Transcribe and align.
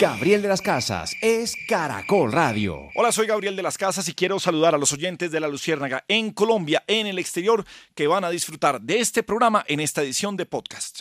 Gabriel 0.00 0.40
de 0.40 0.48
las 0.48 0.62
Casas 0.62 1.14
es 1.20 1.54
Caracol 1.68 2.32
Radio. 2.32 2.88
Hola, 2.94 3.12
soy 3.12 3.26
Gabriel 3.26 3.54
de 3.54 3.62
las 3.62 3.76
Casas 3.76 4.08
y 4.08 4.14
quiero 4.14 4.38
saludar 4.38 4.74
a 4.74 4.78
los 4.78 4.94
oyentes 4.94 5.30
de 5.30 5.40
La 5.40 5.46
Luciérnaga 5.46 6.04
en 6.08 6.30
Colombia, 6.30 6.82
en 6.86 7.06
el 7.06 7.18
exterior, 7.18 7.66
que 7.94 8.06
van 8.06 8.24
a 8.24 8.30
disfrutar 8.30 8.80
de 8.80 8.98
este 8.98 9.22
programa 9.22 9.62
en 9.68 9.78
esta 9.78 10.00
edición 10.00 10.38
de 10.38 10.46
podcast. 10.46 11.00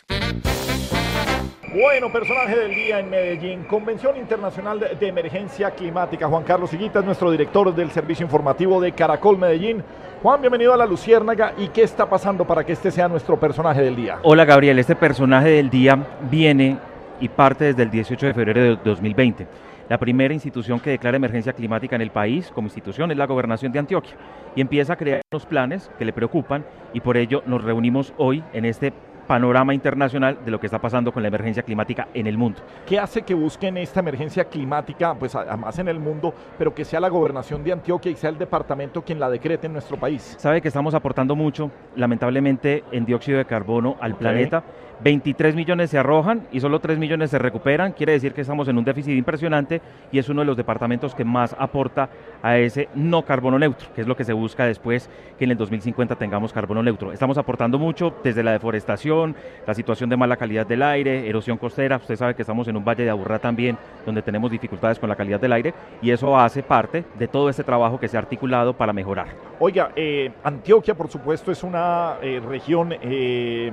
Bueno, 1.74 2.12
personaje 2.12 2.58
del 2.58 2.76
día 2.76 3.00
en 3.00 3.10
Medellín, 3.10 3.64
Convención 3.64 4.18
Internacional 4.18 4.82
de 5.00 5.08
Emergencia 5.08 5.72
Climática. 5.72 6.28
Juan 6.28 6.44
Carlos 6.44 6.74
Higuita 6.74 7.00
es 7.00 7.06
nuestro 7.06 7.32
director 7.32 7.74
del 7.74 7.92
servicio 7.92 8.26
informativo 8.26 8.82
de 8.82 8.92
Caracol 8.92 9.38
Medellín. 9.38 9.82
Juan, 10.22 10.42
bienvenido 10.42 10.74
a 10.74 10.78
La 10.78 10.86
Luciérnaga. 10.86 11.54
¿Y 11.58 11.70
qué 11.70 11.84
está 11.84 12.10
pasando 12.10 12.46
para 12.46 12.66
que 12.66 12.74
este 12.74 12.92
sea 12.92 13.08
nuestro 13.08 13.40
personaje 13.40 13.82
del 13.82 13.96
día? 13.96 14.20
Hola 14.24 14.44
Gabriel, 14.44 14.78
este 14.78 14.98
personaje 14.98 15.48
del 15.52 15.70
día 15.70 16.18
viene 16.30 16.78
y 17.20 17.30
parte 17.30 17.66
desde 17.66 17.84
el 17.84 17.92
18 17.92 18.28
de 18.28 18.34
febrero 18.34 18.62
de 18.62 18.76
2020. 18.84 19.48
La 19.90 19.98
primera 19.98 20.34
institución 20.34 20.80
que 20.80 20.92
declara 20.92 21.18
emergencia 21.18 21.54
climática 21.54 21.96
en 21.96 22.04
el 22.04 22.12
país 22.12 22.52
como 22.54 22.68
institución 22.68 23.10
es 23.12 23.18
la 23.18 23.26
Gobernación 23.26 23.72
de 23.72 23.80
Antioquia 23.80 24.16
y 24.56 24.62
empieza 24.62 24.94
a 24.94 24.96
crear 24.96 25.22
los 25.32 25.46
planes 25.46 25.90
que 25.98 26.06
le 26.06 26.14
preocupan 26.14 26.64
y 26.94 27.00
por 27.00 27.18
ello 27.18 27.42
nos 27.48 27.64
reunimos 27.64 28.14
hoy 28.18 28.44
en 28.54 28.66
este 28.66 28.94
panorama 29.30 29.76
internacional 29.76 30.40
de 30.44 30.50
lo 30.50 30.60
que 30.60 30.66
está 30.66 30.80
pasando 30.80 31.12
con 31.12 31.22
la 31.22 31.28
emergencia 31.28 31.62
climática 31.62 32.08
en 32.16 32.26
el 32.26 32.36
mundo. 32.36 32.62
¿Qué 32.88 32.98
hace 32.98 33.22
que 33.22 33.36
busquen 33.36 33.78
esta 33.78 34.00
emergencia 34.00 34.46
climática, 34.46 35.14
pues 35.14 35.36
además 35.36 35.78
en 35.78 35.88
el 35.88 36.00
mundo, 36.00 36.34
pero 36.58 36.74
que 36.74 36.84
sea 36.84 37.00
la 37.00 37.10
gobernación 37.10 37.64
de 37.64 37.72
Antioquia 37.72 38.12
y 38.12 38.16
sea 38.16 38.32
el 38.32 38.40
departamento 38.40 39.04
quien 39.04 39.20
la 39.20 39.30
decrete 39.30 39.68
en 39.68 39.74
nuestro 39.74 39.98
país? 39.98 40.36
Sabe 40.40 40.62
que 40.62 40.68
estamos 40.68 40.96
aportando 40.96 41.36
mucho, 41.36 41.70
lamentablemente, 41.96 42.84
en 42.92 43.06
dióxido 43.06 43.38
de 43.38 43.46
carbono 43.46 43.98
al 44.02 44.14
okay. 44.14 44.20
planeta. 44.20 44.64
23 45.02 45.56
millones 45.56 45.90
se 45.90 45.98
arrojan 45.98 46.48
y 46.52 46.60
solo 46.60 46.80
3 46.80 46.98
millones 46.98 47.32
se 47.32 47.40
recuperan, 47.40 47.94
quiere 47.94 48.14
decir 48.14 48.34
que 48.34 48.42
estamos 48.42 48.68
en 48.68 48.78
un 48.78 48.84
déficit 48.84 49.18
impresionante 49.18 49.82
y 50.12 50.20
es 50.20 50.28
uno 50.28 50.42
de 50.42 50.46
los 50.46 50.58
departamentos 50.58 51.16
que 51.16 51.24
más 51.24 51.56
aporta 51.58 52.10
a 52.42 52.58
ese 52.58 52.90
no 52.96 53.24
carbono 53.24 53.58
neutro, 53.58 53.88
que 53.96 54.02
es 54.02 54.08
lo 54.08 54.18
que 54.18 54.26
se 54.26 54.34
busca 54.34 54.66
después 54.66 55.10
que 55.38 55.46
en 55.46 55.52
el 55.52 55.58
2050 55.58 56.16
tengamos 56.16 56.52
carbono 56.52 56.84
neutro. 56.84 57.14
Estamos 57.14 57.38
aportando 57.38 57.80
mucho 57.80 58.14
desde 58.24 58.44
la 58.44 58.52
deforestación, 58.52 59.36
la 59.66 59.74
situación 59.74 60.10
de 60.10 60.18
mala 60.18 60.36
calidad 60.36 60.68
del 60.68 60.84
aire, 60.84 61.30
erosión 61.30 61.58
costera, 61.58 61.98
usted 61.98 62.18
sabe 62.18 62.36
que 62.36 62.42
estamos 62.42 62.68
en 62.68 62.76
un 62.76 62.84
valle 62.84 63.06
de 63.06 63.10
Aburrá 63.10 63.40
también, 63.40 63.78
donde 64.06 64.22
tenemos 64.22 64.52
dificultades 64.52 65.00
con 65.00 65.08
la 65.08 65.16
calidad 65.16 65.40
del 65.40 65.54
aire 65.54 65.74
y 66.02 66.12
eso 66.12 66.38
hace 66.38 66.62
parte 66.62 67.06
de 67.18 67.28
todo 67.28 67.50
este 67.50 67.64
trabajo 67.64 68.00
que 68.00 68.10
se 68.10 68.18
ha 68.18 68.20
articulado 68.20 68.74
para 68.74 68.92
mejorar. 68.92 69.28
Oiga, 69.60 69.92
eh, 69.96 70.32
Antioquia 70.44 70.96
por 70.96 71.10
supuesto 71.10 71.52
es 71.52 71.64
una 71.64 72.16
eh, 72.22 72.42
región... 72.46 72.94
Eh 73.02 73.72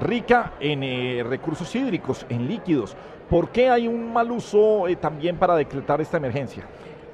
rica 0.00 0.52
en 0.60 0.82
eh, 0.82 1.24
recursos 1.26 1.74
hídricos, 1.74 2.26
en 2.28 2.48
líquidos. 2.48 2.96
¿Por 3.28 3.50
qué 3.50 3.70
hay 3.70 3.88
un 3.88 4.12
mal 4.12 4.30
uso 4.30 4.88
eh, 4.88 4.96
también 4.96 5.36
para 5.36 5.56
decretar 5.56 6.00
esta 6.00 6.16
emergencia? 6.16 6.64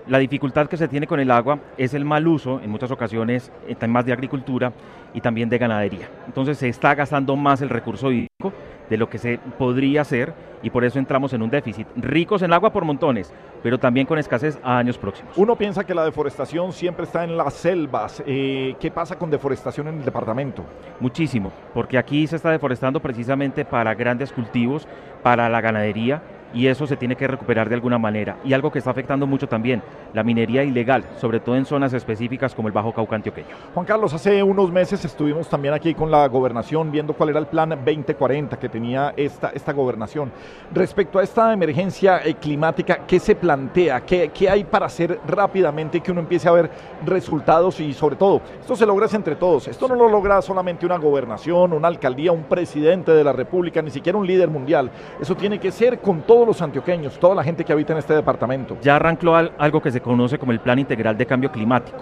La 0.07 0.19
dificultad 0.19 0.67
que 0.67 0.77
se 0.77 0.89
tiene 0.89 1.07
con 1.07 1.21
el 1.21 1.31
agua 1.31 1.61
es 1.77 1.95
el 1.95 2.05
mal 2.05 2.27
uso, 2.27 2.61
en 2.61 2.71
muchas 2.71 2.91
ocasiones, 2.91 3.53
en 3.69 3.77
temas 3.77 4.05
de 4.05 4.13
agricultura 4.13 4.73
y 5.15 5.21
también 5.21 5.49
de 5.49 5.59
ganadería. 5.59 6.09
Entonces 6.27 6.59
se 6.59 6.69
está 6.69 6.95
gastando 6.95 7.37
más 7.37 7.63
el 7.63 7.69
recurso 7.69 8.11
hídrico 8.11 8.53
de 8.91 8.97
lo 8.97 9.09
que 9.09 9.19
se 9.19 9.39
podría 9.59 10.03
hacer 10.03 10.35
y 10.63 10.71
por 10.71 10.85
eso 10.85 10.99
entramos 10.99 11.33
en 11.33 11.43
un 11.43 11.51
déficit. 11.51 11.87
Ricos 11.97 12.43
en 12.43 12.53
agua 12.53 12.73
por 12.73 12.85
montones, 12.85 13.33
pero 13.63 13.79
también 13.79 14.07
con 14.07 14.19
escasez 14.19 14.59
a 14.63 14.79
años 14.79 14.99
próximos. 14.99 15.37
Uno 15.37 15.57
piensa 15.57 15.85
que 15.85 15.95
la 15.95 16.05
deforestación 16.05 16.73
siempre 16.73 17.05
está 17.05 17.25
en 17.25 17.37
las 17.37 17.55
selvas. 17.55 18.23
Eh, 18.27 18.75
¿Qué 18.81 18.91
pasa 18.91 19.19
con 19.19 19.31
deforestación 19.31 19.89
en 19.89 19.99
el 19.99 20.05
departamento? 20.05 20.65
Muchísimo, 21.01 21.53
porque 21.75 21.99
aquí 21.99 22.27
se 22.27 22.37
está 22.37 22.51
deforestando 22.51 23.01
precisamente 23.01 23.65
para 23.65 23.95
grandes 23.95 24.33
cultivos, 24.33 24.87
para 25.23 25.49
la 25.49 25.61
ganadería 25.61 26.23
y 26.55 26.67
eso 26.67 26.87
se 26.87 26.97
tiene 26.97 27.17
que 27.17 27.27
recuperar 27.27 27.69
de 27.69 27.75
alguna 27.75 27.99
manera. 27.99 28.37
Y 28.45 28.53
algo 28.53 28.73
que 28.73 28.79
está 28.79 28.91
afectando 28.91 29.27
mucho 29.27 29.47
también, 29.47 29.83
la 30.15 30.23
minería 30.23 30.65
ilegal, 30.65 31.05
sobre 31.17 31.41
todo 31.41 31.57
en 31.57 31.65
zonas 31.65 31.93
específicas 31.93 32.55
como 32.55 32.69
el 32.69 32.73
Bajo 32.73 32.93
Cauca 32.93 33.17
antioqueño. 33.17 33.49
Juan 33.75 33.87
Carlos, 33.87 34.15
hace 34.15 34.43
unos 34.43 34.71
meses 34.71 35.05
estuvimos 35.05 35.49
también 35.49 35.75
aquí 35.75 35.95
con 35.95 36.11
la 36.11 36.27
gobernación 36.29 36.91
viendo 36.91 37.15
cuál 37.15 37.31
era 37.31 37.39
el 37.39 37.47
plan 37.47 37.71
2040 37.71 38.59
que 38.59 38.69
tenía 38.69 39.13
esta, 39.17 39.51
esta 39.51 39.73
gobernación. 39.73 40.33
Respecto 40.73 41.19
a 41.19 41.23
esta 41.23 41.53
emergencia 41.53 42.21
eh, 42.25 42.35
climática, 42.35 43.01
¿qué 43.07 43.19
se 43.19 43.35
plantea? 43.35 44.01
¿Qué, 44.01 44.31
¿Qué 44.33 44.49
hay 44.49 44.65
para 44.65 44.87
hacer 44.87 45.21
rápidamente 45.27 46.01
que 46.01 46.11
uno 46.11 46.21
empiece 46.21 46.49
a 46.49 46.53
ver 46.53 46.71
resultados 47.05 47.81
y 47.81 47.93
sobre 47.93 48.17
todo, 48.17 48.41
esto 48.61 48.77
se 48.77 48.87
logra 48.87 49.03
entre 49.13 49.37
todos? 49.37 49.69
Esto 49.69 49.89
no 49.89 49.97
lo 49.97 50.09
logra 50.09 50.41
solamente 50.41 50.87
una 50.87 50.97
gobernación, 50.97 51.73
una 51.73 51.89
alcaldía, 51.89 52.31
un 52.33 52.45
presidente 52.45 53.13
de 53.13 53.25
la 53.25 53.33
República, 53.33 53.83
ni 53.83 53.91
siquiera 53.91 54.17
un 54.17 54.27
líder 54.27 54.49
mundial. 54.49 54.91
Eso 55.21 55.35
tiene 55.35 55.59
que 55.59 55.73
ser 55.73 55.99
con 55.99 56.23
todo 56.23 56.42
los 56.47 56.63
antioqueños, 56.63 57.19
toda 57.19 57.35
la 57.35 57.45
gente 57.45 57.65
que 57.65 57.73
habita 57.73 57.93
en 57.93 57.99
este 57.99 58.15
departamento. 58.15 58.77
Ya 58.83 58.97
arrancó 58.97 59.35
algo 59.35 59.83
que 59.83 59.91
se 59.91 60.01
conoce 60.01 60.39
como 60.39 60.53
el 60.53 60.61
Plan 60.61 60.79
Integral 60.79 61.17
de 61.17 61.27
Cambio 61.27 61.51
Climático 61.51 61.99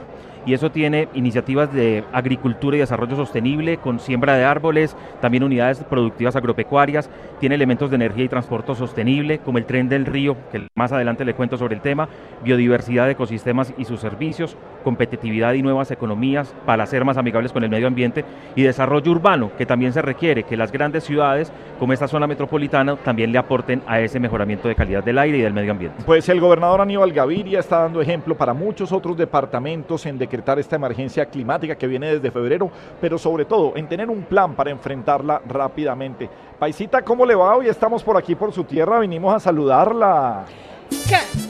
y 0.47 0.55
eso 0.55 0.71
tiene 0.71 1.09
iniciativas 1.15 1.73
de 1.73 2.05
agricultura 2.13 2.77
y 2.77 2.81
desarrollo 2.81 3.17
sostenible 3.17 3.77
con 3.79 4.01
siembra 4.01 4.37
de 4.37 4.45
árboles, 4.45 4.97
también 5.21 5.45
unidades 5.45 5.85
productivas 5.85 6.37
agropecuarias, 6.37 7.11
tiene 7.39 7.55
elementos 7.55 7.91
de 7.91 7.97
energía 7.97 8.25
y 8.25 8.29
transporte 8.29 8.75
sostenible 8.75 9.39
como 9.39 9.59
el 9.59 9.67
tren 9.67 9.89
del 9.89 10.07
río, 10.07 10.37
que 10.51 10.69
más 10.75 10.93
adelante 10.93 11.25
le 11.25 11.35
cuento 11.35 11.57
sobre 11.57 11.75
el 11.75 11.81
tema, 11.81 12.09
biodiversidad 12.43 13.07
de 13.07 13.13
ecosistemas 13.13 13.75
y 13.77 13.85
sus 13.85 14.01
servicios, 14.01 14.57
competitividad 14.83 15.55
y 15.55 15.63
nuevas 15.63 15.91
economías 15.91 16.55
para 16.67 16.87
ser 16.87 17.05
más 17.05 17.17
amigables 17.17 17.53
con 17.53 17.65
el 17.65 17.71
medio 17.71 17.87
ambiente 17.87 18.25
y 18.55 18.63
desarrollo 18.63 19.13
urbano, 19.13 19.51
que 19.57 19.67
también 19.67 19.93
se 19.93 20.03
requiere 20.03 20.45
que 20.45 20.57
las 20.57 20.73
grandes 20.73 21.05
ciudades 21.05 21.53
como 21.79 21.93
esta 21.93 22.09
zona 22.09 22.27
metropolitana 22.27 22.97
también 22.97 23.33
le 23.33 23.39
aporten 23.39 23.83
a 23.87 24.01
ese 24.01 24.21
mejoramiento 24.21 24.69
de 24.69 24.75
calidad 24.75 25.03
del 25.03 25.19
aire 25.19 25.39
y 25.39 25.43
del 25.43 25.55
medio 25.55 25.73
ambiente. 25.73 26.03
Pues 26.05 26.29
el 26.29 26.41
gobernador 26.41 26.81
Aníbal 26.81 27.13
Gaviria 27.13 27.61
está 27.61 27.81
dando 27.81 28.01
ejemplo 28.01 28.37
para 28.37 28.53
muchos 28.53 28.93
otros 28.93 29.17
departamentos 29.17 30.05
en 30.07 30.19
decretar 30.19 30.59
esta 30.59 30.77
emergencia 30.77 31.27
climática 31.27 31.77
que 31.77 31.87
viene 31.87 32.15
desde 32.15 32.31
febrero, 32.31 32.71
pero 33.01 33.19
sobre 33.19 33.45
todo 33.45 33.73
en 33.77 33.89
tener 33.89 34.09
un 34.11 34.23
plan 34.23 34.55
para 34.55 34.71
enfrentarla 34.71 35.41
rápidamente. 35.47 36.29
Paisita, 36.59 37.03
¿cómo 37.03 37.25
le 37.25 37.35
va? 37.35 37.57
Hoy 37.57 37.69
estamos 37.69 38.03
por 38.03 38.17
aquí 38.17 38.35
por 38.35 38.53
su 38.53 38.65
tierra, 38.65 38.99
vinimos 38.99 39.35
a 39.35 39.41
saludarla. 39.41 40.45
¿Qué? 41.09 41.50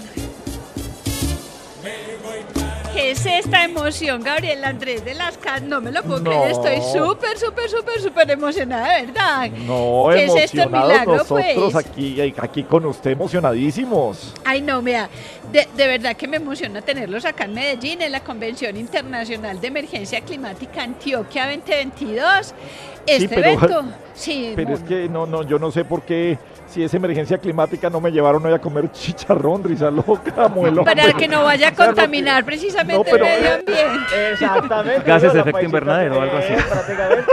¿Qué 3.01 3.13
es 3.13 3.25
esta 3.25 3.65
emoción, 3.65 4.23
Gabriel 4.23 4.63
Andrés 4.63 5.03
de 5.07 5.15
las 5.15 5.39
Casas? 5.39 5.63
No 5.63 5.81
me 5.81 5.91
lo 5.91 6.03
puedo 6.03 6.21
No. 6.21 6.31
creer, 6.31 6.51
estoy 6.51 6.77
súper, 6.93 7.39
súper, 7.39 7.71
súper, 7.71 7.99
súper 8.01 8.31
emocionada, 8.31 8.97
de 8.99 9.07
verdad. 9.07 9.51
No, 9.67 10.05
¿Qué 10.13 10.25
es 10.27 10.35
esto, 10.37 10.69
milagro, 10.69 11.17
nosotros 11.17 11.73
pues? 11.73 11.77
aquí, 11.77 12.35
aquí 12.37 12.65
con 12.65 12.85
usted 12.85 13.13
emocionadísimos. 13.13 14.35
Ay, 14.45 14.61
no, 14.61 14.83
mira, 14.83 15.09
de, 15.51 15.67
de 15.75 15.87
verdad 15.87 16.15
que 16.15 16.29
me 16.29 16.37
emociona 16.37 16.83
tenerlos 16.83 17.25
acá 17.25 17.45
en 17.45 17.55
Medellín, 17.55 18.03
en 18.03 18.13
la 18.13 18.21
Convención 18.21 18.77
Internacional 18.77 19.59
de 19.63 19.69
Emergencia 19.69 20.21
Climática 20.21 20.83
Antioquia 20.83 21.47
2022. 21.47 22.55
Este 23.07 23.29
pero- 23.35 23.49
evento, 23.51 23.85
sí, 24.15 24.53
Pero 24.55 24.75
es 24.75 24.81
que 24.83 25.09
no, 25.09 25.25
no, 25.25 25.43
yo 25.43 25.59
no 25.59 25.71
sé 25.71 25.87
por 25.87 26.03
qué 26.03 26.39
si 26.71 26.83
es 26.85 26.95
emergencia 26.95 27.37
climática 27.39 27.91
no 27.91 28.01
me 28.01 28.11
llevaron 28.13 28.45
hoy 28.47 28.53
a 28.55 28.59
comer 28.61 28.91
chicharrón, 28.93 29.63
risa 29.65 29.91
loca, 29.91 30.49
muelo. 30.55 30.85
Para 30.85 31.13
que 31.13 31.27
no 31.29 31.45
vaya 31.45 31.69
a 31.69 31.73
contaminar 31.75 32.45
precisamente 32.45 32.95
No, 32.99 33.05
pero- 33.05 33.27
el 33.27 33.41
medio 33.43 33.55
ambiente. 33.57 34.33
Exactamente. 34.33 35.03
Gases 35.05 35.33
de 35.33 35.41
efecto 35.41 35.53
paisita 35.53 35.65
invernadero 35.79 36.19
o 36.19 36.21
algo 36.23 36.37
así. 36.39 36.53
es, 36.53 36.63
prácticamente. 36.65 37.33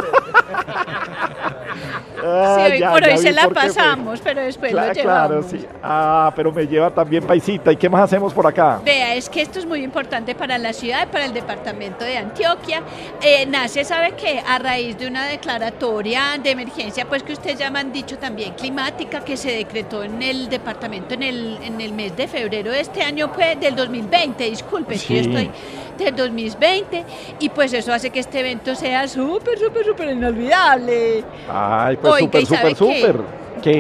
Ah, 2.24 2.56
Sí, 2.66 2.72
hoy 2.74 2.80
ya, 2.80 2.92
por 2.92 3.04
hoy 3.04 3.18
se 3.18 3.32
la 3.32 3.44
fue. 3.44 3.54
pasamos, 3.54 4.20
pero 4.22 4.42
después 4.42 4.72
Cla- 4.74 4.88
lo 4.88 4.94
claro, 4.94 5.30
llevamos. 5.42 5.52
sí. 5.52 5.66
Ah, 5.84 6.32
pero 6.36 6.52
me 6.52 6.66
lleva 6.68 6.90
también 6.90 7.24
paisita. 7.26 7.72
¿Y 7.72 7.78
qué 7.78 7.90
más 7.90 8.02
hacemos 8.04 8.34
por 8.34 8.48
acá? 8.48 8.80
Vea, 8.84 9.16
es 9.16 9.30
que 9.30 9.42
esto 9.42 9.60
es 9.60 9.66
muy 9.66 9.84
importante 9.84 10.34
para 10.36 10.58
la 10.58 10.74
ciudad 10.74 11.08
y 11.08 11.12
para 11.12 11.26
el 11.26 11.34
departamento 11.34 12.04
de 12.06 12.18
Antioquia. 12.18 12.82
Eh, 13.22 13.46
nace, 13.48 13.84
sabe 13.84 14.14
que 14.14 14.40
a 14.46 14.58
raíz 14.60 14.98
de 14.98 15.08
una 15.08 15.26
declaratoria 15.26 16.38
de 16.42 16.52
emergencia, 16.52 17.06
pues 17.06 17.24
que 17.24 17.34
ustedes 17.34 17.60
ya 17.60 17.70
me 17.70 17.80
han 17.80 17.92
dicho 17.92 18.18
también 18.18 18.54
climática, 18.54 19.22
que 19.22 19.38
se 19.38 19.52
decretó 19.52 20.04
en 20.04 20.22
el 20.22 20.50
departamento 20.50 21.14
en 21.14 21.24
el, 21.24 21.58
en 21.64 21.80
el 21.82 21.94
mes 21.94 22.16
de 22.16 22.28
febrero 22.28 22.72
de 22.72 22.82
este 22.82 23.02
año, 23.04 23.32
pues 23.32 23.60
del 23.60 23.76
2020, 23.76 24.44
disculpe, 24.50 24.96
es 24.96 25.04
que 25.04 25.18
yo 25.18 25.24
Sí. 25.24 25.30
estoy 25.30 25.52
del 25.98 26.16
2020, 26.16 27.04
y 27.40 27.50
pues 27.50 27.74
eso 27.74 27.92
hace 27.92 28.12
que 28.12 28.20
este 28.20 28.40
evento 28.42 28.76
sea 28.76 29.08
súper, 29.08 29.58
súper, 29.58 29.84
súper 29.84 30.10
inolvidable. 30.10 31.24
Ay, 31.52 31.98
pues 31.98 32.07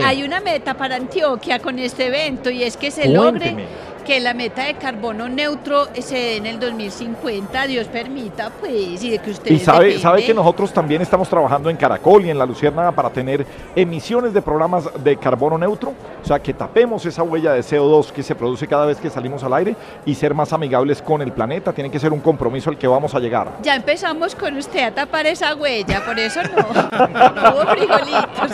Hay 0.03 0.23
una 0.23 0.39
meta 0.39 0.73
para 0.73 0.95
Antioquia 0.95 1.59
con 1.59 1.79
este 1.79 2.07
evento 2.07 2.49
y 2.49 2.63
es 2.63 2.75
que 2.77 2.91
se 2.91 3.01
Cuénteme. 3.03 3.51
logre 3.51 3.67
que 4.07 4.21
la 4.21 4.33
meta 4.33 4.63
de 4.63 4.75
carbono 4.75 5.27
neutro 5.27 5.87
se 5.99 6.15
dé 6.15 6.37
en 6.37 6.45
el 6.45 6.61
2050, 6.61 7.67
Dios 7.67 7.87
permita, 7.87 8.49
pues, 8.57 9.03
y 9.03 9.09
de 9.09 9.19
que 9.19 9.31
Y 9.31 9.33
ustedes 9.33 9.63
sabe, 9.63 9.79
dependen. 9.79 10.01
sabe 10.01 10.25
que 10.25 10.33
nosotros 10.33 10.71
también 10.71 11.01
estamos 11.01 11.27
trabajando 11.27 11.69
en 11.69 11.75
Caracol 11.75 12.25
y 12.25 12.29
en 12.29 12.37
la 12.37 12.45
Luciérnaga 12.45 12.93
para 12.93 13.09
tener 13.09 13.45
emisiones 13.75 14.33
de 14.33 14.41
programas 14.41 14.87
de 15.03 15.17
carbono 15.17 15.57
neutro, 15.57 15.93
o 16.23 16.25
sea, 16.25 16.39
que 16.39 16.53
tapemos 16.53 17.05
esa 17.05 17.21
huella 17.21 17.51
de 17.51 17.59
CO2 17.59 18.11
que 18.11 18.23
se 18.23 18.33
produce 18.33 18.65
cada 18.65 18.85
vez 18.85 18.97
que 18.97 19.09
salimos 19.09 19.43
al 19.43 19.53
aire 19.53 19.75
y 20.05 20.15
ser 20.15 20.33
más 20.33 20.53
amigables 20.53 21.01
con 21.01 21.21
el 21.21 21.33
planeta. 21.33 21.73
Tiene 21.73 21.91
que 21.91 21.99
ser 21.99 22.13
un 22.13 22.21
compromiso 22.21 22.69
al 22.69 22.77
que 22.77 22.87
vamos 22.87 23.13
a 23.13 23.19
llegar. 23.19 23.57
Ya 23.61 23.75
empezamos 23.75 24.35
con 24.35 24.55
usted 24.55 24.83
a 24.83 24.91
tapar 24.91 25.27
esa 25.27 25.53
huella, 25.53 26.01
por 26.05 26.17
eso 26.17 26.39
no, 26.43 27.01
no 27.41 27.55
hubo 27.55 27.71
frijolitos. 27.71 28.51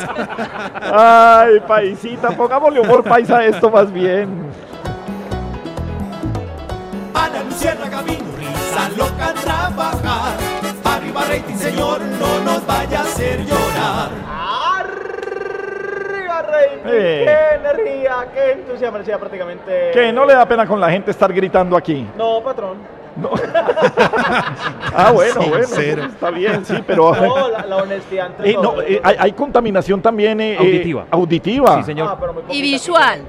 Ay, 0.82 1.60
paisita, 1.68 2.32
pongámosle 2.32 2.80
humor 2.80 3.04
paisa 3.04 3.38
a 3.38 3.46
esto 3.46 3.70
más 3.70 3.94
bien. 3.94 4.73
A 7.14 7.30
la 7.30 7.44
luciérnaga 7.44 8.02
vino 8.02 8.26
risa 8.38 8.90
loca 8.98 9.28
a 9.28 9.34
trabajar. 9.34 10.38
Arriba 10.86 11.22
rating, 11.28 11.56
señor, 11.56 12.02
no 12.02 12.40
nos 12.44 12.66
vaya 12.66 13.00
a 13.00 13.04
hacer 13.04 13.44
llorar. 13.46 14.10
Arriba, 14.80 16.42
Rey. 16.44 16.70
Eh. 16.86 17.26
Qué 17.26 17.56
energía, 17.56 18.28
qué 18.34 18.52
entusiasmo. 18.54 18.98
Decía 19.00 19.18
prácticamente. 19.20 19.92
Que 19.94 20.12
no 20.14 20.26
le 20.26 20.34
da 20.34 20.46
pena 20.48 20.66
con 20.68 20.80
la 20.80 20.90
gente 20.90 21.12
estar 21.12 21.32
gritando 21.34 21.76
aquí. 21.78 22.08
No, 22.18 22.42
patrón. 22.42 22.78
No. 23.16 23.30
ah, 24.96 25.12
bueno, 25.12 25.42
bueno, 25.48 26.06
está 26.08 26.32
bien, 26.32 26.66
sí, 26.66 26.74
pero... 26.86 27.14
No, 27.14 27.48
la, 27.48 27.64
la 27.68 27.78
honestidad 27.78 28.26
entre 28.28 28.50
Eh, 28.50 28.54
no, 28.56 28.62
todos. 28.72 28.84
eh, 28.88 29.00
hay, 29.04 29.16
hay 29.20 29.32
contaminación 29.34 30.02
también 30.02 30.42
eh, 30.42 30.54
eh, 30.54 30.58
Auditiva. 30.58 31.06
auditiva. 31.12 31.78
Sí, 31.78 31.84
señor. 31.84 32.08
Ah, 32.12 32.18
pero 32.20 32.34
muy 32.34 32.44
Y 32.50 32.62
visual. 32.64 33.22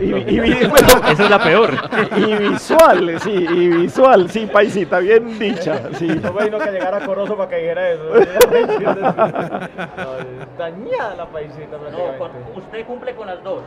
Y, 0.00 0.04
y 0.04 0.38
bueno, 0.68 0.88
Esa 1.10 1.24
es 1.24 1.30
la 1.30 1.42
peor. 1.42 1.74
y 2.16 2.34
visual, 2.34 3.20
sí, 3.20 3.30
y 3.32 3.68
visual, 3.68 4.30
sí, 4.30 4.46
paisita, 4.46 4.98
bien 4.98 5.38
dicha, 5.38 5.80
sí. 5.98 6.06
No 6.08 6.32
me 6.32 6.44
vino 6.44 6.58
que 6.58 6.70
llegara 6.70 7.04
Corozo 7.04 7.36
para 7.36 7.50
que 7.50 7.56
dijera 7.56 7.90
eso. 7.90 8.04
No, 9.96 10.12
dañada 10.58 11.14
la 11.16 11.26
paisita 11.26 11.76
prácticamente. 11.78 12.58
usted 12.58 12.86
cumple 12.86 13.14
con 13.14 13.26
las 13.26 13.42
dos. 13.42 13.62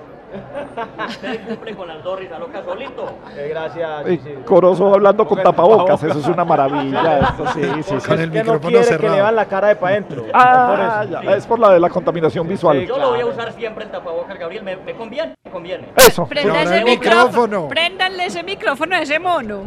Usted 1.07 1.47
cumple 1.47 1.75
con 1.75 1.87
las 1.87 2.03
dos, 2.03 2.19
Risa 2.19 2.37
Loca, 2.39 2.63
solito. 2.63 3.09
Eh, 3.35 3.47
gracias. 3.49 4.05
Sí, 4.05 4.19
sí. 4.23 4.33
Corozo 4.45 4.93
hablando 4.93 5.23
con 5.25 5.29
Con 5.29 5.39
el 5.39 5.43
tapabocas, 5.43 5.85
tapabocas. 5.99 6.09
eso 6.17 6.19
es 6.19 6.27
una 6.35 6.45
maravilla, 6.45 7.19
esto 7.29 7.47
sí, 7.53 7.61
sí, 7.63 7.83
sí. 7.83 7.95
Porque 8.07 8.23
es 8.23 8.29
que 8.29 8.43
no 8.43 8.59
quiere 8.59 8.85
que 8.97 9.09
le 9.09 9.09
vean 9.09 9.35
la 9.35 9.45
cara 9.45 9.67
de 9.69 9.75
para 9.75 9.93
adentro. 9.93 10.25
Ah, 10.33 11.01
por 11.03 11.09
eso. 11.09 11.23
ya, 11.23 11.35
es 11.35 11.47
por 11.47 11.59
la 11.59 11.69
de 11.71 11.79
la 11.79 11.89
contaminación 11.89 12.47
visual. 12.47 12.79
Sí, 12.79 12.87
Yo 12.87 12.97
lo 12.97 13.09
voy 13.09 13.21
a 13.21 13.25
usar 13.25 13.51
siempre 13.53 13.85
en 13.85 13.91
tapabocas, 13.91 14.37
Gabriel. 14.37 14.63
Me, 14.63 14.77
me 14.77 14.93
conviene, 14.93 15.35
me 15.43 15.51
conviene. 15.51 15.87
Eso. 15.95 16.25
Prenda 16.27 16.61
ese 16.61 16.83
micrófono. 16.83 17.67
Préndanle 17.67 18.25
ese 18.25 18.43
micrófono 18.43 18.95
a 18.95 18.99
ese 19.01 19.19
mono. 19.19 19.63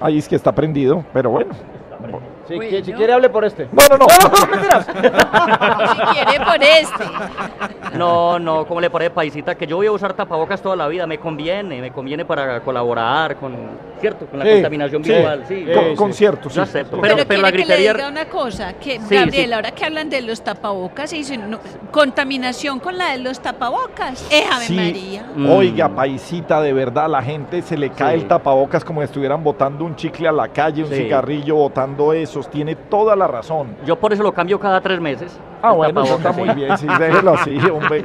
Ahí 0.00 0.18
es 0.18 0.28
que 0.28 0.36
está 0.36 0.52
prendido, 0.52 1.04
pero 1.12 1.30
bueno. 1.30 1.54
Si, 2.46 2.54
Bueno. 2.56 2.84
si 2.84 2.92
quiere, 2.92 3.12
hable 3.12 3.28
por 3.30 3.44
este. 3.44 3.68
No, 3.72 3.82
no, 3.88 3.96
no. 3.98 4.06
Si 4.94 6.14
quiere 6.14 6.44
por 6.44 6.62
este. 6.62 7.04
No, 7.96 8.38
no, 8.38 8.66
como 8.66 8.80
le 8.80 8.90
parece, 8.90 9.10
paisita, 9.10 9.54
que 9.54 9.66
yo 9.66 9.76
voy 9.76 9.86
a 9.86 9.92
usar 9.92 10.12
tapabocas 10.14 10.60
toda 10.60 10.76
la 10.76 10.88
vida. 10.88 11.06
Me 11.06 11.18
conviene, 11.18 11.80
me 11.80 11.90
conviene 11.92 12.24
para 12.24 12.60
colaborar 12.60 13.36
con, 13.36 13.54
¿cierto? 14.00 14.26
Con 14.26 14.38
la 14.40 14.44
Sí, 14.44 14.52
contaminación 14.52 15.04
sí. 15.04 15.12
visual. 15.12 15.44
Sí, 15.46 15.66
Con- 15.72 15.84
sí. 15.84 15.94
conciertos, 15.96 16.52
sí. 16.52 16.56
Yo 16.56 16.62
acepto. 16.62 17.00
Pero, 17.00 17.14
Pero, 17.16 17.28
pero, 17.28 17.42
la 17.42 17.48
quiere 17.50 17.62
que 17.64 17.68
le 17.68 17.74
gritería... 17.76 17.92
diga 17.94 18.08
una 18.08 18.24
cosa, 18.28 18.72
que 18.74 18.98
Sí, 19.00 19.14
Gabriel, 19.14 19.46
sí. 19.48 19.52
ahora 19.52 19.70
que 19.70 19.84
hablan 19.84 20.10
de 20.10 20.22
los 20.22 20.42
tapabocas, 20.42 21.12
y 21.12 21.18
dicen, 21.18 21.48
no, 21.50 21.58
contaminación 21.90 22.80
con 22.80 22.98
la 22.98 23.12
de 23.12 23.18
los 23.18 23.40
tapabocas. 23.40 24.26
¡Eh, 24.30 24.44
Ave 24.52 24.64
Sí. 24.66 24.74
María! 24.76 25.24
Mm. 25.34 25.50
Oiga, 25.50 25.88
paisita, 25.88 26.60
de 26.60 26.72
verdad, 26.72 27.08
la 27.08 27.22
gente 27.22 27.62
se 27.62 27.76
le 27.76 27.90
cae 27.90 28.16
Sí. 28.16 28.22
el 28.22 28.28
tapabocas 28.28 28.84
como 28.84 29.00
si 29.00 29.04
estuvieran 29.04 29.42
botando 29.44 29.84
un 29.84 29.94
chicle 29.94 30.26
a 30.28 30.32
la 30.32 30.48
calle, 30.48 30.82
un 30.82 30.88
Sí. 30.88 30.96
cigarrillo, 30.96 31.54
botando 31.56 32.12
esos. 32.12 32.33
Tiene 32.42 32.74
toda 32.74 33.14
la 33.16 33.26
razón. 33.26 33.68
Yo 33.86 33.96
por 33.98 34.12
eso 34.12 34.22
lo 34.22 34.32
cambio 34.32 34.58
cada 34.60 34.80
tres 34.80 35.00
meses. 35.00 35.38
Ah, 35.62 35.72
bueno, 35.72 36.02
eso 36.02 36.16
está 36.16 36.30
muy 36.32 36.50
bien, 36.50 36.76
sí, 36.76 36.86
déjelo 36.98 37.34
así, 37.34 37.56
hombre. 37.70 38.04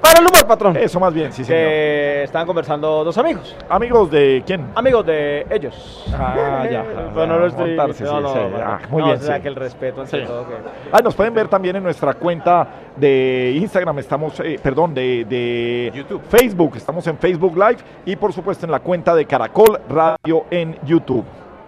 Para 0.00 0.20
el 0.20 0.26
humor, 0.26 0.46
patrón. 0.46 0.76
Eso 0.78 0.98
más 0.98 1.12
bien, 1.12 1.30
sí, 1.30 1.44
señor. 1.44 1.60
Que 1.60 2.22
estaban 2.24 2.46
conversando 2.46 3.04
dos 3.04 3.18
amigos. 3.18 3.54
Amigos 3.68 4.10
de 4.10 4.42
quién? 4.46 4.66
Amigos 4.74 5.04
de 5.04 5.46
ellos. 5.50 6.06
Ah, 6.16 6.66
ya. 6.70 6.84
Pero 7.14 7.26
no 7.26 7.46
estoy 7.46 7.76
Montarse, 7.76 8.04
no, 8.04 8.10
sí, 8.16 8.22
no, 8.22 8.32
sí. 8.32 8.38
no, 8.52 8.58
Ah, 8.64 8.78
muy 8.88 9.00
no, 9.02 9.08
bien, 9.08 9.18
o 9.18 9.22
sea, 9.22 9.36
sí. 9.36 9.42
que 9.42 9.48
el 9.48 9.56
respeto 9.56 10.06
Sí. 10.06 10.18
todo. 10.26 10.46
Que... 10.46 10.54
Ah, 10.90 11.00
nos 11.04 11.14
pueden 11.14 11.34
ver 11.34 11.48
también 11.48 11.76
en 11.76 11.82
nuestra 11.82 12.14
cuenta 12.14 12.66
de 12.96 13.52
Instagram, 13.56 13.98
estamos, 13.98 14.40
eh, 14.40 14.58
perdón, 14.62 14.94
de, 14.94 15.26
de 15.26 15.92
YouTube. 15.94 16.22
Facebook, 16.28 16.76
estamos 16.76 17.06
en 17.06 17.18
Facebook 17.18 17.54
Live 17.56 17.78
y 18.06 18.16
por 18.16 18.32
supuesto 18.32 18.64
en 18.64 18.72
la 18.72 18.80
cuenta 18.80 19.14
de 19.14 19.26
Caracol 19.26 19.78
Radio 19.88 20.44
en 20.50 20.78
YouTube. 20.84 21.24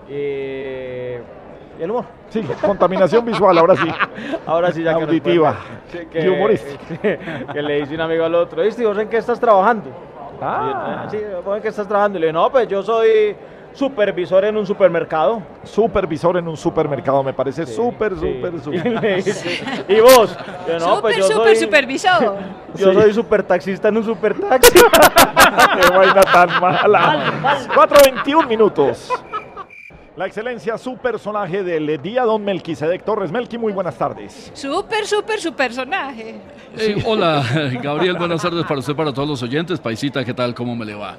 Y... 0.08 1.16
¿Y 1.82 1.84
el 1.84 1.90
humor? 1.90 2.04
Sí, 2.28 2.42
contaminación 2.64 3.24
visual, 3.24 3.58
ahora 3.58 3.74
sí. 3.74 3.88
Ahora 4.46 4.70
sí, 4.70 4.84
ya 4.84 4.94
que 4.96 5.02
Auditiva 5.02 5.56
pueden 5.90 6.10
ver. 6.12 6.24
y 6.24 6.28
humorística. 6.28 6.98
que 7.52 7.60
le 7.60 7.80
dice 7.80 7.96
un 7.96 8.02
amigo 8.02 8.24
al 8.24 8.36
otro, 8.36 8.62
¿viste? 8.62 8.86
¿Vos 8.86 8.96
en 8.98 9.08
qué 9.08 9.16
estás 9.16 9.40
trabajando? 9.40 9.90
Ah. 10.40 11.06
Y, 11.08 11.10
sí, 11.10 11.18
¿vos 11.44 11.56
en 11.56 11.62
qué 11.62 11.68
estás 11.68 11.88
trabajando? 11.88 12.18
Y 12.18 12.20
le 12.20 12.26
digo, 12.28 12.38
no, 12.40 12.52
pues 12.52 12.68
yo 12.68 12.84
soy 12.84 13.34
supervisor 13.72 14.44
en 14.44 14.56
un 14.56 14.64
supermercado. 14.64 15.42
Supervisor 15.64 16.36
en 16.36 16.46
un 16.46 16.56
supermercado, 16.56 17.20
me 17.24 17.32
parece 17.32 17.66
súper, 17.66 18.12
Sí. 18.14 18.20
súper, 18.20 18.54
Y, 19.18 19.22
súper. 19.22 19.84
¿y 19.88 20.00
vos? 20.00 20.38
Yo, 20.68 20.78
no, 20.78 21.00
pues 21.00 21.16
super, 21.16 21.18
yo 21.18 21.24
super 21.24 21.46
soy, 21.48 21.56
supervisor. 21.56 22.36
yo 22.76 22.92
Sí. 22.92 22.94
soy 23.00 23.12
super 23.12 23.42
taxista 23.42 23.88
en 23.88 23.96
un 23.96 24.04
super 24.04 24.38
taxi. 24.38 24.72
Qué 24.78 25.96
vaina 25.98 26.20
tan 26.22 26.60
mala. 26.60 27.66
4.21 27.74 28.46
minutos. 28.46 29.10
La 30.14 30.26
excelencia, 30.26 30.76
su 30.76 30.98
personaje 30.98 31.62
del 31.62 32.00
día, 32.02 32.24
don 32.24 32.44
Melquisedec 32.44 33.02
Torres. 33.02 33.32
Melqui, 33.32 33.56
muy 33.56 33.72
buenas 33.72 33.96
tardes. 33.96 34.50
Super, 34.52 35.06
super, 35.06 35.40
su 35.40 35.54
personaje. 35.54 36.34
Hola, 37.06 37.42
Gabriel, 37.82 38.18
buenas 38.18 38.42
tardes 38.42 38.62
para 38.66 38.80
usted, 38.80 38.94
para 38.94 39.10
todos 39.10 39.26
los 39.26 39.42
oyentes. 39.42 39.80
Paisita, 39.80 40.22
¿qué 40.22 40.34
tal? 40.34 40.54
¿Cómo 40.54 40.76
me 40.76 40.84
le 40.84 40.94
va? 40.94 41.16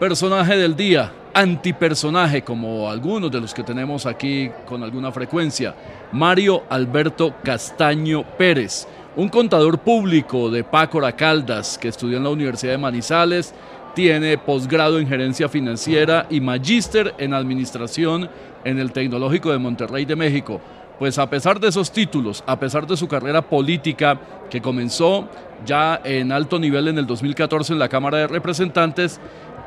Personaje 0.00 0.56
del 0.56 0.74
día, 0.74 1.12
antipersonaje, 1.32 2.42
como 2.42 2.90
algunos 2.90 3.30
de 3.30 3.40
los 3.40 3.54
que 3.54 3.62
tenemos 3.62 4.06
aquí 4.06 4.50
con 4.66 4.82
alguna 4.82 5.12
frecuencia. 5.12 5.76
Mario 6.10 6.64
Alberto 6.68 7.36
Castaño 7.44 8.24
Pérez, 8.36 8.88
un 9.14 9.28
contador 9.28 9.78
público 9.78 10.50
de 10.50 10.64
Pácora 10.64 11.12
Caldas 11.12 11.78
que 11.78 11.86
estudió 11.86 12.16
en 12.16 12.24
la 12.24 12.30
Universidad 12.30 12.72
de 12.72 12.78
Manizales, 12.78 13.54
tiene 13.94 14.38
posgrado 14.38 14.98
en 14.98 15.08
gerencia 15.08 15.48
financiera 15.48 16.26
y 16.30 16.40
magíster 16.40 17.14
en 17.18 17.34
administración 17.34 18.28
en 18.64 18.78
el 18.78 18.92
Tecnológico 18.92 19.50
de 19.52 19.58
Monterrey 19.58 20.04
de 20.04 20.16
México. 20.16 20.60
Pues 20.98 21.18
a 21.18 21.28
pesar 21.28 21.58
de 21.58 21.68
esos 21.68 21.90
títulos, 21.90 22.44
a 22.46 22.58
pesar 22.58 22.86
de 22.86 22.96
su 22.96 23.08
carrera 23.08 23.42
política 23.42 24.18
que 24.50 24.60
comenzó 24.60 25.28
ya 25.66 26.00
en 26.04 26.30
alto 26.32 26.58
nivel 26.58 26.88
en 26.88 26.98
el 26.98 27.06
2014 27.06 27.72
en 27.72 27.78
la 27.78 27.88
Cámara 27.88 28.18
de 28.18 28.26
Representantes, 28.28 29.20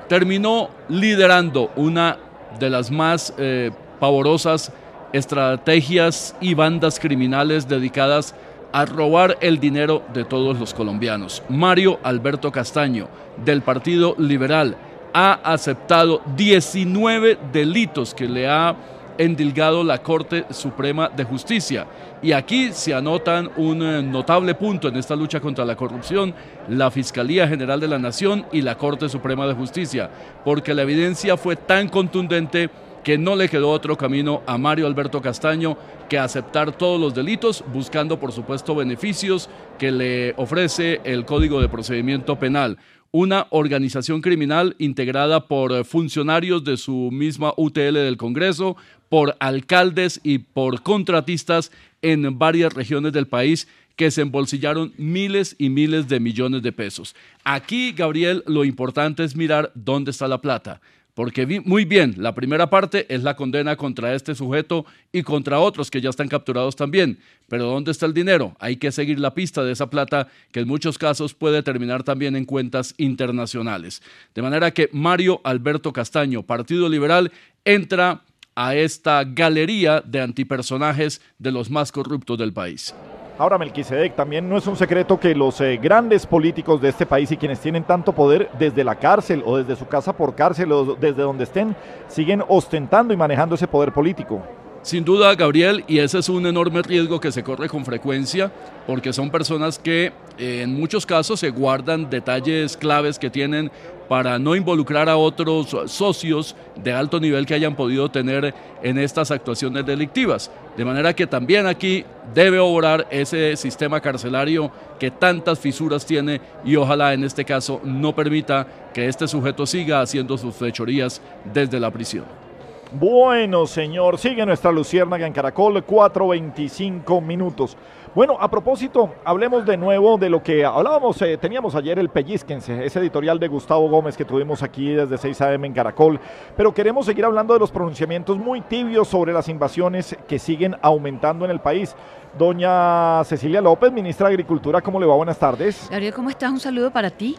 terminó 0.07 0.69
liderando 0.87 1.71
una 1.75 2.17
de 2.59 2.69
las 2.69 2.91
más 2.91 3.33
eh, 3.37 3.71
pavorosas 3.99 4.71
estrategias 5.13 6.35
y 6.41 6.53
bandas 6.53 6.99
criminales 6.99 7.67
dedicadas 7.67 8.33
a 8.33 8.35
robar 8.83 9.37
el 9.39 9.59
dinero 9.59 10.01
de 10.13 10.25
todos 10.25 10.59
los 10.59 10.73
colombianos. 10.73 11.41
Mario 11.47 11.99
Alberto 12.03 12.51
Castaño, 12.51 13.07
del 13.45 13.61
Partido 13.61 14.15
Liberal, 14.17 14.75
ha 15.13 15.39
aceptado 15.45 16.21
19 16.35 17.37
delitos 17.53 18.13
que 18.13 18.27
le 18.27 18.49
ha 18.49 18.75
endilgado 19.17 19.83
la 19.83 19.99
Corte 19.99 20.45
Suprema 20.49 21.07
de 21.07 21.23
Justicia. 21.23 21.87
Y 22.21 22.31
aquí 22.31 22.71
se 22.73 22.93
anotan 22.93 23.49
un 23.57 23.81
eh, 23.81 24.01
notable 24.01 24.55
punto 24.55 24.87
en 24.87 24.97
esta 24.97 25.15
lucha 25.15 25.39
contra 25.39 25.63
la 25.63 25.75
corrupción, 25.75 26.33
la 26.67 26.91
Fiscalía 26.91 27.47
General 27.47 27.79
de 27.79 27.87
la 27.87 27.99
Nación 27.99 28.45
y 28.51 28.61
la 28.61 28.77
Corte 28.77 29.07
Suprema 29.09 29.47
de 29.47 29.53
Justicia, 29.53 30.09
porque 30.43 30.73
la 30.73 30.81
evidencia 30.81 31.37
fue 31.37 31.55
tan 31.55 31.87
contundente 31.87 32.69
que 33.05 33.19
no 33.19 33.35
le 33.35 33.47
quedó 33.49 33.69
otro 33.69 33.95
camino 33.95 34.41
a 34.47 34.57
Mario 34.57 34.87
Alberto 34.87 35.21
Castaño 35.21 35.77
que 36.09 36.17
aceptar 36.17 36.75
todos 36.75 36.99
los 36.99 37.13
delitos, 37.13 37.63
buscando 37.71 38.19
por 38.19 38.31
supuesto 38.31 38.73
beneficios 38.73 39.47
que 39.77 39.91
le 39.91 40.33
ofrece 40.37 41.01
el 41.03 41.23
Código 41.23 41.61
de 41.61 41.69
Procedimiento 41.69 42.37
Penal 42.39 42.79
una 43.11 43.47
organización 43.51 44.21
criminal 44.21 44.75
integrada 44.77 45.47
por 45.47 45.85
funcionarios 45.85 46.65
de 46.65 46.75
su 46.75 47.11
misma 47.13 47.53
UTL 47.55 47.93
del 47.93 48.17
Congreso, 48.17 48.75
por 49.07 49.37
alcaldes 49.39 50.19
y 50.21 50.39
por 50.39 50.81
contratistas 50.81 51.71
en 52.01 52.37
varias 52.37 52.73
regiones 52.73 53.13
del 53.13 53.27
país 53.27 53.69
que 53.95 54.11
se 54.11 54.21
embolsillaron 54.21 54.93
miles 54.97 55.55
y 55.57 55.69
miles 55.69 56.09
de 56.09 56.19
millones 56.19 56.61
de 56.61 56.73
pesos. 56.73 57.15
Aquí, 57.45 57.93
Gabriel, 57.93 58.43
lo 58.47 58.65
importante 58.65 59.23
es 59.23 59.37
mirar 59.37 59.71
dónde 59.75 60.11
está 60.11 60.27
la 60.27 60.41
plata. 60.41 60.81
Porque 61.15 61.61
muy 61.63 61.85
bien, 61.85 62.15
la 62.17 62.35
primera 62.35 62.69
parte 62.69 63.05
es 63.07 63.23
la 63.23 63.37
condena 63.37 63.77
contra 63.77 64.13
este 64.13 64.35
sujeto 64.35 64.85
y 65.13 65.23
contra 65.23 65.59
otros 65.59 65.89
que 65.89 66.01
ya 66.01 66.09
están 66.09 66.27
capturados 66.27 66.75
también. 66.75 67.19
Pero 67.47 67.67
¿dónde 67.67 67.91
está 67.91 68.05
el 68.05 68.13
dinero? 68.13 68.53
Hay 68.59 68.75
que 68.75 68.91
seguir 68.91 69.17
la 69.21 69.33
pista 69.33 69.63
de 69.63 69.71
esa 69.71 69.89
plata 69.89 70.27
que 70.51 70.59
en 70.59 70.67
muchos 70.67 70.97
casos 70.97 71.33
puede 71.33 71.63
terminar 71.63 72.03
también 72.03 72.35
en 72.35 72.43
cuentas 72.43 72.93
internacionales. 72.97 74.01
De 74.35 74.41
manera 74.41 74.71
que 74.71 74.89
Mario 74.91 75.39
Alberto 75.45 75.93
Castaño, 75.93 76.43
Partido 76.43 76.89
Liberal, 76.89 77.31
entra 77.63 78.23
a 78.53 78.75
esta 78.75 79.23
galería 79.23 80.01
de 80.01 80.19
antipersonajes 80.19 81.21
de 81.39 81.51
los 81.53 81.69
más 81.69 81.93
corruptos 81.93 82.37
del 82.37 82.51
país. 82.51 82.93
Ahora, 83.37 83.57
Melquisedec, 83.57 84.15
también 84.15 84.47
no 84.47 84.57
es 84.57 84.65
un 84.65 84.77
secreto 84.77 85.19
que 85.19 85.35
los 85.35 85.59
eh, 85.59 85.75
grandes 85.75 86.25
políticos 86.25 86.79
de 86.79 86.87
este 86.87 87.05
país 87.05 87.29
y 87.33 87.37
quienes 87.37 87.59
tienen 87.59 87.83
tanto 87.83 88.13
poder 88.13 88.49
desde 88.57 88.85
la 88.85 88.95
cárcel 88.95 89.43
o 89.45 89.57
desde 89.57 89.75
su 89.75 89.87
casa 89.87 90.13
por 90.13 90.35
cárcel 90.35 90.71
o 90.71 90.95
desde 90.95 91.21
donde 91.21 91.43
estén, 91.43 91.75
siguen 92.07 92.41
ostentando 92.47 93.13
y 93.13 93.17
manejando 93.17 93.55
ese 93.55 93.67
poder 93.67 93.91
político. 93.91 94.41
Sin 94.85 95.03
duda, 95.03 95.33
Gabriel, 95.33 95.83
y 95.87 95.97
ese 95.97 96.19
es 96.19 96.29
un 96.29 96.45
enorme 96.45 96.83
riesgo 96.83 97.19
que 97.19 97.31
se 97.31 97.41
corre 97.41 97.67
con 97.67 97.83
frecuencia, 97.83 98.51
porque 98.85 99.13
son 99.13 99.31
personas 99.31 99.79
que 99.79 100.13
eh, 100.37 100.61
en 100.61 100.75
muchos 100.75 101.07
casos 101.07 101.39
se 101.39 101.49
guardan 101.49 102.07
detalles 102.07 102.77
claves 102.77 103.17
que 103.17 103.31
tienen 103.31 103.71
para 104.07 104.37
no 104.37 104.55
involucrar 104.55 105.09
a 105.09 105.17
otros 105.17 105.75
socios 105.87 106.55
de 106.75 106.93
alto 106.93 107.19
nivel 107.19 107.47
que 107.47 107.55
hayan 107.55 107.75
podido 107.75 108.11
tener 108.11 108.53
en 108.83 108.99
estas 108.99 109.31
actuaciones 109.31 109.87
delictivas. 109.87 110.51
De 110.77 110.85
manera 110.85 111.15
que 111.15 111.25
también 111.25 111.65
aquí 111.65 112.05
debe 112.35 112.59
obrar 112.59 113.07
ese 113.09 113.57
sistema 113.57 113.99
carcelario 113.99 114.71
que 114.99 115.09
tantas 115.09 115.57
fisuras 115.57 116.05
tiene 116.05 116.39
y 116.63 116.75
ojalá 116.75 117.15
en 117.15 117.23
este 117.23 117.43
caso 117.43 117.81
no 117.83 118.13
permita 118.13 118.67
que 118.93 119.07
este 119.07 119.27
sujeto 119.27 119.65
siga 119.65 120.01
haciendo 120.01 120.37
sus 120.37 120.53
fechorías 120.53 121.23
desde 121.51 121.79
la 121.79 121.89
prisión. 121.89 122.44
Bueno, 122.91 123.65
señor, 123.65 124.19
sigue 124.19 124.45
nuestra 124.45 124.71
Luciérnaga 124.71 125.25
en 125.25 125.33
Caracol, 125.33 125.83
4.25 125.85 127.19
minutos. 127.21 127.75
Bueno, 128.13 128.37
a 128.39 128.49
propósito, 128.49 129.09
hablemos 129.25 129.65
de 129.65 129.75
nuevo 129.75 130.17
de 130.17 130.29
lo 130.29 130.41
que 130.41 130.63
hablábamos, 130.63 131.21
eh, 131.23 131.37
teníamos 131.37 131.75
ayer 131.75 131.97
el 131.99 132.09
Pellizquense, 132.09 132.85
ese 132.85 132.99
editorial 132.99 133.39
de 133.39 133.47
Gustavo 133.47 133.89
Gómez 133.89 134.15
que 134.15 134.23
tuvimos 134.23 134.63
aquí 134.63 134.93
desde 134.93 135.17
6 135.17 135.41
a.m. 135.41 135.67
en 135.67 135.73
Caracol, 135.73 136.19
pero 136.55 136.73
queremos 136.73 137.07
seguir 137.07 137.25
hablando 137.25 137.53
de 137.55 137.59
los 137.59 137.71
pronunciamientos 137.71 138.37
muy 138.37 138.61
tibios 138.61 139.07
sobre 139.07 139.33
las 139.33 139.49
invasiones 139.49 140.15
que 140.27 140.39
siguen 140.39 140.75
aumentando 140.81 141.43
en 141.43 141.51
el 141.51 141.59
país. 141.59 141.95
Doña 142.37 143.23
Cecilia 143.23 143.61
López, 143.61 143.93
ministra 143.93 144.27
de 144.27 144.33
Agricultura, 144.33 144.81
¿cómo 144.81 144.99
le 144.99 145.05
va? 145.05 145.15
Buenas 145.15 145.39
tardes. 145.39 145.87
Gabriel, 145.89 146.13
¿cómo 146.13 146.29
estás? 146.29 146.51
Un 146.51 146.59
saludo 146.59 146.91
para 146.91 147.09
ti. 147.09 147.37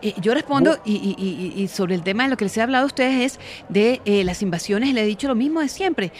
Eh, 0.00 0.14
yo 0.20 0.32
respondo 0.32 0.78
y, 0.84 1.68
sobre 1.68 1.94
el 1.94 2.02
tema 2.02 2.22
de 2.22 2.30
lo 2.30 2.36
que 2.36 2.44
les 2.44 2.56
he 2.56 2.62
hablado 2.62 2.84
a 2.84 2.86
ustedes 2.86 3.34
es 3.34 3.40
de 3.68 4.00
eh, 4.04 4.24
las 4.24 4.42
invasiones, 4.42 4.94
le 4.94 5.02
he 5.02 5.06
dicho 5.06 5.28
lo 5.28 5.34
mismo 5.34 5.60
de 5.60 5.68
siempre. 5.68 6.12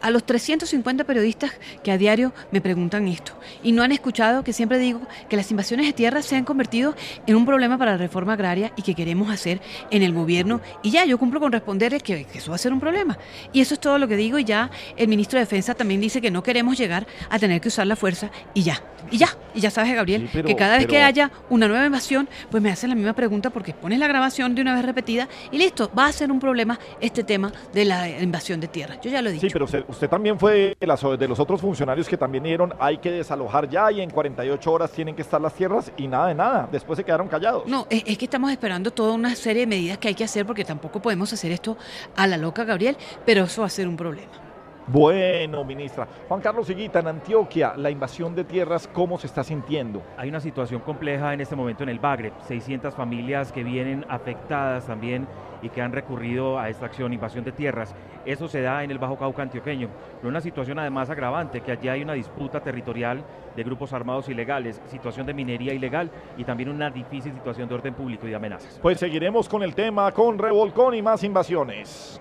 a 0.00 0.10
los 0.10 0.24
350 0.24 1.04
periodistas 1.04 1.52
que 1.82 1.90
a 1.90 1.98
diario 1.98 2.32
me 2.52 2.60
preguntan 2.60 3.08
esto 3.08 3.32
y 3.62 3.72
no 3.72 3.82
han 3.82 3.92
escuchado 3.92 4.44
que 4.44 4.52
siempre 4.52 4.78
digo 4.78 5.00
que 5.28 5.36
las 5.36 5.50
invasiones 5.50 5.86
de 5.86 5.92
tierra 5.92 6.22
se 6.22 6.36
han 6.36 6.44
convertido 6.44 6.94
en 7.26 7.36
un 7.36 7.44
problema 7.44 7.76
para 7.76 7.92
la 7.92 7.96
reforma 7.98 8.34
agraria 8.34 8.72
y 8.76 8.82
que 8.82 8.94
queremos 8.94 9.30
hacer 9.30 9.60
en 9.90 10.02
el 10.02 10.12
gobierno. 10.12 10.60
Y 10.82 10.90
ya, 10.90 11.04
yo 11.04 11.18
cumplo 11.18 11.40
con 11.40 11.52
responderles 11.52 12.02
que, 12.02 12.26
eso 12.34 12.50
va 12.50 12.54
a 12.54 12.58
ser 12.58 12.72
un 12.72 12.80
problema. 12.80 13.18
Y 13.52 13.60
eso 13.60 13.74
es 13.74 13.80
todo 13.80 13.98
lo 13.98 14.08
que 14.08 14.16
digo 14.16 14.38
y 14.38 14.44
ya 14.44 14.70
el 14.96 15.08
ministro 15.08 15.38
de 15.38 15.44
Defensa 15.44 15.74
también 15.74 16.00
dice 16.00 16.20
que 16.20 16.30
no 16.30 16.42
queremos 16.42 16.78
llegar 16.78 17.06
a 17.28 17.38
tener 17.38 17.60
que 17.60 17.73
usar 17.74 17.86
la 17.86 17.96
fuerza 17.96 18.30
y 18.54 18.62
ya. 18.62 18.80
Y 19.10 19.18
ya, 19.18 19.28
y 19.54 19.60
ya 19.60 19.70
sabes, 19.70 19.94
Gabriel, 19.94 20.30
que 20.30 20.56
cada 20.56 20.78
vez 20.78 20.86
que 20.86 21.02
haya 21.02 21.30
una 21.50 21.68
nueva 21.68 21.84
invasión, 21.84 22.26
pues 22.50 22.62
me 22.62 22.70
hacen 22.70 22.88
la 22.88 22.96
misma 22.96 23.12
pregunta 23.12 23.50
porque 23.50 23.74
pones 23.74 23.98
la 23.98 24.08
grabación 24.08 24.54
de 24.54 24.62
una 24.62 24.74
vez 24.74 24.84
repetida 24.84 25.28
y 25.52 25.58
listo, 25.58 25.90
va 25.96 26.06
a 26.06 26.12
ser 26.12 26.32
un 26.32 26.40
problema 26.40 26.78
este 27.00 27.22
tema 27.22 27.52
de 27.72 27.84
la 27.84 28.08
invasión 28.08 28.60
de 28.60 28.68
tierra. 28.68 28.98
Yo 29.02 29.10
ya 29.10 29.20
lo 29.20 29.28
he 29.28 29.32
dicho. 29.32 29.46
Sí, 29.46 29.52
pero 29.52 29.66
usted, 29.66 30.08
también 30.08 30.38
fue 30.38 30.74
de, 30.80 31.16
de 31.18 31.28
los 31.28 31.38
otros 31.38 31.60
funcionarios 31.60 32.08
que 32.08 32.16
también 32.16 32.44
dijeron 32.44 32.72
hay 32.80 32.98
que 32.98 33.10
desalojar 33.10 33.68
ya 33.68 33.92
y 33.92 34.00
en 34.00 34.10
48 34.10 34.72
horas 34.72 34.90
tienen 34.90 35.14
que 35.14 35.22
estar 35.22 35.40
las 35.40 35.52
tierras 35.52 35.92
y 35.96 36.08
nada 36.08 36.28
de 36.28 36.34
nada. 36.34 36.68
Después 36.72 36.96
se 36.96 37.04
quedaron 37.04 37.28
callados. 37.28 37.66
No, 37.66 37.86
es, 37.90 38.02
es 38.06 38.16
que 38.16 38.24
estamos 38.24 38.50
esperando 38.50 38.90
toda 38.90 39.12
una 39.12 39.34
serie 39.34 39.60
de 39.60 39.66
medidas 39.66 39.98
que 39.98 40.08
hay 40.08 40.14
que 40.14 40.24
hacer 40.24 40.46
porque 40.46 40.64
tampoco 40.64 41.00
podemos 41.00 41.30
hacer 41.32 41.52
esto 41.52 41.76
a 42.16 42.26
la 42.26 42.38
loca, 42.38 42.64
Gabriel, 42.64 42.96
pero 43.26 43.44
eso 43.44 43.60
va 43.60 43.66
a 43.66 43.70
ser 43.70 43.86
un 43.86 43.96
problema. 43.96 44.43
Bueno, 44.86 45.64
ministra. 45.64 46.06
Juan 46.28 46.42
Carlos 46.42 46.68
Higuita, 46.68 47.00
en 47.00 47.06
Antioquia, 47.06 47.72
la 47.74 47.90
invasión 47.90 48.34
de 48.34 48.44
tierras, 48.44 48.86
¿cómo 48.86 49.18
se 49.18 49.26
está 49.26 49.42
sintiendo? 49.42 50.02
Hay 50.18 50.28
una 50.28 50.40
situación 50.40 50.82
compleja 50.82 51.32
en 51.32 51.40
este 51.40 51.56
momento 51.56 51.84
en 51.84 51.88
el 51.88 51.98
Bagre. 51.98 52.32
600 52.46 52.94
familias 52.94 53.50
que 53.50 53.64
vienen 53.64 54.04
afectadas 54.10 54.86
también 54.86 55.26
y 55.62 55.70
que 55.70 55.80
han 55.80 55.92
recurrido 55.92 56.58
a 56.58 56.68
esta 56.68 56.84
acción, 56.84 57.14
invasión 57.14 57.44
de 57.44 57.52
tierras. 57.52 57.94
Eso 58.26 58.46
se 58.46 58.60
da 58.60 58.84
en 58.84 58.90
el 58.90 58.98
Bajo 58.98 59.16
Cauca 59.16 59.40
antioqueño. 59.42 59.88
Pero 60.18 60.28
una 60.28 60.42
situación 60.42 60.78
además 60.78 61.08
agravante, 61.08 61.62
que 61.62 61.72
allí 61.72 61.88
hay 61.88 62.02
una 62.02 62.12
disputa 62.12 62.60
territorial 62.60 63.24
de 63.56 63.62
grupos 63.64 63.94
armados 63.94 64.28
ilegales, 64.28 64.82
situación 64.88 65.26
de 65.26 65.32
minería 65.32 65.72
ilegal 65.72 66.10
y 66.36 66.44
también 66.44 66.68
una 66.68 66.90
difícil 66.90 67.32
situación 67.32 67.68
de 67.68 67.74
orden 67.74 67.94
público 67.94 68.26
y 68.26 68.30
de 68.30 68.36
amenazas. 68.36 68.78
Pues 68.82 68.98
seguiremos 68.98 69.48
con 69.48 69.62
el 69.62 69.74
tema, 69.74 70.12
con 70.12 70.38
revolcón 70.38 70.94
y 70.94 71.00
más 71.00 71.24
invasiones. 71.24 72.20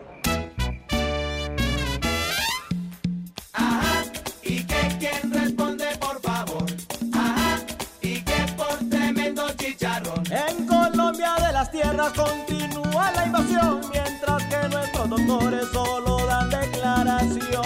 Tierras 11.74 12.14
continúa 12.14 13.12
la 13.14 13.26
invasión, 13.26 13.82
mientras 13.92 14.44
que 14.44 14.70
nuestros 14.70 15.10
doctores 15.10 15.68
solo 15.74 16.26
dan 16.28 16.50
declaración. 16.50 17.64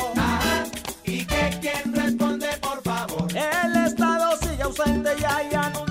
¿Y 1.03 1.25
que 1.25 1.57
quién 1.61 1.93
responde, 1.93 2.47
por 2.61 2.81
favor? 2.83 3.27
El 3.35 3.75
Estado 3.85 4.37
sigue 4.41 4.63
ausente 4.63 5.09
y 5.19 5.23
hay 5.25 5.53
anuncios 5.53 5.86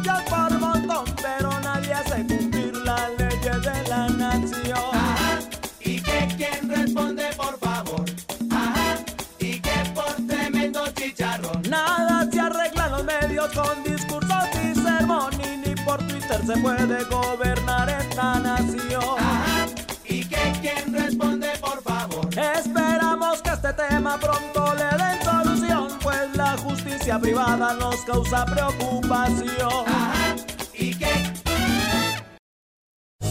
con 13.55 13.83
discursos 13.85 14.45
y 14.65 14.75
sermón, 14.75 15.31
y 15.43 15.69
ni 15.69 15.75
por 15.85 15.99
Twitter 15.99 16.41
se 16.47 16.57
puede 16.61 17.05
gobernar 17.05 17.89
esta 17.89 18.39
nación. 18.41 19.03
Ah, 19.19 19.67
¿Y 20.05 20.25
que 20.25 20.53
quién 20.61 20.95
responde, 20.95 21.49
por 21.61 21.83
favor? 21.83 22.27
Esperamos 22.37 23.43
que 23.43 23.51
este 23.51 23.73
tema 23.75 24.19
pronto 24.19 24.75
le 24.75 24.85
den 24.85 25.23
solución, 25.25 25.89
pues 26.03 26.37
la 26.37 26.57
justicia 26.59 27.19
privada 27.19 27.75
nos 27.75 27.97
causa 28.05 28.45
preocupación. 28.47 29.85
Ah, 29.87 30.35
¿Y 30.75 30.95
que 30.95 31.07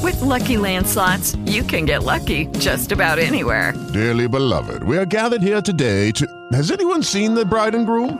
With 0.03 0.21
lucky 0.21 0.57
landslots, 0.57 1.35
you 1.45 1.63
can 1.63 1.85
get 1.85 2.03
lucky 2.03 2.45
just 2.59 2.91
about 2.91 3.17
anywhere. 3.17 3.73
Dearly 3.91 4.27
beloved, 4.27 4.83
we 4.83 4.97
are 4.97 5.05
gathered 5.05 5.41
here 5.41 5.61
today 5.61 6.11
to. 6.11 6.27
Has 6.53 6.69
anyone 6.71 7.01
seen 7.01 7.33
the 7.33 7.43
bride 7.43 7.73
and 7.73 7.87
groom? 7.87 8.19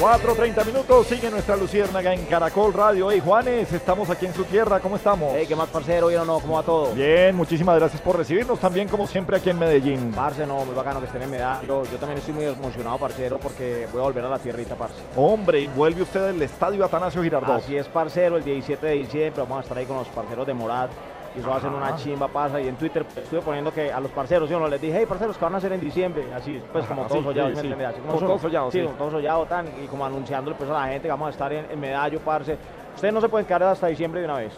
4.30 0.00 0.66
minutos, 0.66 1.06
sigue 1.06 1.30
nuestra 1.30 1.56
luciérnaga 1.56 2.12
en 2.12 2.26
Caracol 2.26 2.72
Radio. 2.72 3.10
Hey 3.10 3.22
Juanes, 3.24 3.72
estamos 3.72 4.10
aquí 4.10 4.26
en 4.26 4.34
su 4.34 4.44
tierra, 4.44 4.80
¿cómo 4.80 4.96
estamos? 4.96 5.32
Hey, 5.34 5.46
¿qué 5.46 5.54
más, 5.54 5.68
parcero? 5.68 6.08
¿Bien 6.08 6.20
o 6.20 6.24
no? 6.24 6.40
¿Cómo 6.40 6.54
va 6.54 6.62
todo? 6.62 6.92
Bien, 6.92 7.34
muchísimas 7.34 7.78
gracias 7.78 8.02
por 8.02 8.16
recibirnos 8.16 8.58
también, 8.58 8.88
como 8.88 9.06
siempre, 9.06 9.36
aquí 9.36 9.50
en 9.50 9.58
Medellín. 9.58 10.12
Parce, 10.12 10.46
no, 10.46 10.64
muy 10.64 10.74
bacano 10.74 11.00
que 11.00 11.06
estén 11.06 11.22
en 11.22 11.30
Medellín. 11.30 11.68
Yo, 11.68 11.84
yo 11.84 11.96
también 11.98 12.18
estoy 12.18 12.34
muy 12.34 12.44
emocionado, 12.44 12.98
parcero, 12.98 13.38
porque 13.38 13.86
voy 13.92 14.00
a 14.00 14.04
volver 14.04 14.24
a 14.24 14.28
la 14.28 14.38
tierrita, 14.38 14.74
parce. 14.74 14.96
Hombre, 15.16 15.60
y 15.60 15.66
vuelve 15.68 16.02
usted 16.02 16.26
del 16.26 16.42
estadio 16.42 16.84
Atanasio 16.84 17.22
Girardot. 17.22 17.62
Así 17.62 17.76
es, 17.76 17.86
parcero, 17.86 18.36
el 18.36 18.44
17 18.44 18.84
de 18.84 18.92
diciembre 18.94 19.42
vamos 19.42 19.58
a 19.58 19.60
estar 19.62 19.78
ahí 19.78 19.86
con 19.86 19.96
los 19.96 20.08
parceros 20.08 20.46
de 20.46 20.54
Morat. 20.54 20.90
Y 21.34 21.40
eso 21.40 21.48
va 21.48 21.56
a 21.56 21.60
ser 21.60 21.70
una 21.70 21.96
chimba, 21.96 22.28
pasa. 22.28 22.60
Y 22.60 22.68
en 22.68 22.76
Twitter 22.76 23.04
estuve 23.16 23.40
poniendo 23.40 23.72
que 23.72 23.92
a 23.92 24.00
los 24.00 24.10
parceros, 24.10 24.48
yo 24.48 24.58
no 24.60 24.68
les 24.68 24.80
dije, 24.80 24.98
hey, 24.98 25.06
parceros, 25.08 25.36
que 25.36 25.44
van 25.44 25.54
a 25.54 25.58
hacer 25.58 25.72
en 25.72 25.80
diciembre. 25.80 26.24
Así, 26.32 26.62
pues 26.72 26.86
como 26.86 27.06
todos 27.06 27.24
sollados, 27.24 27.60
todos 28.08 28.40
sollados, 28.40 28.72
sí. 28.72 28.86
todos 28.96 29.12
sollados, 29.12 29.48
tan. 29.48 29.66
Y 29.82 29.86
como 29.86 30.04
anunciándole 30.06 30.56
pues 30.56 30.70
a 30.70 30.74
la 30.74 30.86
gente 30.86 31.02
que 31.02 31.08
vamos 31.08 31.28
a 31.28 31.30
estar 31.30 31.52
en, 31.52 31.70
en 31.70 31.80
Medallo, 31.80 32.20
parce. 32.20 32.56
Ustedes 32.94 33.12
no 33.12 33.20
se 33.20 33.28
pueden 33.28 33.46
quedar 33.46 33.62
hasta 33.64 33.86
diciembre 33.88 34.20
de 34.20 34.26
una 34.26 34.36
vez. 34.38 34.52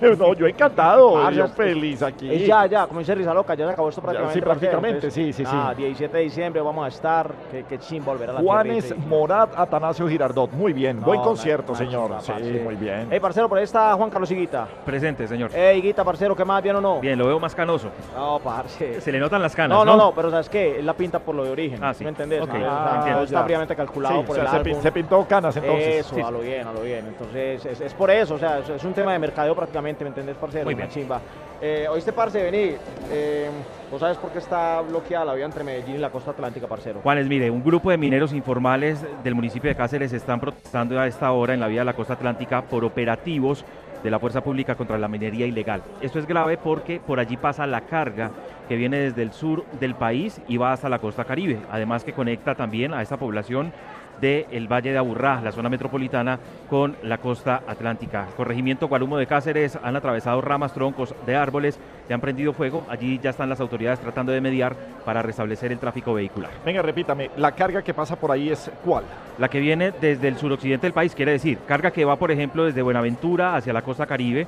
no, 0.18 0.34
yo 0.34 0.46
encantado, 0.46 1.14
Parce, 1.14 1.36
yo 1.36 1.44
es- 1.44 1.52
feliz 1.52 2.02
aquí. 2.02 2.32
Es 2.32 2.46
ya, 2.46 2.66
ya, 2.66 2.86
como 2.86 3.00
dice 3.00 3.14
Risa 3.14 3.32
Loca, 3.32 3.54
ya 3.54 3.66
se 3.66 3.72
acabó 3.72 3.88
esto 3.88 4.00
Ya, 4.00 4.06
prácticamente. 4.06 4.34
sí, 4.34 4.44
prácticamente, 4.44 5.10
sí, 5.10 5.32
sí, 5.32 5.44
sí. 5.44 5.50
Ah, 5.54 5.72
17 5.76 6.16
de 6.16 6.22
diciembre 6.24 6.60
vamos 6.60 6.84
a 6.84 6.88
estar. 6.88 7.30
Qué, 7.50 7.64
qué 7.68 7.78
chimba 7.78 8.12
volver 8.12 8.30
a 8.30 8.32
la 8.34 8.40
Juanes 8.40 8.94
Morat 9.06 9.56
Atanasio 9.56 10.08
Girardot. 10.08 10.50
Muy 10.52 10.72
bien, 10.72 11.00
No, 11.00 11.06
buen 11.06 11.20
concierto, 11.20 11.74
señor. 11.74 12.10
Sí, 12.20 12.32
parce. 12.32 12.60
muy 12.62 12.74
bien. 12.74 13.08
Hey, 13.10 13.20
parcero, 13.20 13.48
por 13.48 13.58
ahí 13.58 13.64
está 13.64 13.94
Juan 13.94 14.10
Carlos 14.10 14.30
Higuita. 14.30 14.66
Presente, 14.84 15.26
señor. 15.28 15.50
Hey, 15.54 15.78
Higuita, 15.78 16.04
parcero, 16.04 16.34
¿qué 16.34 16.44
más? 16.44 16.62
¿Bien 16.62 16.76
o 16.76 16.80
no? 16.80 17.00
Bien, 17.00 17.18
lo 17.18 17.26
veo 17.26 17.38
más 17.38 17.54
canoso. 17.54 17.88
No, 18.16 18.40
parce. 18.42 19.00
Se 19.00 19.12
le 19.12 19.18
notan 19.18 19.40
las 19.40 19.54
canas, 19.54 19.78
No, 19.78 19.84
no, 19.84 19.96
¿no? 19.96 20.04
no, 20.06 20.12
pero 20.14 20.30
¿sabes 20.30 20.48
qué? 20.48 20.78
Él 20.80 20.86
la 20.86 20.94
pinta 20.94 21.18
por 21.20 21.34
lo 21.34 21.44
de 21.44 21.50
origen. 21.50 21.82
Ah, 21.82 21.94
sí. 21.94 22.04
¿Me 22.04 22.10
entendés? 22.10 22.42
Ok, 22.42 22.50
Ah, 22.66 23.04
ah, 23.06 23.22
está 23.22 23.44
fríamente 23.44 23.76
calculado 23.76 24.20
Sí, 24.20 24.26
por 24.26 24.38
o 24.38 24.42
sea, 24.42 24.56
el 24.58 24.64
se 24.74 24.82
se 24.82 24.92
pintó 24.92 25.24
canas, 25.26 25.56
entonces. 25.56 26.06
Eso, 26.06 26.26
a 26.26 26.30
lo 26.30 26.40
bien, 26.40 26.66
a 26.66 26.72
lo 26.72 26.80
bien. 26.80 27.06
Entonces, 27.06 27.43
es, 27.52 27.80
es 27.80 27.94
por 27.94 28.10
eso, 28.10 28.34
o 28.34 28.38
sea, 28.38 28.58
es, 28.58 28.68
es 28.68 28.84
un 28.84 28.92
tema 28.94 29.12
de 29.12 29.18
mercadeo 29.18 29.54
prácticamente, 29.54 30.04
¿me 30.04 30.08
entendés, 30.08 30.36
parcero? 30.36 30.64
Muy 30.64 30.74
Una 30.74 30.84
bien. 30.84 30.90
chimba. 30.94 31.20
Eh, 31.60 31.86
Oíste, 31.90 32.12
parce, 32.12 32.42
vení. 32.42 32.74
Eh, 33.10 33.48
¿Vos 33.90 34.00
sabes 34.00 34.18
por 34.18 34.30
qué 34.30 34.38
está 34.38 34.80
bloqueada 34.80 35.24
la 35.26 35.34
vía 35.34 35.44
entre 35.44 35.62
Medellín 35.62 35.96
y 35.96 35.98
la 35.98 36.10
costa 36.10 36.32
atlántica, 36.32 36.66
parcero? 36.66 37.00
Juanes, 37.02 37.28
mire, 37.28 37.50
un 37.50 37.62
grupo 37.62 37.90
de 37.90 37.96
mineros 37.96 38.32
informales 38.32 39.04
del 39.22 39.34
municipio 39.34 39.68
de 39.68 39.76
Cáceres 39.76 40.12
están 40.12 40.40
protestando 40.40 40.98
a 40.98 41.06
esta 41.06 41.30
hora 41.32 41.54
en 41.54 41.60
la 41.60 41.68
vía 41.68 41.80
de 41.82 41.84
la 41.86 41.94
costa 41.94 42.14
atlántica 42.14 42.62
por 42.62 42.84
operativos 42.84 43.64
de 44.02 44.10
la 44.10 44.18
fuerza 44.18 44.42
pública 44.42 44.74
contra 44.74 44.98
la 44.98 45.08
minería 45.08 45.46
ilegal. 45.46 45.82
Esto 46.02 46.18
es 46.18 46.26
grave 46.26 46.58
porque 46.58 47.00
por 47.00 47.18
allí 47.18 47.38
pasa 47.38 47.66
la 47.66 47.82
carga 47.82 48.30
que 48.68 48.76
viene 48.76 48.98
desde 48.98 49.22
el 49.22 49.32
sur 49.32 49.64
del 49.80 49.94
país 49.94 50.40
y 50.46 50.58
va 50.58 50.72
hasta 50.72 50.90
la 50.90 50.98
costa 50.98 51.24
caribe, 51.24 51.60
además 51.70 52.04
que 52.04 52.12
conecta 52.12 52.54
también 52.54 52.92
a 52.92 53.00
esta 53.00 53.16
población 53.16 53.72
del 54.20 54.70
Valle 54.70 54.92
de 54.92 54.98
Aburrá, 54.98 55.40
la 55.40 55.52
zona 55.52 55.68
metropolitana, 55.68 56.38
con 56.68 56.96
la 57.02 57.18
costa 57.18 57.62
atlántica. 57.66 58.26
Corregimiento 58.36 58.88
Guarumo 58.88 59.16
de 59.16 59.26
Cáceres 59.26 59.78
han 59.82 59.96
atravesado 59.96 60.40
ramas, 60.40 60.72
troncos 60.72 61.14
de 61.26 61.36
árboles, 61.36 61.78
le 62.08 62.14
han 62.14 62.20
prendido 62.20 62.52
fuego. 62.52 62.84
Allí 62.88 63.18
ya 63.22 63.30
están 63.30 63.48
las 63.48 63.60
autoridades 63.60 64.00
tratando 64.00 64.32
de 64.32 64.40
mediar 64.40 64.74
para 65.04 65.22
restablecer 65.22 65.72
el 65.72 65.78
tráfico 65.78 66.14
vehicular. 66.14 66.50
Venga, 66.64 66.82
repítame, 66.82 67.30
la 67.36 67.52
carga 67.52 67.82
que 67.82 67.94
pasa 67.94 68.16
por 68.16 68.30
ahí 68.30 68.50
es 68.50 68.70
cuál? 68.84 69.04
La 69.38 69.48
que 69.48 69.60
viene 69.60 69.92
desde 70.00 70.28
el 70.28 70.36
suroccidente 70.36 70.86
del 70.86 70.92
país, 70.92 71.14
quiere 71.14 71.32
decir, 71.32 71.58
carga 71.66 71.90
que 71.90 72.04
va, 72.04 72.16
por 72.16 72.30
ejemplo, 72.30 72.64
desde 72.64 72.82
Buenaventura 72.82 73.56
hacia 73.56 73.72
la 73.72 73.82
costa 73.82 74.06
caribe, 74.06 74.46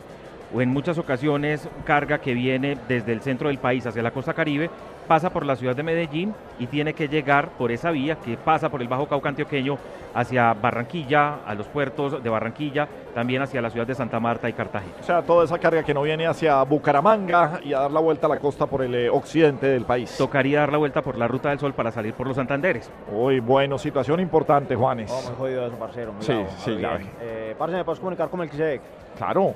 o 0.54 0.60
en 0.60 0.68
muchas 0.68 0.96
ocasiones 0.96 1.68
carga 1.84 2.18
que 2.18 2.32
viene 2.32 2.78
desde 2.88 3.12
el 3.12 3.20
centro 3.20 3.48
del 3.48 3.58
país 3.58 3.84
hacia 3.86 4.02
la 4.02 4.12
costa 4.12 4.32
caribe, 4.32 4.70
pasa 5.06 5.30
por 5.30 5.46
la 5.46 5.56
ciudad 5.56 5.74
de 5.74 5.82
Medellín 5.82 6.34
y 6.58 6.66
tiene 6.66 6.92
que 6.92 7.08
llegar 7.08 7.50
por 7.50 7.72
esa 7.72 7.90
vía 7.90 8.16
que 8.16 8.36
pasa 8.36 8.68
por 8.68 8.82
el 8.82 8.88
Bajo 8.88 9.06
Cauca 9.06 9.28
Antioqueño 9.28 9.78
hacia 10.14 10.54
Barranquilla, 10.54 11.44
a 11.46 11.54
los 11.54 11.66
puertos 11.68 12.22
de 12.22 12.30
Barranquilla, 12.30 12.88
también 13.14 13.42
hacia 13.42 13.60
la 13.60 13.70
ciudad 13.70 13.86
de 13.86 13.94
Santa 13.94 14.18
Marta 14.18 14.48
y 14.48 14.54
Cartagena. 14.54 14.94
O 15.00 15.02
sea, 15.02 15.22
toda 15.22 15.44
esa 15.44 15.58
carga 15.58 15.82
que 15.82 15.92
no 15.92 16.02
viene 16.02 16.26
hacia 16.26 16.62
Bucaramanga 16.62 17.60
y 17.62 17.74
a 17.74 17.80
dar 17.80 17.90
la 17.90 18.00
vuelta 18.00 18.26
a 18.26 18.30
la 18.30 18.38
costa 18.38 18.66
por 18.66 18.82
el 18.82 18.94
eh, 18.94 19.10
occidente 19.10 19.66
del 19.66 19.84
país. 19.84 20.16
Tocaría 20.16 20.60
dar 20.60 20.72
la 20.72 20.78
vuelta 20.78 21.02
por 21.02 21.18
la 21.18 21.28
Ruta 21.28 21.50
del 21.50 21.58
Sol 21.58 21.74
para 21.74 21.90
salir 21.90 22.14
por 22.14 22.26
los 22.26 22.36
Santanderes. 22.36 22.90
Uy, 23.12 23.40
bueno, 23.40 23.76
situación 23.78 24.20
importante, 24.20 24.74
Juanes. 24.74 25.10
No, 25.10 25.30
muy 25.30 25.36
jodido 25.36 25.66
eso, 25.66 25.76
parcero. 25.76 26.12
muy 26.14 26.22
Sí, 26.22 26.32
bravo, 26.32 26.48
sí, 26.64 26.70
bien. 26.76 27.10
Eh, 27.20 27.54
parce, 27.58 27.76
¿me 27.76 27.84
puedes 27.84 28.00
comunicar 28.00 28.30
con 28.30 28.40
Melquisedec? 28.40 28.80
Claro. 29.16 29.54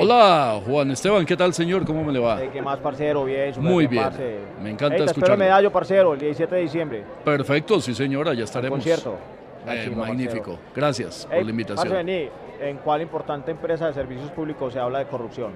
Hola, 0.00 0.60
Juan 0.66 0.90
Esteban, 0.90 1.26
¿qué 1.26 1.36
tal, 1.36 1.52
señor? 1.52 1.84
¿Cómo 1.84 2.02
me 2.02 2.12
le 2.12 2.18
va? 2.18 2.40
¿Qué 2.50 2.62
más, 2.62 2.78
parcero? 2.78 3.24
Bien, 3.26 3.52
Muy 3.58 3.86
bien. 3.86 4.02
parce. 4.04 4.38
Me 4.62 4.70
encanta 4.70 4.94
Hey, 4.96 5.02
te 5.04 5.04
espero 5.04 5.10
escucharlo. 5.10 5.36
Medallo, 5.36 5.70
parcero, 5.70 6.14
el 6.14 6.20
17 6.20 6.54
de 6.54 6.60
diciembre. 6.62 7.04
Perfecto, 7.24 7.78
sí, 7.80 7.94
señora, 7.94 8.32
ya 8.32 8.44
estaremos. 8.44 8.78
concierto. 8.78 9.18
Eh, 9.66 9.92
magnífico. 9.94 10.52
parcero. 10.52 10.72
Gracias 10.74 11.28
Hey, 11.30 11.36
por 11.38 11.44
la 11.44 11.50
invitación. 11.50 11.88
parce, 11.88 12.04
vení, 12.04 12.28
¿en 12.62 12.76
cuál 12.78 13.02
importante 13.02 13.50
empresa 13.50 13.86
de 13.88 13.92
servicios 13.92 14.30
públicos 14.30 14.72
se 14.72 14.78
habla 14.78 15.00
de 15.00 15.04
corrupción? 15.06 15.52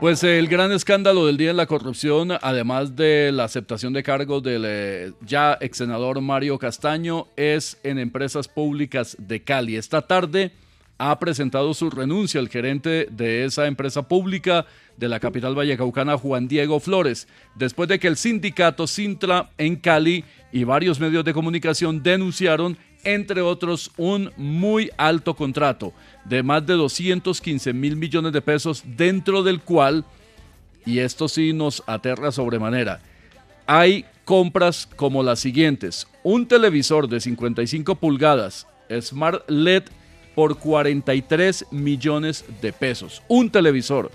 Pues 0.00 0.24
el 0.24 0.48
gran 0.48 0.72
escándalo 0.72 1.26
del 1.26 1.36
día 1.36 1.50
en 1.50 1.56
la 1.58 1.66
corrupción, 1.66 2.30
además 2.40 2.96
de 2.96 3.30
la 3.30 3.44
aceptación 3.44 3.92
de 3.92 4.02
cargos 4.02 4.42
del 4.42 4.64
eh, 4.66 5.12
ya 5.20 5.58
ex 5.60 5.76
senador 5.76 6.20
Mario 6.22 6.58
Castaño, 6.58 7.26
es 7.36 7.78
en 7.84 7.98
empresas 7.98 8.48
públicas 8.48 9.16
de 9.20 9.44
Cali. 9.44 9.76
Esta 9.76 10.00
tarde 10.02 10.50
ha 11.04 11.18
presentado 11.18 11.74
su 11.74 11.90
renuncia 11.90 12.38
el 12.38 12.48
gerente 12.48 13.08
de 13.10 13.44
esa 13.44 13.66
empresa 13.66 14.06
pública 14.06 14.66
de 14.96 15.08
la 15.08 15.18
capital 15.18 15.52
vallecaucana, 15.52 16.16
Juan 16.16 16.46
Diego 16.46 16.78
Flores, 16.78 17.26
después 17.56 17.88
de 17.88 17.98
que 17.98 18.06
el 18.06 18.16
sindicato 18.16 18.86
Sintra 18.86 19.50
en 19.58 19.74
Cali 19.74 20.24
y 20.52 20.62
varios 20.62 21.00
medios 21.00 21.24
de 21.24 21.32
comunicación 21.34 22.04
denunciaron 22.04 22.78
entre 23.02 23.40
otros, 23.40 23.90
un 23.96 24.30
muy 24.36 24.92
alto 24.96 25.34
contrato 25.34 25.92
de 26.24 26.44
más 26.44 26.64
de 26.64 26.74
215 26.74 27.72
mil 27.72 27.96
millones 27.96 28.32
de 28.32 28.40
pesos, 28.40 28.84
dentro 28.86 29.42
del 29.42 29.60
cual, 29.60 30.04
y 30.86 31.00
esto 31.00 31.26
sí 31.26 31.52
nos 31.52 31.82
aterra 31.88 32.30
sobremanera, 32.30 33.00
hay 33.66 34.04
compras 34.24 34.88
como 34.94 35.24
las 35.24 35.40
siguientes. 35.40 36.06
Un 36.22 36.46
televisor 36.46 37.08
de 37.08 37.20
55 37.20 37.96
pulgadas, 37.96 38.68
Smart 39.00 39.50
LED, 39.50 39.82
por 40.34 40.58
43 40.58 41.66
millones 41.70 42.44
de 42.60 42.72
pesos. 42.72 43.22
Un 43.28 43.50
televisor. 43.50 44.10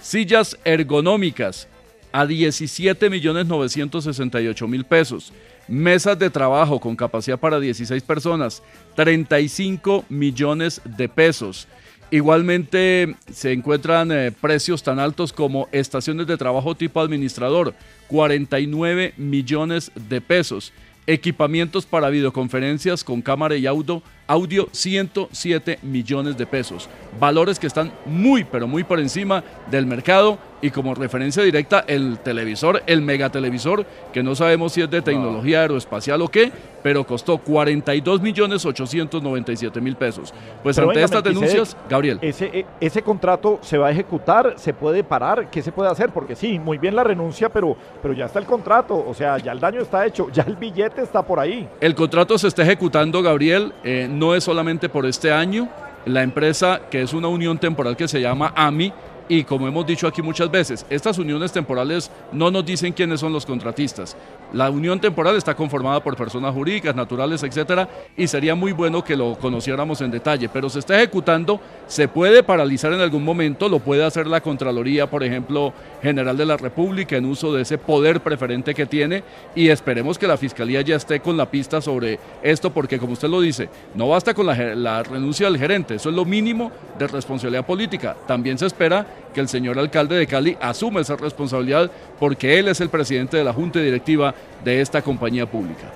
Sillas 0.00 0.58
ergonómicas 0.64 1.68
a 2.12 2.26
17 2.26 3.08
millones 3.10 3.46
968 3.46 4.68
mil 4.68 4.84
pesos. 4.84 5.32
Mesas 5.68 6.18
de 6.18 6.28
trabajo 6.28 6.80
con 6.80 6.96
capacidad 6.96 7.38
para 7.38 7.60
16 7.60 8.02
personas, 8.02 8.62
35 8.96 10.04
millones 10.08 10.82
de 10.84 11.08
pesos. 11.08 11.68
Igualmente 12.10 13.16
se 13.32 13.52
encuentran 13.52 14.12
eh, 14.12 14.32
precios 14.32 14.82
tan 14.82 14.98
altos 14.98 15.32
como 15.32 15.68
estaciones 15.72 16.26
de 16.26 16.36
trabajo 16.36 16.74
tipo 16.74 17.00
administrador, 17.00 17.74
49 18.08 19.14
millones 19.16 19.90
de 19.94 20.20
pesos. 20.20 20.74
Equipamientos 21.06 21.86
para 21.86 22.10
videoconferencias 22.10 23.02
con 23.02 23.22
cámara 23.22 23.56
y 23.56 23.66
audio, 23.66 24.02
audio 24.32 24.66
107 24.72 25.80
millones 25.82 26.38
de 26.38 26.46
pesos. 26.46 26.88
Valores 27.20 27.58
que 27.58 27.66
están 27.66 27.92
muy, 28.06 28.44
pero 28.44 28.66
muy 28.66 28.82
por 28.82 28.98
encima 28.98 29.44
del 29.70 29.84
mercado 29.84 30.38
y 30.62 30.70
como 30.70 30.94
referencia 30.94 31.42
directa 31.42 31.84
el 31.86 32.18
televisor, 32.20 32.82
el 32.86 33.02
megatelevisor, 33.02 33.84
que 34.12 34.22
no 34.22 34.34
sabemos 34.34 34.72
si 34.72 34.80
es 34.80 34.88
de 34.88 35.02
tecnología 35.02 35.60
aeroespacial 35.62 36.22
o 36.22 36.28
qué, 36.28 36.52
pero 36.84 37.04
costó 37.04 37.38
42 37.38 38.22
millones 38.22 38.64
897 38.64 39.80
mil 39.80 39.96
pesos. 39.96 40.32
Pues 40.62 40.76
Pero 40.76 40.88
ante 40.88 41.00
venga, 41.00 41.04
estas 41.04 41.24
denuncias, 41.24 41.76
Gabriel. 41.90 42.18
Ese, 42.22 42.46
e- 42.46 42.66
ese 42.80 43.02
contrato 43.02 43.58
se 43.60 43.76
va 43.76 43.88
a 43.88 43.90
ejecutar, 43.90 44.54
se 44.56 44.72
puede 44.72 45.02
parar, 45.02 45.50
¿qué 45.50 45.62
se 45.62 45.72
puede 45.72 45.90
hacer? 45.90 46.10
Porque 46.10 46.36
sí, 46.36 46.60
muy 46.60 46.78
bien 46.78 46.94
la 46.94 47.02
renuncia, 47.02 47.48
pero, 47.48 47.76
pero 48.00 48.14
ya 48.14 48.26
está 48.26 48.38
el 48.38 48.46
contrato, 48.46 49.04
o 49.04 49.14
sea, 49.14 49.38
ya 49.38 49.50
el 49.50 49.58
daño 49.58 49.80
está 49.80 50.06
hecho, 50.06 50.28
ya 50.32 50.44
el 50.44 50.54
billete 50.56 51.02
está 51.02 51.22
por 51.22 51.40
ahí. 51.40 51.68
El 51.80 51.96
contrato 51.96 52.38
se 52.38 52.46
está 52.46 52.62
ejecutando, 52.62 53.20
Gabriel, 53.20 53.72
eh, 53.82 54.06
no 54.08 54.21
es 54.34 54.44
solamente 54.44 54.88
por 54.88 55.04
este 55.04 55.32
año. 55.32 55.68
La 56.06 56.22
empresa, 56.22 56.82
que 56.90 57.02
es 57.02 57.12
una 57.12 57.28
unión 57.28 57.58
temporal 57.58 57.96
que 57.96 58.08
se 58.08 58.20
llama 58.20 58.52
AMI, 58.56 58.92
y 59.28 59.44
como 59.44 59.66
hemos 59.66 59.86
dicho 59.86 60.06
aquí 60.06 60.22
muchas 60.22 60.50
veces, 60.50 60.86
estas 60.90 61.18
uniones 61.18 61.52
temporales 61.52 62.10
no 62.32 62.50
nos 62.50 62.64
dicen 62.64 62.92
quiénes 62.92 63.20
son 63.20 63.32
los 63.32 63.46
contratistas. 63.46 64.16
La 64.52 64.70
unión 64.70 65.00
temporal 65.00 65.36
está 65.36 65.54
conformada 65.54 66.02
por 66.02 66.16
personas 66.16 66.54
jurídicas, 66.54 66.94
naturales, 66.94 67.42
etcétera, 67.42 67.88
y 68.16 68.26
sería 68.26 68.54
muy 68.54 68.72
bueno 68.72 69.02
que 69.02 69.16
lo 69.16 69.34
conociéramos 69.36 70.00
en 70.02 70.10
detalle, 70.10 70.48
pero 70.48 70.68
se 70.68 70.78
está 70.78 70.96
ejecutando, 70.96 71.60
se 71.86 72.06
puede 72.06 72.42
paralizar 72.42 72.92
en 72.92 73.00
algún 73.00 73.24
momento, 73.24 73.68
lo 73.68 73.78
puede 73.78 74.04
hacer 74.04 74.26
la 74.26 74.42
Contraloría, 74.42 75.08
por 75.08 75.24
ejemplo, 75.24 75.72
General 76.02 76.36
de 76.36 76.46
la 76.46 76.56
República, 76.56 77.16
en 77.16 77.24
uso 77.24 77.54
de 77.54 77.62
ese 77.62 77.78
poder 77.78 78.20
preferente 78.20 78.74
que 78.74 78.84
tiene, 78.84 79.24
y 79.54 79.68
esperemos 79.68 80.18
que 80.18 80.26
la 80.26 80.36
Fiscalía 80.36 80.82
ya 80.82 80.96
esté 80.96 81.20
con 81.20 81.36
la 81.36 81.50
pista 81.50 81.80
sobre 81.80 82.18
esto, 82.42 82.70
porque 82.70 82.98
como 82.98 83.14
usted 83.14 83.28
lo 83.28 83.40
dice, 83.40 83.70
no 83.94 84.08
basta 84.08 84.34
con 84.34 84.46
la, 84.46 85.02
renuncia 85.02 85.46
del 85.46 85.58
gerente, 85.58 85.94
eso 85.94 86.10
es 86.10 86.14
lo 86.14 86.24
mínimo 86.24 86.70
de 86.98 87.06
responsabilidad 87.06 87.64
política. 87.64 88.16
También 88.26 88.58
se 88.58 88.66
espera 88.66 89.06
que 89.32 89.40
el 89.40 89.48
señor 89.48 89.78
alcalde 89.78 90.16
de 90.16 90.26
Cali 90.26 90.56
asuma 90.60 91.00
esa 91.00 91.16
responsabilidad 91.16 91.90
porque 92.18 92.58
él 92.58 92.68
es 92.68 92.80
el 92.80 92.88
presidente 92.88 93.36
de 93.36 93.44
la 93.44 93.52
junta 93.52 93.78
directiva 93.80 94.34
de 94.64 94.80
esta 94.80 95.02
compañía 95.02 95.46
pública. 95.46 95.88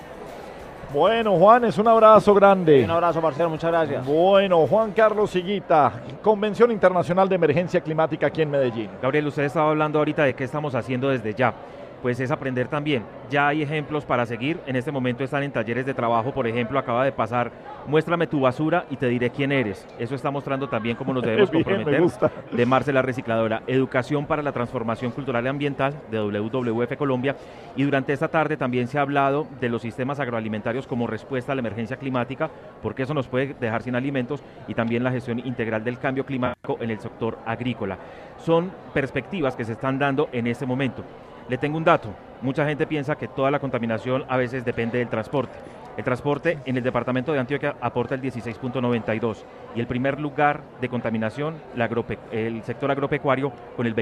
Bueno, 0.93 1.37
Juanes, 1.37 1.77
un 1.79 1.89
abrazo 1.89 2.33
grande. 2.33 2.85
Un 2.85 2.91
abrazo, 2.91 3.21
parcero, 3.21 3.51
muchas 3.51 3.71
gracias. 3.71 4.07
Bueno, 4.07 4.67
Juan 4.67 4.93
Carlos 4.93 5.31
Siguita, 5.31 5.93
Convención 6.23 6.71
Internacional 6.71 7.29
de 7.29 7.35
Emergencia 7.35 7.81
Climática 7.81 8.29
aquí 8.29 8.43
en 8.43 8.51
Medellín. 8.51 8.89
Gabriel, 9.03 9.27
usted 9.27 9.45
estaba 9.45 9.71
hablando 9.71 9.99
ahorita 9.99 10.25
de 10.25 10.35
qué 10.35 10.45
estamos 10.45 10.75
haciendo 10.75 11.09
desde 11.09 11.35
ya. 11.35 11.53
Pues 12.07 12.21
es 12.21 12.31
aprender 12.31 12.69
también. 12.69 13.03
Ya 13.31 13.49
hay 13.49 13.63
ejemplos 13.63 14.05
para 14.05 14.25
seguir. 14.27 14.61
En 14.69 14.77
este 14.77 14.93
momento 14.93 15.25
están 15.25 15.43
en 15.43 15.51
talleres 15.51 15.85
de 15.85 15.93
trabajo. 15.93 16.33
Por 16.33 16.47
ejemplo, 16.47 16.79
acaba 16.79 17.05
de 17.05 17.11
pasar, 17.11 17.51
muéstrame 17.89 18.29
tu 18.29 18.43
basura 18.43 18.87
y 18.91 18.97
te 18.97 19.09
diré 19.09 19.31
quién 19.31 19.51
eres. 19.51 19.85
Eso 19.99 20.15
está 20.15 20.31
mostrando 20.31 20.69
también 20.69 20.97
cómo 20.97 21.13
nos 21.13 21.23
debemos 21.25 21.51
Bien, 21.51 21.65
me 21.67 21.75
comprometer. 21.75 22.01
gusta. 22.01 22.31
De 22.53 22.65
Marcela 22.65 23.03
Recicladora. 23.03 23.65
Educación 23.67 24.25
para 24.25 24.41
la 24.41 24.53
transformación 24.53 25.11
cultural 25.11 25.45
y 25.47 25.49
ambiental 25.49 26.01
de 26.09 26.21
WWF 26.21 26.97
Colombia. 26.97 27.35
Y 27.75 27.83
durante 27.83 28.13
esta 28.13 28.29
tarde 28.29 28.57
también 28.57 28.87
se 28.87 28.99
ha 28.99 29.03
hablado 29.03 29.49
de 29.61 29.69
los 29.69 29.83
sistemas 29.83 30.21
agroalimentarios 30.21 30.87
como 30.87 31.09
respuesta 31.09 31.51
a 31.51 31.55
la 31.57 31.61
emergencia 31.63 31.97
climática, 31.97 32.49
porque 32.83 33.03
eso 33.03 33.15
nos 33.15 33.27
puede 33.27 33.55
dejar 33.59 33.83
sin 33.83 33.97
alimentos, 33.97 34.45
y 34.69 34.75
también 34.75 35.03
la 35.03 35.11
gestión 35.11 35.41
integral 35.41 35.83
del 35.83 35.99
cambio 35.99 36.25
climático 36.25 36.79
en 36.81 36.91
el 36.91 37.01
sector 37.01 37.37
agrícola. 37.45 37.99
Son 38.39 38.71
perspectivas 38.95 39.57
que 39.57 39.65
se 39.65 39.73
están 39.73 39.99
dando 39.99 40.29
en 40.31 40.47
este 40.47 40.67
momento. 40.67 41.03
Le 41.49 41.59
tengo 41.59 41.77
un 41.77 41.85
dato. 41.85 42.09
Mucha 42.43 42.67
gente 42.67 42.87
piensa 42.87 43.17
que 43.17 43.29
toda 43.29 43.51
la 43.51 43.61
contaminación 43.61 44.25
a 44.29 44.37
veces 44.37 44.65
depende 44.65 44.99
del 44.99 45.09
transporte. 45.09 45.57
El 45.97 46.05
transporte 46.05 46.59
en 46.67 46.77
el 46.77 46.83
departamento 46.83 47.33
de 47.33 47.39
Antioquia 47.39 47.77
aporta 47.81 48.15
el 48.15 48.21
16.92 48.21 49.45
y 49.75 49.81
el 49.81 49.87
primer 49.87 50.21
lugar 50.21 50.63
de 50.81 50.89
contaminación, 50.89 51.55
el 52.33 52.63
sector 52.65 52.91
agropecuario, 52.91 53.53
con 53.77 53.87
el 53.87 53.95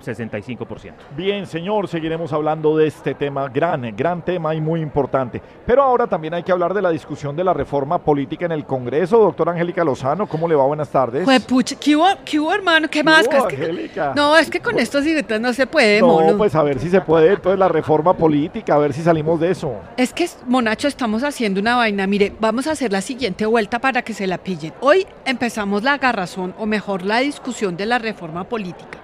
26.65%. 0.00 0.92
Bien, 1.16 1.46
señor, 1.46 1.88
seguiremos 1.88 2.32
hablando 2.32 2.76
de 2.76 2.86
este 2.86 3.14
tema, 3.14 3.48
gran, 3.48 3.94
gran 3.96 4.22
tema 4.22 4.54
y 4.54 4.60
muy 4.60 4.80
importante. 4.80 5.40
Pero 5.66 5.82
ahora 5.82 6.06
también 6.06 6.34
hay 6.34 6.42
que 6.42 6.52
hablar 6.52 6.74
de 6.74 6.82
la 6.82 6.90
discusión 6.90 7.36
de 7.36 7.44
la 7.44 7.52
reforma 7.54 7.98
política 7.98 8.46
en 8.46 8.52
el 8.52 8.64
Congreso. 8.64 9.18
Doctora 9.18 9.52
Angélica 9.52 9.84
Lozano, 9.84 10.26
¿cómo 10.26 10.48
le 10.48 10.54
va? 10.54 10.64
Buenas 10.64 10.88
tardes. 10.88 11.24
Juepucha, 11.24 11.76
¿qué 11.78 11.96
hubo, 11.96 12.06
qué 12.24 12.40
hubo, 12.40 12.52
hermano? 12.52 12.88
¿Qué 12.88 13.04
más? 13.04 13.26
hubo, 13.26 13.36
Es 13.48 13.54
que- 13.54 13.56
Angélica? 13.62 14.12
no, 14.16 14.36
es 14.36 14.50
que 14.50 14.60
con 14.60 14.78
estos 14.78 15.06
idiotas 15.06 15.40
no 15.40 15.52
se 15.52 15.66
puede, 15.66 16.00
No, 16.00 16.06
mono. 16.08 16.36
pues 16.38 16.54
a 16.54 16.62
ver 16.62 16.78
si 16.78 16.88
se 16.88 17.00
puede, 17.00 17.32
entonces 17.32 17.58
la 17.58 17.68
reforma 17.68 18.14
política, 18.14 18.74
a 18.74 18.78
ver 18.78 18.92
si 18.92 19.02
salimos 19.02 19.38
de 19.40 19.50
eso. 19.50 19.74
Es 19.96 20.12
que, 20.12 20.28
Monacho, 20.46 20.88
estamos 20.88 21.22
haciendo 21.24 21.60
una 21.60 21.76
vaina. 21.76 22.06
Mire, 22.06 22.32
vamos 22.40 22.66
a 22.66 22.72
hacer 22.72 22.92
la 22.92 23.00
siguiente 23.00 23.46
vuelta 23.46 23.78
para 23.78 24.02
que 24.02 24.14
se 24.14 24.26
la 24.26 24.38
pillen. 24.38 24.72
Hoy 24.80 25.06
empezamos 25.24 25.82
la 25.82 25.94
agarrazón, 25.94 26.54
o 26.58 26.66
mejor, 26.66 27.02
la 27.02 27.18
discusión 27.18 27.76
de 27.76 27.86
la 27.86 27.98
reforma 27.98 28.44
política. 28.44 28.98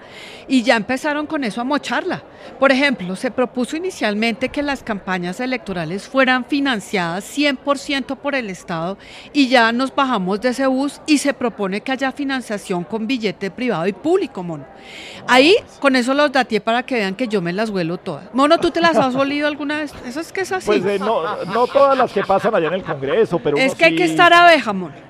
Y 0.47 0.63
ya 0.63 0.75
empezaron 0.75 1.25
con 1.27 1.43
eso 1.43 1.61
a 1.61 1.63
mocharla. 1.63 2.23
Por 2.59 2.71
ejemplo, 2.71 3.15
se 3.15 3.31
propuso 3.31 3.75
inicialmente 3.75 4.49
que 4.49 4.63
las 4.63 4.81
campañas 4.81 5.39
electorales 5.39 6.07
fueran 6.07 6.45
financiadas 6.45 7.25
100% 7.37 8.17
por 8.17 8.35
el 8.35 8.49
Estado 8.49 8.97
y 9.33 9.47
ya 9.47 9.71
nos 9.71 9.93
bajamos 9.93 10.41
de 10.41 10.49
ese 10.49 10.65
bus 10.67 11.01
y 11.05 11.17
se 11.17 11.33
propone 11.33 11.81
que 11.81 11.91
haya 11.91 12.11
financiación 12.11 12.83
con 12.83 13.05
billete 13.05 13.51
privado 13.51 13.87
y 13.87 13.93
público, 13.93 14.43
mono. 14.43 14.65
Ahí, 15.27 15.55
con 15.79 15.95
eso 15.95 16.13
los 16.13 16.31
dateé 16.31 16.61
para 16.61 16.83
que 16.83 16.95
vean 16.95 17.15
que 17.15 17.27
yo 17.27 17.41
me 17.41 17.53
las 17.53 17.69
vuelo 17.69 17.97
todas. 17.97 18.33
Mono, 18.33 18.57
¿tú 18.57 18.71
te 18.71 18.81
las 18.81 18.95
has 18.97 19.15
olido 19.15 19.47
alguna 19.47 19.79
vez? 19.79 19.93
Eso 20.05 20.21
es 20.21 20.31
que 20.31 20.41
es 20.41 20.51
así. 20.51 20.67
Pues 20.67 20.85
eh, 20.85 20.99
no, 20.99 21.45
no 21.45 21.67
todas 21.67 21.97
las 21.97 22.11
que 22.11 22.23
pasan 22.23 22.55
allá 22.55 22.67
en 22.67 22.75
el 22.75 22.83
Congreso, 22.83 23.39
pero 23.39 23.57
es 23.57 23.75
que 23.75 23.85
hay 23.85 23.95
que 23.95 24.05
estar 24.05 24.33
abeja, 24.33 24.73
mono. 24.73 25.06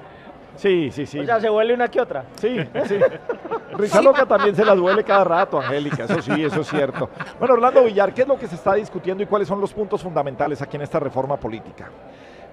Sí, 0.58 0.90
sí, 0.92 1.06
sí. 1.06 1.20
O 1.20 1.26
sea, 1.26 1.40
se 1.40 1.50
huele 1.50 1.74
una 1.74 1.88
que 1.88 2.02
otra. 2.02 2.26
Sí, 2.42 2.58
sí. 2.88 2.96
Risa 3.78 4.02
loca 4.02 4.26
también 4.26 4.56
se 4.56 4.66
las 4.66 4.76
duele 4.76 5.04
cada 5.04 5.24
rato, 5.24 5.60
Angélica, 5.60 6.06
eso 6.06 6.22
sí, 6.22 6.44
eso 6.44 6.62
es 6.62 6.68
cierto. 6.68 7.10
Bueno, 7.38 7.54
Orlando 7.54 7.84
Villar, 7.84 8.14
¿qué 8.14 8.24
es 8.24 8.28
lo 8.28 8.38
que 8.38 8.48
se 8.48 8.56
está 8.56 8.74
discutiendo 8.74 9.24
y 9.24 9.28
cuáles 9.28 9.48
son 9.48 9.62
los 9.62 9.72
puntos 9.72 10.02
fundamentales 10.02 10.62
aquí 10.62 10.78
en 10.78 10.82
esta 10.82 11.00
reforma 11.00 11.38
política? 11.38 11.90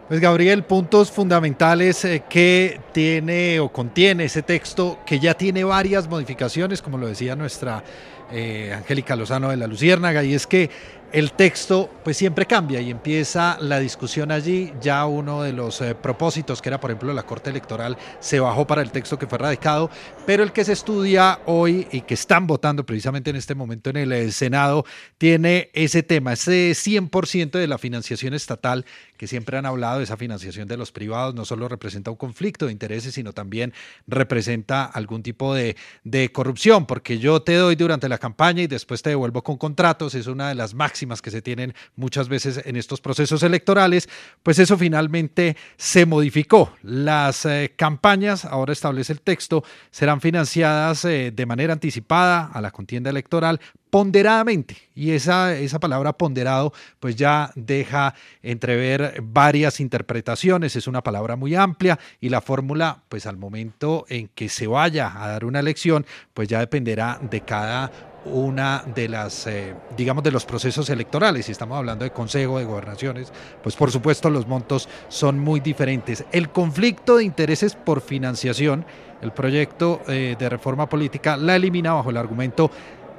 Pues 0.07 0.21
Gabriel, 0.21 0.65
puntos 0.65 1.11
fundamentales 1.11 2.05
eh, 2.05 2.25
que 2.29 2.79
tiene 2.93 3.59
o 3.59 3.71
contiene 3.71 4.25
ese 4.25 4.43
texto 4.43 4.99
que 5.07 5.19
ya 5.19 5.33
tiene 5.33 5.65
varias 5.65 6.07
modificaciones, 6.09 6.83
como 6.83 6.99
lo 6.99 7.07
decía 7.07 7.35
nuestra 7.37 7.83
eh, 8.31 8.75
Angélica 8.77 9.17
Lozano 9.17 9.49
de 9.49 9.57
la 9.57 9.67
Luciérnaga, 9.67 10.23
y 10.23 10.35
es 10.35 10.47
que 10.47 10.69
el 11.15 11.31
texto 11.31 11.89
pues 12.03 12.17
siempre 12.17 12.45
cambia 12.45 12.81
y 12.81 12.91
empieza 12.91 13.57
la 13.61 13.79
discusión 13.79 14.33
allí. 14.33 14.73
Ya 14.81 15.07
uno 15.07 15.45
de 15.45 15.53
los 15.53 15.81
eh, 15.81 15.95
propósitos, 15.95 16.61
que 16.61 16.69
era 16.69 16.81
por 16.81 16.91
ejemplo 16.91 17.13
la 17.15 17.23
Corte 17.23 17.51
Electoral, 17.51 17.97
se 18.19 18.41
bajó 18.41 18.67
para 18.67 18.83
el 18.83 18.91
texto 18.91 19.17
que 19.17 19.29
fue 19.29 19.39
radicado, 19.39 19.91
pero 20.27 20.43
el 20.43 20.51
que 20.51 20.65
se 20.65 20.73
estudia 20.73 21.39
hoy 21.47 21.87
y 21.93 22.01
que 22.01 22.15
están 22.15 22.49
votando 22.49 22.85
precisamente 22.85 23.31
en 23.31 23.37
este 23.37 23.55
momento 23.55 23.91
en 23.91 23.99
el 23.99 24.13
eh, 24.13 24.33
Senado 24.33 24.85
tiene 25.17 25.71
ese 25.73 26.03
tema, 26.03 26.33
ese 26.33 26.73
100% 26.73 27.53
de 27.53 27.69
la 27.69 27.79
financiación 27.79 28.35
estatal 28.35 28.85
que 29.17 29.29
siempre 29.29 29.57
han 29.57 29.67
hablado, 29.67 30.01
esa 30.01 30.17
financiación 30.17 30.67
de 30.67 30.77
los 30.77 30.91
privados. 30.91 31.33
No 31.37 31.45
solo 31.45 31.69
representa 31.69 32.11
un 32.11 32.17
conflicto 32.17 32.67
de 32.67 32.73
intereses, 32.73 33.15
sino 33.15 33.33
también 33.33 33.73
representa 34.09 34.85
algún 34.85 35.23
tipo 35.23 35.55
de, 35.55 35.77
de 36.03 36.33
corrupción, 36.33 36.87
porque 36.87 37.21
yo 37.21 37.41
te 37.41 37.55
doy 37.55 37.77
durante 37.77 38.09
la 38.09 38.19
campaña 38.19 38.63
y 38.63 38.67
después 38.67 39.01
te 39.01 39.11
devuelvo 39.11 39.45
con 39.45 39.57
contratos, 39.59 40.17
es 40.17 40.27
una 40.27 40.49
de 40.49 40.57
las 40.57 40.75
máximas 40.75 41.04
que 41.23 41.31
se 41.31 41.43
tienen 41.43 41.75
muchas 41.97 42.29
veces 42.29 42.61
en 42.65 42.77
estos 42.77 43.01
procesos 43.01 43.43
electorales, 43.43 44.09
pues 44.43 44.59
eso 44.59 44.77
finalmente 44.77 45.57
se 45.77 46.07
modificó. 46.07 46.73
Las 46.83 47.45
eh, 47.45 47.73
campañas, 47.77 48.45
ahora 48.45 48.73
establece 48.73 49.13
el 49.13 49.21
texto, 49.21 49.65
serán 49.91 50.21
financiadas 50.21 51.05
eh, 51.05 51.33
de 51.35 51.47
manera 51.47 51.73
anticipada 51.73 52.51
a 52.53 52.61
la 52.61 52.71
contienda 52.71 53.11
electoral 53.11 53.61
ponderadamente. 53.91 54.77
Y 54.97 55.13
esa, 55.13 55.57
esa 55.57 55.79
palabra 55.79 56.15
ponderado 56.15 56.73
pues 56.99 57.15
ya 57.15 57.53
deja 57.55 58.15
entrever 58.43 59.21
varias 59.23 59.79
interpretaciones, 59.79 60.75
es 60.75 60.89
una 60.89 61.03
palabra 61.03 61.37
muy 61.37 61.55
amplia 61.55 61.99
y 62.21 62.29
la 62.29 62.41
fórmula 62.41 63.03
pues 63.09 63.27
al 63.27 63.37
momento 63.37 64.05
en 64.09 64.29
que 64.35 64.49
se 64.49 64.67
vaya 64.67 65.13
a 65.15 65.29
dar 65.29 65.45
una 65.45 65.61
elección 65.61 66.07
pues 66.33 66.49
ya 66.49 66.59
dependerá 66.59 67.21
de 67.23 67.41
cada 67.43 68.14
una 68.25 68.83
de 68.95 69.09
las, 69.09 69.47
eh, 69.47 69.75
digamos, 69.97 70.25
de 70.25 70.31
los 70.31 70.45
procesos 70.45 70.89
electorales. 70.91 71.47
Si 71.47 71.53
estamos 71.53 71.79
hablando 71.79 72.05
de 72.05 72.11
consejo, 72.11 72.59
de 72.59 72.65
gobernaciones, 72.65 73.33
pues 73.63 73.77
por 73.77 73.91
supuesto 73.91 74.31
los 74.31 74.47
montos 74.47 74.89
son 75.09 75.39
muy 75.39 75.61
diferentes. 75.61 76.25
El 76.33 76.51
conflicto 76.51 77.17
de 77.17 77.25
intereses 77.25 77.75
por 77.75 78.01
financiación, 78.01 78.85
el 79.23 79.33
proyecto 79.33 80.03
eh, 80.09 80.37
de 80.39 80.49
reforma 80.49 80.89
política 80.89 81.37
la 81.37 81.57
elimina 81.57 81.95
bajo 81.95 82.11
el 82.11 82.17
argumento 82.17 82.71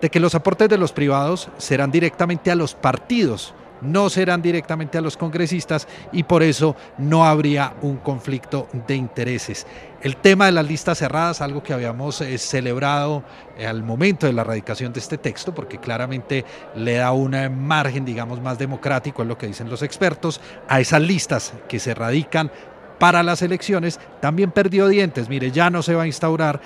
de 0.02 0.10
que 0.10 0.20
los 0.20 0.36
aportes 0.36 0.70
de 0.70 0.78
los 0.78 0.92
privados 0.92 1.50
serán 1.58 1.92
directamente 1.92 2.52
a 2.52 2.56
los 2.56 2.76
partidos, 2.76 3.54
no 3.82 4.10
serán 4.10 4.42
directamente 4.42 4.98
a 4.98 5.02
los 5.02 5.18
congresistas 5.18 5.88
y 6.12 6.24
por 6.24 6.44
eso 6.44 6.76
no 6.98 7.26
habría 7.26 7.74
un 7.82 7.98
conflicto 7.98 8.68
de 8.88 8.96
intereses. 8.96 9.66
El 10.06 10.18
tema 10.18 10.46
de 10.46 10.52
las 10.52 10.68
listas 10.68 11.00
cerradas, 11.00 11.42
algo 11.42 11.64
que 11.64 11.74
habíamos 11.74 12.22
eh, 12.22 12.38
celebrado 12.38 13.24
eh, 13.58 13.66
al 13.66 13.82
momento 13.82 14.28
de 14.28 14.34
la 14.34 14.44
radicación 14.44 14.94
de 14.94 15.00
este 15.00 15.18
texto, 15.18 15.52
porque 15.56 15.80
claramente 15.80 16.46
le 16.76 16.98
da 16.98 17.12
un 17.12 17.34
eh, 17.34 17.50
margen, 17.50 18.06
digamos, 18.06 18.40
más 18.40 18.60
democrático, 18.60 19.24
es 19.24 19.28
lo 19.28 19.36
que 19.36 19.48
dicen 19.48 19.68
los 19.68 19.82
expertos, 19.82 20.42
a 20.68 20.80
esas 20.80 21.02
listas 21.02 21.54
que 21.68 21.80
se 21.80 21.96
radican 21.96 22.52
para 23.00 23.24
las 23.24 23.42
elecciones, 23.42 24.00
también 24.22 24.52
perdió 24.52 24.88
dientes. 24.88 25.28
Mire, 25.28 25.50
ya 25.50 25.72
no 25.72 25.82
se 25.82 25.96
va 25.96 26.04
a 26.04 26.08
instaurar 26.08 26.62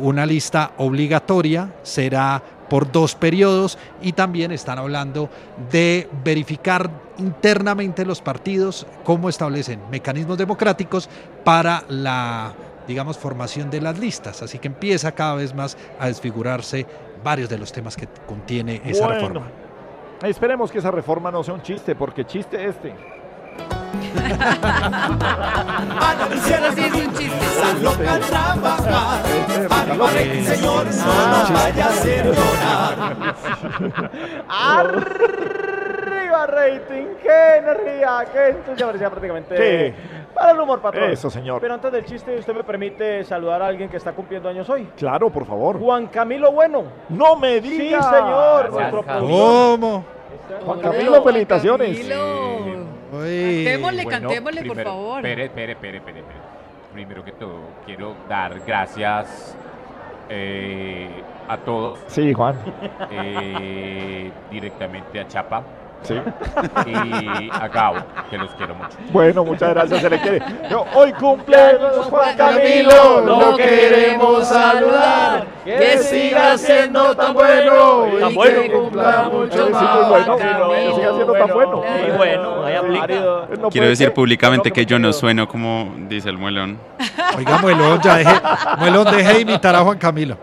una 0.00 0.24
lista 0.24 0.72
obligatoria, 0.76 1.74
será 1.82 2.40
por 2.68 2.92
dos 2.92 3.14
periodos 3.14 3.76
y 4.00 4.12
también 4.12 4.52
están 4.52 4.78
hablando 4.78 5.30
de 5.72 6.08
verificar 6.22 6.88
internamente 7.18 8.04
los 8.04 8.20
partidos 8.20 8.86
cómo 9.02 9.28
establecen 9.28 9.80
mecanismos 9.90 10.38
democráticos 10.38 11.08
para 11.42 11.82
la 11.88 12.54
digamos 12.86 13.18
formación 13.18 13.70
de 13.70 13.80
las 13.80 13.98
listas 13.98 14.42
así 14.42 14.58
que 14.58 14.68
empieza 14.68 15.12
cada 15.12 15.34
vez 15.34 15.54
más 15.54 15.76
a 15.98 16.06
desfigurarse 16.08 16.86
varios 17.22 17.48
de 17.48 17.58
los 17.58 17.72
temas 17.72 17.96
que 17.96 18.08
contiene 18.26 18.80
esa 18.84 19.06
Bueno, 19.06 19.20
reforma 19.20 19.64
Esperemos 20.22 20.70
que 20.70 20.78
esa 20.78 20.90
reforma 20.90 21.30
no 21.30 21.44
sea 21.44 21.52
un 21.52 21.60
chiste, 21.60 21.94
porque 21.94 22.24
chiste 22.24 22.66
este. 22.66 22.94
Ana 26.00 26.28
sí 26.30 26.52
es 26.82 26.94
un 26.94 27.14
chiste. 27.14 27.44
Está 27.44 27.74
loca 27.74 28.14
a 28.14 28.20
trabajar. 28.20 29.22
Arriba 29.70 30.10
Rey, 30.10 30.44
señor, 30.44 30.86
no 30.86 31.28
nos 31.28 31.52
vaya 31.52 31.84
a 31.84 31.88
hacer 31.90 32.24
llorar. 32.26 33.34
arriba 36.34 36.46
rating, 36.46 37.06
qué 37.22 37.56
energía, 37.58 38.24
qué 38.32 38.48
entusiasmo, 38.48 39.10
prácticamente 39.10 39.56
Sí. 39.56 39.94
para 40.34 40.50
el 40.52 40.60
humor 40.60 40.80
patrón. 40.80 41.10
Eso, 41.10 41.30
señor. 41.30 41.60
Pero 41.60 41.74
antes 41.74 41.92
del 41.92 42.04
chiste, 42.04 42.36
usted 42.38 42.54
me 42.54 42.64
permite 42.64 43.24
saludar 43.24 43.62
a 43.62 43.66
alguien 43.68 43.88
que 43.88 43.96
está 43.96 44.12
cumpliendo 44.12 44.48
años 44.48 44.68
hoy. 44.68 44.88
Claro, 44.96 45.30
por 45.30 45.46
favor. 45.46 45.78
Juan 45.78 46.06
Camilo 46.08 46.52
Bueno. 46.52 46.84
No 47.08 47.36
me 47.36 47.60
Sí, 47.60 47.68
diga. 47.78 48.02
señor. 48.02 48.70
nuestro. 48.72 49.04
¿Cómo? 49.04 50.04
Juan 50.64 50.80
Camilo, 50.80 51.22
felicitaciones. 51.22 51.98
Cantémosle, 53.10 54.04
Bueno, 54.04 54.10
cantémosle, 54.10 54.64
por 54.64 54.82
favor. 54.82 55.18
Espere, 55.18 55.44
espere, 55.44 55.72
espere, 55.72 55.96
espere, 55.98 56.18
espere. 56.20 56.38
Primero 56.92 57.24
que 57.24 57.32
todo, 57.32 57.58
quiero 57.86 58.14
dar 58.28 58.58
gracias 58.66 59.56
eh, 60.28 61.08
a 61.48 61.56
todos. 61.58 61.98
Sí, 62.08 62.32
Juan. 62.32 62.56
eh, 63.10 64.30
directamente 64.50 65.20
a 65.20 65.28
Chapa. 65.28 65.62
Sí. 66.04 66.14
Y 66.86 67.50
a 67.50 67.68
Gabo, 67.68 67.96
que 68.30 68.38
los 68.38 68.50
quiero 68.54 68.74
mucho. 68.74 68.96
Bueno, 69.10 69.44
muchas 69.44 69.70
gracias, 69.70 70.00
se 70.02 70.10
le 70.10 70.20
quiere. 70.20 70.42
No, 70.70 70.84
hoy 70.94 71.12
cumple 71.14 71.56
Juan 72.10 72.36
Camilo, 72.36 73.20
lo 73.20 73.56
queremos 73.56 74.46
saludar. 74.46 75.46
Que 75.64 75.98
siga 75.98 76.56
siendo 76.58 77.14
tan 77.16 77.32
bueno. 77.34 78.06
Tan 78.20 78.30
y 78.30 78.34
bueno. 78.34 78.60
que 78.62 78.70
cumpla 78.70 79.28
mucho 79.32 79.66
Sí, 79.66 79.72
más. 79.72 80.08
bueno. 80.08 80.36
Que 80.36 80.92
siga 80.94 81.14
siendo 81.14 81.32
tan 81.32 81.48
bueno. 81.48 81.82
Y 82.06 82.16
bueno, 82.16 82.64
ahí 82.64 82.74
aplica. 82.74 83.06
No 83.58 83.70
Quiero 83.70 83.88
decir 83.88 84.06
ser. 84.08 84.14
públicamente 84.14 84.70
que 84.70 84.84
yo 84.86 84.98
no 84.98 85.12
sueno 85.12 85.48
como 85.48 85.94
dice 86.08 86.28
el 86.28 86.38
muelón. 86.38 86.78
Oiga, 87.36 87.58
Muelón, 87.58 88.00
ya 88.02 88.16
deje, 88.16 88.34
Muelón, 88.78 89.04
deje 89.16 89.32
de 89.34 89.40
imitar 89.40 89.74
a 89.74 89.80
Juan 89.80 89.98
Camilo. 89.98 90.36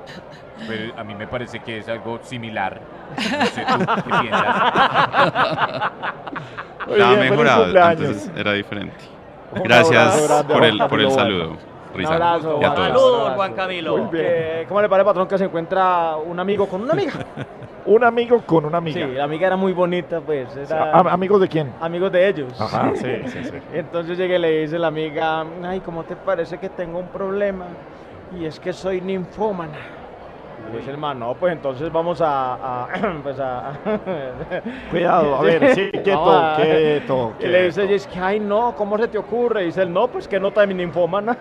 Pero 0.72 1.00
a 1.00 1.04
mí 1.04 1.16
me 1.16 1.28
parece 1.28 1.60
que 1.60 1.80
es 1.80 1.90
algo 1.90 2.20
similar. 2.24 2.80
No 3.18 3.46
sé 3.46 3.66
tú 3.66 3.80
qué 3.80 4.12
piensas. 4.22 5.92
Estaba 6.90 7.16
mejorado, 7.16 7.66
entonces 7.92 8.32
era 8.36 8.54
diferente. 8.54 8.96
Un 9.54 9.64
Gracias 9.64 10.24
abrazo 10.24 10.48
por 10.48 10.64
el, 10.64 10.78
por 10.88 11.02
el 11.02 11.12
saludo, 11.12 11.50
Un 11.52 11.98
Risa. 11.98 12.14
abrazo, 12.14 12.58
y 12.62 12.64
a 12.64 12.70
Juan. 12.70 12.76
todos. 12.76 12.88
Saludos, 12.88 13.34
Juan 13.36 13.54
Camilo. 13.54 13.98
Muy 13.98 14.20
bien. 14.20 14.66
¿Cómo 14.68 14.82
le 14.82 14.88
parece, 14.90 15.06
patrón, 15.06 15.28
que 15.28 15.38
se 15.38 15.44
encuentra 15.44 16.16
un 16.16 16.40
amigo 16.40 16.68
con 16.68 16.82
una 16.82 16.94
amiga? 16.94 17.14
Un 17.84 18.04
amigo 18.04 18.40
con 18.46 18.66
una 18.66 18.78
amiga. 18.78 19.08
Sí, 19.08 19.14
la 19.16 19.24
amiga 19.24 19.48
era 19.48 19.56
muy 19.58 19.74
bonita, 19.74 20.22
pues. 20.22 20.56
Era... 20.56 20.92
¿Amigos 21.00 21.42
de 21.42 21.48
quién? 21.48 21.74
Amigos 21.82 22.12
de 22.12 22.28
ellos. 22.28 22.62
Ajá, 22.62 22.92
sí, 22.94 23.08
sí, 23.26 23.44
sí. 23.44 23.52
Entonces 23.74 24.20
llegué 24.20 24.36
y 24.36 24.40
le 24.40 24.62
dice 24.62 24.78
la 24.78 24.86
amiga, 24.88 25.44
ay, 25.64 25.80
¿cómo 25.80 26.04
te 26.04 26.16
parece 26.16 26.60
que 26.60 26.70
tengo 26.70 27.00
un 27.00 27.08
problema? 27.08 27.66
Y 28.40 28.46
es 28.46 28.60
que 28.60 28.72
soy 28.72 29.02
ninfómana. 29.02 29.74
Dice 30.74 30.92
el 30.92 30.98
man, 30.98 31.20
no, 31.20 31.34
pues 31.36 31.52
entonces 31.54 31.92
vamos 31.92 32.22
a... 32.22 32.54
a- 32.86 32.88
pues 33.24 33.38
a 33.40 33.74
Cuidado, 34.90 35.36
a 35.36 35.42
ver, 35.42 35.76
sí, 35.76 35.90
quieto, 36.04 36.32
a- 36.32 36.56
quieto, 36.56 37.34
Y 37.40 37.48
le 37.48 37.64
dice 37.66 37.94
es 37.94 38.08
que, 38.08 38.20
ay, 38.20 38.40
no, 38.40 38.74
¿cómo 38.76 38.98
se 38.98 39.08
te 39.10 39.18
ocurre? 39.18 39.64
Y 39.64 39.66
dice 39.68 39.82
él, 39.82 39.92
no, 39.92 40.08
pues 40.08 40.28
que 40.28 40.40
nota 40.40 40.62
de 40.62 40.68
mi 40.68 40.74
ninfómana. 40.76 41.38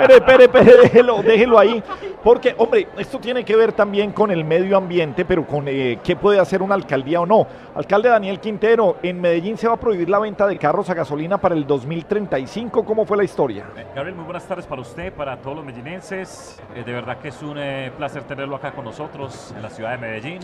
Espere, 0.00 0.14
espere, 0.16 0.44
espere, 0.44 0.72
déjelo, 0.82 1.22
déjelo 1.22 1.58
ahí. 1.58 1.82
Porque, 2.22 2.54
hombre, 2.58 2.88
esto 2.98 3.18
tiene 3.18 3.44
que 3.44 3.56
ver 3.56 3.72
también 3.72 4.12
con 4.12 4.30
el 4.30 4.44
medio 4.44 4.76
ambiente, 4.76 5.24
pero 5.24 5.44
con 5.46 5.66
eh, 5.68 5.98
qué 6.02 6.16
puede 6.16 6.38
hacer 6.38 6.62
una 6.62 6.74
alcaldía 6.74 7.20
o 7.20 7.26
no. 7.26 7.46
Alcalde 7.74 8.08
Daniel 8.08 8.38
Quintero, 8.40 8.96
en 9.02 9.20
Medellín 9.20 9.56
se 9.56 9.66
va 9.68 9.74
a 9.74 9.76
prohibir 9.76 10.08
la 10.08 10.18
venta 10.18 10.46
de 10.46 10.56
carros 10.56 10.88
a 10.90 10.94
gasolina 10.94 11.38
para 11.38 11.54
el 11.54 11.66
2035. 11.66 12.84
¿Cómo 12.84 13.04
fue 13.06 13.16
la 13.16 13.24
historia? 13.24 13.66
Gabriel, 13.94 14.14
muy 14.16 14.24
buenas 14.24 14.46
tardes 14.46 14.66
para 14.66 14.80
usted, 14.82 15.12
para 15.12 15.36
todos 15.38 15.56
los 15.56 15.64
medellinenses. 15.64 16.60
Eh, 16.74 16.84
de 16.84 16.92
verdad 16.92 17.01
que 17.02 17.28
es 17.28 17.42
un 17.42 17.58
eh, 17.58 17.90
placer 17.96 18.22
tenerlo 18.24 18.56
acá 18.56 18.72
con 18.72 18.84
nosotros 18.84 19.52
en 19.56 19.62
la 19.62 19.70
ciudad 19.70 19.90
de 19.90 19.98
Medellín. 19.98 20.38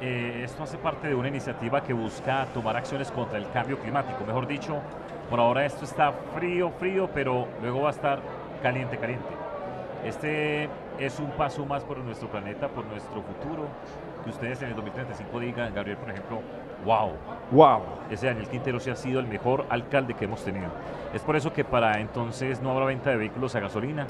Eh, 0.00 0.42
esto 0.44 0.62
hace 0.62 0.78
parte 0.78 1.08
de 1.08 1.14
una 1.14 1.28
iniciativa 1.28 1.82
que 1.82 1.92
busca 1.92 2.46
tomar 2.54 2.76
acciones 2.76 3.10
contra 3.10 3.36
el 3.38 3.48
cambio 3.50 3.78
climático. 3.78 4.24
Mejor 4.26 4.46
dicho, 4.46 4.80
por 5.28 5.38
ahora 5.38 5.66
esto 5.66 5.84
está 5.84 6.12
frío, 6.34 6.70
frío, 6.78 7.10
pero 7.12 7.46
luego 7.60 7.82
va 7.82 7.88
a 7.88 7.92
estar 7.92 8.20
caliente, 8.62 8.96
caliente. 8.96 9.28
Este 10.04 10.68
es 10.98 11.18
un 11.18 11.30
paso 11.32 11.66
más 11.66 11.84
por 11.84 11.98
nuestro 11.98 12.28
planeta, 12.28 12.68
por 12.68 12.86
nuestro 12.86 13.22
futuro. 13.22 13.66
Que 14.24 14.30
ustedes 14.30 14.62
en 14.62 14.68
el 14.70 14.74
2035 14.74 15.40
digan, 15.40 15.74
Gabriel, 15.74 15.98
por 15.98 16.10
ejemplo, 16.10 16.40
wow, 16.84 17.12
Wow. 17.50 17.80
ese 18.10 18.26
Daniel 18.26 18.48
Quintero 18.48 18.80
sí 18.80 18.90
ha 18.90 18.96
sido 18.96 19.20
el 19.20 19.26
mejor 19.26 19.66
alcalde 19.68 20.14
que 20.14 20.24
hemos 20.24 20.42
tenido. 20.44 20.68
Es 21.12 21.22
por 21.22 21.36
eso 21.36 21.52
que 21.52 21.64
para 21.64 22.00
entonces 22.00 22.60
no 22.62 22.70
habrá 22.70 22.86
venta 22.86 23.10
de 23.10 23.16
vehículos 23.16 23.54
a 23.54 23.60
gasolina. 23.60 24.06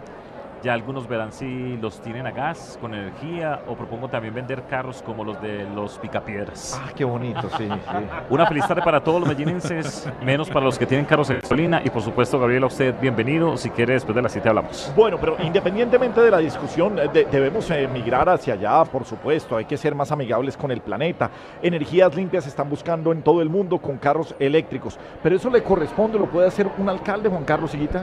Ya 0.62 0.72
algunos 0.72 1.06
verán 1.06 1.32
si 1.32 1.76
los 1.76 2.00
tienen 2.00 2.26
a 2.26 2.32
gas, 2.32 2.76
con 2.80 2.92
energía, 2.94 3.60
o 3.68 3.74
propongo 3.76 4.08
también 4.08 4.34
vender 4.34 4.64
carros 4.64 5.02
como 5.02 5.22
los 5.24 5.40
de 5.40 5.64
los 5.74 5.98
picapiedras. 5.98 6.80
Ah, 6.82 6.90
qué 6.96 7.04
bonito, 7.04 7.42
sí, 7.56 7.68
sí. 7.68 7.96
Una 8.28 8.44
feliz 8.46 8.66
tarde 8.66 8.82
para 8.82 9.00
todos 9.02 9.20
los 9.20 9.28
medellinenses, 9.28 10.10
menos 10.22 10.48
para 10.48 10.64
los 10.64 10.76
que 10.78 10.84
tienen 10.86 11.06
carros 11.06 11.28
de 11.28 11.36
gasolina. 11.36 11.80
Y 11.84 11.90
por 11.90 12.02
supuesto, 12.02 12.38
Gabriel, 12.40 12.64
a 12.64 12.66
usted 12.66 12.94
bienvenido. 13.00 13.56
Si 13.56 13.70
quiere, 13.70 13.94
después 13.94 14.16
de 14.16 14.22
las 14.22 14.32
7 14.32 14.48
hablamos. 14.48 14.92
Bueno, 14.96 15.16
pero 15.20 15.36
independientemente 15.40 16.20
de 16.20 16.30
la 16.30 16.38
discusión, 16.38 16.98
eh, 16.98 17.08
de- 17.12 17.24
debemos 17.26 17.70
eh, 17.70 17.86
migrar 17.86 18.28
hacia 18.28 18.54
allá, 18.54 18.84
por 18.84 19.04
supuesto. 19.04 19.56
Hay 19.56 19.64
que 19.64 19.76
ser 19.76 19.94
más 19.94 20.10
amigables 20.10 20.56
con 20.56 20.70
el 20.72 20.80
planeta. 20.80 21.30
Energías 21.62 22.14
limpias 22.16 22.44
se 22.44 22.50
están 22.50 22.68
buscando 22.68 23.12
en 23.12 23.22
todo 23.22 23.42
el 23.42 23.48
mundo 23.48 23.78
con 23.78 23.96
carros 23.98 24.34
eléctricos. 24.40 24.98
Pero 25.22 25.36
eso 25.36 25.50
le 25.50 25.62
corresponde, 25.62 26.18
lo 26.18 26.26
puede 26.26 26.48
hacer 26.48 26.68
un 26.78 26.88
alcalde, 26.88 27.28
Juan 27.28 27.44
Carlos 27.44 27.72
Higuita. 27.74 28.02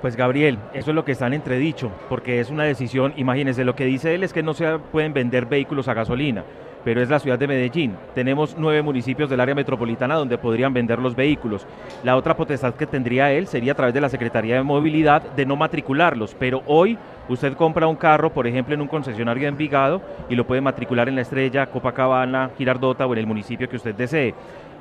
Pues 0.00 0.16
Gabriel, 0.16 0.58
eso 0.72 0.92
es 0.92 0.94
lo 0.94 1.04
que 1.04 1.12
está 1.12 1.26
en 1.26 1.34
entredicho, 1.34 1.90
porque 2.08 2.40
es 2.40 2.48
una 2.48 2.64
decisión, 2.64 3.12
imagínense, 3.16 3.66
lo 3.66 3.76
que 3.76 3.84
dice 3.84 4.14
él 4.14 4.22
es 4.22 4.32
que 4.32 4.42
no 4.42 4.54
se 4.54 4.78
pueden 4.78 5.12
vender 5.12 5.44
vehículos 5.44 5.88
a 5.88 5.94
gasolina, 5.94 6.42
pero 6.82 7.02
es 7.02 7.10
la 7.10 7.18
ciudad 7.18 7.38
de 7.38 7.46
Medellín. 7.46 7.94
Tenemos 8.14 8.56
nueve 8.58 8.80
municipios 8.80 9.28
del 9.28 9.40
área 9.40 9.54
metropolitana 9.54 10.14
donde 10.14 10.38
podrían 10.38 10.72
vender 10.72 11.00
los 11.00 11.14
vehículos. 11.14 11.66
La 12.02 12.16
otra 12.16 12.34
potestad 12.34 12.74
que 12.76 12.86
tendría 12.86 13.30
él 13.30 13.46
sería 13.46 13.72
a 13.72 13.74
través 13.74 13.92
de 13.92 14.00
la 14.00 14.08
Secretaría 14.08 14.54
de 14.54 14.62
Movilidad 14.62 15.20
de 15.20 15.44
no 15.44 15.54
matricularlos, 15.56 16.34
pero 16.38 16.62
hoy 16.64 16.96
usted 17.28 17.52
compra 17.52 17.86
un 17.86 17.96
carro, 17.96 18.32
por 18.32 18.46
ejemplo, 18.46 18.74
en 18.74 18.80
un 18.80 18.88
concesionario 18.88 19.42
de 19.42 19.48
Envigado 19.48 20.00
y 20.30 20.34
lo 20.34 20.46
puede 20.46 20.62
matricular 20.62 21.10
en 21.10 21.16
La 21.16 21.22
Estrella, 21.22 21.66
Copacabana, 21.66 22.52
Girardota 22.56 23.06
o 23.06 23.12
en 23.12 23.18
el 23.18 23.26
municipio 23.26 23.68
que 23.68 23.76
usted 23.76 23.94
desee. 23.94 24.34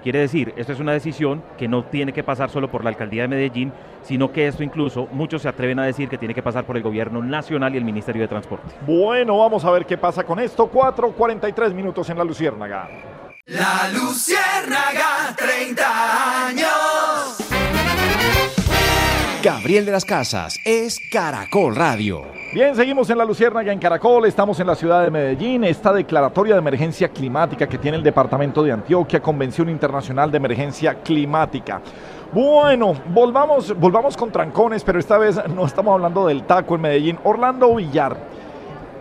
Quiere 0.04 0.20
decir, 0.20 0.54
esto 0.56 0.72
es 0.72 0.80
una 0.80 0.94
decisión 0.94 1.44
que 1.58 1.68
no 1.68 1.84
tiene 1.84 2.14
que 2.14 2.24
pasar 2.24 2.50
solo 2.50 2.72
por 2.72 2.84
la 2.84 2.90
alcaldía 2.90 3.24
de 3.24 3.28
Medellín, 3.28 3.74
sino 4.02 4.32
que 4.32 4.48
esto 4.48 4.64
incluso 4.64 5.08
muchos 5.12 5.42
se 5.42 5.50
atreven 5.50 5.80
a 5.80 5.86
decir 5.86 6.08
que 6.08 6.18
tiene 6.18 6.34
que 6.34 6.42
pasar 6.42 6.66
por 6.66 6.78
el 6.78 6.84
gobierno 6.84 7.22
nacional 7.22 7.74
y 7.74 7.78
el 7.78 7.84
Ministerio 7.84 8.22
de 8.22 8.28
Transporte. 8.28 8.74
Bueno, 8.86 9.38
vamos 9.38 9.66
a 9.66 9.72
ver 9.72 9.86
qué 9.86 9.98
pasa 9.98 10.24
con 10.24 10.40
esto. 10.40 10.72
4.43 10.72 11.74
minutos 11.74 12.10
en 12.10 12.18
la 12.18 12.24
Luciérnaga. 12.24 12.90
La 13.46 13.90
Luciérnaga, 13.92 15.36
30 15.36 16.48
años. 16.48 16.89
Gabriel 19.42 19.86
de 19.86 19.94
las 19.94 20.04
Casas 20.04 20.60
es 20.66 21.00
Caracol 21.10 21.74
Radio. 21.74 22.24
Bien, 22.54 22.76
seguimos 22.76 23.10
en 23.10 23.18
la 23.20 23.24
Luciérnaga 23.24 23.72
en 23.72 23.80
Caracol, 23.80 24.26
estamos 24.26 24.60
en 24.60 24.68
la 24.68 24.76
ciudad 24.76 25.02
de 25.02 25.12
Medellín. 25.12 25.64
Esta 25.64 25.94
declaratoria 25.94 26.56
de 26.56 26.60
emergencia 26.60 27.08
climática 27.08 27.66
que 27.66 27.78
tiene 27.78 27.96
el 27.96 28.04
departamento 28.04 28.62
de 28.62 28.74
Antioquia, 28.74 29.22
Convención 29.22 29.70
Internacional 29.70 30.30
de 30.30 30.36
Emergencia 30.36 30.96
Climática. 30.96 31.80
Bueno, 32.34 32.94
volvamos, 33.14 33.74
volvamos 33.80 34.18
con 34.18 34.30
trancones, 34.30 34.84
pero 34.84 35.00
esta 35.00 35.18
vez 35.18 35.40
no 35.48 35.66
estamos 35.66 35.94
hablando 35.94 36.28
del 36.28 36.44
taco 36.44 36.76
en 36.76 36.82
Medellín. 36.82 37.18
Orlando 37.24 37.74
Villar. 37.76 38.18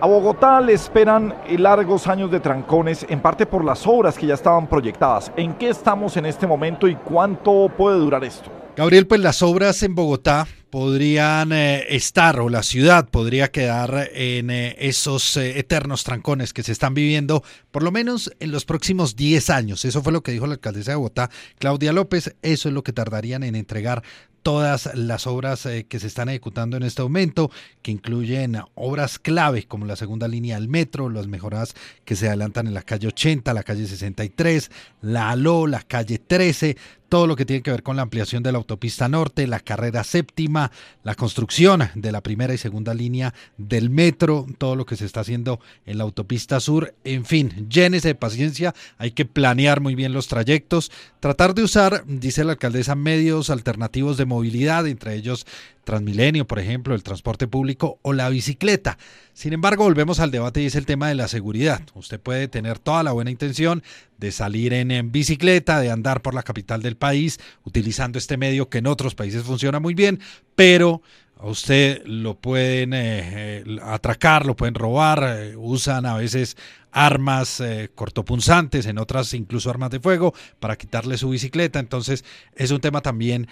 A 0.00 0.06
Bogotá 0.06 0.60
le 0.60 0.74
esperan 0.74 1.34
largos 1.56 2.06
años 2.06 2.30
de 2.30 2.38
trancones, 2.38 3.04
en 3.08 3.18
parte 3.18 3.44
por 3.44 3.64
las 3.64 3.84
obras 3.88 4.16
que 4.16 4.28
ya 4.28 4.34
estaban 4.34 4.68
proyectadas. 4.68 5.32
¿En 5.36 5.54
qué 5.54 5.70
estamos 5.70 6.16
en 6.16 6.26
este 6.26 6.46
momento 6.46 6.86
y 6.86 6.94
cuánto 6.94 7.68
puede 7.76 7.98
durar 7.98 8.22
esto? 8.22 8.52
Gabriel, 8.78 9.08
pues 9.08 9.20
las 9.20 9.42
obras 9.42 9.82
en 9.82 9.96
Bogotá 9.96 10.46
podrían 10.70 11.50
eh, 11.50 11.96
estar 11.96 12.38
o 12.38 12.48
la 12.48 12.62
ciudad 12.62 13.08
podría 13.08 13.50
quedar 13.50 14.08
en 14.14 14.50
eh, 14.50 14.76
esos 14.78 15.36
eh, 15.36 15.58
eternos 15.58 16.04
trancones 16.04 16.52
que 16.52 16.62
se 16.62 16.70
están 16.70 16.94
viviendo 16.94 17.42
por 17.72 17.82
lo 17.82 17.90
menos 17.90 18.30
en 18.38 18.52
los 18.52 18.64
próximos 18.64 19.16
10 19.16 19.50
años. 19.50 19.84
Eso 19.84 20.00
fue 20.00 20.12
lo 20.12 20.22
que 20.22 20.30
dijo 20.30 20.46
la 20.46 20.54
alcaldesa 20.54 20.92
de 20.92 20.96
Bogotá, 20.96 21.28
Claudia 21.58 21.92
López. 21.92 22.36
Eso 22.42 22.68
es 22.68 22.72
lo 22.72 22.84
que 22.84 22.92
tardarían 22.92 23.42
en 23.42 23.56
entregar 23.56 24.04
todas 24.44 24.88
las 24.94 25.26
obras 25.26 25.68
que 25.88 25.98
se 25.98 26.06
están 26.06 26.28
ejecutando 26.28 26.76
en 26.76 26.84
este 26.84 27.02
momento, 27.02 27.50
que 27.82 27.90
incluyen 27.90 28.58
obras 28.76 29.18
clave 29.18 29.64
como 29.64 29.84
la 29.84 29.96
segunda 29.96 30.28
línea 30.28 30.54
del 30.54 30.68
metro, 30.68 31.10
las 31.10 31.26
mejoras 31.26 31.74
que 32.04 32.14
se 32.14 32.28
adelantan 32.28 32.68
en 32.68 32.74
la 32.74 32.82
calle 32.82 33.08
80, 33.08 33.52
la 33.52 33.64
calle 33.64 33.86
63, 33.86 34.70
la 35.02 35.30
ALO, 35.30 35.66
la 35.66 35.82
calle 35.82 36.18
13, 36.18 36.76
todo 37.08 37.26
lo 37.26 37.36
que 37.36 37.44
tiene 37.44 37.62
que 37.62 37.70
ver 37.70 37.82
con 37.82 37.96
la 37.96 38.02
ampliación 38.02 38.42
de 38.42 38.52
la 38.52 38.58
autopista 38.58 39.08
norte, 39.08 39.46
la 39.46 39.60
carrera 39.60 40.04
séptima, 40.04 40.70
la 41.02 41.14
construcción 41.14 41.88
de 41.94 42.12
la 42.12 42.22
primera 42.22 42.54
y 42.54 42.58
segunda 42.58 42.94
línea 42.94 43.34
del 43.56 43.90
metro, 43.90 44.46
todo 44.58 44.76
lo 44.76 44.86
que 44.86 44.96
se 44.96 45.06
está 45.06 45.20
haciendo 45.20 45.60
en 45.86 45.98
la 45.98 46.04
autopista 46.04 46.60
sur, 46.60 46.94
en 47.04 47.24
fin, 47.24 47.68
llénese 47.68 48.08
de 48.08 48.14
paciencia, 48.14 48.74
hay 48.98 49.12
que 49.12 49.24
planear 49.24 49.80
muy 49.80 49.94
bien 49.94 50.12
los 50.12 50.28
trayectos, 50.28 50.90
tratar 51.20 51.54
de 51.54 51.62
usar, 51.62 52.04
dice 52.06 52.44
la 52.44 52.52
alcaldesa, 52.52 52.94
medios 52.94 53.50
alternativos 53.50 54.16
de 54.16 54.26
movilidad, 54.26 54.86
entre 54.86 55.14
ellos 55.14 55.46
Transmilenio, 55.88 56.46
por 56.46 56.58
ejemplo, 56.58 56.94
el 56.94 57.02
transporte 57.02 57.48
público 57.48 57.98
o 58.02 58.12
la 58.12 58.28
bicicleta. 58.28 58.98
Sin 59.32 59.54
embargo, 59.54 59.84
volvemos 59.84 60.20
al 60.20 60.30
debate 60.30 60.60
y 60.60 60.66
es 60.66 60.74
el 60.74 60.84
tema 60.84 61.08
de 61.08 61.14
la 61.14 61.28
seguridad. 61.28 61.80
Usted 61.94 62.20
puede 62.20 62.46
tener 62.46 62.78
toda 62.78 63.02
la 63.02 63.12
buena 63.12 63.30
intención 63.30 63.82
de 64.18 64.30
salir 64.30 64.74
en, 64.74 65.10
bicicleta, 65.10 65.80
de 65.80 65.90
andar 65.90 66.20
por 66.20 66.34
la 66.34 66.42
capital 66.42 66.82
del 66.82 66.98
país, 66.98 67.40
utilizando 67.64 68.18
este 68.18 68.36
medio 68.36 68.68
que 68.68 68.76
en 68.76 68.86
otros 68.86 69.14
países 69.14 69.44
funciona 69.44 69.80
muy 69.80 69.94
bien, 69.94 70.20
pero 70.54 71.00
a 71.38 71.46
usted 71.46 72.04
lo 72.04 72.34
pueden 72.34 72.92
eh, 72.92 73.62
eh, 73.62 73.78
atracar, 73.82 74.44
lo 74.44 74.56
pueden 74.56 74.74
robar, 74.74 75.24
eh, 75.38 75.56
usan 75.56 76.04
a 76.04 76.16
veces 76.16 76.58
armas 76.92 77.62
cortopunzantes, 77.94 78.84
en 78.84 78.98
otras 78.98 79.32
incluso 79.32 79.70
armas 79.70 79.88
de 79.88 80.00
fuego 80.00 80.34
para 80.60 80.76
quitarle 80.76 81.16
su 81.16 81.30
bicicleta. 81.30 81.78
Entonces 81.78 82.26
es 82.54 82.72
un 82.72 82.80
tema 82.80 83.00
también 83.00 83.48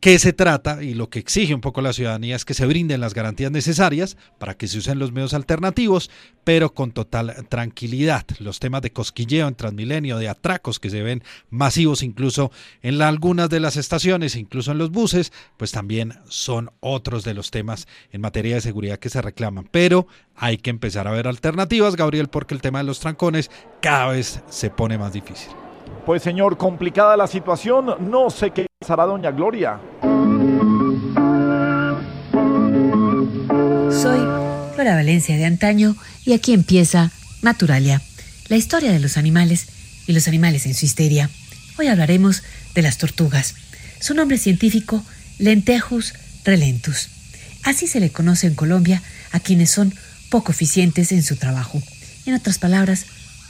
que 0.00 0.18
se 0.18 0.32
trata 0.32 0.82
y 0.82 0.94
lo 0.94 1.08
que 1.08 1.18
exige 1.18 1.54
un 1.54 1.60
poco 1.60 1.80
la 1.80 1.92
ciudadanía 1.92 2.36
es 2.36 2.44
que 2.44 2.54
se 2.54 2.66
brinden 2.66 3.00
las 3.00 3.14
garantías 3.14 3.50
necesarias 3.50 4.16
para 4.38 4.54
que 4.54 4.68
se 4.68 4.78
usen 4.78 4.98
los 4.98 5.12
medios 5.12 5.34
alternativos, 5.34 6.10
pero 6.44 6.74
con 6.74 6.92
total 6.92 7.46
tranquilidad. 7.48 8.24
Los 8.38 8.60
temas 8.60 8.82
de 8.82 8.92
cosquilleo 8.92 9.48
en 9.48 9.54
Transmilenio, 9.54 10.18
de 10.18 10.28
atracos 10.28 10.78
que 10.78 10.90
se 10.90 11.02
ven 11.02 11.22
masivos 11.50 12.02
incluso 12.02 12.50
en 12.82 13.00
algunas 13.02 13.48
de 13.48 13.60
las 13.60 13.76
estaciones, 13.76 14.36
incluso 14.36 14.72
en 14.72 14.78
los 14.78 14.90
buses, 14.90 15.32
pues 15.56 15.72
también 15.72 16.14
son 16.28 16.70
otros 16.80 17.24
de 17.24 17.34
los 17.34 17.50
temas 17.50 17.88
en 18.12 18.20
materia 18.20 18.56
de 18.56 18.60
seguridad 18.60 18.98
que 18.98 19.10
se 19.10 19.22
reclaman. 19.22 19.68
Pero 19.70 20.06
hay 20.34 20.58
que 20.58 20.70
empezar 20.70 21.08
a 21.08 21.12
ver 21.12 21.26
alternativas, 21.26 21.96
Gabriel, 21.96 22.28
porque 22.28 22.54
el 22.54 22.60
tema 22.60 22.78
de 22.78 22.84
los 22.84 23.00
trancones 23.00 23.50
cada 23.80 24.08
vez 24.08 24.40
se 24.48 24.70
pone 24.70 24.98
más 24.98 25.12
difícil. 25.12 25.65
Pues 26.06 26.22
señor, 26.22 26.56
complicada 26.56 27.16
la 27.16 27.26
situación. 27.26 27.96
No 28.08 28.30
sé 28.30 28.52
qué 28.52 28.66
pasará 28.78 29.06
doña 29.06 29.32
Gloria. 29.32 29.80
Soy 33.90 34.20
Flora 34.76 34.94
Valencia 34.94 35.36
de 35.36 35.44
antaño 35.44 35.96
y 36.24 36.32
aquí 36.32 36.52
empieza 36.52 37.10
Naturalia, 37.42 38.00
la 38.46 38.56
historia 38.56 38.92
de 38.92 39.00
los 39.00 39.16
animales 39.16 39.66
y 40.06 40.12
los 40.12 40.28
animales 40.28 40.66
en 40.66 40.74
su 40.74 40.84
histeria. 40.86 41.28
Hoy 41.76 41.88
hablaremos 41.88 42.44
de 42.76 42.82
las 42.82 42.98
tortugas. 42.98 43.56
Su 43.98 44.14
nombre 44.14 44.38
científico, 44.38 45.02
Lentejus 45.40 46.14
relentus. 46.44 47.08
Así 47.64 47.88
se 47.88 47.98
le 47.98 48.12
conoce 48.12 48.46
en 48.46 48.54
Colombia 48.54 49.02
a 49.32 49.40
quienes 49.40 49.72
son 49.72 49.92
poco 50.30 50.52
eficientes 50.52 51.10
en 51.10 51.24
su 51.24 51.34
trabajo. 51.34 51.82
En 52.26 52.34
otras 52.34 52.60
palabras, 52.60 53.06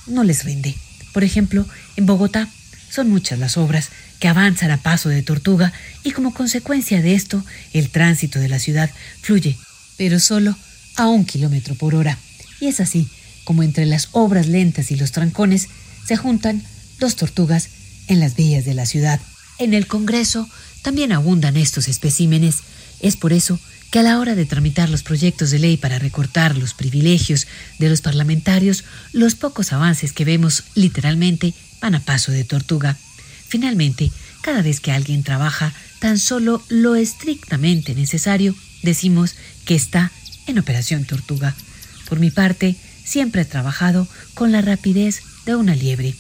no 0.07 0.25
les 0.25 0.45
rinde. 0.45 0.75
Por 1.16 1.24
ejemplo, 1.24 1.64
en 1.96 2.05
Bogotá 2.05 2.46
son 2.90 3.09
muchas 3.09 3.38
las 3.38 3.57
obras 3.57 3.88
que 4.20 4.29
avanzan 4.29 4.70
a 4.70 4.83
paso 4.83 5.09
de 5.09 5.22
tortuga 5.22 5.72
y 6.05 6.11
como 6.11 6.35
consecuencia 6.35 7.00
de 7.00 7.14
esto, 7.14 7.42
el 7.72 7.88
tránsito 7.88 8.38
de 8.38 8.50
la 8.50 8.59
ciudad 8.59 8.90
fluye, 9.22 9.57
pero 9.96 10.20
solo 10.20 10.55
a 10.94 11.09
un 11.09 11.24
kilómetro 11.24 11.74
por 11.74 11.94
hora. 11.94 12.18
Y 12.61 12.66
es 12.66 12.81
así 12.81 13.09
como 13.44 13.62
entre 13.62 13.87
las 13.87 14.11
obras 14.12 14.46
lentas 14.46 14.90
y 14.90 14.96
los 14.96 15.11
trancones 15.11 15.68
se 16.07 16.18
juntan 16.18 16.62
dos 16.98 17.16
tortugas 17.16 17.70
en 18.09 18.20
las 18.20 18.37
vías 18.37 18.66
de 18.66 18.74
la 18.74 18.85
ciudad. 18.85 19.18
En 19.59 19.72
el 19.72 19.87
Congreso 19.87 20.46
también 20.83 21.12
abundan 21.12 21.57
estos 21.57 21.88
especímenes. 21.88 22.57
Es 23.00 23.16
por 23.16 23.33
eso 23.33 23.59
que 23.90 24.01
a 24.01 24.03
la 24.03 24.18
hora 24.18 24.35
de 24.35 24.46
tramitar 24.46 24.90
los 24.90 25.03
proyectos 25.03 25.51
de 25.51 25.59
ley 25.59 25.77
para 25.77 25.99
recortar 25.99 26.57
los 26.57 26.75
privilegios 26.75 27.46
de 27.79 27.88
los 27.88 28.01
parlamentarios, 28.01 28.85
los 29.12 29.35
pocos 29.35 29.72
avances 29.72 30.12
que 30.12 30.25
vemos 30.25 30.64
literalmente 30.75 31.55
van 31.81 31.94
a 31.94 32.01
paso 32.01 32.33
de 32.33 32.44
tortuga. 32.44 32.96
Finalmente, 33.49 34.11
cada 34.42 34.62
vez 34.62 34.81
que 34.81 34.92
alguien 34.92 35.22
trabaja 35.22 35.72
tan 35.99 36.18
solo 36.18 36.62
lo 36.68 36.96
estrictamente 36.96 37.94
necesario, 37.94 38.55
decimos 38.83 39.35
que 39.64 39.75
está 39.75 40.11
en 40.46 40.59
operación 40.59 41.05
tortuga. 41.05 41.55
Por 42.09 42.20
mi 42.20 42.31
parte, 42.31 42.77
siempre 43.05 43.42
he 43.42 43.44
trabajado 43.44 44.09
con 44.35 44.53
la 44.53 44.62
rapidez 44.62 45.22
de 45.44 45.57
una 45.57 45.75
liebre. 45.75 46.14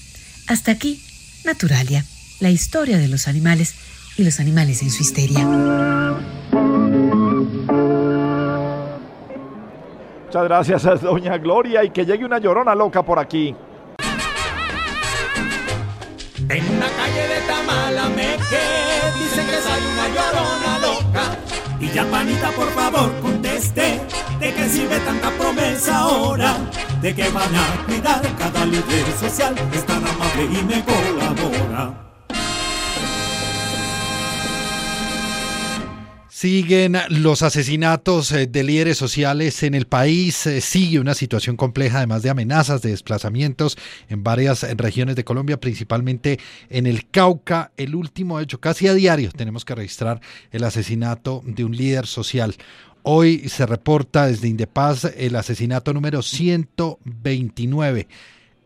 Hasta 0.46 0.72
aquí, 0.72 1.00
Naturalia, 1.44 2.04
la 2.40 2.50
historia 2.50 2.98
de 2.98 3.08
los 3.08 3.28
animales 3.28 3.74
y 4.16 4.24
los 4.24 4.40
animales 4.40 4.82
en 4.82 4.90
su 4.90 5.02
histeria. 5.02 5.46
Muchas 10.24 10.44
gracias 10.44 10.86
a 10.86 10.94
doña 10.96 11.38
Gloria 11.38 11.84
y 11.84 11.90
que 11.90 12.04
llegue 12.04 12.24
una 12.24 12.38
llorona 12.38 12.74
loca 12.74 13.02
por 13.02 13.18
aquí. 13.18 13.54
En 16.48 16.80
la 16.80 16.86
calle 16.86 17.28
de 17.28 17.40
Tamalameque 17.46 18.62
dicen 19.18 19.46
que 19.46 19.56
sale 19.56 19.86
una 19.92 20.08
llorona 20.08 20.78
loca. 20.78 21.36
Y 21.80 21.88
ya 21.88 22.04
panita, 22.10 22.50
por 22.50 22.68
favor, 22.68 23.10
conteste 23.20 24.00
de 24.40 24.54
qué 24.54 24.68
sirve 24.68 24.98
tanta 25.00 25.30
promesa 25.30 25.98
ahora. 25.98 26.56
De 27.02 27.14
que 27.14 27.28
van 27.28 27.54
a 27.54 27.86
cuidar 27.86 28.22
cada 28.38 28.64
líder 28.64 29.06
social, 29.20 29.54
es 29.72 29.84
tan 29.84 30.02
amable 30.06 30.44
y 30.44 30.64
me 30.64 30.84
colabora. 30.84 32.06
Siguen 36.36 36.98
los 37.08 37.40
asesinatos 37.40 38.30
eh, 38.30 38.46
de 38.46 38.62
líderes 38.62 38.98
sociales 38.98 39.62
en 39.62 39.72
el 39.72 39.86
país, 39.86 40.46
eh, 40.46 40.60
sigue 40.60 41.00
una 41.00 41.14
situación 41.14 41.56
compleja 41.56 41.96
además 41.96 42.22
de 42.22 42.28
amenazas 42.28 42.82
de 42.82 42.90
desplazamientos 42.90 43.78
en 44.10 44.22
varias 44.22 44.62
eh, 44.62 44.74
regiones 44.76 45.16
de 45.16 45.24
Colombia, 45.24 45.58
principalmente 45.58 46.38
en 46.68 46.86
el 46.86 47.08
Cauca. 47.08 47.72
El 47.78 47.94
último 47.94 48.38
hecho, 48.38 48.60
casi 48.60 48.86
a 48.86 48.92
diario 48.92 49.30
tenemos 49.32 49.64
que 49.64 49.76
registrar 49.76 50.20
el 50.50 50.64
asesinato 50.64 51.40
de 51.46 51.64
un 51.64 51.74
líder 51.74 52.06
social. 52.06 52.54
Hoy 53.02 53.48
se 53.48 53.64
reporta 53.64 54.26
desde 54.26 54.48
Indepaz 54.48 55.04
el 55.16 55.36
asesinato 55.36 55.94
número 55.94 56.20
129 56.20 58.08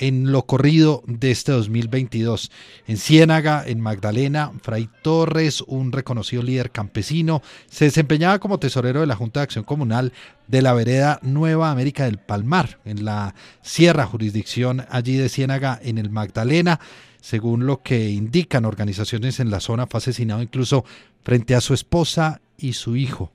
en 0.00 0.32
lo 0.32 0.46
corrido 0.46 1.02
de 1.06 1.30
este 1.30 1.52
2022. 1.52 2.50
En 2.86 2.96
Ciénaga, 2.96 3.62
en 3.66 3.80
Magdalena, 3.80 4.50
Fray 4.62 4.88
Torres, 5.02 5.60
un 5.60 5.92
reconocido 5.92 6.42
líder 6.42 6.70
campesino, 6.70 7.42
se 7.68 7.84
desempeñaba 7.84 8.38
como 8.38 8.58
tesorero 8.58 9.00
de 9.00 9.06
la 9.06 9.14
Junta 9.14 9.40
de 9.40 9.44
Acción 9.44 9.64
Comunal 9.64 10.14
de 10.48 10.62
la 10.62 10.72
vereda 10.72 11.20
Nueva 11.22 11.70
América 11.70 12.06
del 12.06 12.18
Palmar, 12.18 12.80
en 12.86 13.04
la 13.04 13.34
Sierra, 13.60 14.06
jurisdicción 14.06 14.86
allí 14.88 15.16
de 15.16 15.28
Ciénaga, 15.28 15.78
en 15.82 15.98
el 15.98 16.08
Magdalena. 16.08 16.80
Según 17.20 17.66
lo 17.66 17.82
que 17.82 18.08
indican 18.08 18.64
organizaciones 18.64 19.38
en 19.38 19.50
la 19.50 19.60
zona, 19.60 19.86
fue 19.86 19.98
asesinado 19.98 20.40
incluso 20.40 20.86
frente 21.22 21.54
a 21.54 21.60
su 21.60 21.74
esposa 21.74 22.40
y 22.56 22.72
su 22.72 22.96
hijo 22.96 23.32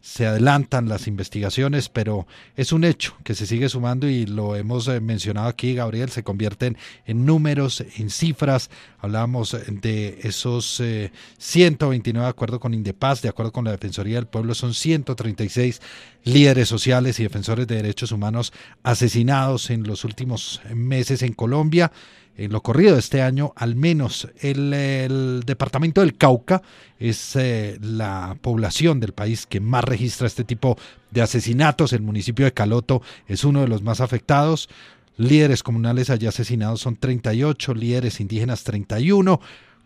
se 0.00 0.26
adelantan 0.26 0.88
las 0.88 1.06
investigaciones, 1.06 1.88
pero 1.88 2.26
es 2.56 2.72
un 2.72 2.84
hecho 2.84 3.16
que 3.24 3.34
se 3.34 3.46
sigue 3.46 3.68
sumando 3.68 4.08
y 4.08 4.26
lo 4.26 4.54
hemos 4.54 4.86
eh, 4.88 5.00
mencionado 5.00 5.48
aquí, 5.48 5.74
Gabriel, 5.74 6.08
se 6.10 6.22
convierten 6.22 6.76
en 7.04 7.26
números, 7.26 7.84
en 7.96 8.08
cifras. 8.08 8.70
Hablamos 9.00 9.56
de 9.68 10.20
esos 10.22 10.80
eh, 10.80 11.12
129 11.38 12.24
de 12.24 12.30
acuerdo 12.30 12.60
con 12.60 12.74
Indepaz, 12.74 13.22
de 13.22 13.28
acuerdo 13.28 13.52
con 13.52 13.64
la 13.64 13.72
Defensoría 13.72 14.16
del 14.16 14.26
Pueblo, 14.26 14.54
son 14.54 14.72
136 14.72 15.80
líderes 16.24 16.68
sociales 16.68 17.18
y 17.18 17.24
defensores 17.24 17.66
de 17.66 17.76
derechos 17.76 18.12
humanos 18.12 18.52
asesinados 18.82 19.70
en 19.70 19.82
los 19.82 20.04
últimos 20.04 20.60
meses 20.74 21.22
en 21.22 21.32
Colombia. 21.32 21.92
En 22.38 22.52
lo 22.52 22.62
corrido 22.62 22.92
de 22.92 23.00
este 23.00 23.20
año, 23.20 23.52
al 23.56 23.74
menos 23.74 24.28
el, 24.40 25.42
departamento 25.44 26.02
del 26.02 26.16
Cauca 26.16 26.62
es 26.96 27.34
eh, 27.34 27.78
la 27.82 28.38
población 28.40 29.00
del 29.00 29.12
país 29.12 29.44
que 29.44 29.58
más 29.58 29.82
registra 29.82 30.28
este 30.28 30.44
tipo 30.44 30.78
de 31.10 31.20
asesinatos. 31.20 31.92
El 31.92 32.02
municipio 32.02 32.44
de 32.44 32.52
Caloto 32.52 33.02
es 33.26 33.42
uno 33.42 33.62
de 33.62 33.66
los 33.66 33.82
más 33.82 34.00
afectados. 34.00 34.68
Líderes 35.16 35.64
comunales 35.64 36.10
allá 36.10 36.28
asesinados 36.28 36.80
son 36.80 36.94
38, 36.94 37.74
líderes 37.74 38.20
indígenas 38.20 38.62
31, 38.62 39.40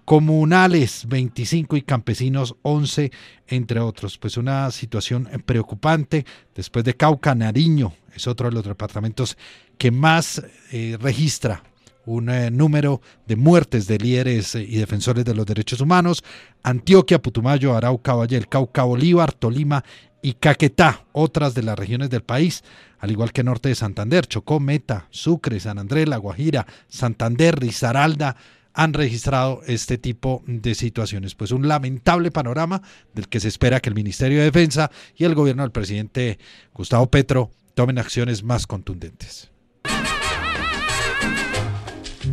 comunales 0.05 1.07
25 1.09 1.79
y 1.79 1.83
campesinos 1.83 2.57
11, 2.61 3.13
entre 3.47 3.81
otros. 3.81 4.19
Pues 4.19 4.37
una 4.37 4.71
situación 4.73 5.27
preocupante. 5.47 6.27
Después 6.55 6.85
de 6.85 6.99
Cauca, 6.99 7.35
Nariño 7.35 7.95
es 8.15 8.27
otro 8.27 8.51
de 8.51 8.55
los 8.55 8.65
departamentos 8.65 9.39
que 9.79 9.91
más 9.91 10.43
eh, 10.71 10.99
registra 11.01 11.63
un 12.07 12.29
eh, 12.31 12.51
número 12.51 13.01
de 13.27 13.37
muertes 13.37 13.87
de 13.87 13.99
líderes 13.99 14.55
eh, 14.55 14.63
y 14.63 14.77
defensores 14.77 15.25
de 15.25 15.35
los 15.35 15.47
derechos 15.47 15.81
humanos. 15.81 16.25
Antioquia, 16.63 17.21
Putumayo, 17.21 17.77
Arauca, 17.77 18.15
Valle 18.15 18.37
del 18.37 18.49
Cauca, 18.49 18.85
Bolívar, 18.85 19.33
Tolima 19.33 19.85
y 20.23 20.35
Caquetá, 20.35 21.05
otras 21.13 21.55
de 21.55 21.63
las 21.63 21.79
regiones 21.79 22.11
del 22.11 22.23
país, 22.23 22.63
al 22.99 23.11
igual 23.11 23.33
que 23.33 23.43
norte 23.43 23.69
de 23.69 23.75
Santander, 23.75 24.27
Chocó, 24.27 24.61
Meta, 24.61 25.09
Sucre, 25.11 25.59
San 25.59 25.79
Andrés, 25.79 26.09
La 26.09 26.17
Guajira, 26.17 26.67
Santander, 26.89 27.59
Risaralda, 27.59 28.37
han 28.75 28.95
registrado 28.95 29.61
este 29.67 29.99
tipo 29.99 30.43
de 30.47 30.75
situaciones. 30.75 31.35
Pues 31.35 31.51
un 31.51 31.69
lamentable 31.69 32.31
panorama 32.31 32.83
del 33.15 33.29
que 33.29 33.41
se 33.41 33.49
espera 33.49 33.81
que 33.81 33.91
el 33.91 33.95
Ministerio 33.95 34.39
de 34.39 34.45
Defensa 34.45 34.91
y 35.17 35.25
el 35.25 35.35
gobierno 35.35 35.63
del 35.63 35.73
presidente 35.73 36.39
Gustavo 36.73 37.11
Petro 37.11 37.51
tomen 37.75 37.99
acciones 37.99 38.43
más 38.43 38.67
contundentes. 38.67 39.52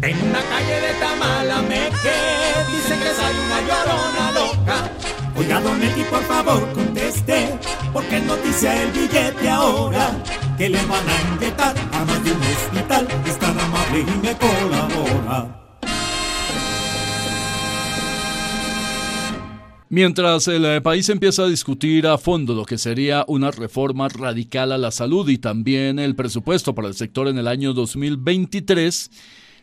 En 0.01 0.31
la 0.31 0.41
calle 0.41 0.79
de 0.79 0.93
Tamalameque 0.97 2.17
dicen 2.71 2.99
que 2.99 3.13
sale 3.13 3.39
una 3.47 3.59
llorona 3.67 4.31
loca. 4.31 4.91
Oiga, 5.35 5.59
don 5.59 5.81
Eli, 5.81 6.03
por 6.03 6.23
favor, 6.23 6.71
conteste, 6.71 7.59
porque 7.91 8.21
noticia 8.21 8.81
el 8.81 8.91
billete 8.91 9.49
ahora, 9.49 10.11
que 10.57 10.69
le 10.69 10.79
van 10.85 11.03
a 11.07 11.35
inyectar 11.35 11.75
a 11.91 12.05
más 12.05 12.23
de 12.23 12.31
un 12.31 12.41
hospital, 12.41 13.07
es 13.25 13.39
tan 13.39 13.59
amable 13.59 13.99
y 13.99 14.25
me 14.25 14.37
colabora. 14.37 15.59
Mientras 19.91 20.47
el 20.47 20.65
eh, 20.65 20.81
país 20.81 21.09
empieza 21.09 21.43
a 21.43 21.47
discutir 21.47 22.05
a 22.05 22.19
fondo 22.19 22.53
lo 22.53 22.63
que 22.63 22.77
sería 22.77 23.25
una 23.27 23.49
reforma 23.49 24.07
radical 24.07 24.71
a 24.71 24.77
la 24.77 24.91
salud 24.91 25.27
y 25.29 25.39
también 25.39 25.97
el 25.97 26.15
presupuesto 26.15 26.75
para 26.75 26.87
el 26.87 26.93
sector 26.93 27.27
en 27.27 27.39
el 27.39 27.47
año 27.47 27.73
2023, 27.73 29.09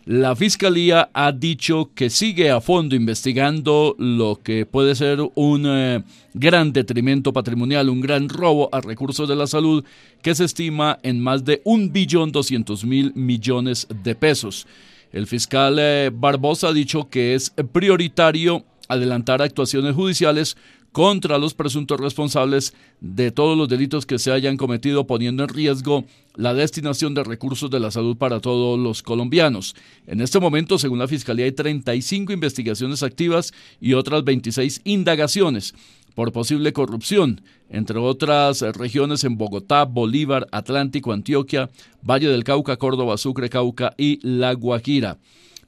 la 0.06 0.36
Fiscalía 0.36 1.10
ha 1.12 1.32
dicho 1.32 1.90
que 1.92 2.10
sigue 2.10 2.52
a 2.52 2.60
fondo 2.60 2.94
investigando 2.94 3.96
lo 3.98 4.40
que 4.40 4.64
puede 4.64 4.94
ser 4.94 5.18
un 5.34 5.64
eh, 5.66 6.04
gran 6.32 6.72
detrimento 6.72 7.32
patrimonial, 7.32 7.88
un 7.88 8.00
gran 8.00 8.28
robo 8.28 8.68
a 8.72 8.80
recursos 8.80 9.28
de 9.28 9.34
la 9.34 9.48
salud 9.48 9.84
que 10.22 10.36
se 10.36 10.44
estima 10.44 11.00
en 11.02 11.20
más 11.20 11.44
de 11.44 11.60
un 11.64 11.92
billón 11.92 12.30
doscientos 12.30 12.84
mil 12.84 13.12
millones 13.16 13.88
de 14.04 14.14
pesos. 14.14 14.68
El 15.12 15.26
fiscal 15.26 15.76
eh, 15.80 16.12
Barbosa 16.14 16.68
ha 16.68 16.72
dicho 16.72 17.08
que 17.10 17.34
es 17.34 17.52
prioritario 17.72 18.64
adelantar 18.86 19.42
actuaciones 19.42 19.96
judiciales 19.96 20.56
contra 20.96 21.36
los 21.36 21.52
presuntos 21.52 22.00
responsables 22.00 22.72
de 23.02 23.30
todos 23.30 23.54
los 23.54 23.68
delitos 23.68 24.06
que 24.06 24.18
se 24.18 24.32
hayan 24.32 24.56
cometido 24.56 25.06
poniendo 25.06 25.42
en 25.42 25.50
riesgo 25.50 26.06
la 26.36 26.54
destinación 26.54 27.12
de 27.12 27.22
recursos 27.22 27.68
de 27.68 27.80
la 27.80 27.90
salud 27.90 28.16
para 28.16 28.40
todos 28.40 28.78
los 28.78 29.02
colombianos. 29.02 29.76
En 30.06 30.22
este 30.22 30.40
momento, 30.40 30.78
según 30.78 30.98
la 30.98 31.06
Fiscalía, 31.06 31.44
hay 31.44 31.52
35 31.52 32.32
investigaciones 32.32 33.02
activas 33.02 33.52
y 33.78 33.92
otras 33.92 34.24
26 34.24 34.80
indagaciones 34.84 35.74
por 36.14 36.32
posible 36.32 36.72
corrupción, 36.72 37.42
entre 37.68 37.98
otras 37.98 38.62
regiones 38.62 39.22
en 39.24 39.36
Bogotá, 39.36 39.84
Bolívar, 39.84 40.46
Atlántico, 40.50 41.12
Antioquia, 41.12 41.68
Valle 42.00 42.28
del 42.28 42.42
Cauca, 42.42 42.78
Córdoba, 42.78 43.18
Sucre, 43.18 43.50
Cauca 43.50 43.92
y 43.98 44.18
La 44.26 44.54
Guajira. 44.54 45.18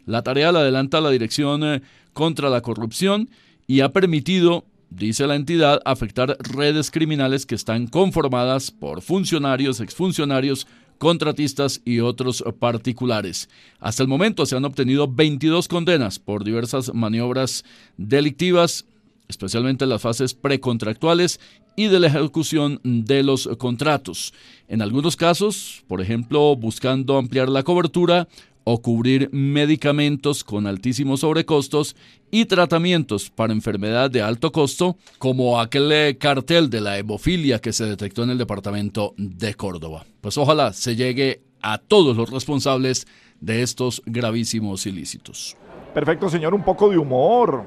La 0.07 0.23
tarea 0.23 0.53
la 0.53 0.61
adelanta 0.61 1.03
la 1.03 1.11
Dirección 1.11 1.65
eh, 1.65 1.83
contra 2.15 2.49
la 2.49 2.63
Corrupción 2.63 3.29
y 3.67 3.81
ha 3.81 3.93
permitido, 3.93 4.65
dice 4.91 5.27
la 5.27 5.37
entidad, 5.37 5.81
afectar 5.85 6.37
redes 6.41 6.91
criminales 6.91 7.47
que 7.47 7.55
están 7.55 7.87
conformadas 7.87 8.71
por 8.71 9.03
funcionarios, 9.03 9.81
exfuncionarios, 9.81 10.67
contratistas 10.99 11.81
y 11.85 12.01
otros 12.01 12.45
particulares. 12.59 13.49
Hasta 13.81 14.03
el 14.03 14.09
momento 14.09 14.45
se 14.47 14.57
han 14.57 14.65
obtenido 14.65 15.09
22 15.09 15.69
condenas 15.69 16.19
por 16.19 16.45
diversas 16.45 16.93
maniobras 16.93 17.65
delictivas, 17.97 18.85
especialmente 19.29 19.85
en 19.85 19.91
las 19.91 20.03
fases 20.03 20.35
precontractuales 20.35 21.41
y 21.77 21.87
de 21.87 22.01
la 22.01 22.09
ejecución 22.09 22.81
de 22.83 23.23
los 23.23 23.49
contratos. 23.59 24.35
En 24.67 24.83
algunos 24.83 25.15
casos, 25.15 25.85
por 25.87 26.01
ejemplo, 26.01 26.57
buscando 26.57 27.17
ampliar 27.17 27.49
la 27.49 27.63
cobertura 27.63 28.27
o 28.65 28.83
cubrir 28.83 29.31
medicamentos 29.33 30.45
con 30.45 30.67
altísimos 30.67 31.21
sobrecostos 31.21 31.97
y 32.31 32.45
tratamientos 32.45 33.31
para 33.31 33.53
enfermedad 33.53 34.11
de 34.11 34.23
alto 34.23 34.53
costo, 34.53 34.97
como 35.19 35.61
aquel 35.61 36.19
cartel 36.19 36.69
de 36.71 36.81
la 36.81 36.99
hemofilia 36.99 37.61
que 37.61 37.73
se 37.73 37.87
detectó 37.87 38.25
en 38.25 38.31
el 38.31 38.39
departamento 38.39 39.15
de 39.17 39.55
Córdoba. 39.55 40.05
Pues 40.21 40.37
ojalá 40.37 40.73
se 40.73 40.97
llegue 40.97 41.43
a 41.63 41.79
todos 41.79 42.17
los 42.17 42.31
responsables 42.31 43.07
de 43.41 43.63
estos 43.63 44.03
gravísimos 44.07 44.87
ilícitos. 44.87 45.57
Perfecto, 45.95 46.29
señor, 46.29 46.55
un 46.55 46.65
poco 46.65 46.91
de 46.91 46.99
humor. 46.99 47.65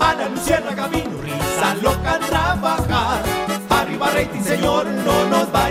Ana 0.00 0.28
Luciérnaga 0.28 0.88
vino, 0.88 1.20
risa 1.22 1.74
loca 1.82 2.18
trabajar. 2.20 3.22
Arriba 3.70 4.10
rating, 4.10 4.40
señor, 4.40 4.86
no 4.86 5.28
nos 5.28 5.52
vaya 5.52 5.67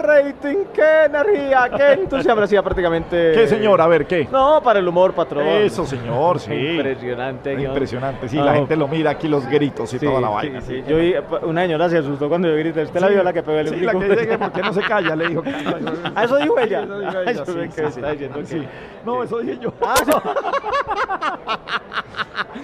rating, 0.00 0.64
qué 0.74 1.04
energía, 1.06 1.70
qué 1.76 1.92
entusiasmo. 2.02 2.42
Hacía 2.42 2.62
prácticamente. 2.62 3.32
¿Qué, 3.32 3.46
señor? 3.46 3.80
A 3.80 3.86
ver, 3.86 4.06
¿qué? 4.06 4.26
No, 4.30 4.60
para 4.62 4.78
el 4.78 4.88
humor, 4.88 5.12
patrón. 5.12 5.46
Eso, 5.46 5.84
señor, 5.86 6.40
sí. 6.40 6.52
Impresionante. 6.52 7.54
¿no? 7.54 7.62
Impresionante, 7.62 8.28
sí, 8.28 8.36
No. 8.36 8.44
la 8.44 8.54
gente 8.54 8.76
lo 8.76 8.88
mira 8.88 9.10
aquí, 9.10 9.28
los 9.28 9.46
gritos 9.46 9.92
y 9.94 9.98
Sí, 9.98 10.06
toda 10.06 10.20
la 10.20 10.28
sí, 10.28 10.34
vaina. 10.34 10.60
sí. 10.62 10.82
Yo 10.88 10.96
vi, 10.96 11.14
una 11.42 11.62
señora 11.62 11.88
se 11.88 11.98
asustó 11.98 12.28
cuando 12.28 12.48
yo 12.48 12.56
grité. 12.56 12.82
¿Usted 12.82 13.00
la 13.00 13.08
Sí. 13.08 13.14
vio 13.14 13.22
la 13.22 13.32
que 13.32 13.42
pegó 13.42 13.58
el 13.58 13.68
Sí, 13.68 13.76
la 13.80 13.92
que 13.92 14.26
que 14.26 14.38
¿por 14.38 14.52
qué 14.52 14.62
no 14.62 14.72
se 14.72 14.80
calla? 14.82 15.14
Le 15.16 15.28
dijo. 15.28 15.42
Ah, 16.14 16.24
eso 16.24 16.36
dijo 16.36 16.58
ella. 16.58 16.82
Eso 16.82 16.98
dijo 16.98 17.12
Ah, 17.16 17.22
ella, 17.22 17.32
yo 17.32 17.44
sí, 17.44 17.52
sé 17.52 17.58
que 17.60 17.70
sí, 17.72 17.80
está 17.82 17.90
sí. 17.90 18.00
diciendo 18.12 18.38
que- 18.40 18.46
Sí. 18.46 18.68
No, 19.04 19.22
eso 19.22 19.38
dije 19.38 19.58
yo. 19.60 19.72
Ah, 19.82 19.94
no. 20.06 20.22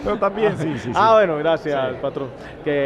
Pero 0.05 0.16
también, 0.20 0.57
sí, 0.59 0.72
sí, 0.74 0.78
sí. 0.89 0.93
Ah, 0.95 1.14
bueno, 1.14 1.37
gracias, 1.39 1.95
patrón. 2.01 2.28
Que 2.64 2.86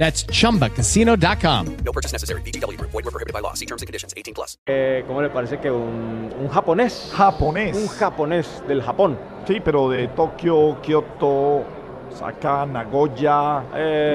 That's 0.00 0.24
chumbacasino.com. 0.32 1.66
No 1.84 1.92
purchase 1.92 2.12
necessary. 2.14 2.40
VGW 2.40 2.78
Group. 2.78 2.90
Void 2.90 3.04
were 3.04 3.10
prohibited 3.12 3.34
by 3.34 3.40
law. 3.42 3.52
See 3.52 3.66
terms 3.66 3.82
and 3.82 3.86
conditions. 3.86 4.14
18 4.16 4.32
plus. 4.34 4.56
Eh, 4.66 5.04
¿Cómo 5.06 5.20
le 5.20 5.28
parece 5.28 5.58
que 5.58 5.70
un, 5.70 6.30
un 6.40 6.48
japonés? 6.48 7.12
Japonés. 7.14 7.76
Un 7.76 7.86
japonés 7.86 8.62
del 8.66 8.82
Japón. 8.82 9.18
Sí, 9.46 9.60
pero 9.62 9.90
de 9.90 10.08
Tokio, 10.08 10.78
Kioto, 10.80 11.64
Osaka, 12.10 12.64
Nagoya, 12.64 13.62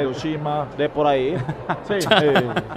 Hiroshima. 0.01 0.67
De 0.75 0.89
por 0.89 1.05
ahí. 1.05 1.38
Sí, 1.88 2.01
sí, 2.01 2.07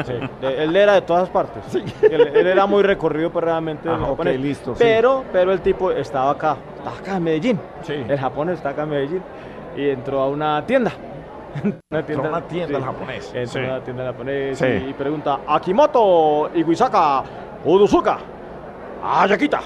sí. 0.06 0.12
De- 0.42 0.64
él 0.64 0.76
era 0.76 0.92
de 0.92 1.00
todas 1.02 1.30
partes. 1.30 1.62
Él, 2.02 2.20
él 2.34 2.46
era 2.46 2.66
muy 2.66 2.82
recorrido, 2.82 3.30
pues 3.32 3.42
realmente. 3.42 3.88
el 3.88 3.94
Ah, 3.94 4.02
ok, 4.02 4.08
japonés. 4.10 4.38
listo, 4.38 4.74
sí. 4.74 4.80
Pero, 4.84 5.24
pero 5.32 5.50
el 5.52 5.62
tipo 5.62 5.90
estaba 5.92 6.30
acá. 6.32 6.58
Estaba 6.76 6.98
acá 6.98 7.16
en 7.16 7.22
Medellín. 7.24 7.60
El 7.88 8.18
japonés 8.18 8.56
está 8.58 8.68
acá 8.70 8.82
en 8.82 8.90
Medellín. 8.90 9.22
Y 9.78 9.88
entró 9.88 10.20
a 10.20 10.28
una 10.28 10.66
tienda. 10.66 10.92
Una 11.90 12.00
Entró 12.00 12.24
a 12.24 12.28
una 12.28 12.40
tienda 12.42 12.80
japonés. 12.80 13.26
Entró 13.34 13.46
Sí. 13.46 13.58
a 13.58 13.62
una 13.74 13.80
tienda 13.84 14.04
japonés 14.04 14.58
Sí. 14.58 14.66
y, 14.66 14.90
y 14.90 14.94
pregunta: 14.94 15.40
Akimoto, 15.46 16.50
Iwizaka, 16.54 17.22
Udusuka, 17.64 18.18
Ayakita. 19.02 19.60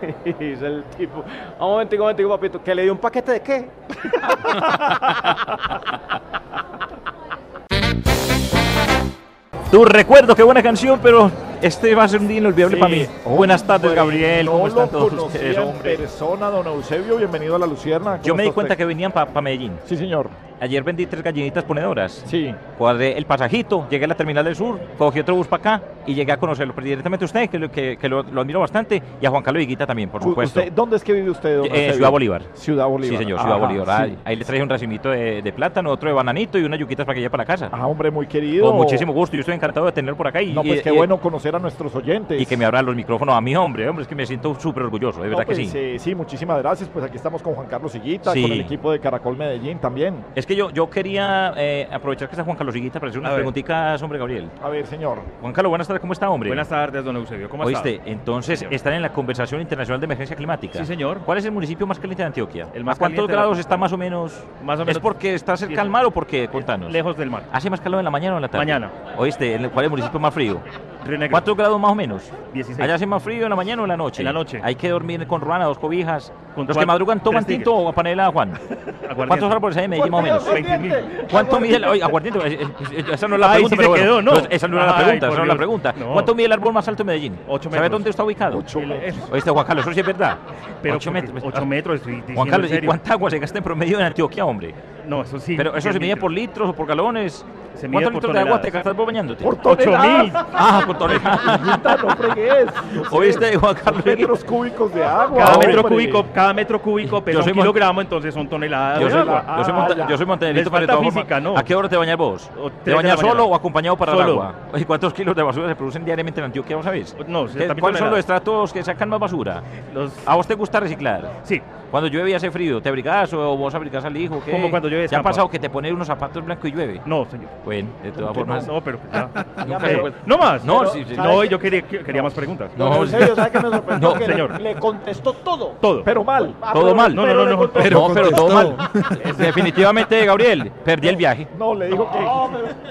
Y 0.24 0.32
dice 0.32 0.66
el 0.66 0.84
tipo: 0.96 1.24
Un 1.58 1.68
momentico, 1.70 2.02
un 2.02 2.06
momentico, 2.06 2.28
papito, 2.30 2.62
que 2.62 2.74
le 2.74 2.82
dio 2.84 2.92
un 2.92 2.98
paquete 2.98 3.32
de 3.32 3.40
qué? 3.40 3.68
Tu 9.70 9.84
recuerdo, 9.84 10.34
qué 10.34 10.42
buena 10.42 10.62
canción, 10.62 10.98
pero 11.02 11.30
este 11.62 11.94
va 11.94 12.04
a 12.04 12.08
ser 12.08 12.20
un 12.20 12.28
día 12.28 12.38
inolvidable 12.38 12.76
Sí. 12.76 12.80
para 12.80 12.94
mí. 12.94 13.06
Buenas 13.24 13.66
tardes, 13.66 13.92
Gabriel. 13.94 14.46
no 14.46 14.52
¿Cómo 14.52 14.64
lo 14.64 14.68
están 14.68 14.88
todos 14.90 15.12
ustedes, 15.12 15.58
hombre? 15.58 15.96
persona, 15.96 16.50
don 16.50 16.66
Eusebio, 16.66 17.16
bienvenido 17.16 17.56
a 17.56 17.58
La 17.58 17.66
Lucierna. 17.66 18.20
Yo 18.22 18.34
me 18.34 18.42
di 18.42 18.48
¿Cómo 18.48 18.54
cuenta 18.54 18.76
que 18.76 18.84
venían 18.84 19.12
para 19.12 19.40
Medellín. 19.40 19.72
Sí, 19.84 19.96
señor. 19.96 20.28
Ayer 20.60 20.82
vendí 20.82 21.06
tres 21.06 21.22
gallinitas 21.22 21.62
ponedoras. 21.62 22.24
Sí. 22.26 22.52
Guardé 22.80 23.16
el 23.16 23.26
pasajito, 23.26 23.86
llegué 23.88 24.06
a 24.06 24.08
la 24.08 24.16
terminal 24.16 24.44
del 24.44 24.56
sur, 24.56 24.80
cogí 24.98 25.20
otro 25.20 25.36
bus 25.36 25.46
para 25.46 25.60
acá 25.76 25.82
y 26.04 26.14
llegué 26.14 26.32
a 26.32 26.36
conocerlo 26.36 26.74
pero 26.74 26.84
directamente 26.84 27.24
a 27.24 27.26
usted, 27.26 27.48
que, 27.48 27.60
lo, 27.60 27.70
que, 27.70 27.96
que 27.96 28.08
lo, 28.08 28.24
lo 28.24 28.40
admiro 28.40 28.58
bastante, 28.58 29.00
y 29.20 29.24
a 29.24 29.30
Juan 29.30 29.44
Carlos 29.44 29.62
Higuita 29.62 29.86
también, 29.86 30.08
por 30.08 30.20
supuesto. 30.20 30.58
usted- 30.58 30.72
¿Dónde 30.72 30.96
es 30.96 31.04
que 31.04 31.12
vive 31.12 31.30
usted, 31.30 31.58
don 31.58 31.66
Eh? 31.72 31.92
Ciudad 31.92 32.10
Bolívar. 32.10 32.42
Ciudad 32.54 32.88
Bolívar. 32.88 33.16
Sí, 33.18 33.22
señor, 33.24 33.38
Ciudad 33.38 33.56
Ajá, 33.56 33.66
Bolívar. 33.68 33.86
sí. 33.86 34.02
Ahí, 34.02 34.18
ahí 34.24 34.34
le 34.36 34.44
traje 34.44 34.60
un 34.64 34.68
racimito 34.68 35.10
de, 35.10 35.42
de 35.42 35.52
plátano, 35.52 35.92
otro 35.92 36.08
de 36.08 36.14
bananito 36.16 36.58
y 36.58 36.64
unas 36.64 36.80
yuquitas 36.80 37.06
para 37.06 37.14
que 37.14 37.20
lleve 37.20 37.30
para 37.30 37.42
la 37.44 37.46
casa. 37.46 37.68
Ah, 37.70 37.86
hombre, 37.86 38.10
muy 38.10 38.26
querido. 38.26 38.66
Con 38.66 38.76
muchísimo 38.78 39.12
gusto, 39.12 39.36
yo 39.36 39.40
estoy 39.42 39.54
encantado 39.54 39.86
de 39.86 39.92
tenerlo 39.92 40.16
por 40.16 40.26
acá. 40.26 40.42
Y, 40.42 40.52
No, 40.52 40.64
pues 40.64 40.82
qué 40.82 40.90
y- 40.92 40.96
bueno 40.96 41.18
conocer 41.20 41.47
a 41.56 41.58
nuestros 41.58 41.94
oyentes. 41.94 42.40
Y 42.40 42.46
que 42.46 42.56
me 42.56 42.64
abran 42.64 42.84
los 42.86 42.94
micrófonos 42.96 43.34
a 43.34 43.40
mí, 43.40 43.54
hombre, 43.56 43.88
hombre, 43.88 44.02
es 44.02 44.08
que 44.08 44.14
me 44.14 44.26
siento 44.26 44.54
súper 44.58 44.84
orgulloso, 44.84 45.20
de 45.22 45.28
No, 45.28 45.36
verdad 45.36 45.48
que 45.48 45.54
pues, 45.56 45.70
sí. 45.70 45.78
eh, 45.78 45.96
sí, 45.98 46.14
muchísimas 46.14 46.58
gracias. 46.58 46.88
Pues 46.88 47.04
aquí 47.04 47.16
estamos 47.16 47.42
con 47.42 47.54
Juan 47.54 47.66
Carlos 47.66 47.94
Higuita, 47.94 48.32
Sí. 48.32 48.42
con 48.42 48.52
el 48.52 48.60
equipo 48.60 48.92
de 48.92 49.00
Caracol 49.00 49.36
Medellín 49.36 49.78
también. 49.78 50.24
Es 50.34 50.46
que 50.46 50.54
yo, 50.56 50.70
yo 50.70 50.88
quería 50.90 51.52
eh, 51.56 51.88
aprovechar 51.92 52.28
que 52.28 52.32
está 52.34 52.44
Juan 52.44 52.56
Carlos 52.56 52.74
Higuita 52.76 53.00
para 53.00 53.10
hacer 53.10 53.20
unas 53.20 53.34
preguntitas, 53.34 54.02
hombre, 54.02 54.18
Gabriel. 54.18 54.48
A 54.62 54.68
ver, 54.68 54.86
señor. 54.86 55.18
Juan 55.40 55.52
Carlos, 55.52 55.70
buenas 55.70 55.86
tardes, 55.86 56.00
¿cómo 56.00 56.12
está, 56.12 56.30
hombre? 56.30 56.48
Buenas 56.50 56.68
tardes, 56.68 57.04
don 57.04 57.16
Eusebio. 57.16 57.48
¿Cómo 57.48 57.68
está? 57.68 57.82
Oíste, 57.82 58.00
entonces 58.10 58.66
están 58.70 58.94
en 58.94 59.02
la 59.02 59.12
conversación 59.12 59.60
internacional 59.60 60.00
de 60.00 60.04
emergencia 60.06 60.36
climática. 60.36 60.78
Sí, 60.78 60.84
señor. 60.84 61.18
¿Cuál 61.24 61.38
es 61.38 61.44
el 61.44 61.52
municipio 61.52 61.86
más 61.86 61.98
caliente 61.98 62.22
de 62.22 62.26
Antioquia? 62.26 62.68
El 62.74 62.84
más 62.84 62.96
¿A 62.96 62.98
cuántos 62.98 63.16
caliente 63.16 63.32
de 63.32 63.36
la- 63.36 63.42
grados 63.42 63.58
está 63.58 63.76
más 63.76 63.92
o 63.92 63.96
menos? 63.98 64.32
Más 64.64 64.78
o 64.78 64.82
menos 64.82 64.96
¿Es 64.96 64.98
porque 65.02 65.34
está 65.34 65.56
cerca 65.56 65.80
al 65.80 65.90
mar 65.90 66.04
o 66.04 66.10
porque? 66.10 66.48
Contanos. 66.48 66.90
Lejos 66.92 67.16
del 67.16 67.30
mar. 67.30 67.44
¿Hace 67.52 67.70
más 67.70 67.80
calor 67.80 68.00
en 68.00 68.04
la 68.04 68.10
mañana 68.10 68.34
o 68.34 68.38
en 68.38 68.42
la 68.42 68.48
tarde? 68.48 68.64
Mañana. 68.64 68.90
¿Oíste? 69.16 69.54
¿En 69.54 69.64
el- 69.64 69.70
¿Cuál 69.70 69.84
es 69.84 69.86
el 69.86 69.90
municipio 69.90 70.20
más 70.20 70.32
frío? 70.34 70.60
Río 71.04 71.16
Negro. 71.18 71.32
¿Cuántos 71.32 71.56
grados 71.56 71.80
más 71.80 71.92
o 71.92 71.94
menos? 71.94 72.30
16. 72.52 72.80
¿Allá 72.80 72.94
hace 72.96 73.06
más 73.06 73.22
frío 73.22 73.44
en 73.44 73.50
la 73.50 73.56
mañana 73.56 73.82
o 73.82 73.84
en 73.84 73.88
la 73.88 73.96
noche? 73.96 74.20
En 74.22 74.26
la 74.26 74.32
noche. 74.32 74.60
Hay 74.62 74.74
que 74.74 74.88
dormir 74.88 75.26
con 75.26 75.40
ruana, 75.40 75.64
dos 75.64 75.78
cobijas. 75.78 76.32
Con 76.54 76.66
Los 76.66 76.76
que 76.76 76.84
madrugan 76.86 77.20
toman 77.22 77.44
tinto 77.44 77.74
o 77.74 77.92
panela, 77.92 78.30
Juan. 78.32 78.52
¿Cuántos 79.16 79.50
árboles 79.52 79.76
hay 79.76 79.84
en 79.84 79.90
Medellín 79.90 80.10
más 80.10 80.20
o 80.20 80.22
menos? 80.22 80.46
20.000. 80.48 81.26
¿Cuánto 81.30 81.60
mide 81.60 81.76
el 81.76 81.84
oye, 81.84 82.02
aguardiente? 82.02 82.40
eh, 82.46 82.66
eh, 82.92 83.04
Esa 83.12 83.28
no 83.28 83.36
es 83.36 83.40
la 83.40 83.52
pregunta, 83.52 83.76
pero 83.76 83.94
quedó, 83.94 84.22
¿no? 84.22 84.32
Pues 84.32 84.46
Esa 84.50 84.68
no 84.68 84.76
era 84.76 84.86
la 84.86 84.96
pregunta, 84.96 85.26
esa 85.28 85.36
no 85.36 85.42
es 85.42 85.48
la 85.48 85.56
pregunta. 85.56 85.94
¿Cuánto 86.12 86.34
mide 86.34 86.46
el 86.46 86.52
árbol 86.52 86.72
más 86.72 86.88
alto 86.88 87.04
de 87.04 87.06
Medellín? 87.06 87.38
Ocho 87.48 87.64
¿Sabe 87.70 87.76
metros. 87.82 87.90
dónde 87.92 88.10
está 88.10 88.24
ubicado? 88.24 88.58
Ocho 88.58 88.80
metros. 88.80 89.30
Oíste, 89.30 89.50
Juan 89.50 89.66
Carlos, 89.66 89.84
eso 89.86 89.94
sí 89.94 90.00
es 90.00 90.06
verdad. 90.06 90.36
Pero 90.82 90.96
Ocho 90.96 91.10
porque- 91.12 91.22
metros. 91.32 91.44
ocho 91.54 91.66
metros, 91.66 91.96
estoy 91.96 92.12
diciendo 92.16 92.34
Juan 92.40 92.50
Carlos, 92.50 92.70
¿y 92.72 92.86
cuánta 92.86 93.12
agua 93.12 93.30
se 93.30 93.38
gasta 93.38 93.58
en 93.58 93.64
promedio 93.64 93.98
en 93.98 94.04
Antioquia, 94.06 94.44
hombre? 94.44 94.74
No, 95.06 95.22
eso 95.22 95.38
sí. 95.38 95.54
Pero 95.56 95.70
eso 95.76 95.90
se 95.92 95.98
10 95.98 96.00
mide 96.00 96.16
por 96.16 96.30
litros 96.30 96.68
o 96.68 96.72
por 96.74 96.86
galones. 96.86 97.44
Se 97.74 97.86
mide 97.86 98.02
¿Cuántos 98.02 98.12
por 98.12 98.22
litros 98.22 98.34
de 98.34 98.40
agua 98.40 98.60
te 98.60 98.70
toneladas. 98.70 98.72
gastas 98.74 98.96
vos 98.96 99.06
bañándote? 99.06 99.44
Por 99.44 99.54
Ocho 99.54 99.84
toneladas. 99.84 100.22
mil. 100.24 100.32
Ah, 100.54 100.82
por 100.86 100.98
toneladas. 100.98 102.02
no 102.04 102.16
fregues. 102.16 102.66
¿Oíste, 103.12 103.56
Juan 103.56 103.74
Carlos? 103.76 104.04
Metros 104.04 104.44
cúbicos 104.44 104.94
de 104.94 105.04
agua. 105.04 105.44
Cada 105.44 105.58
metro 105.58 105.82
cúbico, 105.84 106.26
cada 106.34 106.52
metro 106.54 106.80
cúbico 106.82 107.22
pesa 107.22 107.38
un 107.40 107.52
kilogramo, 107.52 108.00
entonces 108.00 108.34
son 108.34 108.48
toneladas. 108.48 109.00
Yo 109.00 109.06
de 109.06 109.12
soy, 109.12 109.20
agua. 109.20 109.44
yo 109.58 109.64
soy, 109.64 109.72
monta- 109.74 110.08
yo 110.08 110.16
soy 110.16 110.26
montañerito, 110.26 110.70
todas 110.70 110.86
formas, 110.86 111.14
física, 111.14 111.40
¿no? 111.40 111.56
¿A 111.56 111.62
qué 111.62 111.74
hora 111.74 111.88
te 111.88 111.96
bañas 111.96 112.16
vos? 112.16 112.50
¿Te 112.84 112.92
bañas 112.94 113.20
solo 113.20 113.44
o 113.46 113.54
acompañado 113.54 113.96
para 113.96 114.12
el 114.12 114.20
agua? 114.22 114.54
¿Y 114.76 114.84
cuántos 114.84 115.12
kilos 115.14 115.36
de 115.36 115.42
basura 115.42 115.68
se 115.68 115.76
producen 115.76 116.04
diariamente 116.04 116.40
en 116.40 116.46
Antioquia, 116.46 116.76
vos 116.76 116.84
sabés? 116.84 117.16
No, 117.26 117.46
sí, 117.48 117.58
¿Qué- 117.58 117.66
también 117.66 117.80
¿Cuáles 117.80 117.98
son 118.00 118.10
los 118.10 118.18
estratos 118.18 118.72
que 118.72 118.82
sacan 118.82 119.08
más 119.08 119.20
basura? 119.20 119.62
Los- 119.94 120.12
¿A 120.26 120.34
vos 120.34 120.46
te 120.46 120.54
gusta 120.54 120.80
reciclar? 120.80 121.30
Sí. 121.44 121.60
Cuando 121.90 122.08
llueve 122.10 122.30
y 122.30 122.34
hace 122.34 122.50
frío, 122.50 122.82
¿te 122.82 122.90
abrigás 122.90 123.32
o 123.32 123.56
vos 123.56 123.74
abrigás 123.74 124.04
al 124.04 124.14
hijo? 124.14 124.42
¿qué? 124.44 124.50
Como 124.50 124.68
cuando 124.68 124.88
llueve, 124.90 125.08
¿Ya 125.08 125.20
ha 125.20 125.22
pasado 125.22 125.48
que 125.48 125.58
te 125.58 125.70
pones 125.70 125.90
unos 125.90 126.06
zapatos 126.06 126.44
blancos 126.44 126.68
y 126.68 126.72
llueve? 126.72 127.00
No, 127.06 127.24
señor. 127.30 127.48
Bueno, 127.68 127.88
de 128.02 128.12
todas 128.12 128.34
formas. 128.34 128.66
No, 128.66 128.72
no, 128.72 128.80
pero 128.80 128.98
ya. 129.12 129.28
Nunca 129.66 129.78
Pero- 129.78 129.88
se 129.88 129.96
puede- 129.98 130.14
no 130.24 130.38
más. 130.38 130.64
No, 130.64 130.78
Pero- 130.78 130.90
sí, 130.92 131.04
sí. 131.06 131.14
No, 131.18 131.44
yo 131.44 131.58
quería, 131.58 131.82
quería 131.82 132.22
más 132.22 132.32
preguntas. 132.32 132.70
No, 132.78 132.86
Don 132.86 132.94
Eusebio, 133.02 133.34
¿sabe 133.36 133.50
qué 133.50 133.58
me 133.60 133.68
sorprendió? 133.70 134.08
No, 134.08 134.14
que 134.14 134.24
señor. 134.24 134.58
Le, 134.58 134.74
contestó 134.76 135.32
todo. 135.34 135.74
Todo. 135.78 136.02
Pero 136.02 136.24
mal. 136.24 136.54
Todo 136.72 136.82
pero- 136.84 136.94
mal. 136.94 137.14
No, 137.14 137.22
pero 137.24 137.34
no, 137.34 137.44
no, 137.44 137.56
no, 137.56 137.62
no, 138.08 138.14
pero 138.14 138.30
todo 138.30 138.48
mal. 138.54 138.74
Definitivamente, 139.36 140.24
Gabriel, 140.24 140.72
perdí 140.84 141.08
el 141.08 141.16
viaje. 141.16 141.46
No, 141.58 141.74
le 141.74 141.88
digo 141.88 142.10
que. 142.10 142.18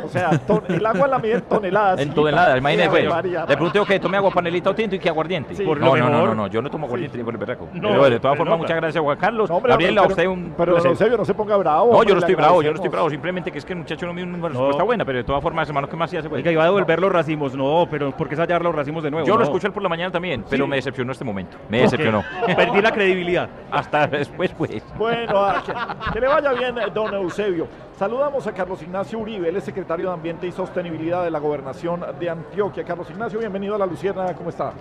O 0.04 0.10
sea, 0.10 0.30
ton- 0.46 0.64
el 0.70 0.86
agua 0.86 1.08
la 1.08 1.18
mide 1.18 1.34
en 1.34 1.42
toneladas. 1.42 2.00
En 2.00 2.14
toneladas, 2.14 2.58
imagínate. 2.58 2.88
Ave 2.90 3.00
pues. 3.02 3.10
María. 3.16 3.40
Le 3.48 3.56
pregunté 3.58 3.80
que 3.88 4.00
tome 4.00 4.18
agua 4.18 4.32
panelita 4.32 4.70
o 4.70 4.76
tinto 4.76 4.96
y 4.96 5.00
que 5.00 5.10
aguardiente. 5.10 5.56
Sí. 5.56 5.64
Por 5.64 5.80
no, 5.80 5.96
lo 5.96 5.96
no, 5.96 6.06
no, 6.06 6.12
mejor. 6.12 6.30
no, 6.30 6.36
no, 6.36 6.48
yo 6.48 6.62
no 6.62 6.70
tomo 6.70 6.86
aguardiente 6.86 7.18
ni 7.18 7.24
por 7.24 7.34
el 7.34 7.40
berraco. 7.40 7.68
No, 7.74 7.90
pero 7.90 8.10
de 8.12 8.20
todas 8.20 8.38
formas, 8.38 8.58
muchas 8.60 8.78
gracias, 8.78 9.04
Juan 9.04 9.18
Carlos. 9.18 9.50
Gabriel, 9.50 9.98
a 9.98 10.02
pero- 10.04 10.12
usted 10.14 10.28
un 10.28 10.54
Pero, 10.56 10.74
placer. 10.74 10.92
Eusebio, 10.92 11.18
no 11.18 11.26
se 11.26 11.34
ponga 11.34 11.58
bravo. 11.58 11.88
No, 11.92 11.98
hombre, 11.98 12.10
yo 12.10 12.14
no 12.16 12.20
le 12.20 12.26
estoy 12.26 12.36
bravo, 12.36 12.62
yo 12.62 12.70
no 12.70 12.76
estoy 12.76 12.88
agradecemos. 12.88 12.92
bravo, 12.92 13.10
simplemente 13.10 13.52
que 13.52 13.58
es 13.58 13.66
que 13.66 13.74
el 13.74 13.80
muchacho 13.80 14.06
no 14.06 14.14
me 14.14 14.22
dio 14.22 14.28
una 14.58 14.66
respuesta 14.68 14.84
buena, 14.84 15.06
pero 15.06 15.18
de 15.20 15.24
todas 15.24 15.42
formas, 15.42 15.68
hermano, 15.68 15.88
¿qué 15.88 15.96
más 15.96 16.10
se 16.10 16.18
hace? 16.18 16.28
Oiga, 16.28 16.52
iba 16.52 16.62
a 16.64 16.66
devolver 16.66 17.00
los 17.00 17.12
racimos. 17.12 17.56
No, 17.56 17.88
pero 17.90 18.12
¿por 18.16 18.28
qué 18.28 18.36
hallar 18.36 18.62
los 18.62 18.74
racimos 18.76 19.04
de 19.04 19.12
nuevo? 19.12 19.26
Yo 19.28 19.34
lo 19.34 19.40
No. 19.40 19.46
escuché 19.46 19.72
por 19.72 19.84
la 19.84 19.90
mañana 19.90 20.12
también, 20.12 20.44
pero 20.50 20.66
Sí. 20.66 20.70
me 20.70 20.76
decepcionó 20.78 21.12
este 21.12 21.24
momento. 21.26 21.58
Me 21.70 21.82
decepcionó. 21.82 22.24
Perdí 22.56 22.82
la 22.82 22.92
credibilidad. 22.92 23.50
Hasta 23.72 24.08
después, 24.08 24.52
pues. 24.54 24.84
Bueno, 24.98 25.34
ah, 25.36 25.64
que, 25.66 26.14
que 26.14 26.20
le 26.22 26.28
vaya 26.28 26.52
bien, 26.54 26.78
eh, 26.78 26.86
don 26.94 27.14
Eusebio. 27.14 27.68
Saludamos 27.98 28.46
a 28.46 28.52
Carlos 28.54 28.82
Ignacio 28.84 29.18
Uribe, 29.20 29.50
él 29.50 29.56
es 29.56 29.64
secretario 29.64 30.08
de 30.10 30.14
Ambiente 30.14 30.46
y 30.48 30.52
Sostenibilidad 30.52 31.24
de 31.24 31.32
la 31.32 31.40
Gobernación 31.40 32.02
de 32.20 32.30
Antioquia. 32.30 32.84
Carlos 32.84 33.10
Ignacio, 33.10 33.40
bienvenido 33.40 33.74
a 33.76 33.78
La 33.80 33.86
Lucierna, 33.88 34.34
¿cómo 34.36 34.50
está? 34.50 34.72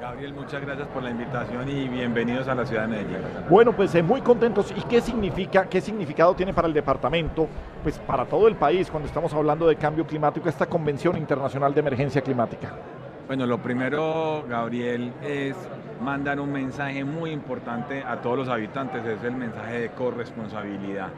Gabriel, 0.00 0.34
muchas 0.34 0.60
gracias 0.60 0.86
por 0.88 1.02
la 1.02 1.10
invitación 1.10 1.68
y 1.70 1.88
bienvenidos 1.88 2.46
a 2.48 2.54
la 2.54 2.66
ciudad 2.66 2.82
de 2.82 2.88
Medellín. 2.88 3.18
Bueno, 3.48 3.72
pues 3.72 3.94
eh, 3.94 4.02
muy 4.02 4.20
contentos. 4.20 4.72
¿Y 4.76 4.82
qué 4.82 5.00
significa, 5.00 5.66
qué 5.66 5.80
significado 5.80 6.34
tiene 6.34 6.52
para 6.52 6.68
el 6.68 6.74
departamento, 6.74 7.48
pues 7.82 7.98
para 8.00 8.26
todo 8.26 8.46
el 8.46 8.56
país, 8.56 8.90
cuando 8.90 9.08
estamos 9.08 9.32
hablando 9.32 9.66
de 9.66 9.76
cambio 9.76 10.06
climático, 10.06 10.48
esta 10.48 10.66
Convención 10.66 11.16
Internacional 11.16 11.72
de 11.72 11.80
Emergencia 11.80 12.20
Climática? 12.20 12.72
Bueno, 13.26 13.46
lo 13.46 13.58
primero, 13.58 14.44
Gabriel, 14.46 15.12
es 15.22 15.56
mandar 16.00 16.40
un 16.40 16.52
mensaje 16.52 17.02
muy 17.02 17.30
importante 17.30 18.04
a 18.04 18.20
todos 18.20 18.36
los 18.36 18.48
habitantes, 18.48 19.04
es 19.06 19.24
el 19.24 19.34
mensaje 19.34 19.80
de 19.80 19.88
corresponsabilidad, 19.90 21.08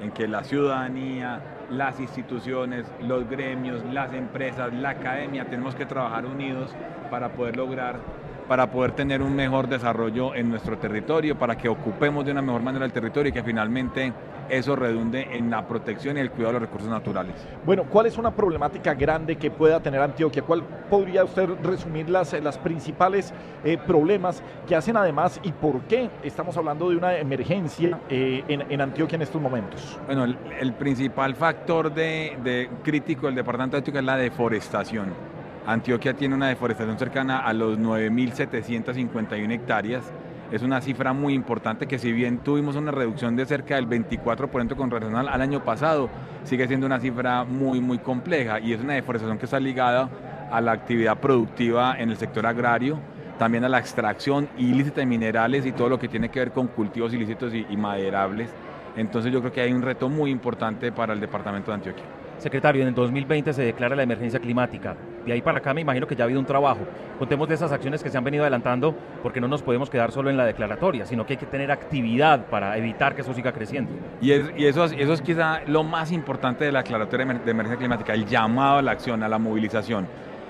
en 0.00 0.10
que 0.10 0.26
la 0.26 0.42
ciudadanía, 0.42 1.40
las 1.70 2.00
instituciones, 2.00 2.86
los 3.00 3.28
gremios, 3.28 3.84
las 3.92 4.12
empresas, 4.14 4.72
la 4.72 4.90
academia, 4.90 5.44
tenemos 5.44 5.74
que 5.74 5.84
trabajar 5.84 6.24
unidos 6.24 6.74
para 7.10 7.28
poder 7.28 7.56
lograr 7.56 8.00
para 8.48 8.70
poder 8.70 8.92
tener 8.92 9.22
un 9.22 9.34
mejor 9.34 9.68
desarrollo 9.68 10.34
en 10.34 10.50
nuestro 10.50 10.78
territorio, 10.78 11.38
para 11.38 11.56
que 11.56 11.68
ocupemos 11.68 12.24
de 12.24 12.32
una 12.32 12.42
mejor 12.42 12.62
manera 12.62 12.84
el 12.84 12.92
territorio 12.92 13.30
y 13.30 13.32
que 13.32 13.42
finalmente 13.42 14.12
eso 14.48 14.76
redunde 14.76 15.28
en 15.32 15.50
la 15.50 15.66
protección 15.66 16.16
y 16.16 16.20
el 16.20 16.30
cuidado 16.30 16.54
de 16.54 16.60
los 16.60 16.68
recursos 16.68 16.90
naturales. 16.90 17.34
Bueno, 17.64 17.84
¿cuál 17.84 18.06
es 18.06 18.18
una 18.18 18.30
problemática 18.32 18.92
grande 18.94 19.36
que 19.36 19.50
pueda 19.50 19.80
tener 19.80 20.00
Antioquia? 20.00 20.42
¿Cuál 20.42 20.62
podría 20.90 21.24
usted 21.24 21.48
resumir 21.62 22.10
las, 22.10 22.32
las 22.42 22.58
principales 22.58 23.32
eh, 23.64 23.78
problemas 23.78 24.42
que 24.66 24.76
hacen 24.76 24.96
además 24.96 25.40
y 25.42 25.52
por 25.52 25.80
qué 25.82 26.10
estamos 26.22 26.56
hablando 26.56 26.90
de 26.90 26.96
una 26.96 27.16
emergencia 27.16 28.00
eh, 28.10 28.44
en, 28.48 28.70
en 28.70 28.80
Antioquia 28.80 29.16
en 29.16 29.22
estos 29.22 29.40
momentos? 29.40 29.98
Bueno, 30.06 30.24
el, 30.24 30.36
el 30.60 30.72
principal 30.74 31.34
factor 31.34 31.92
de, 31.92 32.36
de 32.42 32.68
crítico 32.82 33.26
del 33.26 33.36
departamento 33.36 33.76
de 33.76 33.78
Antioquia 33.78 34.00
es 34.00 34.06
la 34.06 34.16
deforestación. 34.16 35.32
Antioquia 35.66 36.14
tiene 36.14 36.34
una 36.34 36.48
deforestación 36.48 36.98
cercana 36.98 37.38
a 37.38 37.52
los 37.52 37.78
9.751 37.78 39.52
hectáreas. 39.52 40.02
Es 40.50 40.62
una 40.62 40.80
cifra 40.80 41.12
muy 41.12 41.34
importante 41.34 41.86
que 41.86 41.98
si 41.98 42.12
bien 42.12 42.38
tuvimos 42.38 42.74
una 42.74 42.90
reducción 42.90 43.36
de 43.36 43.46
cerca 43.46 43.76
del 43.76 43.88
24% 43.88 44.74
con 44.74 44.90
relación 44.90 45.16
al, 45.16 45.40
año 45.40 45.62
pasado, 45.64 46.10
sigue 46.44 46.66
siendo 46.66 46.86
una 46.86 46.98
cifra 46.98 47.44
muy, 47.44 47.80
muy 47.80 47.98
compleja 47.98 48.58
y 48.58 48.72
es 48.72 48.80
una 48.80 48.94
deforestación 48.94 49.38
que 49.38 49.44
está 49.44 49.60
ligada 49.60 50.10
a 50.50 50.60
la 50.60 50.72
actividad 50.72 51.18
productiva 51.18 51.96
en 51.96 52.10
el 52.10 52.16
sector 52.16 52.44
agrario, 52.44 52.98
también 53.38 53.64
a 53.64 53.68
la 53.68 53.78
extracción 53.78 54.48
ilícita 54.58 55.00
de 55.00 55.06
minerales 55.06 55.64
y 55.64 55.72
todo 55.72 55.88
lo 55.88 55.98
que 55.98 56.08
tiene 56.08 56.28
que 56.28 56.40
ver 56.40 56.50
con 56.50 56.66
cultivos 56.66 57.14
ilícitos 57.14 57.54
y, 57.54 57.66
y 57.70 57.76
maderables. 57.76 58.50
Entonces 58.96 59.32
yo 59.32 59.40
creo 59.40 59.52
que 59.52 59.60
hay 59.62 59.72
un 59.72 59.80
reto 59.80 60.08
muy 60.10 60.30
importante 60.30 60.92
para 60.92 61.14
el 61.14 61.20
departamento 61.20 61.70
de 61.70 61.76
Antioquia. 61.76 62.21
Secretario, 62.42 62.82
en 62.82 62.88
el 62.88 62.94
2020 62.94 63.52
se 63.52 63.62
declara 63.62 63.94
la 63.94 64.02
emergencia 64.02 64.40
climática. 64.40 64.96
De 65.24 65.32
ahí 65.32 65.40
para 65.40 65.58
acá 65.58 65.72
me 65.72 65.80
imagino 65.80 66.06
que 66.06 66.16
ya 66.16 66.24
ha 66.24 66.26
habido 66.26 66.40
un 66.40 66.46
trabajo. 66.46 66.80
Contemos 67.18 67.48
de 67.48 67.54
esas 67.54 67.70
acciones 67.70 68.02
que 68.02 68.10
se 68.10 68.18
han 68.18 68.24
venido 68.24 68.42
adelantando 68.42 68.94
porque 69.22 69.40
no 69.40 69.46
nos 69.48 69.62
podemos 69.62 69.88
quedar 69.88 70.10
solo 70.10 70.28
en 70.28 70.36
la 70.36 70.44
declaratoria, 70.44 71.06
sino 71.06 71.24
que 71.24 71.34
hay 71.34 71.36
que 71.38 71.46
tener 71.46 71.70
actividad 71.70 72.46
para 72.46 72.76
evitar 72.76 73.14
que 73.14 73.20
eso 73.22 73.32
siga 73.32 73.52
creciendo. 73.52 73.92
Y, 74.20 74.32
es- 74.32 74.50
y 74.56 74.66
eso, 74.66 74.84
es- 74.84 74.92
eso 74.98 75.12
es 75.12 75.22
quizá 75.22 75.60
lo 75.66 75.84
más 75.84 76.10
importante 76.10 76.64
de 76.64 76.72
la 76.72 76.80
declaratoria 76.82 77.26
de 77.26 77.50
emergencia 77.50 77.78
climática, 77.78 78.12
el 78.12 78.26
llamado 78.26 78.78
a 78.78 78.82
la 78.82 78.90
acción, 78.90 79.22
a 79.22 79.28
la 79.28 79.38
movilización. 79.38 80.06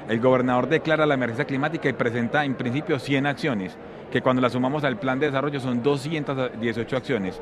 El 0.08 0.18
gobernador 0.18 0.68
declara 0.68 1.04
la 1.06 1.14
emergencia 1.14 1.44
climática 1.44 1.88
y 1.88 1.92
presenta 1.92 2.44
en 2.44 2.54
principio 2.54 2.98
100 2.98 3.26
acciones, 3.26 3.76
que 4.10 4.20
cuando 4.20 4.42
las 4.42 4.52
sumamos 4.52 4.82
al 4.84 4.98
plan 4.98 5.18
de 5.20 5.26
desarrollo 5.26 5.60
son 5.60 5.82
218 5.82 6.96
acciones. 6.96 7.40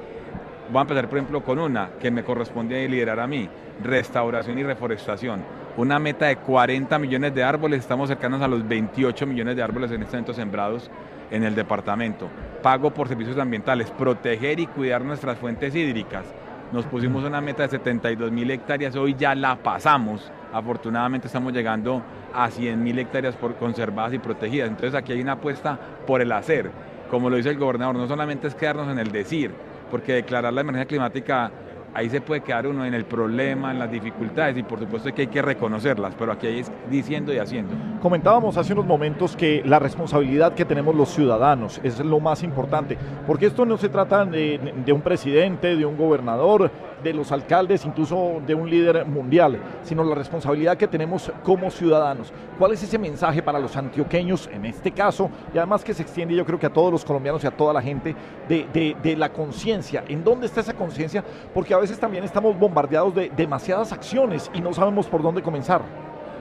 Voy 0.71 0.79
a 0.79 0.83
empezar, 0.83 1.09
por 1.09 1.19
ejemplo, 1.19 1.43
con 1.43 1.59
una 1.59 1.91
que 2.01 2.13
me 2.13 2.23
corresponde 2.23 2.89
liderar 2.89 3.19
a 3.19 3.27
mí, 3.27 3.49
restauración 3.83 4.57
y 4.57 4.63
reforestación. 4.63 5.43
Una 5.77 5.99
meta 5.99 6.27
de 6.27 6.37
40 6.37 6.97
millones 7.01 7.35
de 7.35 7.43
árboles, 7.43 7.81
estamos 7.81 8.09
cercanos 8.09 8.41
a 8.41 8.47
los 8.47 8.67
28 8.69 9.27
millones 9.27 9.57
de 9.57 9.65
árboles 9.65 9.91
en 9.91 10.03
este 10.03 10.17
momento 10.17 10.33
sembrados 10.33 10.89
en 11.33 11.43
el 11.43 11.57
departamento. 11.57 12.29
Pago 12.63 12.93
por 12.93 13.09
servicios 13.09 13.37
ambientales, 13.39 13.91
proteger 13.91 14.61
y 14.61 14.69
cuidar 14.69 15.05
nuestras 15.05 15.39
fuentes 15.39 15.75
hídricas. 15.75 16.25
Nos 16.71 16.87
pusimos 16.87 17.25
una 17.25 17.41
meta 17.41 17.65
de 17.65 17.71
72 17.71 18.31
mil 18.31 18.49
hectáreas, 18.49 18.95
hoy 18.95 19.17
ya 19.19 19.35
la 19.35 19.57
pasamos. 19.57 20.31
Afortunadamente 20.53 21.27
estamos 21.27 21.53
llegando 21.53 22.01
a 22.33 22.49
100 22.49 22.81
mil 22.81 22.97
hectáreas 22.97 23.37
conservadas 23.59 24.13
y 24.13 24.21
protegidas. 24.21 24.69
Entonces 24.69 24.95
aquí 24.95 25.13
hay 25.15 25.21
una 25.21 25.33
apuesta 25.33 25.77
por 26.07 26.21
el 26.21 26.31
hacer. 26.31 26.71
Como 27.11 27.29
lo 27.29 27.35
dice 27.35 27.51
el 27.51 27.59
gobernador, 27.59 27.97
no 27.97 28.07
solamente 28.07 28.47
es 28.47 28.55
quedarnos 28.55 28.89
en 28.89 29.01
el 29.01 29.11
decir, 29.11 29.53
porque 29.91 30.15
declarar 30.15 30.53
la 30.53 30.61
emergencia 30.61 30.89
climática, 30.89 31.51
ahí 31.95 32.09
se 32.09 32.21
puede 32.21 32.41
quedar 32.43 32.67
uno 32.67 32.85
en 32.85 32.95
el 32.95 33.05
problema, 33.05 33.73
en 33.73 33.79
las 33.79 33.91
dificultades 33.91 34.57
y 34.57 34.63
por 34.63 34.79
supuesto 34.79 35.13
que 35.13 35.23
hay 35.23 35.29
que 35.29 35.43
reconocerlas, 35.43 36.15
pero 36.19 36.33
aquí 36.33 36.47
es 36.47 36.71
diciendo 36.91 37.33
y 37.33 37.39
haciendo. 37.39 37.75
Comentábamos 38.01 38.57
hace 38.57 38.73
unos 38.73 38.87
momentos 38.87 39.37
que 39.37 39.63
la 39.65 39.79
responsabilidad 39.79 40.55
que 40.55 40.65
tenemos 40.65 40.95
los 40.95 41.09
ciudadanos 41.11 41.81
es 41.83 41.99
lo 42.01 42.21
más 42.21 42.43
importante, 42.43 42.97
porque 43.27 43.47
esto 43.47 43.67
no 43.67 43.77
se 43.77 43.89
trata 43.89 44.25
de, 44.25 44.75
de 44.85 44.93
un 44.93 45.01
presidente, 45.01 45.77
de 45.77 45.85
un 45.85 45.97
gobernador, 45.97 46.71
de 47.03 47.13
los 47.13 47.33
alcaldes, 47.33 47.85
incluso 47.85 48.41
de 48.47 48.55
un 48.55 48.69
líder 48.69 49.05
mundial, 49.07 49.59
sino 49.83 50.05
la 50.05 50.15
responsabilidad 50.15 50.77
que 50.77 50.87
tenemos 50.89 51.33
como 51.43 51.71
ciudadanos. 51.71 52.33
¿Cuál 52.59 52.73
es 52.73 52.83
ese 52.83 52.99
mensaje 52.99 53.43
para 53.43 53.59
los 53.59 53.77
antioqueños 53.77 54.49
en 54.53 54.67
este 54.67 54.93
caso? 54.93 55.31
Y 55.55 55.59
además 55.59 55.83
que 55.85 55.95
se 55.95 56.03
extiende 56.03 56.35
yo 56.35 56.45
creo 56.45 56.59
que 56.59 56.67
a 56.67 56.73
todos 56.73 56.93
los 56.93 57.05
colombianos 57.05 57.43
y 57.45 57.47
a 57.47 57.51
toda 57.51 57.73
la 57.73 57.83
gente 57.83 58.15
de, 58.49 58.97
de- 59.03 59.17
la 59.17 59.31
conciencia. 59.33 60.05
¿En 60.09 60.23
dónde 60.25 60.47
está 60.47 60.61
esa 60.61 60.75
conciencia? 60.75 61.25
Porque 61.53 61.75
a 61.75 61.79
veces 61.79 61.99
también 61.99 62.25
estamos 62.25 62.59
bombardeados 62.59 63.15
de 63.15 63.31
demasiadas 63.37 63.93
acciones 63.93 64.51
y 64.55 64.61
no 64.61 64.73
sabemos 64.73 65.07
por 65.07 65.23
dónde 65.23 65.43
comenzar. 65.43 65.83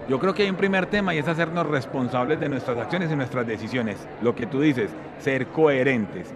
Yo 0.08 0.18
creo 0.20 0.34
que 0.34 0.44
hay 0.44 0.50
un 0.50 0.56
primer 0.56 0.86
tema 0.88 1.14
y 1.14 1.20
es 1.20 1.28
hacernos 1.28 1.68
responsables 1.68 2.40
de 2.40 2.50
nuestras 2.50 2.78
acciones 2.78 3.12
y 3.12 3.16
nuestras 3.16 3.46
decisiones. 3.46 4.08
Lo 4.22 4.34
que 4.36 4.48
tú 4.48 4.62
dices, 4.62 4.90
ser 5.20 5.48
coherentes. 5.48 6.34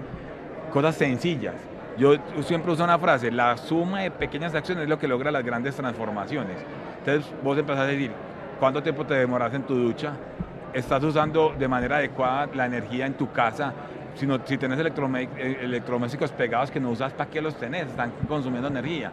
Cosas 0.71 0.95
sencillas. 0.95 1.55
Yo 1.97 2.15
siempre 2.41 2.71
uso 2.71 2.83
una 2.83 2.97
frase, 2.97 3.31
la 3.31 3.57
suma 3.57 4.01
de 4.01 4.11
pequeñas 4.11 4.55
acciones 4.55 4.83
es 4.83 4.89
lo 4.89 4.97
que 4.97 5.07
logra 5.07 5.31
las 5.31 5.43
grandes 5.43 5.75
transformaciones. 5.75 6.57
Entonces 6.99 7.31
vos 7.43 7.57
empezás 7.57 7.81
a 7.81 7.85
decir, 7.85 8.11
¿cuánto 8.59 8.81
tiempo 8.81 9.05
te 9.05 9.13
demoras 9.13 9.53
en 9.53 9.63
tu 9.63 9.75
ducha? 9.75 10.13
¿Estás 10.73 11.03
usando 11.03 11.53
de 11.57 11.67
manera 11.67 11.97
adecuada 11.97 12.49
la 12.53 12.65
energía 12.65 13.05
en 13.05 13.13
tu 13.13 13.31
casa? 13.31 13.73
Si, 14.15 14.25
no, 14.25 14.39
si 14.45 14.57
tenés 14.57 14.79
eh, 14.79 15.57
electrodomésticos 15.61 16.31
pegados 16.31 16.71
que 16.71 16.79
no 16.79 16.89
usas, 16.89 17.13
¿para 17.13 17.29
qué 17.29 17.41
los 17.41 17.55
tenés? 17.55 17.87
Están 17.87 18.11
consumiendo 18.27 18.67
energía 18.67 19.11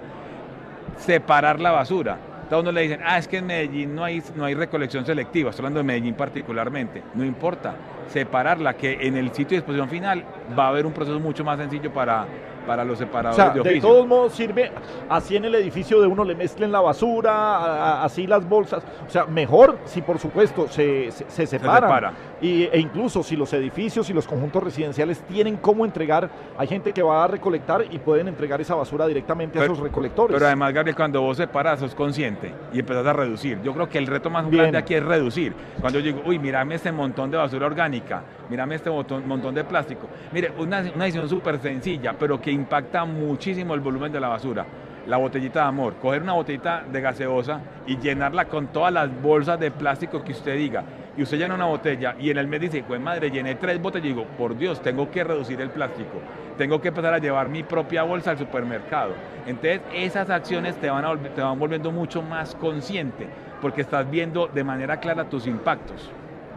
separar 1.01 1.61
la 1.61 1.71
basura. 1.73 2.19
Todo 2.49 2.61
uno 2.61 2.73
le 2.73 2.83
dicen, 2.83 3.01
ah, 3.05 3.19
es 3.19 3.29
que 3.29 3.39
en 3.39 3.47
Medellín 3.47 3.95
no 3.95 4.03
hay, 4.03 4.23
no 4.35 4.45
hay 4.45 4.55
recolección 4.55 5.07
selectiva, 5.07 5.51
estoy 5.51 5.63
hablando 5.63 5.79
de 5.79 5.85
Medellín 5.85 6.15
particularmente. 6.15 7.03
No 7.15 7.25
importa, 7.25 7.75
separarla, 8.09 8.75
que 8.75 9.07
en 9.07 9.17
el 9.17 9.29
sitio 9.29 9.51
de 9.51 9.57
disposición 9.57 9.89
final 9.89 10.25
va 10.59 10.67
a 10.67 10.69
haber 10.69 10.85
un 10.85 10.93
proceso 10.93 11.21
mucho 11.21 11.45
más 11.45 11.59
sencillo 11.59 11.93
para, 11.93 12.27
para 12.67 12.85
los 12.85 12.97
O 12.97 12.99
separadores 12.99 13.37
sea, 13.37 13.49
de 13.51 13.63
de 13.63 13.71
oficio. 13.71 13.89
todos 13.89 14.07
modos 14.07 14.33
sirve, 14.33 14.71
así 15.09 15.37
en 15.37 15.45
el 15.45 15.55
edificio 15.55 16.01
de 16.01 16.07
uno 16.07 16.25
le 16.25 16.35
mezclen 16.35 16.71
la 16.73 16.81
basura, 16.81 17.33
a- 17.33 17.65
a- 18.01 18.05
así 18.05 18.27
las 18.27 18.49
bolsas. 18.49 18.83
O 19.07 19.11
sea, 19.11 19.25
mejor 19.27 19.79
si 19.85 20.03
por 20.03 20.19
supuesto 20.19 20.69
se, 20.69 21.11
se, 21.11 21.25
se 21.31 21.47
separan. 21.47 21.83
separa. 21.83 22.13
Y, 22.41 22.65
e 22.65 22.79
incluso 22.79 23.23
si 23.23 23.37
los 23.37 23.53
edificios 23.53 24.09
y 24.11 24.13
los 24.13 24.27
conjuntos 24.27 24.63
residenciales 24.63 25.21
tienen 25.23 25.57
cómo 25.57 25.85
entregar, 25.85 26.31
hay 26.57 26.67
gente 26.67 26.93
que 26.93 27.03
va 27.03 27.25
a 27.25 27.27
recolectar 27.27 27.85
y 27.91 27.99
pueden 27.99 28.29
entregar 28.29 28.61
esa 28.61 28.75
basura 28.75 29.07
directamente 29.07 29.59
a 29.59 29.65
esos 29.65 29.79
recolectores. 29.79 30.35
Pero 30.35 30.47
además, 30.47 30.73
Gabriel, 30.73 30.97
cuando 30.97 31.21
vos 31.21 31.37
separas, 31.37 31.81
sos 31.81 31.95
consciente 31.95 32.53
y 32.73 32.81
empezás 32.81 33.07
a 33.07 33.13
reducir. 33.13 33.61
Yo 33.63 33.75
creo 33.75 33.89
que 33.89 33.99
el 33.99 34.07
reto 34.07 34.31
más 34.31 34.51
grande 34.51 34.79
aquí 34.79 34.95
es 34.95 35.05
reducir. 35.05 35.55
Cuando 35.81 35.99
yo 35.99 36.05
digo, 36.07 36.23
uy, 36.27 36.39
mírame 36.39 36.75
este 36.75 36.93
montón 36.93 37.31
de 37.31 37.37
basura 37.37 37.67
orgánica, 37.67 38.23
mírame 38.49 38.77
este 38.77 38.91
montón, 38.91 39.27
montón 39.27 39.55
de 39.55 39.65
plástico. 39.65 40.09
Mire, 40.33 40.53
una, 40.59 40.81
una 40.95 41.05
decisión 41.05 41.29
súper 41.29 41.59
sencilla, 41.61 42.15
pero 42.19 42.41
que 42.41 42.51
impacta 42.51 43.05
muchísimo 43.05 43.75
el 43.75 43.81
volumen 43.81 44.13
de 44.13 44.21
la 44.21 44.29
basura. 44.29 44.67
La 45.07 45.17
botellita 45.17 45.63
de 45.63 45.67
amor, 45.67 45.95
coger 45.97 46.23
una 46.23 46.35
botellita 46.35 46.85
de 46.91 47.01
gaseosa 47.01 47.61
y 47.87 47.99
llenarla 47.99 48.45
con 48.47 48.69
todas 48.69 48.93
las 48.93 49.11
bolsas 49.23 49.59
de 49.59 49.71
plástico 49.71 50.23
que 50.23 50.33
usted 50.33 50.57
diga. 50.57 50.85
Y 51.17 51.23
usted 51.23 51.39
llena 51.39 51.55
una 51.55 51.65
botella 51.65 52.15
y 52.19 52.31
en 52.31 52.39
el 52.39 52.47
mes 52.47 52.61
dice, 52.61 52.85
pues 52.87 53.01
madre, 53.01 53.31
llené 53.31 53.55
tres 53.57 53.81
botellas 53.81 54.07
y 54.07 54.09
digo, 54.09 54.25
por 54.39 54.57
Dios, 54.57 54.81
tengo 54.81 55.11
que 55.11 55.25
reducir 55.25 55.61
el 55.61 55.71
plástico. 55.71 56.21
Tengo 56.57 56.81
que 56.81 56.89
empezar 56.89 57.15
a 57.15 57.19
llevar 57.19 57.49
mi 57.49 57.63
propia 57.63 58.03
bolsa 58.03 58.31
al 58.31 58.39
supermercado. 58.39 59.15
Entonces, 59.47 59.81
esas 59.95 60.31
acciones 60.31 60.77
te 60.77 60.91
van, 60.91 61.05
a 61.05 61.17
te 61.17 61.41
van 61.41 61.59
volviendo 61.59 61.91
mucho 61.91 62.23
más 62.23 62.55
consciente 62.55 63.27
porque 63.61 63.81
estás 63.81 64.09
viendo 64.11 64.47
de 64.47 64.65
manera 64.65 64.99
clara 65.01 65.29
tus 65.29 65.47
impactos. 65.47 66.11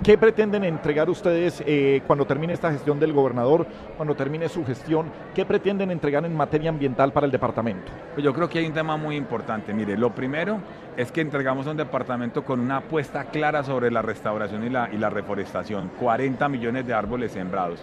¿Qué 0.04 0.18
pretenden 0.18 0.66
entregar 0.66 1.10
ustedes 1.10 1.64
eh, 1.66 2.02
cuando 2.06 2.26
termine 2.26 2.52
esta 2.52 2.70
gestión 2.74 3.00
del 3.00 3.14
gobernador, 3.14 3.66
cuando 3.96 4.14
termine 4.16 4.50
su 4.50 4.66
gestión? 4.66 5.10
¿Qué 5.34 5.46
pretenden 5.46 5.92
entregar 5.92 6.26
en 6.26 6.36
materia 6.36 6.70
ambiental 6.70 7.14
para 7.14 7.26
el 7.26 7.32
departamento? 7.32 7.90
Pues 8.14 8.22
yo 8.22 8.34
creo 8.34 8.50
que 8.50 8.60
hay 8.60 8.66
un 8.66 8.74
tema 8.74 8.98
muy 8.98 9.16
importante. 9.16 9.74
Mire, 9.74 9.98
lo 9.98 10.14
primero 10.14 10.60
es 10.98 11.10
que 11.10 11.22
entregamos 11.22 11.68
un 11.68 11.78
departamento 11.78 12.44
con 12.44 12.60
una 12.60 12.78
apuesta 12.78 13.24
clara 13.26 13.64
sobre 13.64 13.90
la 13.92 14.02
restauración 14.02 14.66
y 14.66 14.70
la, 14.70 14.90
y 14.92 14.98
la 14.98 15.10
reforestación. 15.10 15.92
40 15.98 16.50
millones 16.50 16.86
de 16.86 16.94
árboles 16.94 17.32
sembrados. 17.32 17.80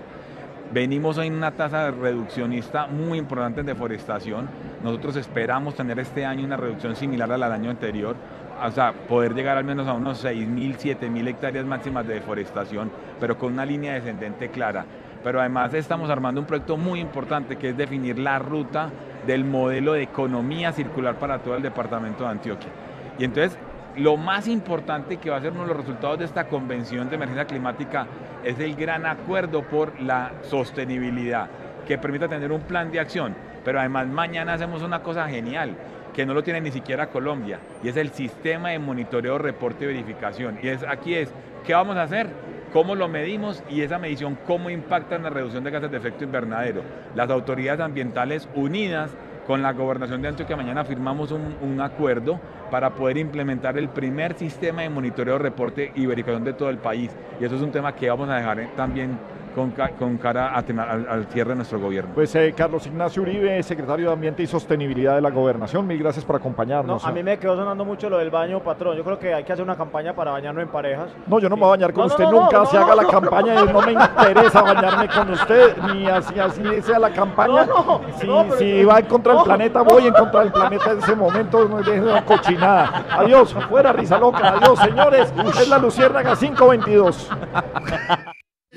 Venimos 0.72 1.18
en 1.18 1.32
una 1.32 1.50
tasa 1.50 1.90
reduccionista 1.90 2.86
muy 2.86 3.18
importante 3.18 3.60
en 3.60 3.66
deforestación. 3.66 4.48
Nosotros 4.84 5.16
esperamos 5.16 5.74
tener 5.74 5.98
este 5.98 6.24
año 6.24 6.44
una 6.44 6.56
reducción 6.56 6.94
similar 6.94 7.32
a 7.32 7.38
la 7.38 7.46
del 7.46 7.60
año 7.60 7.70
anterior. 7.70 8.14
O 8.62 8.70
sea, 8.70 8.92
poder 8.92 9.34
llegar 9.34 9.56
al 9.56 9.64
menos 9.64 9.88
a 9.88 9.94
unos 9.94 10.24
6.000, 10.24 10.76
7.000 10.76 11.28
hectáreas 11.28 11.64
máximas 11.64 12.06
de 12.06 12.14
deforestación, 12.14 12.90
pero 13.18 13.38
con 13.38 13.54
una 13.54 13.64
línea 13.64 13.94
descendente 13.94 14.50
clara. 14.50 14.84
Pero 15.24 15.40
además 15.40 15.72
estamos 15.74 16.11
armando 16.11 16.40
un 16.40 16.46
proyecto 16.46 16.76
muy 16.76 17.00
importante 17.00 17.56
que 17.56 17.70
es 17.70 17.76
definir 17.76 18.18
la 18.18 18.38
ruta 18.38 18.90
del 19.26 19.44
modelo 19.44 19.94
de 19.94 20.02
economía 20.02 20.72
circular 20.72 21.18
para 21.18 21.38
todo 21.38 21.56
el 21.56 21.62
departamento 21.62 22.24
de 22.24 22.30
Antioquia. 22.30 22.70
Y 23.18 23.24
entonces, 23.24 23.58
lo 23.96 24.16
más 24.16 24.46
importante 24.46 25.16
que 25.16 25.30
va 25.30 25.36
a 25.36 25.40
ser 25.40 25.52
uno 25.52 25.62
de 25.62 25.68
los 25.68 25.76
resultados 25.76 26.18
de 26.18 26.24
esta 26.24 26.48
convención 26.48 27.08
de 27.08 27.16
emergencia 27.16 27.46
climática 27.46 28.06
es 28.44 28.58
el 28.61 28.74
gran 28.76 29.04
acuerdo 29.04 29.62
por 29.62 30.00
la 30.00 30.32
sostenibilidad, 30.42 31.48
que 31.86 31.98
permita 31.98 32.28
tener 32.28 32.52
un 32.52 32.62
plan 32.62 32.90
de 32.90 33.00
acción. 33.00 33.34
Pero 33.64 33.80
además 33.80 34.06
mañana 34.06 34.54
hacemos 34.54 34.82
una 34.82 35.02
cosa 35.02 35.28
genial, 35.28 35.76
que 36.20 36.26
no 36.26 36.34
lo 36.34 36.42
tiene 36.42 36.60
ni 36.60 36.70
siquiera 36.70 37.06
Colombia, 37.06 37.60
y 37.82 37.88
es 37.88 37.96
el 37.96 38.10
sistema 38.10 38.68
de 38.68 38.78
monitoreo, 38.78 39.38
reporte 39.38 39.84
y 39.84 39.86
verificación. 39.86 40.58
Y 40.62 40.68
es, 40.68 40.82
aquí 40.86 41.14
es, 41.14 41.32
¿qué 41.64 41.72
vamos 41.72 41.96
a 41.96 42.02
hacer? 42.02 42.28
¿Cómo 42.74 42.94
lo 42.94 43.08
medimos? 43.08 43.62
Y 43.70 43.80
esa 43.80 43.98
medición, 43.98 44.36
¿cómo 44.46 44.68
impacta 44.68 45.16
en 45.16 45.22
la 45.22 45.30
reducción 45.30 45.64
de 45.64 45.70
gases 45.70 45.90
de 45.90 45.96
efecto 45.96 46.24
invernadero? 46.24 46.82
Las 47.14 47.30
autoridades 47.30 47.80
ambientales 47.80 48.50
unidas 48.54 49.12
con 49.46 49.62
la 49.62 49.72
gobernación 49.72 50.20
de 50.20 50.28
Antioquia 50.28 50.58
mañana 50.58 50.84
firmamos 50.84 51.32
un, 51.32 51.56
un 51.62 51.80
acuerdo 51.80 52.38
para 52.70 52.90
poder 52.90 53.16
implementar 53.16 53.78
el 53.78 53.88
primer 53.88 54.34
sistema 54.34 54.82
de 54.82 54.90
monitoreo, 54.90 55.38
reporte 55.38 55.90
y 55.94 56.04
verificación 56.04 56.44
de 56.44 56.52
todo 56.52 56.68
el 56.68 56.76
país. 56.76 57.10
Y 57.40 57.46
eso 57.46 57.56
es 57.56 57.62
un 57.62 57.72
tema 57.72 57.94
que 57.94 58.10
vamos 58.10 58.28
a 58.28 58.36
dejar 58.36 58.60
eh, 58.60 58.68
también 58.76 59.18
con, 59.55 59.70
ca- 59.72 59.90
con 59.90 60.16
cara 60.18 60.57
a 60.57 60.62
tema- 60.62 60.84
al, 60.84 61.07
al 61.09 61.24
cierre 61.26 61.51
de 61.51 61.57
nuestro 61.57 61.78
gobierno. 61.80 62.12
Pues 62.14 62.34
eh, 62.34 62.53
Carlos 62.57 62.86
Ignacio 62.86 63.22
Uribe, 63.22 63.62
secretario 63.62 64.07
de 64.09 64.12
Ambiente 64.12 64.42
y 64.42 64.46
Sostenibilidad 64.46 65.14
de 65.14 65.20
la 65.20 65.30
Gobernación, 65.30 65.86
mil 65.86 65.98
gracias 65.98 66.24
por 66.24 66.34
No, 66.36 66.38
acompañarnos. 66.40 67.05
a 67.05 67.12
mí 67.12 67.22
me 67.22 67.38
quedó 67.38 67.57
sonando 67.57 67.84
mucho 67.84 68.09
lo 68.11 68.18
del 68.18 68.30
baño, 68.30 68.61
patrón. 68.61 68.96
Yo 68.96 69.05
creo 69.05 69.18
que 69.18 69.34
hay 69.34 69.44
que 69.44 69.53
hacer 69.53 69.64
una 69.64 69.76
campaña 69.76 70.14
para 70.14 70.30
bañarnos 70.32 70.62
en 70.62 70.68
parejas. 70.68 71.11
No, 71.26 71.38
yo 71.38 71.48
no 71.48 71.57
me 71.57 71.61
voy 71.61 71.68
a 71.68 71.70
bañar 71.70 71.92
con 71.92 72.07
No, 72.07 72.12
usted 72.14 72.24
no, 72.24 72.30
nunca, 72.32 72.59
no, 72.59 72.66
si 72.66 72.76
no, 72.76 72.82
haga 72.84 72.94
no. 72.96 73.03
la 73.03 73.09
campaña, 73.09 73.55
y 73.62 73.72
no 73.72 73.80
me 73.82 73.92
interesa 73.92 74.62
bañarme 74.62 75.09
con 75.09 75.30
usted, 75.30 75.76
ni 75.94 76.07
así, 76.07 76.38
así 76.38 76.62
sea 76.82 76.98
la 76.98 77.11
campaña. 77.11 77.66
No, 77.66 78.01
no, 78.24 78.57
si, 78.57 78.84
va 78.84 78.98
en 79.01 79.07
contra 79.07 79.32
del 79.32 79.38
no, 79.40 79.44
planeta, 79.44 79.82
voy 79.82 80.07
en 80.07 80.14
contra 80.14 80.40
del 80.40 80.53
planeta 80.53 80.90
en 80.92 80.98
ese 80.98 81.14
momento, 81.16 81.68
no 81.68 81.78
deje 81.78 82.01
la 82.01 82.24
cochinada. 82.24 83.05
Adiós, 83.11 83.55
fuera 83.68 83.92
risa 83.92 84.18
loca, 84.18 84.48
adiós 84.57 84.78
señores, 84.78 85.32
es 85.61 85.68
la 85.68 85.78
Luciérnaga 85.78 86.34
522. 86.36 87.30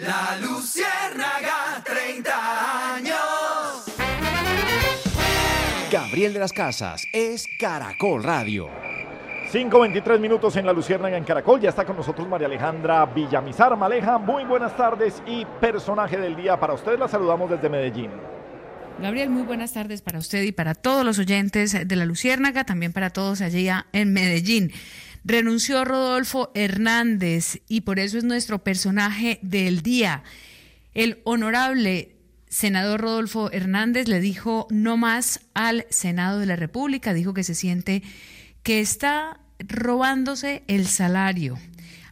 La 0.04 0.38
Luciérnaga, 0.42 1.82
30 1.86 2.96
años. 2.96 3.86
Gabriel 5.90 6.34
de 6.34 6.40
las 6.40 6.52
Casas 6.52 7.08
es 7.14 7.48
Caracol 7.58 8.22
Radio. 8.22 8.68
5.23 9.54 10.20
minutos 10.20 10.58
en 10.58 10.66
la 10.66 10.74
Luciérnaga 10.74 11.16
en 11.16 11.24
Caracol. 11.24 11.62
Ya 11.62 11.70
está 11.70 11.86
con 11.86 11.96
nosotros 11.96 12.28
María 12.28 12.48
Alejandra 12.48 13.06
Villamizar. 13.06 13.78
Maleja, 13.78 14.18
muy 14.18 14.44
buenas 14.44 14.76
tardes 14.76 15.24
y 15.26 15.46
personaje 15.62 16.18
del 16.18 16.36
día 16.36 16.60
para 16.60 16.74
usted. 16.74 17.00
La 17.00 17.08
saludamos 17.08 17.50
desde 17.50 17.70
Medellín. 17.70 18.12
Gabriel, 19.00 19.30
muy 19.30 19.44
buenas 19.44 19.72
tardes 19.72 20.02
para 20.02 20.20
usted 20.20 20.44
y 20.44 20.52
para 20.52 20.76
todos 20.76 21.06
los 21.06 21.18
oyentes 21.18 21.88
de 21.88 21.96
la 21.96 22.06
Luciérnaga, 22.06 22.66
también 22.66 22.92
para 22.92 23.12
todos 23.12 23.40
allá 23.40 23.88
en 23.94 24.12
Medellín. 24.12 24.74
Renunció 25.26 25.86
Rodolfo 25.86 26.52
Hernández 26.54 27.62
y 27.70 27.82
por 27.82 28.00
eso 28.00 28.18
es 28.18 28.26
nuestro 28.26 28.64
personaje 28.64 29.40
del 29.42 29.82
día. 29.82 30.24
El 30.94 31.22
honorable 31.24 32.18
senador 32.50 33.02
Rodolfo 33.02 33.50
Hernández 33.52 34.08
le 34.08 34.20
dijo 34.20 34.68
no 34.70 34.98
más 34.98 35.40
al 35.54 35.88
Senado 35.90 36.40
de 36.40 36.46
la 36.46 36.58
República, 36.58 37.14
dijo 37.14 37.34
que 37.34 37.44
se 37.44 37.56
siente 37.56 38.04
que 38.64 38.82
está 38.82 39.40
robándose 39.60 40.64
el 40.68 40.88
salario. 40.88 41.58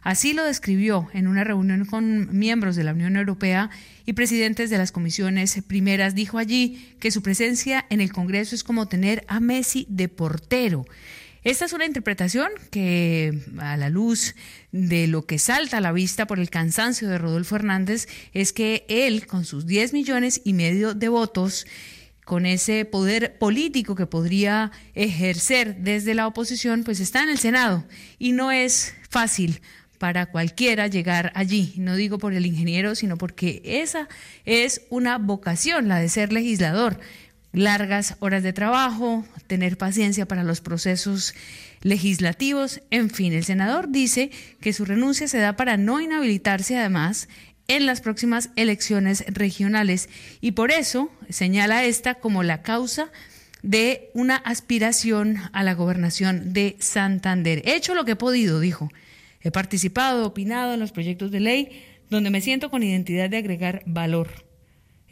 Así 0.02 0.32
lo 0.32 0.42
describió 0.44 1.08
en 1.12 1.28
una 1.28 1.44
reunión 1.44 1.84
con 1.84 2.36
miembros 2.36 2.74
de 2.76 2.82
la 2.82 2.92
Unión 2.92 3.16
Europea 3.16 3.70
y 4.04 4.14
presidentes 4.14 4.68
de 4.68 4.78
las 4.78 4.90
comisiones 4.90 5.62
primeras. 5.66 6.16
Dijo 6.16 6.38
allí 6.38 6.96
que 6.98 7.12
su 7.12 7.22
presencia 7.22 7.86
en 7.88 8.00
el 8.00 8.12
Congreso 8.12 8.56
es 8.56 8.64
como 8.64 8.88
tener 8.88 9.24
a 9.28 9.38
Messi 9.38 9.86
de 9.88 10.08
portero. 10.08 10.86
Esta 11.44 11.64
es 11.64 11.72
una 11.72 11.86
interpretación 11.86 12.50
que, 12.70 13.36
a 13.58 13.76
la 13.76 13.88
luz 13.88 14.36
de 14.70 15.08
lo 15.08 15.26
que 15.26 15.38
salta 15.40 15.78
a 15.78 15.80
la 15.80 15.90
vista 15.90 16.26
por 16.26 16.38
el 16.38 16.50
cansancio 16.50 17.08
de 17.08 17.18
Rodolfo 17.18 17.56
Hernández, 17.56 18.06
es 18.32 18.52
que 18.52 18.84
él, 18.88 19.26
con 19.26 19.44
sus 19.44 19.66
10 19.66 19.92
millones 19.92 20.40
y 20.44 20.52
medio 20.52 20.94
de 20.94 21.08
votos, 21.08 21.66
con 22.24 22.46
ese 22.46 22.84
poder 22.84 23.38
político 23.38 23.96
que 23.96 24.06
podría 24.06 24.70
ejercer 24.94 25.78
desde 25.78 26.14
la 26.14 26.28
oposición, 26.28 26.84
pues 26.84 27.00
está 27.00 27.24
en 27.24 27.30
el 27.30 27.38
Senado 27.38 27.84
y 28.20 28.30
no 28.30 28.52
es 28.52 28.94
fácil 29.10 29.60
para 29.98 30.26
cualquiera 30.26 30.86
llegar 30.86 31.32
allí. 31.34 31.74
No 31.76 31.96
digo 31.96 32.18
por 32.18 32.34
el 32.34 32.46
ingeniero, 32.46 32.94
sino 32.94 33.16
porque 33.16 33.62
esa 33.64 34.08
es 34.44 34.82
una 34.90 35.18
vocación, 35.18 35.88
la 35.88 35.98
de 35.98 36.08
ser 36.08 36.32
legislador. 36.32 36.98
Largas 37.52 38.16
horas 38.20 38.42
de 38.42 38.52
trabajo, 38.52 39.24
tener 39.46 39.76
paciencia 39.76 40.26
para 40.26 40.44
los 40.44 40.60
procesos 40.60 41.34
legislativos, 41.82 42.80
en 42.90 43.10
fin, 43.10 43.32
el 43.32 43.44
senador 43.44 43.90
dice 43.90 44.30
que 44.60 44.72
su 44.72 44.84
renuncia 44.84 45.28
se 45.28 45.38
da 45.38 45.56
para 45.56 45.76
no 45.76 46.00
inhabilitarse 46.00 46.78
además 46.78 47.28
en 47.68 47.86
las 47.86 48.00
próximas 48.00 48.50
elecciones 48.56 49.24
regionales 49.28 50.08
y 50.40 50.52
por 50.52 50.70
eso 50.70 51.10
señala 51.28 51.84
esta 51.84 52.14
como 52.14 52.42
la 52.42 52.62
causa 52.62 53.10
de 53.62 54.10
una 54.14 54.36
aspiración 54.36 55.38
a 55.52 55.62
la 55.62 55.74
gobernación 55.74 56.52
de 56.52 56.76
Santander. 56.80 57.62
He 57.64 57.76
hecho 57.76 57.94
lo 57.94 58.04
que 58.04 58.12
he 58.12 58.16
podido, 58.16 58.60
dijo. 58.60 58.90
He 59.40 59.50
participado, 59.50 60.26
opinado 60.26 60.74
en 60.74 60.80
los 60.80 60.92
proyectos 60.92 61.30
de 61.30 61.40
ley 61.40 61.82
donde 62.10 62.30
me 62.30 62.40
siento 62.40 62.70
con 62.70 62.82
identidad 62.82 63.30
de 63.30 63.38
agregar 63.38 63.82
valor. 63.86 64.51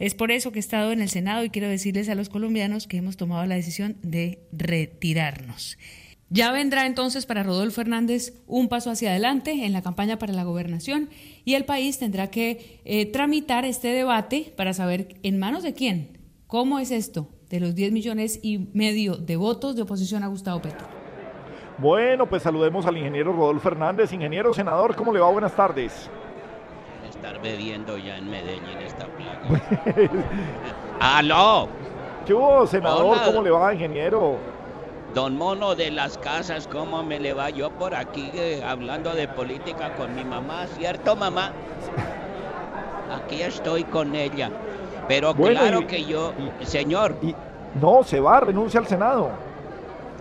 Es 0.01 0.15
por 0.15 0.31
eso 0.31 0.51
que 0.51 0.57
he 0.57 0.59
estado 0.59 0.91
en 0.91 0.99
el 0.99 1.09
Senado 1.09 1.43
y 1.43 1.51
quiero 1.51 1.69
decirles 1.69 2.09
a 2.09 2.15
los 2.15 2.27
colombianos 2.27 2.87
que 2.87 2.97
hemos 2.97 3.17
tomado 3.17 3.45
la 3.45 3.53
decisión 3.53 3.97
de 4.01 4.39
retirarnos. 4.51 5.77
Ya 6.31 6.51
vendrá 6.51 6.87
entonces 6.87 7.27
para 7.27 7.43
Rodolfo 7.43 7.81
Hernández 7.81 8.33
un 8.47 8.67
paso 8.67 8.89
hacia 8.89 9.11
adelante 9.11 9.63
en 9.63 9.73
la 9.73 9.83
campaña 9.83 10.17
para 10.17 10.33
la 10.33 10.43
gobernación 10.43 11.11
y 11.45 11.53
el 11.53 11.65
país 11.65 11.99
tendrá 11.99 12.31
que 12.31 12.81
eh, 12.83 13.05
tramitar 13.11 13.63
este 13.63 13.89
debate 13.89 14.51
para 14.57 14.73
saber 14.73 15.19
en 15.21 15.37
manos 15.37 15.61
de 15.61 15.75
quién, 15.75 16.17
cómo 16.47 16.79
es 16.79 16.89
esto 16.89 17.29
de 17.51 17.59
los 17.59 17.75
10 17.75 17.91
millones 17.91 18.39
y 18.41 18.69
medio 18.73 19.17
de 19.17 19.35
votos 19.35 19.75
de 19.75 19.83
oposición 19.83 20.23
a 20.23 20.27
Gustavo 20.29 20.63
Petro. 20.63 20.87
Bueno, 21.77 22.27
pues 22.27 22.41
saludemos 22.41 22.87
al 22.87 22.97
ingeniero 22.97 23.33
Rodolfo 23.33 23.67
Hernández. 23.67 24.11
Ingeniero, 24.13 24.51
senador, 24.51 24.95
¿cómo 24.95 25.13
le 25.13 25.19
va? 25.19 25.29
Buenas 25.29 25.55
tardes. 25.55 26.09
Estar 27.21 27.39
bebiendo 27.39 27.99
ya 27.99 28.17
en 28.17 28.31
Medellín 28.31 28.79
esta 28.83 29.05
plaga. 29.05 30.09
¡Aló! 30.99 31.67
¿Qué 32.25 32.33
hubo, 32.33 32.65
senador? 32.65 33.05
Hola. 33.15 33.21
¿Cómo 33.25 33.43
le 33.43 33.51
va, 33.51 33.71
ingeniero? 33.75 34.37
Don 35.13 35.37
Mono 35.37 35.75
de 35.75 35.91
las 35.91 36.17
Casas, 36.17 36.67
¿cómo 36.67 37.03
me 37.03 37.19
le 37.19 37.33
va 37.33 37.51
yo 37.51 37.69
por 37.69 37.93
aquí 37.93 38.31
eh, 38.33 38.63
hablando 38.65 39.13
de 39.13 39.27
política 39.27 39.93
con 39.93 40.15
mi 40.15 40.23
mamá? 40.25 40.65
¿Cierto, 40.65 41.15
mamá? 41.15 41.51
Aquí 43.23 43.43
estoy 43.43 43.83
con 43.83 44.15
ella. 44.15 44.49
Pero 45.07 45.35
Bueno, 45.35 45.59
claro 45.59 45.81
y- 45.81 45.85
que 45.85 46.03
yo, 46.05 46.33
señor, 46.63 47.17
No, 47.79 48.01
se 48.01 48.19
va, 48.19 48.39
renuncia 48.39 48.79
al 48.79 48.87
Senado. 48.87 49.29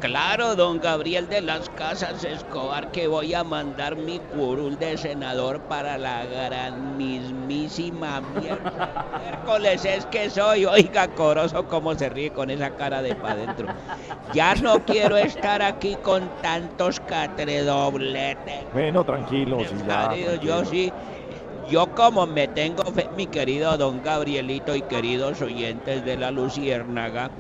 Claro, 0.01 0.57
don 0.57 0.81
Gabriel 0.81 1.29
de 1.29 1.43
las 1.43 1.69
Casas 1.69 2.25
Escobar, 2.25 2.91
que 2.91 3.07
voy 3.07 3.35
a 3.35 3.45
mandar 3.45 3.97
mi 3.97 4.19
curul 4.19 4.79
de 4.79 4.97
senador 4.97 5.61
para 5.61 5.99
la 5.99 6.25
gran 6.25 6.97
mismísima 6.97 8.21
miércoles. 8.21 9.85
Es 9.85 10.07
que 10.07 10.31
soy, 10.31 10.65
oiga, 10.65 11.09
coroso, 11.09 11.67
cómo 11.69 11.95
se 11.95 12.09
ríe 12.09 12.33
con 12.33 12.51
esa 12.51 12.71
cara 12.71 13.03
de 13.03 13.15
pa' 13.15 13.37
dentro. 13.37 13.69
Ya 14.33 14.55
no 14.55 14.85
quiero 14.85 15.17
estar 15.17 15.63
aquí 15.63 15.97
con 15.97 16.31
tantos 16.41 16.99
catredobletes. 17.01 18.73
Bueno, 18.73 19.05
tranquilo, 19.05 19.65
sí, 19.69 19.77
ya. 19.87 20.09
Querido, 20.09 20.35
yo 20.37 20.63
tranquilo. 20.63 20.65
sí, 20.65 20.93
yo 21.69 21.95
como 21.95 22.27
me 22.27 22.49
tengo 22.49 22.83
fe, 22.85 23.09
mi 23.17 23.27
querido 23.27 23.77
don 23.77 24.03
Gabrielito 24.03 24.75
y 24.75 24.83
queridos 24.83 25.41
oyentes 25.43 26.05
de 26.05 26.17
la 26.17 26.31
Luciérnaga, 26.31 27.31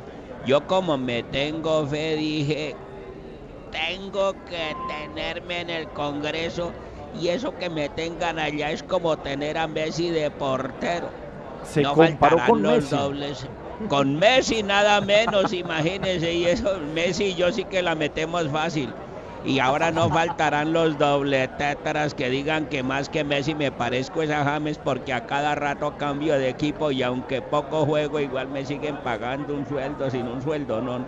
yo 0.47 0.67
como 0.67 0.99
me 0.99 1.23
tengo 1.25 1.87
fe 1.87 2.17
dije, 2.17 2.77
tengo 3.71 4.33
que 4.47 4.77
tenerme 4.89 5.61
en 5.61 5.71
el 5.71 5.89
Congreso 5.91 6.73
y 7.21 7.29
eso 7.29 7.57
que 7.59 7.71
me 7.71 7.89
tengan 7.89 8.39
allá 8.39 8.71
es 8.71 8.83
como 8.83 9.17
tener 9.19 9.59
a 9.59 9.67
Messi 9.67 10.11
de 10.11 10.31
portero. 10.31 11.09
Se 11.63 11.83
no 11.83 11.95
comparó 11.95 12.39
faltarán 12.39 12.47
con 12.47 12.63
los 12.63 12.91
Messi. 12.91 12.97
dobles. 12.97 13.47
Con 13.89 14.19
Messi 14.19 14.63
nada 14.63 15.01
menos, 15.01 15.53
imagínense, 15.53 16.33
y 16.33 16.47
eso, 16.47 16.79
Messi 16.95 17.25
y 17.27 17.35
yo 17.35 17.53
sí 17.53 17.65
que 17.65 17.83
la 17.83 17.95
metemos 17.95 18.49
fácil. 18.49 18.93
Y 19.45 19.59
ahora 19.59 19.91
no 19.91 20.11
faltarán 20.11 20.73
los 20.73 20.99
dobletetras 20.99 22.15
que 22.15 22.29
digan 22.29 22.67
que 22.67 22.83
más 22.83 23.09
que 23.09 23.25
Messi 23.25 23.55
me 23.55 23.73
parezco 23.73 24.23
es 24.23 24.31
a 24.31 24.45
James 24.45 24.79
porque 24.79 25.13
a 25.15 25.25
cada 25.27 25.55
rato 25.55 25.97
cambio 25.97 26.39
de 26.39 26.49
equipo 26.49 26.91
y 26.91 27.03
aunque 27.03 27.41
poco 27.41 27.87
juego 27.87 28.21
igual 28.21 28.49
me 28.49 28.67
siguen 28.67 28.97
pagando 28.99 29.55
un 29.55 29.67
sueldo 29.67 30.11
sin 30.11 30.27
un 30.27 30.43
sueldo, 30.43 30.83
no. 30.83 31.07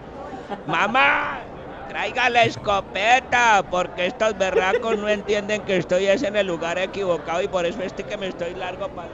¡Mamá! 0.67 1.41
Traiga 1.89 2.31
la 2.31 2.45
escopeta 2.45 3.63
porque 3.71 4.07
estos 4.07 4.39
berracos 4.39 4.99
no 4.99 5.09
entienden 5.11 5.61
que 5.63 5.77
estoy 5.77 6.07
es 6.07 6.23
en 6.23 6.37
el 6.37 6.47
lugar 6.47 6.79
equivocado 6.79 7.43
y 7.43 7.49
por 7.49 7.67
eso 7.67 7.83
este 7.83 8.03
que 8.05 8.17
me 8.17 8.29
estoy 8.29 8.55
largo 8.55 8.89
para... 8.89 9.11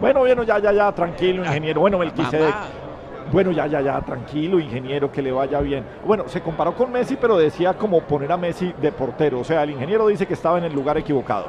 Bueno, 0.00 0.20
bueno, 0.20 0.42
ya, 0.42 0.58
ya, 0.58 0.70
ya, 0.70 0.92
tranquilo, 0.92 1.44
ingeniero. 1.44 1.80
Bueno, 1.80 1.98
Melquisedec. 1.98 2.54
Mamá. 2.54 2.87
Bueno, 3.32 3.52
ya, 3.52 3.66
ya, 3.66 3.80
ya, 3.80 4.00
tranquilo, 4.00 4.58
ingeniero, 4.58 5.12
que 5.12 5.20
le 5.20 5.32
vaya 5.32 5.60
bien. 5.60 5.84
Bueno, 6.06 6.24
se 6.28 6.40
comparó 6.40 6.74
con 6.74 6.90
Messi, 6.90 7.16
pero 7.20 7.36
decía 7.36 7.74
como 7.74 8.00
poner 8.02 8.32
a 8.32 8.36
Messi 8.36 8.72
de 8.80 8.90
portero. 8.90 9.40
O 9.40 9.44
sea, 9.44 9.62
el 9.62 9.70
ingeniero 9.70 10.06
dice 10.08 10.26
que 10.26 10.34
estaba 10.34 10.58
en 10.58 10.64
el 10.64 10.72
lugar 10.72 10.96
equivocado. 10.96 11.46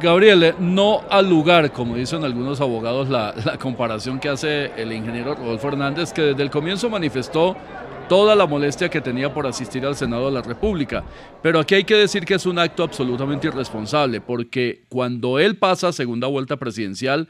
Gabriel, 0.00 0.42
eh, 0.42 0.54
no 0.58 1.02
al 1.08 1.28
lugar, 1.28 1.70
como 1.70 1.94
dicen 1.94 2.24
algunos 2.24 2.60
abogados, 2.60 3.08
la, 3.08 3.34
comparación 3.60 4.18
que 4.18 4.28
hace 4.28 4.72
el 4.76 4.92
ingeniero 4.92 5.34
Rodolfo 5.34 5.68
Hernández, 5.68 6.12
que 6.12 6.22
desde 6.22 6.42
el 6.42 6.50
comienzo 6.50 6.90
manifestó 6.90 7.56
toda 8.08 8.34
la 8.34 8.46
molestia 8.46 8.88
que 8.88 9.00
tenía 9.00 9.32
por 9.32 9.46
asistir 9.46 9.86
al 9.86 9.96
Senado 9.96 10.26
de 10.26 10.32
la 10.32 10.42
República. 10.42 11.04
Pero 11.40 11.58
aquí 11.58 11.76
hay 11.76 11.84
que 11.84 11.94
decir 11.94 12.24
que 12.24 12.34
es 12.34 12.44
un 12.44 12.58
acto 12.58 12.82
absolutamente 12.82 13.46
irresponsable, 13.46 14.20
porque 14.20 14.82
cuando 14.88 15.38
él 15.38 15.56
pasa 15.56 15.88
a 15.88 15.92
segunda 15.92 16.26
vuelta 16.26 16.56
presidencial, 16.56 17.28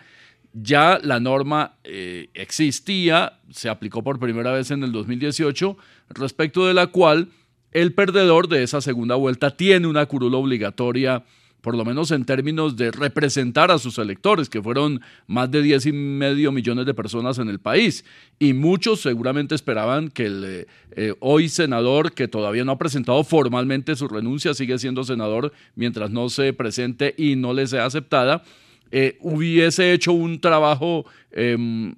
ya 0.54 1.00
la 1.02 1.18
norma 1.20 1.74
eh, 1.82 2.28
existía, 2.32 3.40
se 3.50 3.68
aplicó 3.68 4.02
por 4.02 4.20
primera 4.20 4.52
vez 4.52 4.70
en 4.70 4.84
el 4.84 4.92
2018, 4.92 5.76
respecto 6.10 6.66
de 6.66 6.74
la 6.74 6.86
cual 6.86 7.28
el 7.72 7.92
perdedor 7.92 8.48
de 8.48 8.62
esa 8.62 8.80
segunda 8.80 9.16
vuelta 9.16 9.56
tiene 9.56 9.88
una 9.88 10.06
curula 10.06 10.36
obligatoria, 10.36 11.24
por 11.60 11.76
lo 11.76 11.84
menos 11.84 12.12
en 12.12 12.24
términos 12.24 12.76
de 12.76 12.92
representar 12.92 13.72
a 13.72 13.78
sus 13.78 13.98
electores, 13.98 14.48
que 14.48 14.62
fueron 14.62 15.00
más 15.26 15.50
de 15.50 15.60
10 15.60 15.86
y 15.86 15.92
medio 15.92 16.52
millones 16.52 16.86
de 16.86 16.94
personas 16.94 17.38
en 17.38 17.48
el 17.48 17.58
país. 17.58 18.04
Y 18.38 18.52
muchos 18.52 19.00
seguramente 19.00 19.56
esperaban 19.56 20.08
que 20.08 20.26
el 20.26 20.66
eh, 20.92 21.14
hoy 21.18 21.48
senador, 21.48 22.12
que 22.12 22.28
todavía 22.28 22.64
no 22.64 22.72
ha 22.72 22.78
presentado 22.78 23.24
formalmente 23.24 23.96
su 23.96 24.06
renuncia, 24.06 24.54
sigue 24.54 24.78
siendo 24.78 25.02
senador 25.02 25.52
mientras 25.74 26.10
no 26.10 26.28
se 26.28 26.52
presente 26.52 27.14
y 27.16 27.34
no 27.34 27.54
le 27.54 27.66
sea 27.66 27.86
aceptada, 27.86 28.44
eh, 28.96 29.18
hubiese 29.22 29.92
hecho 29.92 30.12
un 30.12 30.40
trabajo 30.40 31.04
em, 31.32 31.96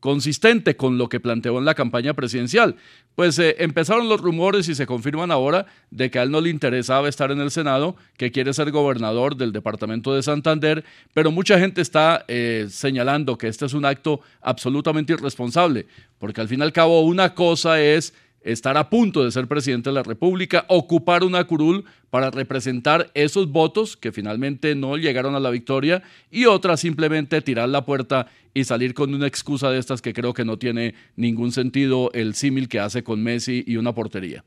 consistente 0.00 0.74
con 0.74 0.96
lo 0.96 1.10
que 1.10 1.20
planteó 1.20 1.58
en 1.58 1.66
la 1.66 1.74
campaña 1.74 2.14
presidencial. 2.14 2.76
Pues 3.14 3.38
eh, 3.38 3.56
empezaron 3.58 4.08
los 4.08 4.18
rumores 4.18 4.70
y 4.70 4.74
se 4.74 4.86
confirman 4.86 5.30
ahora 5.30 5.66
de 5.90 6.10
que 6.10 6.18
a 6.18 6.22
él 6.22 6.30
no 6.30 6.40
le 6.40 6.48
interesaba 6.48 7.10
estar 7.10 7.30
en 7.30 7.42
el 7.42 7.50
Senado, 7.50 7.94
que 8.16 8.32
quiere 8.32 8.54
ser 8.54 8.70
gobernador 8.70 9.36
del 9.36 9.52
departamento 9.52 10.14
de 10.14 10.22
Santander, 10.22 10.82
pero 11.12 11.30
mucha 11.30 11.58
gente 11.58 11.82
está 11.82 12.24
eh, 12.26 12.68
señalando 12.70 13.36
que 13.36 13.48
este 13.48 13.66
es 13.66 13.74
un 13.74 13.84
acto 13.84 14.22
absolutamente 14.40 15.12
irresponsable, 15.12 15.88
porque 16.18 16.40
al 16.40 16.48
fin 16.48 16.60
y 16.60 16.62
al 16.62 16.72
cabo 16.72 17.02
una 17.02 17.34
cosa 17.34 17.82
es 17.82 18.14
estar 18.52 18.76
a 18.76 18.88
punto 18.88 19.24
de 19.24 19.30
ser 19.30 19.46
presidente 19.46 19.90
de 19.90 19.94
la 19.94 20.02
República, 20.02 20.64
ocupar 20.68 21.22
una 21.22 21.44
curul 21.44 21.84
para 22.10 22.30
representar 22.30 23.10
esos 23.14 23.50
votos 23.50 23.96
que 23.96 24.12
finalmente 24.12 24.74
no 24.74 24.96
llegaron 24.96 25.34
a 25.34 25.40
la 25.40 25.50
victoria 25.50 26.02
y 26.30 26.46
otra 26.46 26.76
simplemente 26.76 27.42
tirar 27.42 27.68
la 27.68 27.84
puerta 27.84 28.26
y 28.54 28.64
salir 28.64 28.94
con 28.94 29.14
una 29.14 29.26
excusa 29.26 29.70
de 29.70 29.78
estas 29.78 30.00
que 30.00 30.14
creo 30.14 30.32
que 30.32 30.44
no 30.44 30.58
tiene 30.58 30.94
ningún 31.16 31.52
sentido 31.52 32.10
el 32.14 32.34
símil 32.34 32.68
que 32.68 32.80
hace 32.80 33.04
con 33.04 33.22
Messi 33.22 33.64
y 33.66 33.76
una 33.76 33.94
portería. 33.94 34.44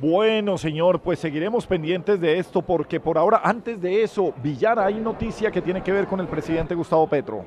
Bueno, 0.00 0.56
señor, 0.56 1.02
pues 1.02 1.18
seguiremos 1.18 1.66
pendientes 1.66 2.18
de 2.18 2.38
esto 2.38 2.62
porque 2.62 2.98
por 2.98 3.18
ahora, 3.18 3.42
antes 3.44 3.78
de 3.82 4.02
eso, 4.02 4.32
Villar, 4.42 4.78
hay 4.78 4.94
noticia 4.94 5.50
que 5.50 5.60
tiene 5.60 5.82
que 5.82 5.92
ver 5.92 6.06
con 6.06 6.20
el 6.20 6.26
presidente 6.26 6.74
Gustavo 6.74 7.06
Petro. 7.06 7.44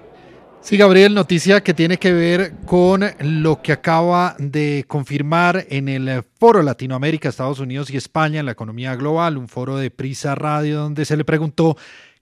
Sí, 0.64 0.78
Gabriel, 0.78 1.14
noticia 1.14 1.62
que 1.62 1.74
tiene 1.74 1.98
que 1.98 2.14
ver 2.14 2.54
con 2.66 3.04
lo 3.20 3.62
que 3.62 3.74
acaba 3.74 4.34
de 4.40 4.86
confirmar 4.88 5.66
en 5.70 5.90
el 5.90 6.24
Foro 6.40 6.64
Latinoamérica, 6.64 7.28
Estados 7.28 7.60
Unidos 7.60 7.90
y 7.90 7.98
España 7.98 8.40
en 8.40 8.46
la 8.46 8.54
economía 8.54 8.96
global, 8.96 9.38
un 9.38 9.50
foro 9.50 9.76
de 9.76 9.92
Prisa 9.92 10.36
Radio 10.36 10.80
donde 10.80 11.04
se 11.04 11.18
le 11.18 11.26
preguntó 11.26 11.76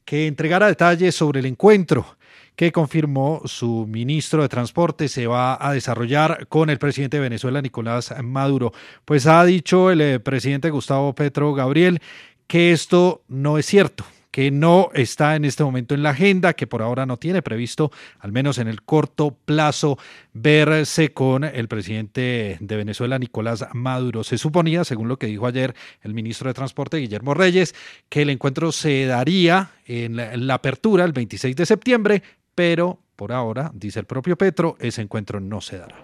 que 0.05 0.25
entregara 0.25 0.65
detalles 0.65 1.13
sobre 1.13 1.41
el 1.41 1.45
encuentro 1.45 2.17
que 2.55 2.71
confirmó 2.71 3.43
su 3.45 3.85
ministro 3.87 4.41
de 4.41 4.49
Transporte 4.49 5.07
se 5.07 5.27
va 5.27 5.63
a 5.63 5.71
desarrollar 5.71 6.47
con 6.47 6.71
el 6.71 6.79
presidente 6.79 7.17
de 7.17 7.21
Venezuela, 7.21 7.61
Nicolás 7.61 8.11
Maduro. 8.23 8.73
Pues 9.05 9.27
ha 9.27 9.45
dicho 9.45 9.91
el 9.91 10.01
eh, 10.01 10.19
presidente 10.19 10.71
Gustavo 10.71 11.13
Petro 11.13 11.53
Gabriel 11.53 12.01
que 12.47 12.71
esto 12.71 13.21
no 13.27 13.59
es 13.59 13.67
cierto, 13.67 14.03
que 14.31 14.49
no 14.49 14.89
está 14.93 15.35
en 15.35 15.45
este 15.45 15.63
momento 15.63 15.93
en 15.93 16.03
la 16.03 16.11
agenda, 16.11 16.53
que 16.53 16.65
por 16.65 16.81
ahora 16.81 17.05
no 17.05 17.17
tiene 17.17 17.41
previsto, 17.41 17.91
al 18.19 18.31
menos 18.31 18.57
en 18.57 18.67
el 18.67 18.81
corto 18.81 19.37
plazo, 19.45 19.97
verse 20.33 21.13
con 21.13 21.43
el 21.43 21.67
presidente 21.67 22.57
de 22.59 22.75
Venezuela, 22.77 23.19
Nicolás 23.19 23.67
Maduro. 23.73 24.23
Se 24.23 24.37
suponía, 24.37 24.85
según 24.85 25.09
lo 25.09 25.17
que 25.17 25.27
dijo 25.27 25.45
ayer 25.45 25.75
el 26.01 26.13
ministro 26.13 26.47
de 26.47 26.53
Transporte, 26.53 26.97
Guillermo 26.97 27.33
Reyes, 27.33 27.75
que 28.09 28.21
el 28.21 28.29
encuentro 28.29 28.71
se 28.71 29.05
daría 29.05 29.71
en 29.85 30.15
la, 30.47 30.53
apertura 30.53 31.03
el 31.03 31.11
26 31.11 31.55
de 31.55 31.65
septiembre, 31.65 32.23
pero 32.55 32.99
por 33.15 33.33
ahora, 33.33 33.71
dice 33.73 33.99
el 33.99 34.05
propio 34.05 34.37
Petro, 34.37 34.77
ese 34.79 35.01
encuentro 35.01 35.39
no 35.39 35.61
se 35.61 35.77
dará. 35.77 35.95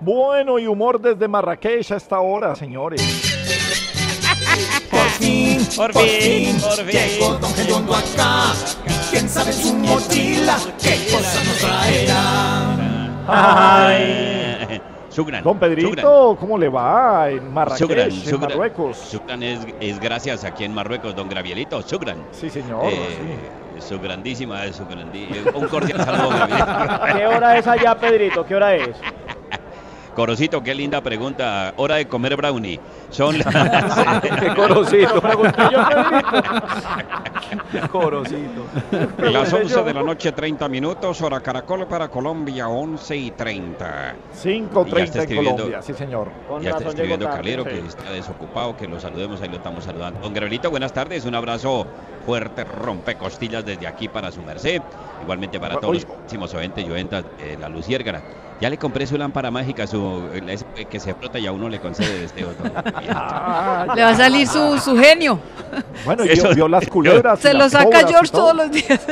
Bueno, 0.00 0.58
y 0.58 0.66
humor 0.66 1.00
desde 1.00 1.28
Marrakech 1.28 1.92
a 1.92 1.96
esta 1.96 2.20
hora, 2.20 2.56
señores. 2.56 3.39
Por 4.90 5.08
fin, 5.10 5.66
Por 5.76 5.92
por 5.92 6.02
fin, 6.02 6.20
fin, 6.20 6.60
por 6.60 6.72
fin. 6.72 6.86
llegó 6.86 7.34
Don 7.34 7.52
acá. 7.94 8.52
Y 8.86 9.10
quién 9.10 9.28
sabe 9.28 9.52
su 9.52 9.74
mochila 9.74 10.56
qué 10.82 11.06
cosas 11.12 11.44
nos 11.46 11.58
traerá. 11.58 13.20
Ay. 13.28 14.80
Sugran. 15.08 15.42
Don 15.42 15.58
Pedrito, 15.58 16.36
¿cómo 16.38 16.56
le 16.56 16.68
va 16.68 17.30
en 17.30 17.52
Marrakech, 17.52 17.78
en. 18.26 18.38
Marruecos? 18.38 18.96
Sugran 18.96 19.42
es, 19.42 19.58
es 19.80 19.98
gracias 19.98 20.44
aquí 20.44 20.64
en 20.64 20.72
Marruecos, 20.72 21.14
don 21.16 21.28
Gravielito. 21.28 21.82
Sugran. 21.82 22.18
Sí, 22.30 22.48
señor. 22.48 22.84
Eh, 22.84 23.38
Su 23.80 23.98
grandísima, 23.98 24.62
su 24.72 24.84
grandí- 24.86 25.26
Un 25.54 25.66
cordial 25.68 26.04
saludo. 26.04 26.30
¿Qué 27.16 27.26
hora 27.26 27.58
es 27.58 27.66
allá, 27.66 27.98
Pedrito? 27.98 28.44
¿Qué 28.46 28.54
hora 28.54 28.74
es? 28.76 28.90
Corocito, 30.20 30.62
qué 30.62 30.74
linda 30.74 31.00
pregunta. 31.00 31.72
Hora 31.78 31.94
de 31.94 32.06
comer 32.06 32.36
brownie. 32.36 32.78
Son 33.08 33.38
las. 33.38 34.20
Qué 34.20 34.48
corocito. 34.54 35.22
Corocito. 37.90 38.66
Las 39.18 39.50
11 39.50 39.82
de 39.82 39.94
la 39.94 40.02
noche, 40.02 40.32
30 40.32 40.68
minutos. 40.68 41.22
Hora 41.22 41.40
Caracol 41.40 41.86
para 41.86 42.08
Colombia, 42.08 42.68
11 42.68 43.16
y 43.16 43.30
30. 43.30 44.14
5.30 44.44 45.30
en 45.30 45.36
Colombia, 45.36 45.80
sí, 45.80 45.94
señor. 45.94 46.28
ya 46.60 46.72
está 46.72 46.90
escribiendo 46.90 47.26
Calero 47.26 47.64
que 47.64 47.78
está 47.78 48.12
desocupado, 48.12 48.76
que 48.76 48.86
lo 48.86 49.00
saludemos, 49.00 49.40
ahí 49.40 49.48
lo 49.48 49.56
estamos 49.56 49.84
saludando. 49.84 50.20
Don 50.20 50.34
Gabrielito, 50.34 50.68
buenas 50.68 50.92
tardes, 50.92 51.24
un 51.24 51.34
abrazo 51.34 51.86
fuerte, 52.24 52.64
rompe 52.64 53.16
costillas 53.16 53.64
desde 53.64 53.86
aquí 53.86 54.08
para 54.08 54.30
su 54.32 54.42
merced, 54.42 54.80
igualmente 55.22 55.58
para 55.60 55.76
todos 55.78 55.94
los 55.94 56.04
próximos 56.04 56.52
oyentes 56.54 56.84
y 56.86 56.90
oyentas 56.90 57.24
de 57.38 57.56
la 57.58 57.68
Luciérgara. 57.68 58.22
Ya 58.60 58.68
le 58.68 58.76
compré 58.76 59.06
su 59.06 59.16
lámpara 59.16 59.50
mágica, 59.50 59.86
su 59.86 60.28
que 60.90 61.00
se 61.00 61.14
frota 61.14 61.38
y 61.38 61.46
a 61.46 61.52
uno 61.52 61.66
le 61.70 61.80
concede 61.80 62.20
deseos. 62.20 62.54
Gabrielito. 62.62 63.94
Le 63.94 64.02
va 64.02 64.08
a 64.10 64.14
salir 64.14 64.46
su, 64.46 64.78
su 64.78 64.98
genio. 64.98 65.40
Bueno, 66.04 66.24
Eso- 66.24 66.48
vio, 66.48 66.54
vio 66.56 66.68
las 66.68 66.86
culebras. 66.90 67.38
y 67.38 67.42
Se 67.42 67.54
lo 67.54 67.68
saca 67.70 68.06
George 68.06 68.30
todo. 68.30 68.52
todos 68.52 68.56
los 68.56 68.70
días. 68.70 69.00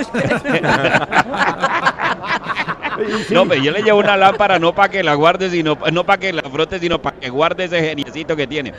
No, 3.30 3.46
pero 3.46 3.62
yo 3.62 3.70
le 3.70 3.82
llevo 3.82 4.00
una 4.00 4.16
lámpara 4.16 4.58
no 4.58 4.74
para 4.74 4.88
que 4.88 5.04
la 5.04 5.14
guarde, 5.14 5.48
sino 5.50 5.78
no 5.92 6.02
para 6.04 6.18
que 6.18 6.32
la 6.32 6.42
frote, 6.42 6.80
sino 6.80 7.00
para 7.00 7.16
que 7.18 7.28
guarde 7.30 7.64
ese 7.64 7.80
geniecito 7.80 8.34
que 8.34 8.46
tiene. 8.48 8.74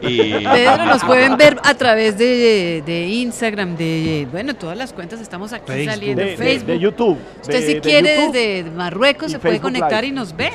Y 0.00 0.44
Pedro, 0.44 0.84
nos 0.86 1.04
pueden 1.04 1.36
ver 1.36 1.58
a 1.64 1.74
través 1.74 2.16
de, 2.18 2.82
de 2.86 3.06
Instagram, 3.08 3.76
de, 3.76 4.26
bueno, 4.30 4.54
todas 4.54 4.76
las 4.76 4.92
cuentas 4.92 5.20
estamos 5.20 5.52
aquí 5.52 5.64
Facebook. 5.66 5.92
saliendo, 5.94 6.22
De- 6.22 6.36
Facebook. 6.36 6.66
de 6.68 6.78
YouTube, 6.78 7.18
Usted 7.40 7.60
de- 7.60 7.66
si 7.66 7.74
de 7.74 7.80
quiere 7.80 8.14
YouTube 8.16 8.32
desde 8.32 8.70
Marruecos 8.70 9.32
se 9.32 9.38
puede 9.38 9.60
conectar 9.60 10.02
Live. 10.04 10.06
y 10.06 10.12
nos 10.12 10.36
ve. 10.36 10.50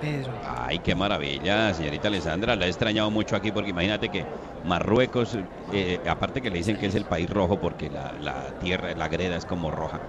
Pedro. 0.00 0.32
Ay, 0.66 0.78
qué 0.80 0.94
maravilla, 0.94 1.72
señorita 1.72 2.08
Alessandra. 2.08 2.56
La 2.56 2.66
he 2.66 2.68
extrañado 2.68 3.10
mucho 3.10 3.36
aquí 3.36 3.50
porque 3.52 3.70
imagínate 3.70 4.10
que 4.10 4.24
Marruecos, 4.64 5.38
eh, 5.72 5.98
aparte 6.06 6.40
que 6.42 6.50
le 6.50 6.58
dicen 6.58 6.76
que 6.76 6.86
es 6.86 6.94
el 6.94 7.04
país 7.04 7.28
rojo 7.30 7.58
porque 7.58 7.88
la, 7.90 8.12
la 8.20 8.48
tierra, 8.60 8.94
la 8.94 9.08
greda 9.08 9.36
es 9.36 9.44
como 9.46 9.70
roja, 9.70 10.00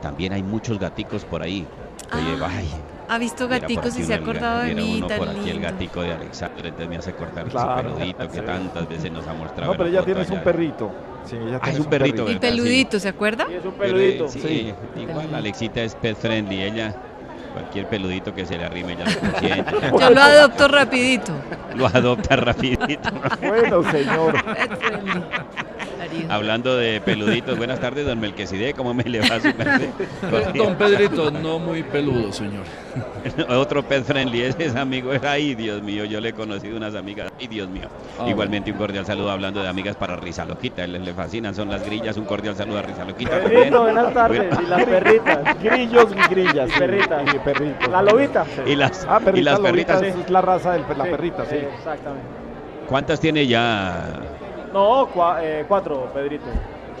también 0.00 0.32
hay 0.32 0.42
muchos 0.42 0.78
gaticos 0.78 1.24
por 1.24 1.42
ahí. 1.42 1.66
Oye, 2.12 2.38
Ah, 2.42 2.48
ay, 2.50 2.68
Ha 3.08 3.18
visto 3.18 3.48
gaticos 3.48 3.96
y 3.98 4.04
se 4.04 4.12
ha 4.12 4.16
el- 4.16 4.22
acordado 4.22 4.60
de 4.62 4.74
mí, 4.74 4.96
uno 4.98 5.06
tan 5.08 5.18
por 5.18 5.28
aquí 5.28 5.50
el 5.50 5.60
gatico 5.60 6.02
de 6.02 6.12
Alexandra, 6.12 6.60
entonces 6.68 6.88
me 6.88 6.96
hace 6.96 7.12
cortar 7.12 7.44
Claro, 7.48 7.90
su 7.90 7.96
peludito 7.96 8.28
que 8.28 8.38
sí. 8.38 8.44
tantas 8.46 8.88
veces 8.88 9.12
nos 9.12 9.26
ha 9.26 9.34
mostrado. 9.34 9.72
No, 9.72 9.78
pero 9.78 9.84
la 9.84 9.90
ella 9.90 10.04
tiene 10.04 10.20
allá. 10.20 10.32
un 10.34 10.40
perrito. 10.42 10.90
Sí, 11.24 11.36
ella 11.36 11.56
Ah, 11.56 11.60
tiene 11.64 11.78
es 11.78 11.84
un 11.84 11.90
perrito, 11.90 12.28
Y. 12.28 12.32
Sí. 12.34 12.38
peludito, 12.38 13.00
¿se 13.00 13.08
acuerda? 13.08 13.44
es 13.44 13.64
un 13.64 13.72
Pero, 13.72 13.94
peludito. 13.94 14.28
Sí, 14.28 14.72
igual 14.96 15.34
Alexita 15.34 15.82
es 15.82 15.94
pet 15.96 16.16
friendly, 16.16 16.62
ella 16.62 16.94
cualquier 17.52 17.88
peludito 17.88 18.32
que 18.32 18.46
se 18.46 18.56
le 18.56 18.64
arrime 18.64 18.96
ya 18.96 19.04
lo 19.04 19.20
consiente. 19.32 19.72
Yo 20.00 20.10
lo 20.10 20.20
adopto 20.22 20.68
rapidito. 20.68 21.32
Lo 21.74 21.86
adopta 21.86 22.36
rapidito. 22.36 23.10
Bueno, 23.40 23.90
señor. 23.90 24.34
Hablando 26.28 26.76
de 26.76 27.00
peluditos, 27.00 27.56
buenas 27.56 27.80
tardes, 27.80 28.06
don 28.06 28.20
Melquisede, 28.20 28.74
¿cómo 28.74 28.92
me 28.94 29.04
le 29.04 29.20
va 29.20 29.40
su 29.40 29.48
merced? 29.56 29.88
Don 30.54 30.74
Pedrito, 30.76 31.30
no 31.30 31.58
muy 31.58 31.82
peludo, 31.82 32.32
señor. 32.32 32.64
Otro 33.48 33.82
pet 33.82 34.04
friendly, 34.04 34.42
ese 34.42 34.64
es 34.66 34.76
amigo, 34.76 35.12
ay 35.22 35.54
Dios 35.54 35.82
mío, 35.82 36.04
yo 36.04 36.20
le 36.20 36.30
he 36.30 36.32
conocido 36.32 36.76
unas 36.76 36.94
amigas, 36.94 37.32
ay 37.38 37.46
Dios 37.46 37.68
mío. 37.68 37.88
Ah, 38.18 38.28
Igualmente 38.28 38.70
un 38.72 38.78
cordial 38.78 39.06
saludo 39.06 39.30
hablando 39.30 39.62
de 39.62 39.68
amigas 39.68 39.96
para 39.96 40.16
Risa 40.16 40.44
Loquita, 40.44 40.86
les 40.86 41.00
le 41.02 41.14
fascinan, 41.14 41.54
son 41.54 41.68
las 41.70 41.84
grillas, 41.84 42.16
un 42.16 42.24
cordial 42.24 42.56
saludo 42.56 42.78
a 42.78 42.82
Risa 42.82 43.04
Loquita 43.04 43.38
buenas 43.70 44.14
tardes. 44.14 44.58
Y 44.60 44.66
las 44.66 44.84
perritas. 44.84 45.62
Grillos 45.62 46.06
y 46.12 46.28
grillas. 46.34 46.70
Perritas. 46.78 47.34
Y 47.34 47.38
perritos. 47.38 47.88
La 47.90 48.02
lobita. 48.02 48.44
Y 48.66 48.76
las, 48.76 49.06
Ah, 49.08 49.18
perrita, 49.20 49.38
y 49.40 49.42
las 49.42 49.58
lobita, 49.60 49.98
perritas, 49.98 50.20
es 50.24 50.30
la 50.30 50.40
raza 50.40 50.72
de 50.72 50.78
la 50.96 51.04
Sí, 51.04 51.10
perrita, 51.10 51.44
sí. 51.46 51.56
Exactamente. 51.56 52.26
¿cuántas 52.88 53.20
tiene 53.20 53.46
ya? 53.46 54.20
No, 54.72 55.08
cua- 55.08 55.38
eh, 55.42 55.64
cuatro, 55.66 56.08
Pedrito. 56.14 56.44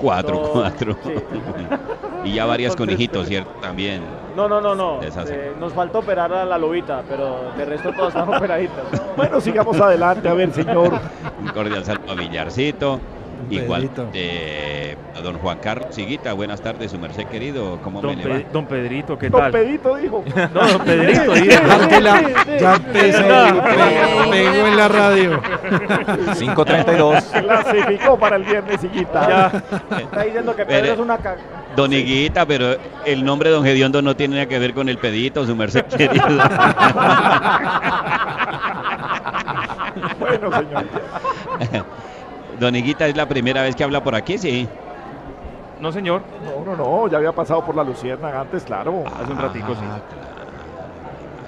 Cuatro, 0.00 0.34
No, 0.34 0.48
cuatro. 0.48 0.96
sí. 1.04 1.14
y 2.24 2.34
ya 2.34 2.46
varias 2.46 2.74
con 2.74 2.84
Entonces, 2.88 3.00
hijitos, 3.00 3.26
¿cierto? 3.28 3.50
También. 3.60 4.02
No, 4.34 4.48
no, 4.48 4.60
no, 4.60 4.74
no. 4.74 5.00
Eh, 5.02 5.52
nos 5.60 5.72
faltó 5.74 5.98
operar 5.98 6.32
a 6.32 6.44
la 6.44 6.56
lobita, 6.56 7.02
pero 7.08 7.52
de 7.56 7.64
resto 7.64 7.92
todas 7.92 8.14
están 8.14 8.28
operaditas. 8.34 8.84
Bueno, 9.16 9.40
sigamos 9.40 9.78
adelante, 9.80 10.28
a 10.28 10.34
ver, 10.34 10.52
señor. 10.52 10.92
Un 11.40 11.48
cordial 11.48 11.84
saludo 11.84 12.12
a 12.12 12.14
Villarcito. 12.14 12.98
Igual 13.50 13.82
Pedrito. 13.82 14.08
eh, 14.14 14.96
don 15.22 15.38
Juan 15.38 15.58
Carlos 15.58 15.94
Siguita, 15.94 16.32
buenas 16.32 16.60
tardes, 16.62 16.90
su 16.92 16.98
merced 16.98 17.24
querido, 17.26 17.78
¿cómo 17.82 18.00
Don, 18.00 18.16
me 18.16 18.22
Pe- 18.22 18.28
le 18.28 18.34
va? 18.44 18.50
don 18.52 18.66
Pedrito, 18.66 19.18
¿qué 19.18 19.28
Don 19.28 19.40
tal? 19.40 19.52
Pedito 19.52 19.96
dijo. 19.96 20.24
No, 20.54 20.66
don 20.68 20.80
Pedrito. 20.82 21.34
Sí. 21.36 21.48
ya 21.48 22.74
empezó, 22.76 23.22
pe- 23.22 24.30
pegó 24.30 24.66
en 24.66 24.76
la 24.76 24.88
radio. 24.88 25.40
532. 26.38 27.24
Clasificó 27.24 28.18
para 28.18 28.36
el 28.36 28.44
viernes, 28.44 28.82
Higuita. 28.82 29.28
Ya. 29.28 29.62
Está 29.98 30.22
diciendo 30.22 30.56
que 30.56 30.64
Pedro 30.64 30.92
es 30.94 30.98
una 30.98 31.18
ca- 31.18 31.36
Don 31.76 31.92
Higuita, 31.92 32.46
pero 32.46 32.76
el 33.04 33.24
nombre 33.24 33.50
de 33.50 33.54
don 33.56 33.64
Gediondo 33.64 34.00
no 34.02 34.16
tiene 34.16 34.36
nada 34.36 34.46
que 34.46 34.58
ver 34.58 34.72
con 34.74 34.88
el 34.88 34.98
pedito, 34.98 35.44
su 35.46 35.54
merced 35.54 35.84
querido. 35.96 36.26
Bueno, 40.18 40.50
señor. 40.52 40.84
don 42.60 42.76
Higuita 42.76 43.08
es 43.08 43.16
la 43.16 43.26
primera 43.26 43.62
vez 43.62 43.74
que 43.74 43.82
habla 43.82 44.02
por 44.04 44.14
aquí, 44.14 44.38
sí. 44.38 44.68
No, 45.80 45.90
señor. 45.90 46.22
No, 46.44 46.64
no, 46.64 46.76
no, 46.76 47.08
ya 47.08 47.16
había 47.16 47.32
pasado 47.32 47.64
por 47.64 47.74
la 47.74 47.82
Luciérnaga 47.82 48.42
antes, 48.42 48.62
claro. 48.64 49.02
Hace 49.06 49.32
un 49.32 49.38
ratico, 49.38 49.74
sí. 49.74 49.80
Ah, 49.82 49.98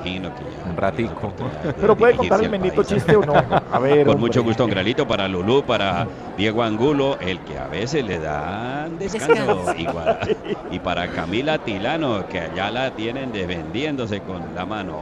Imagino 0.05 0.35
que 0.35 0.41
ya. 0.43 0.71
Un 0.71 0.77
ratico. 0.77 1.33
Pero 1.81 1.97
puede 1.97 2.17
contar 2.17 2.43
el 2.43 2.49
bendito 2.49 2.83
chiste 2.83 3.15
o 3.15 3.25
no. 3.25 3.35
A 3.35 3.79
ver, 3.79 4.05
Con 4.05 4.15
hombre. 4.15 4.17
mucho 4.17 4.43
gusto, 4.43 4.65
don 4.65 4.71
Gralito, 4.71 5.07
para 5.07 5.29
Lulú, 5.29 5.63
para 5.63 6.09
Diego 6.37 6.63
Angulo, 6.65 7.19
el 7.21 7.39
que 7.41 7.57
a 7.57 7.69
veces 7.69 8.05
le 8.05 8.19
dan 8.19 8.99
descanso. 8.99 9.33
Descanso. 9.35 9.75
Igual. 9.79 10.37
Y 10.73 10.79
para 10.81 11.07
Camila 11.09 11.59
Tilano, 11.59 12.27
que 12.27 12.41
allá 12.41 12.71
la 12.73 12.91
tienen 12.93 13.31
defendiéndose 13.33 14.23
con 14.23 14.43
la 14.57 14.67
mano. 14.67 14.97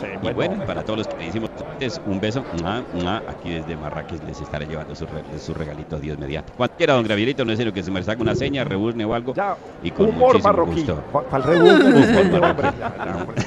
Sí, 0.00 0.06
Y 0.22 0.32
bueno, 0.32 0.64
para 0.66 0.82
todos 0.82 0.98
los 0.98 1.08
que 1.08 1.16
le 1.16 1.26
hicimos 1.28 1.50
antes, 1.72 2.00
un 2.06 2.20
beso. 2.20 2.44
Mua, 2.60 2.82
mua. 2.94 3.22
Aquí 3.28 3.50
desde 3.50 3.76
Marrakech 3.76 4.22
les 4.24 4.40
estaré 4.40 4.66
llevando 4.66 4.94
su, 4.94 5.06
re- 5.06 5.38
su 5.38 5.54
regalito, 5.54 5.98
Dios 5.98 6.18
mediante. 6.18 6.52
Cualquiera, 6.52 6.94
don 6.94 7.04
Gravielito, 7.04 7.44
no 7.44 7.52
es 7.52 7.58
sino 7.58 7.72
que 7.72 7.82
se 7.82 7.90
me 7.90 8.02
saque 8.02 8.22
una 8.22 8.34
seña, 8.34 8.64
rebuzne 8.64 9.04
o 9.04 9.14
algo. 9.14 9.34
Ya, 9.34 9.56
y 9.82 9.90
con 9.90 10.08
humor 10.10 10.34
muchísimo 10.34 10.52
marroquí. 10.52 10.74
gusto. 10.74 10.96
Pa'l 11.30 11.42
rebuzne, 11.42 12.22
Humor 12.22 12.40
marroquí. 12.40 12.76
ya, 12.78 13.04
ya, 13.04 13.16
hombre. 13.16 13.42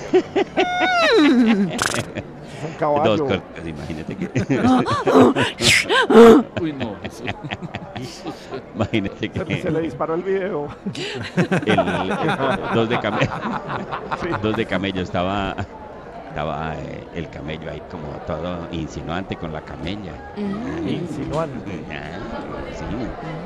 Es 2.59 2.65
un 2.81 3.03
Dos 3.03 3.21
cortes, 3.21 3.67
imagínate 3.67 4.15
que. 4.15 4.29
Uy, 6.61 6.73
no. 6.73 6.95
imagínate 8.75 9.17
Se, 9.19 9.29
que. 9.29 9.61
se 9.61 9.71
le 9.71 9.81
disparó 9.81 10.15
el 10.15 10.23
video. 10.23 10.67
el, 11.65 11.79
el- 11.79 12.17
dos 12.73 12.89
de 12.89 12.99
camello 12.99 13.31
dos 14.41 14.55
de 14.55 14.65
camello 14.65 15.01
estaba 15.01 15.55
estaba 16.29 16.75
eh, 16.77 17.07
el 17.11 17.27
camello 17.29 17.71
ahí 17.71 17.81
como 17.89 18.19
todo 18.19 18.67
insinuante 18.71 19.35
con 19.35 19.51
la 19.51 19.61
camella 19.61 20.13
Insinuante. 20.85 21.85
Ah, 21.91 22.71
sí 22.71 22.85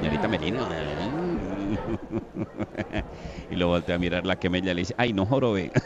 señorita 0.02 0.28
Merino 0.28 0.68
y 3.50 3.56
lo 3.56 3.68
volteé 3.68 3.96
a 3.96 3.98
mirar 3.98 4.26
la 4.26 4.36
camella 4.36 4.72
y 4.72 4.76
le 4.76 4.82
dice 4.82 4.94
ay 4.98 5.14
no 5.14 5.26
jorobe 5.26 5.72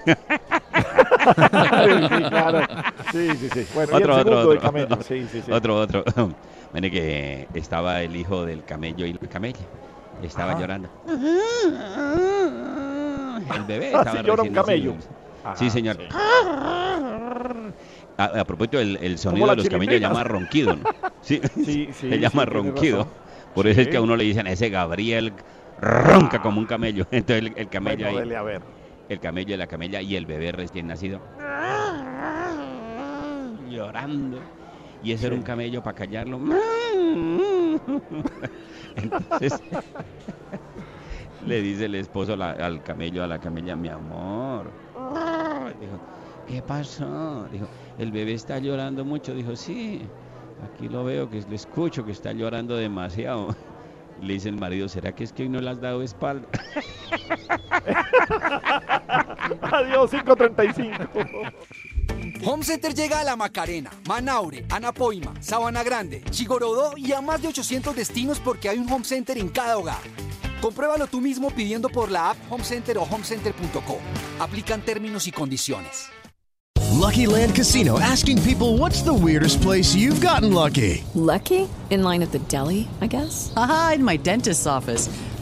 sí, 1.28 2.24
claro. 2.30 2.66
Sí, 3.12 3.28
sí, 3.36 3.50
sí. 3.54 3.68
Bueno, 3.74 3.98
otro, 3.98 4.16
otro, 4.16 4.40
otro. 4.40 4.62
camello. 4.62 5.02
Sí, 5.02 5.28
sí, 5.28 5.42
sí. 5.42 5.52
Otro, 5.52 5.76
otro. 5.78 6.04
Mire 6.74 6.90
que 6.92 7.48
estaba 7.54 8.02
el 8.02 8.16
hijo 8.16 8.46
del 8.46 8.64
camello 8.64 9.06
y 9.06 9.14
la 9.14 9.28
camella. 9.28 9.66
Estaba 10.22 10.52
Ajá. 10.52 10.62
llorando. 10.62 10.90
El 13.54 13.64
bebé 13.68 13.92
Ah, 13.94 14.00
estaba 14.00 14.20
sí, 14.22 14.26
llora 14.26 14.44
un 14.44 14.54
camello. 14.54 14.96
Ajá, 15.54 15.56
Sí, 15.56 15.70
señor. 15.70 15.98
sí. 15.98 16.04
A, 18.18 18.26
a 18.42 18.46
propósito, 18.46 18.80
el, 18.80 18.98
el 19.02 19.18
sonido 19.18 19.50
de 19.50 19.56
los 19.58 19.70
camellos 19.70 20.00
llama 20.02 20.24
ronquido, 20.24 20.76
¿no? 20.76 20.86
Sí, 21.22 21.42
Sí, 21.56 21.90
sí, 21.94 22.10
se 22.10 22.20
llama 22.20 22.46
ronquido. 22.46 23.08
Por 23.54 23.68
eso 23.68 23.82
es 23.82 23.88
que 23.88 23.98
a 23.98 24.02
uno 24.02 24.16
le 24.16 24.24
dicen, 24.24 24.48
ese 24.48 24.70
Gabriel 24.70 25.34
ronca 25.78 26.40
como 26.40 26.60
un 26.60 26.66
camello. 26.66 27.06
Entonces 27.12 27.46
el, 27.52 27.54
el 27.58 27.70
camello 27.70 28.06
Bueno, 28.06 28.18
ahí. 28.20 28.24
dele 28.24 28.36
a 28.36 28.42
ver. 28.44 28.62
el 29.10 29.20
camello 29.20 29.54
de 29.54 29.58
la 29.58 29.68
camella 29.68 30.02
y 30.02 30.16
el 30.16 30.26
bebé 30.26 30.52
recién 30.52 30.88
nacido. 30.88 31.22
Llorando. 33.70 34.40
Y 35.02 35.12
ese 35.12 35.28
era 35.28 35.36
un 35.36 35.44
camello 35.44 35.82
para 35.84 35.94
callarlo. 35.94 36.40
Entonces 38.96 39.62
le 41.46 41.62
dice 41.62 41.86
el 41.86 41.96
esposo 41.96 42.36
la- 42.36 42.52
al 42.52 42.82
camello, 42.84 43.24
a 43.24 43.28
la 43.28 43.40
camella, 43.40 43.76
mi 43.76 43.90
amor. 43.90 44.72
Dijo, 45.80 46.00
¿qué 46.48 46.62
pasó? 46.62 47.48
Dijo, 47.52 47.68
el 47.98 48.12
bebé 48.12 48.34
está 48.34 48.60
llorando 48.60 49.06
mucho. 49.06 49.34
Dijo, 49.34 49.56
sí, 49.56 50.02
aquí 50.64 50.90
lo 50.90 51.04
veo, 51.04 51.30
que 51.30 51.42
lo 51.42 51.56
escucho, 51.56 52.06
que 52.06 52.12
está 52.12 52.32
llorando 52.32 52.76
demasiado. 52.76 53.56
Le 54.22 54.34
dice 54.34 54.50
el 54.50 54.58
marido, 54.58 54.90
¿será 54.90 55.14
que 55.14 55.24
es 55.24 55.32
que 55.32 55.44
hoy 55.44 55.50
no 55.50 55.60
le 55.60 55.70
has 55.70 55.80
dado 55.80 56.02
espalda? 56.02 56.48
Adiós, 59.62 60.10
535. 60.10 61.04
Home 62.44 62.64
Center 62.64 62.94
llega 62.96 63.20
a 63.20 63.24
La 63.24 63.36
Macarena, 63.36 63.92
Manaure, 64.08 64.66
Anapoima, 64.70 65.34
Sabana 65.40 65.84
Grande, 65.84 66.24
Chigorodó 66.32 66.98
y 66.98 67.12
a 67.12 67.22
más 67.22 67.42
de 67.42 67.50
800 67.50 67.96
destinos 67.96 68.40
porque 68.40 68.70
hay 68.70 68.80
un 68.80 68.92
Home 68.92 69.06
Center 69.06 69.38
en 69.38 69.50
cada 69.50 69.78
hogar. 69.78 70.02
Compruébalo 70.62 71.08
tú 71.08 71.22
mismo 71.22 71.52
pidiendo 71.52 71.90
por 71.90 72.12
la 72.12 72.32
app 72.32 72.38
Home 72.52 72.64
Center 72.64 72.98
o 72.98 73.04
homecenter.co. 73.04 74.00
Aplican 74.40 74.82
términos 74.82 75.28
y 75.28 75.32
condiciones. 75.32 76.10
Lucky 76.98 77.28
Land 77.28 77.56
Casino 77.56 78.00
asking 78.00 78.42
people 78.42 78.78
what's 78.78 79.04
the 79.04 79.14
weirdest 79.14 79.62
place 79.62 79.96
you've 79.96 80.20
gotten 80.20 80.52
lucky? 80.52 81.04
Lucky? 81.14 81.68
In 81.90 82.04
line 82.04 82.24
at 82.24 82.32
the 82.32 82.40
deli, 82.50 82.88
I 83.02 83.08
guess? 83.08 83.54
Aha, 83.56 83.94
in 83.96 84.04
my 84.04 84.18
dentist's 84.18 84.66
office. 84.66 85.10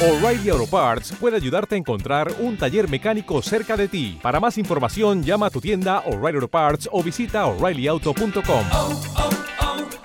O'Reilly 0.00 0.48
Auto 0.50 0.68
Parts 0.68 1.12
puede 1.18 1.34
ayudarte 1.34 1.74
a 1.74 1.78
encontrar 1.78 2.32
un 2.38 2.56
taller 2.56 2.88
mecánico 2.88 3.42
cerca 3.42 3.76
de 3.76 3.88
ti. 3.88 4.16
Para 4.22 4.38
más 4.38 4.56
información, 4.56 5.24
llama 5.24 5.46
a 5.46 5.50
tu 5.50 5.60
tienda 5.60 6.04
O'Reilly 6.06 6.36
Auto 6.36 6.46
Parts 6.46 6.88
o 6.92 7.02
visita 7.02 7.44
oreillyauto.com. 7.46 8.64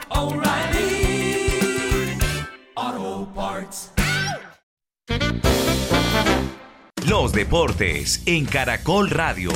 O'Reilly 0.10 1.70
Auto 2.76 3.30
Parts. 3.36 3.92
Los 7.08 7.32
deportes 7.32 8.24
en 8.26 8.46
Caracol 8.46 9.12
Radio. 9.12 9.52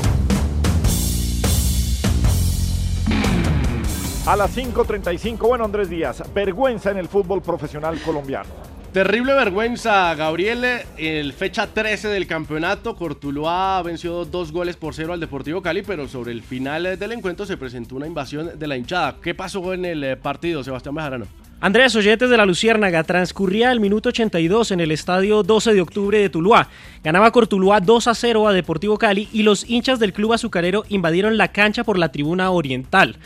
A 4.28 4.36
las 4.36 4.56
5.35, 4.56 5.48
bueno 5.48 5.66
Andrés 5.66 5.90
Díaz, 5.90 6.22
vergüenza 6.32 6.92
en 6.92 6.98
el 6.98 7.08
fútbol 7.08 7.42
profesional 7.42 8.00
colombiano. 8.02 8.77
Terrible 8.94 9.34
vergüenza, 9.34 10.16
Gabriel. 10.16 10.66
El 10.98 11.34
fecha 11.34 11.68
13 11.68 12.08
del 12.08 12.26
campeonato, 12.26 12.96
Cortuluá 12.96 13.82
venció 13.84 14.26
dos 14.26 14.52
goles 14.52 14.76
por 14.76 14.94
cero 14.96 15.14
al 15.14 15.20
Deportivo 15.20 15.62
Cali, 15.62 15.84
pero 15.84 16.08
sobre 16.08 16.32
el 16.32 16.42
final 16.42 16.98
del 16.98 17.12
encuentro 17.12 17.46
se 17.46 17.58
presentó 17.58 17.96
una 17.96 18.08
invasión 18.08 18.58
de 18.58 18.68
la 18.68 18.78
hinchada. 18.78 19.18
¿Qué 19.22 19.36
pasó 19.36 19.74
en 19.74 19.86
el 19.86 20.04
eh, 20.04 20.16
partido, 20.16 20.64
Sebastián 20.64 20.96
Bejarano? 20.96 21.28
Andrés 21.60 21.96
Oyentes 21.96 22.30
de 22.30 22.38
la 22.38 22.46
Luciérnaga 22.46 23.04
transcurría 23.04 23.72
el 23.72 23.80
minuto 23.80 24.10
82 24.10 24.72
en 24.72 24.80
el 24.80 24.92
estadio 24.92 25.42
12 25.42 25.74
de 25.74 25.82
octubre 25.82 26.20
de 26.20 26.30
Tuluá. 26.30 26.70
Ganaba 27.04 27.32
Cortuluá 27.32 27.80
2 27.80 28.08
a 28.08 28.14
0 28.14 28.48
a 28.48 28.54
Deportivo 28.54 29.00
Cali 29.00 29.28
y 29.34 29.42
los 29.42 29.68
hinchas 29.68 30.00
del 30.00 30.14
club 30.14 30.34
azucarero 30.34 30.86
invadieron 30.90 31.36
la 31.36 31.48
cancha 31.48 31.84
por 31.84 31.98
la 31.98 32.12
tribuna 32.12 32.52
oriental. 32.52 33.18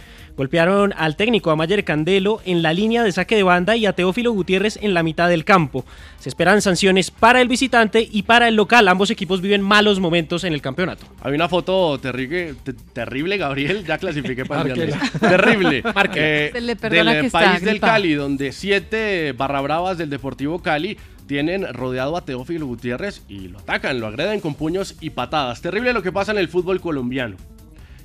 Golpearon 0.42 0.92
al 0.98 1.18
técnico 1.18 1.52
a 1.52 1.56
Mayer 1.56 1.84
Candelo 1.84 2.42
en 2.46 2.64
la 2.64 2.74
línea 2.74 3.04
de 3.04 3.12
saque 3.12 3.36
de 3.36 3.44
banda 3.44 3.76
y 3.76 3.86
a 3.86 3.94
Teófilo 3.94 4.32
Gutiérrez 4.32 4.80
en 4.82 4.96
la 4.96 5.04
mitad 5.04 5.30
del 5.30 5.46
campo. 5.46 5.86
Se 6.18 6.30
esperan 6.30 6.64
sanciones 6.64 7.12
para 7.12 7.42
el 7.42 7.48
visitante 7.48 8.10
y 8.12 8.24
para 8.24 8.48
el 8.48 8.56
local. 8.56 8.88
Ambos 8.88 9.12
equipos 9.12 9.40
viven 9.40 9.62
malos 9.62 10.00
momentos 10.00 10.44
en 10.44 10.54
el 10.54 10.60
campeonato. 10.64 11.06
Hay 11.22 11.36
una 11.36 11.48
foto 11.48 12.00
terrible, 12.00 12.56
te- 12.64 12.74
terrible 12.74 13.38
Gabriel, 13.38 13.86
ya 13.86 14.00
clasifiqué 14.00 14.44
para 14.44 14.64
el. 14.74 14.96
Terrible. 15.20 15.84
Eh, 16.16 16.50
del 16.54 17.22
que 17.22 17.26
está 17.28 17.40
país 17.40 17.62
del. 17.62 17.80
Cali, 17.80 18.14
donde 18.16 18.52
siete 18.52 19.34
barra 19.34 19.62
bravas 19.62 20.00
del 20.00 20.10
Deportivo 20.10 20.60
Cali 20.64 20.98
tienen 21.28 21.72
rodeado 21.72 22.18
a 22.18 22.26
Teófilo 22.26 22.66
Gutiérrez 22.66 23.22
y 23.30 23.50
lo 23.50 23.60
atacan, 23.60 24.00
lo 24.00 24.08
agreden 24.08 24.40
con 24.40 24.56
puños 24.56 24.96
y 25.02 25.12
patadas. 25.12 25.62
Terrible 25.62 25.94
lo 25.94 26.02
que 26.02 26.12
pasa 26.12 26.32
en 26.32 26.40
el 26.40 26.48
fútbol 26.48 26.82
colombiano. 26.82 27.38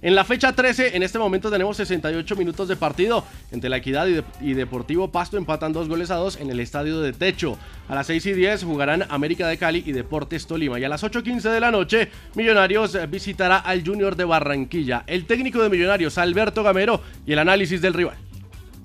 En 0.07 0.15
la 0.15 0.23
fecha 0.25 0.53
13, 0.53 0.97
en 0.97 1.03
este 1.03 1.19
momento 1.19 1.51
tenemos 1.51 1.77
68 1.79 2.37
minutos 2.37 2.69
de 2.69 2.77
partido 2.77 3.25
entre 3.51 3.69
la 3.69 3.79
Equidad 3.79 4.07
y, 4.07 4.13
De- 4.13 4.25
y 4.41 4.55
Deportivo 4.55 5.11
Pasto 5.11 5.37
empatan 5.37 5.73
dos 5.73 5.89
goles 5.89 6.13
a 6.13 6.15
dos 6.15 6.37
en 6.37 6.49
el 6.49 6.61
estadio 6.61 7.01
de 7.01 7.13
Techo. 7.13 7.59
A 7.89 7.95
las 7.97 8.07
6 8.07 8.25
y 8.27 8.33
10 8.35 8.63
jugarán 8.63 9.05
América 9.09 9.49
de 9.49 9.59
Cali 9.59 9.83
y 9.85 9.91
Deportes 9.91 10.47
Tolima. 10.47 10.79
Y 10.79 10.85
a 10.85 10.89
las 10.89 11.03
8.15 11.03 11.51
de 11.51 11.59
la 11.59 11.73
noche, 11.73 12.09
Millonarios 12.37 12.95
eh, 12.95 13.05
visitará 13.09 13.57
al 13.59 13.85
Junior 13.85 14.15
de 14.15 14.25
Barranquilla. 14.27 15.03
El 15.09 15.25
técnico 15.27 15.61
de 15.61 15.71
Millonarios, 15.71 16.19
Alberto 16.19 16.63
Gamero, 16.63 17.01
y 17.27 17.33
el 17.33 17.41
análisis 17.41 17.83
del 17.83 17.95
rival. 17.95 18.17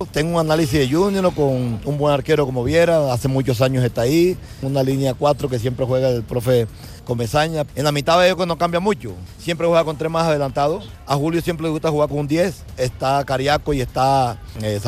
Tengo 0.05 0.35
un 0.35 0.39
análisis 0.39 0.79
de 0.79 0.89
Junior 0.89 1.33
con 1.33 1.79
un 1.85 1.97
buen 1.97 2.13
arquero 2.13 2.45
como 2.45 2.63
Viera, 2.63 3.13
hace 3.13 3.27
muchos 3.27 3.61
años 3.61 3.83
está 3.83 4.01
ahí, 4.01 4.37
una 4.61 4.83
línea 4.83 5.13
4 5.13 5.49
que 5.49 5.59
siempre 5.59 5.85
juega 5.85 6.09
el 6.09 6.23
profe 6.23 6.67
Comesaña. 7.05 7.65
En 7.75 7.83
la 7.83 7.91
mitad 7.91 8.17
veo 8.17 8.37
que 8.37 8.45
no 8.45 8.57
cambia 8.57 8.79
mucho, 8.79 9.13
siempre 9.37 9.67
juega 9.67 9.83
con 9.83 9.97
tres 9.97 10.11
más 10.11 10.27
adelantados. 10.27 10.89
A 11.05 11.15
Julio 11.15 11.41
siempre 11.41 11.65
le 11.65 11.71
gusta 11.71 11.89
jugar 11.89 12.09
con 12.09 12.19
un 12.19 12.27
10, 12.27 12.63
está 12.77 13.23
Cariaco 13.23 13.73
y 13.73 13.81
está 13.81 14.39
eh, 14.61 14.79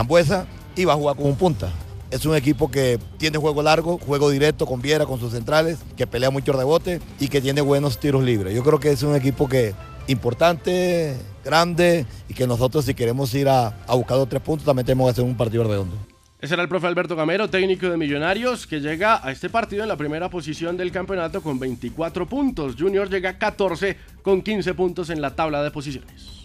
y 0.75 0.85
va 0.85 0.93
a 0.93 0.95
jugar 0.95 1.15
con 1.15 1.25
un 1.25 1.35
punta. 1.35 1.71
Es 2.11 2.25
un 2.25 2.35
equipo 2.35 2.69
que 2.69 2.99
tiene 3.17 3.39
juego 3.39 3.63
largo, 3.63 3.97
juego 3.97 4.29
directo 4.29 4.67
con 4.67 4.81
Viera, 4.81 5.05
con 5.05 5.19
sus 5.19 5.33
centrales, 5.33 5.79
que 5.97 6.05
pelea 6.05 6.29
mucho 6.29 6.53
rebote 6.53 7.01
y 7.19 7.27
que 7.27 7.41
tiene 7.41 7.61
buenos 7.61 7.99
tiros 7.99 8.23
libres. 8.23 8.53
Yo 8.53 8.63
creo 8.63 8.79
que 8.79 8.91
es 8.91 9.01
un 9.01 9.15
equipo 9.15 9.49
que 9.49 9.73
importante, 10.07 11.15
grande 11.43 12.05
y 12.27 12.33
que 12.33 12.47
nosotros 12.47 12.85
si 12.85 12.93
queremos 12.93 13.33
ir 13.33 13.49
a, 13.49 13.67
a 13.87 13.95
buscar 13.95 14.17
los 14.17 14.29
tres 14.29 14.41
puntos 14.41 14.65
también 14.65 14.85
tenemos 14.85 15.07
que 15.07 15.11
hacer 15.11 15.23
un 15.23 15.35
partido 15.35 15.63
redondo. 15.63 15.95
Ese 16.43 16.55
era 16.55 16.63
el 16.63 16.67
profe 16.67 16.87
Alberto 16.87 17.15
Gamero, 17.15 17.49
técnico 17.49 17.89
de 17.89 17.95
Millonarios, 17.95 18.67
que 18.67 18.81
llega 18.81 19.25
a 19.25 19.31
este 19.31 19.49
partido 19.49 19.83
en 19.83 19.87
la 19.87 19.95
primera 19.95 20.29
posición 20.29 20.75
del 20.75 20.91
campeonato 20.91 21.41
con 21.41 21.57
24 21.57 22.27
puntos. 22.27 22.75
Junior 22.77 23.09
llega 23.09 23.29
a 23.29 23.37
14 23.37 23.95
con 24.21 24.41
15 24.41 24.73
puntos 24.73 25.09
en 25.09 25.21
la 25.21 25.33
tabla 25.33 25.63
de 25.63 25.71
posiciones. 25.71 26.43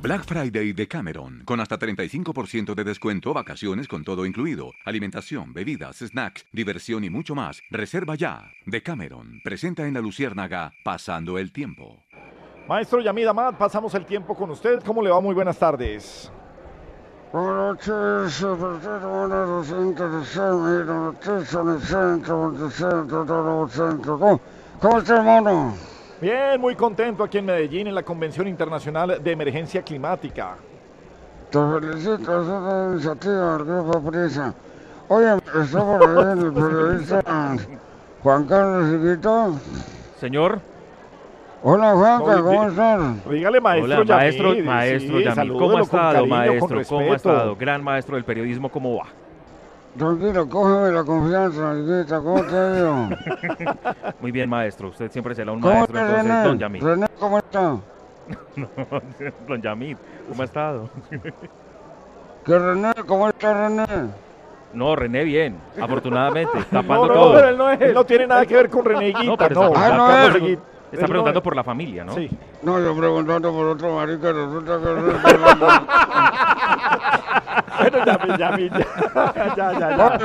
Black 0.00 0.26
Friday 0.26 0.72
de 0.74 0.86
Cameron, 0.86 1.42
con 1.44 1.58
hasta 1.58 1.76
35% 1.76 2.76
de 2.76 2.84
descuento, 2.84 3.34
vacaciones 3.34 3.88
con 3.88 4.04
todo 4.04 4.24
incluido, 4.24 4.72
alimentación, 4.84 5.52
bebidas, 5.52 5.96
snacks, 5.96 6.46
diversión 6.52 7.02
y 7.02 7.10
mucho 7.10 7.34
más. 7.34 7.60
Reserva 7.68 8.14
ya. 8.14 8.48
De 8.64 8.80
Cameron, 8.80 9.40
presenta 9.42 9.88
en 9.88 9.94
la 9.94 10.00
Luciérnaga, 10.00 10.72
pasando 10.84 11.36
el 11.36 11.50
tiempo. 11.52 12.04
Maestro 12.68 13.00
Yamid 13.00 13.26
Amad, 13.26 13.54
pasamos 13.54 13.94
el 13.94 14.04
tiempo 14.04 14.34
con 14.34 14.50
usted. 14.50 14.82
¿Cómo 14.84 15.00
le 15.00 15.08
va? 15.08 15.18
Muy 15.22 15.34
buenas 15.34 15.56
tardes. 15.56 16.30
Buenas 17.32 17.88
noches. 17.88 18.44
¿Cómo, 24.04 24.40
cómo 24.82 24.98
está, 24.98 25.16
hermano? 25.16 25.74
Bien, 26.20 26.60
muy 26.60 26.76
contento 26.76 27.24
aquí 27.24 27.38
en 27.38 27.46
Medellín 27.46 27.86
en 27.86 27.94
la 27.94 28.02
Convención 28.02 28.46
Internacional 28.46 29.18
de 29.24 29.32
Emergencia 29.32 29.80
Climática. 29.80 30.56
Te 31.50 31.58
felicito, 31.58 32.42
es 32.42 32.48
una 32.48 32.90
iniciativa 32.92 33.56
del 33.56 33.64
Grupo 33.64 34.10
Prisa. 34.10 34.52
Oye, 35.08 35.36
está 35.58 35.78
por 35.78 36.02
ahí 36.06 36.38
el 36.38 36.52
periodista 36.52 37.56
Juan 38.22 38.44
Carlos 38.44 38.90
Chiquito. 38.90 39.54
Señor. 40.20 40.60
Hola, 41.60 41.92
Juanca, 41.92 42.36
No, 42.36 42.44
¿cómo 42.44 42.68
estás? 42.68 43.30
Dígale, 43.30 43.60
maestro 43.60 44.00
Hola, 44.02 44.14
maestro, 44.14 44.48
Yamid, 44.54 44.64
maestro 44.64 45.18
sí, 45.18 45.24
salúdelo 45.24 45.58
¿Cómo 45.58 45.78
ha 45.78 45.80
estado, 45.82 46.12
cariño, 46.14 46.36
maestro? 46.36 46.82
¿Cómo 46.88 47.12
ha 47.12 47.16
estado? 47.16 47.56
Gran 47.56 47.82
maestro 47.84 48.14
del 48.14 48.24
periodismo, 48.24 48.68
¿cómo 48.70 48.96
va? 48.96 49.06
Tranquilo, 49.98 50.48
cógeme 50.48 50.92
la 50.92 51.02
confianza, 51.02 51.74
Chiquita, 51.74 52.20
¿cómo 52.20 52.42
te 52.44 52.52
ido? 52.52 53.08
Muy 54.20 54.30
bien, 54.30 54.48
maestro. 54.48 54.88
Usted 54.88 55.10
siempre 55.10 55.34
será 55.34 55.50
un 55.50 55.60
¿Cómo 55.60 55.74
maestro, 55.74 55.98
entonces, 55.98 56.24
René? 56.26 56.42
don 56.44 56.58
Yamid. 56.58 56.82
René, 56.82 57.06
¿cómo 57.18 57.38
está? 57.38 57.76
No, 58.56 58.68
don 59.48 59.62
Yamid, 59.62 59.96
¿cómo 60.28 60.42
ha 60.42 60.44
estado? 60.44 60.88
¿Qué 62.46 62.58
René? 62.58 62.92
¿Cómo 63.06 63.28
está 63.28 63.68
René? 63.68 63.84
No, 64.74 64.94
René 64.94 65.24
bien, 65.24 65.56
afortunadamente, 65.80 66.52
No, 66.58 66.64
tapando 66.82 67.06
no, 67.08 67.14
todo. 67.14 67.34
pero 67.34 67.48
él 67.48 67.56
no, 67.58 67.70
es- 67.70 67.80
él 67.80 67.94
no 67.94 68.04
tiene 68.04 68.26
nada 68.26 68.46
que 68.46 68.54
ver 68.54 68.68
con 68.68 68.84
Reneguita, 68.84 69.24
No, 69.24 69.36
pero 69.36 69.54
no. 69.54 69.72
Ah, 69.74 69.90
no 69.96 70.36
es. 70.46 70.58
Está 70.92 71.04
él 71.04 71.10
preguntando 71.10 71.40
no 71.40 71.42
por 71.42 71.56
la 71.56 71.64
familia, 71.64 72.04
¿no? 72.04 72.14
Sí. 72.14 72.30
No, 72.62 72.80
yo 72.80 72.96
preguntando 72.96 73.52
por 73.52 73.66
otro 73.66 73.96
marica, 73.96 74.32
resulta 74.32 74.78
que... 74.78 74.84
bueno, 77.78 77.98
ya, 78.06 78.18
ya, 78.26 78.36
ya, 78.36 78.56
ya, 79.56 79.72
ya, 79.78 79.96
ya. 79.96 80.18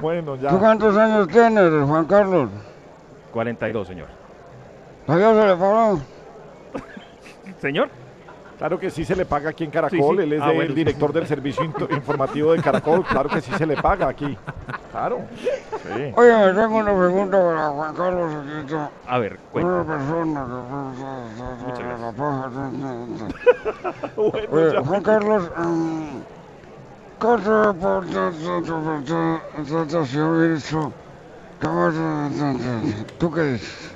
Bueno, 0.00 0.36
ya. 0.36 0.50
¿Tú 0.50 0.58
cuántos 0.58 0.96
años 0.96 1.28
tienes, 1.28 1.70
Juan 1.86 2.06
Carlos? 2.06 2.48
42, 3.32 3.86
señor. 3.86 4.08
¿Todavía 5.06 5.42
se 5.42 5.48
le 5.48 5.56
pagó? 5.56 6.00
Señor. 7.60 7.90
Claro 8.58 8.78
que 8.78 8.90
sí 8.90 9.04
se 9.04 9.16
le 9.16 9.24
paga 9.26 9.50
aquí 9.50 9.64
en 9.64 9.70
Caracol, 9.70 9.98
Sí, 9.98 10.04
sí. 10.16 10.22
él 10.22 10.32
es 10.34 10.40
Ah, 10.42 10.50
el 10.50 10.54
bueno. 10.56 10.74
director 10.74 11.12
del 11.12 11.26
servicio 11.26 11.64
informativo 11.90 12.52
de 12.52 12.62
Caracol, 12.62 13.04
claro 13.04 13.28
que 13.28 13.40
sí 13.40 13.50
se 13.58 13.66
le 13.66 13.76
paga 13.76 14.06
aquí. 14.08 14.38
Claro. 14.92 15.22
Sí. 15.36 16.12
Oye, 16.16 16.36
me 16.46 16.52
tengo 16.52 16.76
una 16.78 16.96
pregunta 16.96 17.36
para 17.44 17.66
Juan 17.68 17.94
Carlos. 17.94 18.32
A 19.08 19.18
ver, 19.18 19.38
Una 19.52 19.84
persona 19.84 20.46
que... 20.46 20.52
Oye, 24.16 24.48
Juan 24.84 25.02
Carlos, 25.02 25.50
em, 25.58 26.22
¿qué 27.20 27.36
te 27.42 27.50
aporta 27.68 28.30
hizo? 30.56 30.92
¿Tú 33.18 33.30
qué 33.32 33.42
dices? 33.42 33.93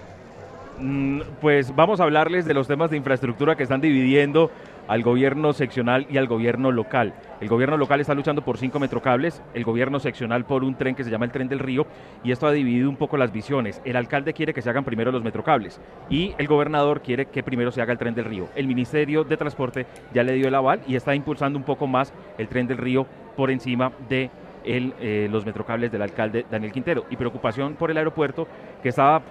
Mm, 0.80 1.20
Pues 1.40 1.74
vamos 1.74 2.00
a 2.00 2.04
hablarles 2.04 2.46
de 2.46 2.54
los 2.54 2.68
temas 2.68 2.90
de 2.90 2.96
infraestructura 2.96 3.56
que 3.56 3.62
están 3.62 3.80
dividiendo 3.80 4.50
al 4.86 5.02
gobierno 5.02 5.52
seccional 5.52 6.06
y 6.08 6.18
al 6.18 6.26
gobierno 6.26 6.72
local. 6.72 7.14
El 7.40 7.48
gobierno 7.48 7.76
local 7.76 8.00
está 8.00 8.14
luchando 8.14 8.42
por 8.42 8.58
cinco 8.58 8.78
metrocables, 8.78 9.42
el 9.54 9.64
gobierno 9.64 10.00
seccional 10.00 10.44
por 10.44 10.64
un 10.64 10.76
tren 10.76 10.94
que 10.94 11.04
se 11.04 11.10
llama 11.10 11.26
el 11.26 11.32
Tren 11.32 11.48
del 11.48 11.58
Río, 11.58 11.86
y 12.24 12.32
esto 12.32 12.46
ha 12.46 12.52
dividido 12.52 12.88
un 12.88 12.96
poco 12.96 13.16
las 13.16 13.32
visiones. 13.32 13.82
El 13.84 13.96
alcalde 13.96 14.32
quiere 14.32 14.54
que 14.54 14.62
se 14.62 14.70
hagan 14.70 14.84
primero 14.84 15.12
los 15.12 15.22
metrocables 15.22 15.80
y 16.08 16.34
el 16.38 16.46
gobernador 16.46 17.02
quiere 17.02 17.26
que 17.26 17.42
primero 17.42 17.70
se 17.70 17.82
haga 17.82 17.92
el 17.92 17.98
Tren 17.98 18.14
del 18.14 18.24
Río. 18.24 18.48
El 18.54 18.66
Ministerio 18.66 19.24
de 19.24 19.36
Transporte 19.36 19.86
ya 20.14 20.22
le 20.22 20.32
dio 20.34 20.48
el 20.48 20.54
aval 20.54 20.80
y 20.86 20.96
está 20.96 21.14
impulsando 21.14 21.58
un 21.58 21.64
poco 21.64 21.86
más 21.86 22.12
el 22.38 22.48
Tren 22.48 22.66
del 22.66 22.78
Río 22.78 23.06
por 23.36 23.50
encima 23.50 23.92
de 24.08 24.30
eh, 24.64 25.28
los 25.30 25.46
metrocables 25.46 25.90
del 25.92 26.02
alcalde 26.02 26.44
Daniel 26.50 26.72
Quintero. 26.72 27.04
Y 27.10 27.16
preocupación 27.16 27.74
por 27.74 27.90
el 27.90 27.96
aeropuerto 27.98 28.48
que 28.82 28.88
estaba 28.88 29.22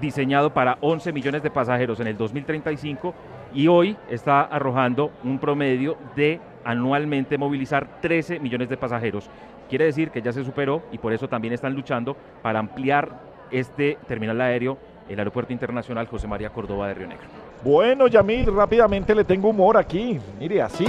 diseñado 0.00 0.52
para 0.52 0.78
11 0.80 1.12
millones 1.12 1.42
de 1.42 1.50
pasajeros 1.50 2.00
en 2.00 2.06
el 2.08 2.16
2035 2.16 3.14
y 3.54 3.68
hoy 3.68 3.96
está 4.10 4.42
arrojando 4.42 5.12
un 5.22 5.38
promedio 5.38 5.96
de 6.16 6.40
anualmente 6.64 7.38
movilizar 7.38 8.00
13 8.00 8.40
millones 8.40 8.68
de 8.68 8.76
pasajeros. 8.76 9.28
Quiere 9.68 9.86
decir 9.86 10.10
que 10.10 10.22
ya 10.22 10.32
se 10.32 10.44
superó 10.44 10.82
y 10.92 10.98
por 10.98 11.12
eso 11.12 11.28
también 11.28 11.54
están 11.54 11.74
luchando 11.74 12.16
para 12.42 12.58
ampliar 12.58 13.20
este 13.50 13.98
terminal 14.08 14.40
aéreo, 14.40 14.78
el 15.08 15.18
Aeropuerto 15.18 15.52
Internacional 15.52 16.06
José 16.06 16.26
María 16.26 16.50
Córdoba 16.50 16.88
de 16.88 16.94
Río 16.94 17.06
Negro. 17.06 17.26
Bueno, 17.62 18.08
Yamil, 18.08 18.46
rápidamente 18.54 19.14
le 19.14 19.24
tengo 19.24 19.48
humor 19.48 19.76
aquí. 19.76 20.18
Mire, 20.38 20.62
así. 20.62 20.86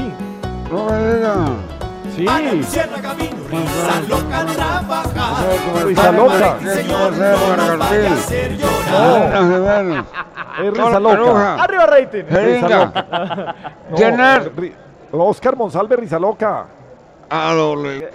No. 0.71 1.94
Sí. 2.15 2.25
Cierra 2.63 3.01
camino, 3.01 3.35
risa 3.49 4.01
loca 4.07 4.45
trabajar. 4.45 5.85
Risa 5.85 6.11
loca. 6.11 6.57
Señor, 6.63 7.11
no 7.13 7.57
nos 7.57 7.77
vaya 7.79 8.09
a 8.09 8.13
hacer 8.13 8.57
llorar. 8.57 10.05
Es 10.63 10.71
risa 10.73 10.99
loca. 10.99 11.53
Arriba 11.63 11.85
rating. 11.85 12.23
Jeringa. 12.29 13.55
Ri- 14.55 14.73
Oscar 15.11 15.55
Monsalve, 15.55 15.95
risa 15.97 16.19
loca. 16.19 16.65
Ah, 17.29 17.53
doble. 17.55 18.09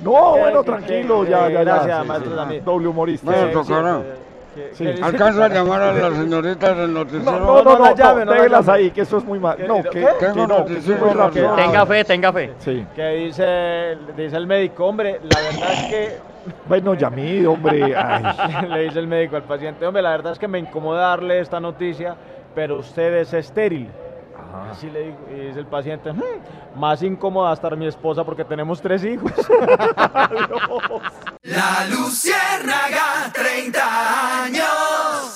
No, 0.00 0.32
¿Qué- 0.34 0.40
bueno, 0.40 0.62
tranquilo, 0.64 1.24
ya, 1.24 1.48
ya, 1.48 1.50
ya. 1.50 1.60
gracias, 1.64 2.06
maestro. 2.06 2.46
Doble 2.64 2.88
humorista. 2.88 3.30
Bueno, 3.30 3.62
¿Alcanza 5.02 5.44
a 5.44 5.48
llamar 5.48 5.82
a 5.82 5.92
la 5.92 6.10
señorita 6.16 6.74
del 6.74 6.92
noticiero? 6.92 7.38
No, 7.40 7.40
no, 7.40 7.62
no, 7.62 7.78
no 7.78 7.86
no, 7.86 7.94
llame, 7.94 8.24
no 8.24 8.32
déjelas 8.32 8.68
ahí, 8.68 8.90
que 8.90 9.02
eso 9.02 9.18
es 9.18 9.24
muy 9.24 9.38
mal. 9.38 9.56
No, 9.66 9.82
que, 9.82 9.90
¿Qué? 9.90 10.06
que 10.18 10.26
Tengo 10.26 10.46
que 10.46 10.54
noticiero. 10.54 11.30
Tenga 11.56 11.86
fe, 11.86 12.04
tenga 12.04 12.32
fe. 12.32 12.52
Sí. 12.58 12.86
¿Qué 12.94 13.08
dice, 13.08 13.96
dice 14.16 14.36
el 14.36 14.46
médico? 14.46 14.86
Hombre, 14.86 15.20
la 15.22 15.40
verdad 15.40 15.72
es 15.72 15.84
que 15.90 16.30
Bueno, 16.68 16.94
Yamil, 16.94 17.46
hombre. 17.46 17.94
Ay. 17.96 18.68
le 18.68 18.82
dice 18.84 18.98
el 18.98 19.06
médico 19.06 19.36
al 19.36 19.44
paciente, 19.44 19.86
hombre, 19.86 20.02
la 20.02 20.10
verdad 20.10 20.32
es 20.32 20.38
que 20.38 20.48
me 20.48 20.58
incomoda 20.58 21.08
darle 21.08 21.40
esta 21.40 21.60
noticia, 21.60 22.16
pero 22.54 22.78
usted 22.78 23.14
es 23.14 23.32
estéril. 23.32 23.88
Así 24.70 24.90
le 24.90 25.04
digo, 25.04 25.16
y 25.30 25.46
dice 25.46 25.60
el 25.60 25.66
paciente, 25.66 26.12
"Hmm, 26.12 26.78
más 26.78 27.02
incómoda 27.02 27.52
estar 27.52 27.76
mi 27.76 27.86
esposa 27.86 28.24
porque 28.24 28.44
tenemos 28.44 28.80
tres 28.80 29.04
hijos. 29.04 29.32
La 31.42 31.86
Luciérnaga, 31.90 33.32
30 33.32 34.44
años. 34.44 35.34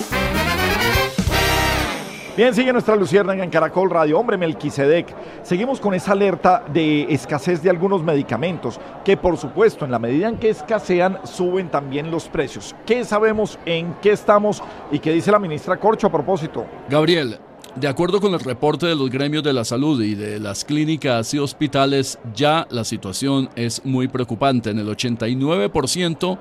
Bien, 2.36 2.52
sigue 2.52 2.72
nuestra 2.72 2.96
Luciérnaga 2.96 3.44
en 3.44 3.50
Caracol 3.50 3.88
Radio. 3.90 4.18
Hombre, 4.18 4.36
Melquisedec. 4.36 5.14
Seguimos 5.44 5.78
con 5.78 5.94
esa 5.94 6.12
alerta 6.12 6.64
de 6.66 7.04
escasez 7.14 7.62
de 7.62 7.70
algunos 7.70 8.02
medicamentos, 8.02 8.80
que 9.04 9.16
por 9.16 9.36
supuesto, 9.36 9.84
en 9.84 9.92
la 9.92 10.00
medida 10.00 10.28
en 10.28 10.38
que 10.38 10.50
escasean, 10.50 11.20
suben 11.22 11.68
también 11.68 12.10
los 12.10 12.28
precios. 12.28 12.74
¿Qué 12.84 13.04
sabemos, 13.04 13.56
en 13.66 13.94
qué 14.02 14.10
estamos 14.10 14.64
y 14.90 14.98
qué 14.98 15.12
dice 15.12 15.30
la 15.30 15.38
ministra 15.38 15.76
Corcho 15.76 16.08
a 16.08 16.10
propósito? 16.10 16.66
Gabriel, 16.88 17.38
de 17.76 17.88
acuerdo 17.88 18.20
con 18.20 18.34
el 18.34 18.40
reporte 18.40 18.86
de 18.86 18.94
los 18.94 19.10
gremios 19.10 19.42
de 19.42 19.52
la 19.52 19.64
salud 19.64 20.00
y 20.02 20.14
de 20.14 20.38
las 20.38 20.64
clínicas 20.64 21.34
y 21.34 21.38
hospitales, 21.38 22.18
ya 22.34 22.66
la 22.70 22.84
situación 22.84 23.48
es 23.56 23.84
muy 23.84 24.06
preocupante. 24.06 24.70
En 24.70 24.78
el 24.78 24.86
89% 24.86 26.38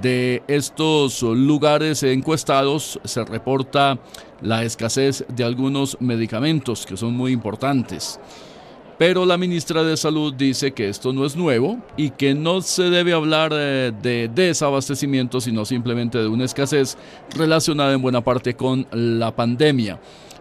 de 0.00 0.42
estos 0.48 1.22
lugares 1.22 2.02
encuestados 2.02 2.98
se 3.04 3.24
reporta 3.24 3.98
la 4.40 4.64
escasez 4.64 5.24
de 5.28 5.44
algunos 5.44 5.98
medicamentos 6.00 6.86
que 6.86 6.96
son 6.96 7.14
muy 7.14 7.32
importantes. 7.32 8.18
Pero 8.96 9.24
la 9.24 9.38
ministra 9.38 9.82
de 9.82 9.96
Salud 9.96 10.34
dice 10.34 10.72
que 10.72 10.88
esto 10.88 11.12
no 11.12 11.24
es 11.24 11.34
nuevo 11.34 11.78
y 11.96 12.10
que 12.10 12.34
no 12.34 12.60
se 12.60 12.84
debe 12.84 13.14
hablar 13.14 13.50
eh, 13.54 13.92
de 14.02 14.28
desabastecimiento, 14.28 15.40
sino 15.40 15.64
simplemente 15.64 16.18
de 16.18 16.28
una 16.28 16.44
escasez 16.44 16.98
relacionada 17.34 17.94
en 17.94 18.02
buena 18.02 18.20
parte 18.20 18.54
con 18.54 18.86
la 18.92 19.34
pandemia. 19.34 19.98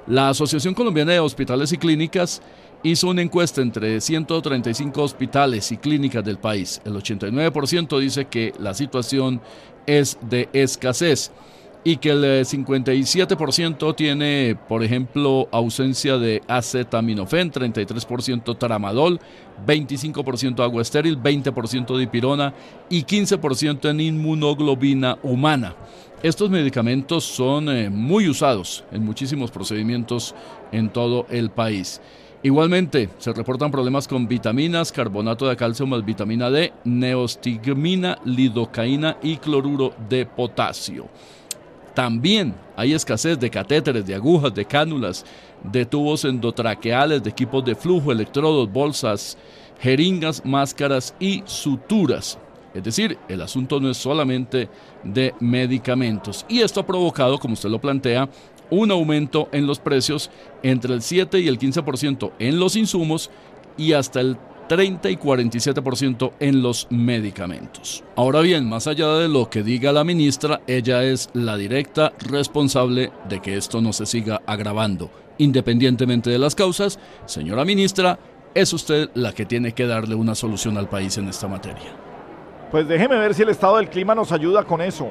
La 0.09 0.29
Asociación 0.29 0.73
Colombiana 0.73 1.11
de 1.11 1.19
Hospitales 1.19 1.71
y 1.71 1.77
Clínicas 1.77 2.41
hizo 2.81 3.09
una 3.09 3.21
encuesta 3.21 3.61
entre 3.61 4.01
135 4.01 5.03
hospitales 5.03 5.71
y 5.71 5.77
clínicas 5.77 6.25
del 6.25 6.39
país. 6.39 6.81
El 6.83 6.95
89% 6.95 7.99
dice 7.99 8.25
que 8.25 8.51
la 8.57 8.73
situación 8.73 9.39
es 9.85 10.17
de 10.23 10.49
escasez 10.51 11.31
y 11.83 11.97
que 11.97 12.09
el 12.09 12.25
eh, 12.25 12.41
57% 12.41 13.95
tiene, 13.95 14.57
por 14.67 14.83
ejemplo, 14.83 15.47
ausencia 15.51 16.17
de 16.17 16.41
acetaminofén, 16.47 17.51
33% 17.51 18.57
tramadol, 18.57 19.19
25% 19.67 20.63
agua 20.63 20.81
estéril, 20.81 21.21
20% 21.21 21.97
dipirona 21.99 22.55
y 22.89 23.03
15% 23.03 23.91
en 23.91 24.01
inmunoglobina 24.01 25.19
humana. 25.21 25.75
Estos 26.21 26.49
medicamentos 26.49 27.23
son 27.23 27.69
eh, 27.69 27.89
muy 27.89 28.27
usados 28.27 28.83
en 28.91 29.05
muchísimos 29.05 29.51
procedimientos 29.51 30.35
en 30.73 30.89
todo 30.89 31.25
el 31.29 31.49
país. 31.49 32.01
Igualmente, 32.43 33.07
se 33.19 33.31
reportan 33.31 33.71
problemas 33.71 34.05
con 34.05 34.27
vitaminas, 34.27 34.91
carbonato 34.91 35.47
de 35.47 35.55
calcio 35.55 35.87
más 35.87 36.03
vitamina 36.03 36.49
D, 36.49 36.73
neostigmina, 36.83 38.17
lidocaína 38.25 39.15
y 39.23 39.37
cloruro 39.37 39.93
de 40.09 40.25
potasio. 40.25 41.07
También 41.93 42.53
hay 42.75 42.93
escasez 42.93 43.39
de 43.39 43.49
catéteres, 43.49 44.05
de 44.05 44.15
agujas, 44.15 44.53
de 44.53 44.65
cánulas, 44.65 45.25
de 45.63 45.85
tubos 45.85 46.25
endotraqueales, 46.25 47.23
de 47.23 47.29
equipos 47.29 47.63
de 47.63 47.75
flujo, 47.75 48.11
electrodos, 48.11 48.69
bolsas, 48.69 49.37
jeringas, 49.79 50.43
máscaras 50.43 51.15
y 51.17 51.43
suturas. 51.45 52.37
Es 52.73 52.83
decir, 52.83 53.17
el 53.27 53.41
asunto 53.41 53.79
no 53.79 53.89
es 53.89 53.97
solamente 53.97 54.69
de 55.03 55.33
medicamentos. 55.39 56.45
Y 56.47 56.61
esto 56.61 56.81
ha 56.81 56.85
provocado, 56.85 57.37
como 57.39 57.53
usted 57.53 57.69
lo 57.69 57.79
plantea, 57.79 58.29
un 58.69 58.91
aumento 58.91 59.49
en 59.51 59.65
los 59.67 59.79
precios 59.79 60.29
entre 60.63 60.93
el 60.93 61.01
7 61.01 61.39
y 61.39 61.47
el 61.47 61.59
15% 61.59 62.31
en 62.39 62.59
los 62.59 62.75
insumos 62.75 63.29
y 63.77 63.93
hasta 63.93 64.21
el 64.21 64.37
30 64.69 65.09
y 65.09 65.17
47% 65.17 66.33
en 66.39 66.61
los 66.61 66.85
medicamentos. 66.91 68.03
Ahora 68.15 68.41
bien, 68.41 68.69
más 68.69 68.85
allá 68.85 69.15
de 69.15 69.27
lo 69.27 69.49
que 69.49 69.63
diga 69.63 69.91
la 69.91 70.03
ministra, 70.03 70.61
ella 70.67 71.03
es 71.03 71.29
la 71.33 71.57
directa 71.57 72.13
responsable 72.19 73.11
de 73.27 73.41
que 73.41 73.57
esto 73.57 73.81
no 73.81 73.93
se 73.93 74.05
siga 74.05 74.41
agravando. 74.45 75.09
Independientemente 75.39 76.29
de 76.29 76.37
las 76.37 76.53
causas, 76.53 76.99
señora 77.25 77.65
ministra, 77.65 78.19
es 78.53 78.71
usted 78.71 79.09
la 79.15 79.33
que 79.33 79.45
tiene 79.45 79.73
que 79.73 79.87
darle 79.87 80.13
una 80.13 80.35
solución 80.35 80.77
al 80.77 80.87
país 80.87 81.17
en 81.17 81.29
esta 81.29 81.47
materia. 81.47 81.98
Pues 82.71 82.87
déjeme 82.87 83.17
ver 83.17 83.33
si 83.33 83.41
el 83.41 83.49
estado 83.49 83.77
del 83.77 83.89
clima 83.89 84.13
nos 84.13 84.31
ayuda 84.31 84.63
con 84.63 84.79
eso. 84.81 85.09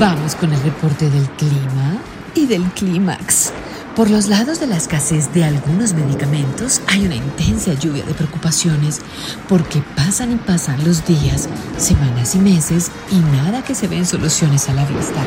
Vamos 0.00 0.34
con 0.34 0.52
el 0.52 0.60
reporte 0.62 1.08
del 1.08 1.28
clima 1.30 1.98
y 2.34 2.46
del 2.46 2.64
clímax. 2.72 3.52
Por 3.96 4.08
los 4.08 4.28
lados 4.28 4.58
de 4.58 4.66
la 4.66 4.78
escasez 4.78 5.34
de 5.34 5.44
algunos 5.44 5.92
medicamentos 5.92 6.80
hay 6.86 7.04
una 7.04 7.14
intensa 7.14 7.74
lluvia 7.74 8.02
de 8.04 8.14
preocupaciones 8.14 9.02
porque 9.50 9.82
pasan 9.94 10.32
y 10.32 10.36
pasan 10.36 10.82
los 10.82 11.04
días, 11.06 11.46
semanas 11.76 12.34
y 12.34 12.38
meses 12.38 12.90
y 13.10 13.16
nada 13.16 13.62
que 13.62 13.74
se 13.74 13.88
ven 13.88 14.06
soluciones 14.06 14.70
a 14.70 14.72
la 14.72 14.86
vista. 14.86 15.22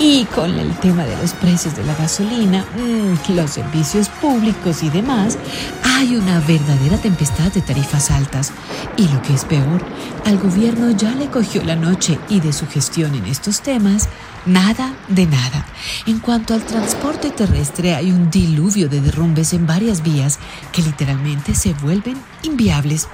Y 0.00 0.24
con 0.24 0.58
el 0.58 0.74
tema 0.80 1.04
de 1.04 1.16
los 1.18 1.34
precios 1.34 1.76
de 1.76 1.84
la 1.84 1.94
gasolina, 1.94 2.64
mm, 2.76 3.32
los 3.36 3.52
servicios 3.52 4.08
públicos 4.08 4.82
y 4.82 4.90
demás, 4.90 5.38
hay 5.84 6.16
una 6.16 6.40
verdadera 6.40 6.98
tempestad 6.98 7.52
de 7.52 7.60
tarifas 7.60 8.10
altas. 8.10 8.50
Y 8.96 9.06
lo 9.06 9.22
que 9.22 9.34
es 9.34 9.44
peor, 9.44 9.84
al 10.24 10.38
gobierno 10.38 10.90
ya 10.90 11.12
le 11.12 11.28
cogió 11.28 11.62
la 11.62 11.76
noche 11.76 12.18
y 12.28 12.40
de 12.40 12.52
su 12.52 12.66
gestión 12.66 13.14
en 13.14 13.26
estos 13.26 13.60
temas, 13.60 14.08
Nada 14.46 14.92
de 15.08 15.24
nada. 15.26 15.64
En 16.06 16.18
cuanto 16.18 16.52
al 16.52 16.62
transporte 16.64 17.30
terrestre, 17.30 17.83
hay 17.92 18.10
un 18.10 18.30
diluvio 18.30 18.88
de 18.88 19.00
derrumbes 19.00 19.52
en 19.52 19.66
varias 19.66 20.02
vías 20.02 20.38
que 20.72 20.80
literalmente 20.80 21.54
se 21.54 21.74
vuelven 21.74 22.16
inviables. 22.42 23.08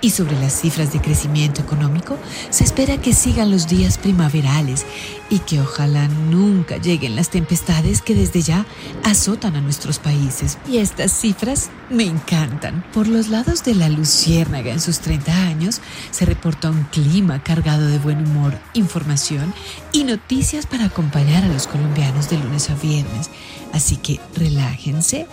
Y 0.00 0.10
sobre 0.10 0.38
las 0.40 0.60
cifras 0.60 0.92
de 0.92 1.00
crecimiento 1.00 1.62
económico, 1.62 2.18
se 2.50 2.64
espera 2.64 3.00
que 3.00 3.12
sigan 3.12 3.50
los 3.50 3.68
días 3.68 3.98
primaverales 3.98 4.86
y 5.28 5.38
que 5.40 5.60
ojalá 5.60 6.08
nunca 6.08 6.76
lleguen 6.76 7.16
las 7.16 7.30
tempestades 7.30 8.02
que 8.02 8.14
desde 8.14 8.42
ya 8.42 8.66
azotan 9.04 9.56
a 9.56 9.60
nuestros 9.60 9.98
países. 9.98 10.58
Y 10.68 10.78
estas 10.78 11.12
cifras 11.12 11.70
me 11.88 12.04
encantan. 12.04 12.84
Por 12.92 13.08
los 13.08 13.28
lados 13.28 13.64
de 13.64 13.74
la 13.74 13.88
Luciérnaga 13.88 14.72
en 14.72 14.80
sus 14.80 15.00
30 15.00 15.32
años, 15.46 15.80
se 16.10 16.24
reporta 16.24 16.70
un 16.70 16.84
clima 16.84 17.42
cargado 17.42 17.86
de 17.86 17.98
buen 17.98 18.26
humor, 18.26 18.58
información 18.74 19.54
y 19.92 20.04
noticias 20.04 20.66
para 20.66 20.86
acompañar 20.86 21.44
a 21.44 21.48
los 21.48 21.66
colombianos 21.66 22.30
de 22.30 22.38
lunes 22.38 22.70
a 22.70 22.74
viernes. 22.74 23.30
Así 23.72 23.96
que 23.96 24.20
relájense 24.34 25.26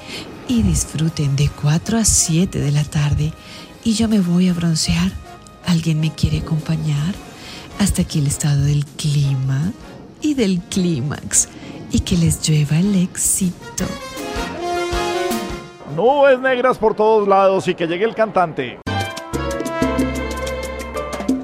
y 0.48 0.62
disfruten 0.62 1.36
de 1.36 1.50
4 1.50 1.98
a 1.98 2.06
7 2.06 2.60
de 2.60 2.72
la 2.72 2.84
tarde 2.84 3.34
y 3.88 3.94
yo 3.94 4.10
me 4.10 4.20
voy 4.20 4.50
a 4.50 4.54
broncear. 4.54 5.14
¿Alguien 5.66 6.02
me 6.02 6.12
quiere 6.12 6.40
acompañar? 6.40 7.16
Hasta 7.80 8.02
aquí 8.02 8.20
el 8.20 8.28
estado 8.28 8.66
del 8.66 8.86
clima 8.86 9.72
y 10.20 10.34
del 10.34 10.60
clímax 10.60 11.48
y 11.94 12.02
que 12.02 12.18
les 12.18 12.46
llueva 12.46 12.80
el 12.80 13.02
éxito. 13.02 13.86
Nubes 15.96 16.38
negras 16.42 16.78
por 16.78 16.96
todos 16.96 17.30
lados 17.30 17.66
y 17.70 17.76
que 17.76 17.88
llegue 17.88 18.04
el 18.04 18.14
cantante. 18.14 18.78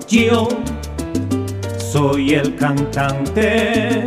Yo 0.10 0.50
soy 1.78 2.34
el 2.34 2.58
cantante 2.58 4.04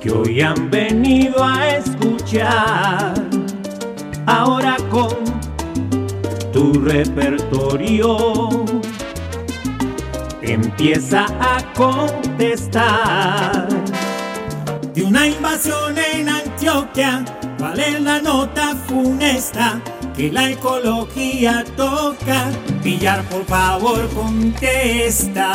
que 0.00 0.10
hoy 0.10 0.40
han 0.40 0.68
venido 0.68 1.44
a 1.44 1.76
escuchar. 1.76 3.14
Ahora 4.26 4.76
con 4.90 5.35
tu 6.56 6.72
repertorio 6.72 8.48
empieza 10.40 11.26
a 11.38 11.58
contestar. 11.74 13.68
De 14.94 15.02
una 15.04 15.26
invasión 15.26 15.98
en 16.14 16.30
Antioquia, 16.30 17.26
¿cuál 17.58 17.78
es 17.78 18.00
la 18.00 18.22
nota 18.22 18.74
funesta? 18.88 19.82
que 20.16 20.32
la 20.32 20.48
ecología 20.48 21.62
toca. 21.76 22.50
Pillar, 22.82 23.22
por 23.24 23.44
favor, 23.44 24.08
contesta. 24.14 25.52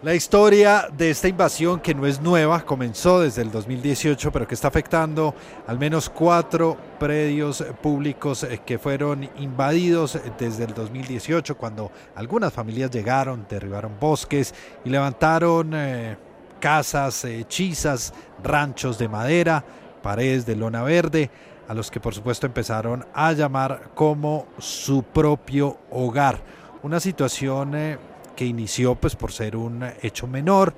La 0.00 0.14
historia 0.14 0.88
de 0.96 1.10
esta 1.10 1.26
invasión, 1.26 1.80
que 1.80 1.92
no 1.92 2.06
es 2.06 2.20
nueva, 2.20 2.60
comenzó 2.64 3.20
desde 3.20 3.42
el 3.42 3.50
2018, 3.50 4.30
pero 4.30 4.46
que 4.46 4.54
está 4.54 4.68
afectando 4.68 5.34
al 5.66 5.76
menos 5.76 6.08
cuatro 6.08 6.76
predios 7.00 7.64
públicos 7.82 8.44
eh, 8.44 8.60
que 8.64 8.78
fueron 8.78 9.28
invadidos 9.38 10.16
desde 10.38 10.64
el 10.64 10.74
2018, 10.74 11.56
cuando 11.56 11.90
algunas 12.14 12.52
familias 12.52 12.92
llegaron, 12.92 13.46
derribaron 13.50 13.98
bosques 13.98 14.54
y 14.84 14.88
levantaron 14.88 15.72
eh, 15.74 16.16
casas, 16.60 17.24
hechizas, 17.24 18.14
ranchos 18.42 18.98
de 18.98 19.08
madera 19.08 19.64
paredes 19.98 20.46
de 20.46 20.56
lona 20.56 20.82
verde, 20.82 21.30
a 21.68 21.74
los 21.74 21.90
que 21.90 22.00
por 22.00 22.14
supuesto 22.14 22.46
empezaron 22.46 23.04
a 23.12 23.32
llamar 23.32 23.90
como 23.94 24.46
su 24.58 25.02
propio 25.02 25.76
hogar. 25.90 26.40
Una 26.82 27.00
situación 27.00 27.74
eh, 27.74 27.98
que 28.38 28.46
inició 28.46 28.94
pues 28.94 29.16
por 29.16 29.32
ser 29.32 29.56
un 29.56 29.84
hecho 30.00 30.28
menor, 30.28 30.72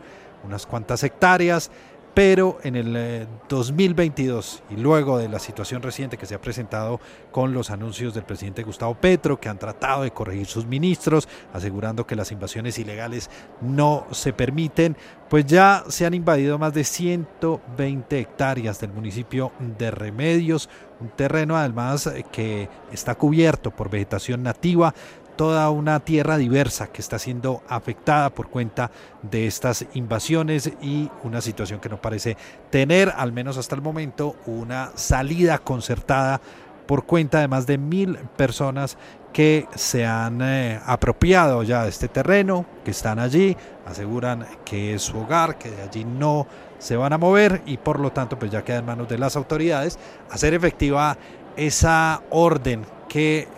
unas 0.45 0.65
cuantas 0.65 1.05
hectáreas, 1.05 1.71
pero 2.15 2.57
en 2.63 2.75
el 2.75 3.29
2022 3.51 4.63
eh, 4.71 4.75
y 4.75 4.81
luego 4.81 5.19
de 5.19 5.29
la 5.29 5.39
situación 5.39 5.83
reciente 5.83 6.17
que 6.17 6.25
se 6.25 6.35
ha 6.35 6.41
presentado 6.41 7.01
con 7.31 7.53
los 7.53 7.71
anuncios 7.71 8.15
del 8.15 8.25
presidente 8.25 8.63
Gustavo 8.63 8.95
Petro, 8.95 9.39
que 9.39 9.51
han 9.51 9.59
tratado 9.59 10.05
de 10.05 10.11
corregir 10.11 10.47
sus 10.47 10.65
ministros, 10.65 11.29
asegurando 11.53 12.07
que 12.07 12.17
las 12.17 12.33
invasiones 12.33 12.79
ilegales 12.79 13.29
no 13.61 14.07
se 14.11 14.33
permiten, 14.33 14.97
pues 15.29 15.45
ya 15.45 15.85
se 15.89 16.07
han 16.07 16.15
invadido 16.15 16.59
más 16.59 16.73
de 16.73 16.85
120 16.85 18.19
hectáreas 18.19 18.81
del 18.81 18.93
municipio 18.93 19.53
de 19.79 19.91
Remedios, 19.91 20.71
un 20.99 21.11
terreno 21.11 21.57
además 21.57 22.07
eh, 22.07 22.25
que 22.33 22.69
está 22.91 23.15
cubierto 23.15 23.71
por 23.71 23.91
vegetación 23.91 24.43
nativa, 24.43 24.95
toda 25.41 25.71
una 25.71 26.01
tierra 26.01 26.37
diversa 26.37 26.89
que 26.89 27.01
está 27.01 27.19
siendo 27.19 27.63
afectada 27.67 28.29
por 28.29 28.51
cuenta 28.51 28.91
de 29.23 29.47
estas 29.47 29.87
invasiones 29.95 30.71
y 30.83 31.09
una 31.25 31.41
situación 31.41 31.81
que 31.81 31.89
no 31.89 31.99
parece 31.99 32.37
tener, 32.69 33.11
al 33.17 33.33
menos 33.33 33.57
hasta 33.57 33.75
el 33.75 33.81
momento, 33.81 34.37
una 34.45 34.91
salida 34.97 35.57
concertada 35.57 36.43
por 36.87 37.07
cuenta 37.07 37.41
de 37.41 37.49
más 37.49 37.67
de 37.67 37.79
mil 37.79 38.19
personas 38.37 38.99
que 39.33 39.67
se 39.75 40.05
han 40.05 40.43
eh, 40.43 40.79
apropiado 40.85 41.63
ya 41.63 41.85
de 41.85 41.89
este 41.89 42.09
terreno, 42.09 42.67
que 42.85 42.91
están 42.91 43.19
allí, 43.19 43.57
aseguran 43.87 44.45
que 44.67 44.93
es 44.93 45.01
su 45.01 45.21
hogar, 45.21 45.57
que 45.57 45.71
de 45.71 45.81
allí 45.81 46.05
no 46.05 46.47
se 46.79 46.99
van 46.99 47.15
a 47.15 47.19
mover 47.19 47.63
y 47.65 47.79
por 47.79 47.99
lo 47.99 48.13
tanto 48.13 48.39
pues 48.39 48.51
ya 48.51 48.63
queda 48.63 48.81
en 48.81 48.85
manos 48.85 49.09
de 49.09 49.17
las 49.17 49.37
autoridades 49.37 49.99
hacer 50.31 50.53
efectiva 50.53 51.17
esa 51.57 52.21
orden 52.29 52.85
que 53.09 53.49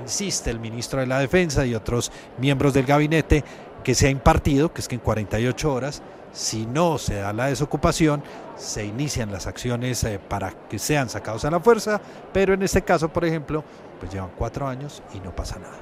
insiste 0.00 0.50
el 0.50 0.60
ministro 0.60 1.00
de 1.00 1.06
la 1.06 1.18
Defensa 1.18 1.66
y 1.66 1.74
otros 1.74 2.10
miembros 2.38 2.74
del 2.74 2.86
gabinete 2.86 3.44
que 3.84 3.94
se 3.94 4.08
ha 4.08 4.10
impartido, 4.10 4.72
que 4.72 4.80
es 4.80 4.88
que 4.88 4.96
en 4.96 5.00
48 5.00 5.72
horas, 5.72 6.02
si 6.32 6.66
no 6.66 6.98
se 6.98 7.16
da 7.16 7.32
la 7.32 7.46
desocupación, 7.46 8.22
se 8.56 8.84
inician 8.84 9.32
las 9.32 9.46
acciones 9.46 10.02
eh, 10.04 10.18
para 10.18 10.50
que 10.68 10.78
sean 10.78 11.08
sacados 11.08 11.44
a 11.44 11.50
la 11.50 11.60
fuerza, 11.60 12.00
pero 12.32 12.54
en 12.54 12.62
este 12.62 12.82
caso, 12.82 13.08
por 13.08 13.24
ejemplo, 13.24 13.64
pues 13.98 14.12
llevan 14.12 14.30
cuatro 14.36 14.66
años 14.66 15.02
y 15.14 15.20
no 15.20 15.34
pasa 15.34 15.58
nada. 15.58 15.78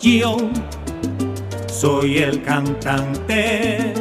Yo 0.00 0.36
soy 1.66 2.18
el 2.18 2.42
cantante 2.42 3.94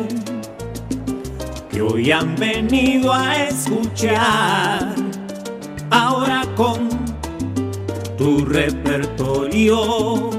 que 1.70 1.82
hoy 1.82 2.12
han 2.12 2.36
venido 2.36 3.14
a 3.14 3.36
escuchar 3.44 4.96
ahora 5.90 6.44
con 6.56 6.90
tu 8.18 8.46
repertorio 8.46 10.32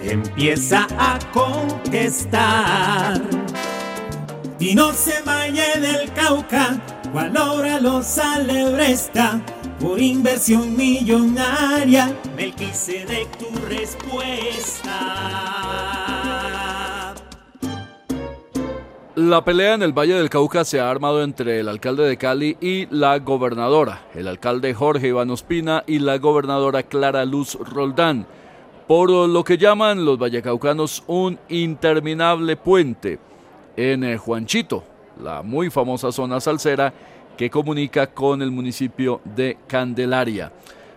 empieza 0.00 0.86
a 0.98 1.18
contestar. 1.32 3.20
Y 4.58 4.74
no 4.74 4.92
se 4.92 5.20
vaya 5.22 5.76
del 5.80 6.12
Cauca, 6.12 6.80
cual 7.12 7.36
obra 7.36 7.80
lo 7.80 8.00
esta 8.00 9.40
por 9.80 10.00
inversión 10.00 10.76
millonaria. 10.76 12.16
Me 12.36 12.52
quise 12.52 13.04
de 13.04 13.26
tu 13.38 13.50
respuesta. 13.68 14.90
La 19.16 19.44
pelea 19.44 19.74
en 19.74 19.82
el 19.84 19.92
Valle 19.92 20.14
del 20.14 20.28
Cauca 20.28 20.64
se 20.64 20.80
ha 20.80 20.90
armado 20.90 21.22
entre 21.22 21.60
el 21.60 21.68
alcalde 21.68 22.02
de 22.02 22.16
Cali 22.16 22.56
y 22.60 22.86
la 22.86 23.16
gobernadora, 23.20 24.08
el 24.12 24.26
alcalde 24.26 24.74
Jorge 24.74 25.06
Iván 25.06 25.30
Ospina 25.30 25.84
y 25.86 26.00
la 26.00 26.18
gobernadora 26.18 26.82
Clara 26.82 27.24
Luz 27.24 27.54
Roldán, 27.54 28.26
por 28.88 29.10
lo 29.10 29.44
que 29.44 29.56
llaman 29.56 30.04
los 30.04 30.18
vallecaucanos 30.18 31.04
un 31.06 31.38
interminable 31.48 32.56
puente 32.56 33.20
en 33.76 34.02
eh, 34.02 34.18
Juanchito, 34.18 34.82
la 35.22 35.42
muy 35.42 35.70
famosa 35.70 36.10
zona 36.10 36.40
salsera 36.40 36.92
que 37.36 37.50
comunica 37.50 38.08
con 38.08 38.42
el 38.42 38.50
municipio 38.50 39.20
de 39.24 39.58
Candelaria. 39.68 40.50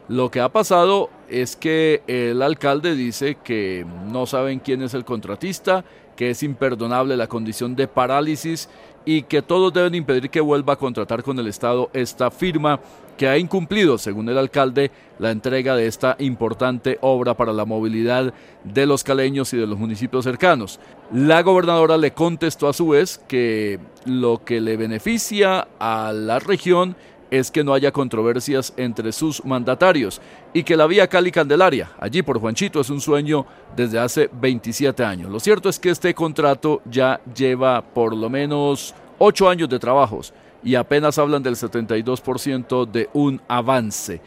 Lo 0.07 0.31
que 0.31 0.39
ha 0.39 0.49
pasado 0.49 1.11
es 1.29 1.55
que 1.55 2.01
el 2.07 2.41
alcalde 2.41 2.95
dice 2.95 3.37
que 3.43 3.85
no 4.11 4.25
saben 4.25 4.57
quién 4.57 4.81
es 4.81 4.95
el 4.95 5.05
contratista, 5.05 5.85
que 6.17 6.31
es 6.31 6.43
imperdonable 6.43 7.15
la 7.15 7.27
condición 7.27 7.77
de 7.77 7.87
parálisis 7.87 8.67
y 9.05 9.21
que 9.21 9.41
todos 9.41 9.71
deben 9.71 9.95
impedir 9.95 10.29
que 10.29 10.41
vuelva 10.41 10.73
a 10.73 10.77
contratar 10.77 11.23
con 11.23 11.39
el 11.39 11.47
Estado 11.47 11.89
esta 11.93 12.29
firma 12.29 12.81
que 13.15 13.27
ha 13.27 13.37
incumplido, 13.37 13.97
según 13.97 14.27
el 14.27 14.37
alcalde, 14.37 14.91
la 15.17 15.31
entrega 15.31 15.75
de 15.75 15.87
esta 15.87 16.17
importante 16.19 16.97
obra 17.01 17.33
para 17.33 17.53
la 17.53 17.65
movilidad 17.65 18.33
de 18.63 18.85
los 18.85 19.03
caleños 19.03 19.53
y 19.53 19.57
de 19.57 19.65
los 19.65 19.79
municipios 19.79 20.25
cercanos. 20.25 20.79
La 21.13 21.41
gobernadora 21.41 21.97
le 21.97 22.11
contestó 22.11 22.67
a 22.67 22.73
su 22.73 22.89
vez 22.89 23.19
que 23.27 23.79
lo 24.05 24.43
que 24.43 24.59
le 24.59 24.75
beneficia 24.75 25.67
a 25.79 26.11
la 26.13 26.39
región 26.39 26.95
es 27.31 27.51
que 27.51 27.63
no 27.63 27.73
haya 27.73 27.91
controversias 27.91 28.73
entre 28.77 29.11
sus 29.11 29.43
mandatarios 29.43 30.21
y 30.53 30.63
que 30.63 30.77
la 30.77 30.87
vía 30.87 31.07
Cali 31.07 31.31
Candelaria, 31.31 31.91
allí 31.99 32.21
por 32.21 32.39
Juanchito, 32.39 32.79
es 32.79 32.89
un 32.89 33.01
sueño 33.01 33.45
desde 33.75 33.99
hace 33.99 34.29
27 34.31 35.03
años. 35.03 35.31
Lo 35.31 35.39
cierto 35.39 35.69
es 35.69 35.79
que 35.79 35.89
este 35.89 36.13
contrato 36.13 36.81
ya 36.85 37.19
lleva 37.35 37.81
por 37.81 38.15
lo 38.15 38.29
menos 38.29 38.95
8 39.19 39.49
años 39.49 39.69
de 39.69 39.79
trabajos 39.79 40.33
y 40.63 40.75
apenas 40.75 41.17
hablan 41.17 41.43
del 41.43 41.55
72% 41.55 42.85
de 42.85 43.09
un 43.13 43.41
avance. 43.47 44.21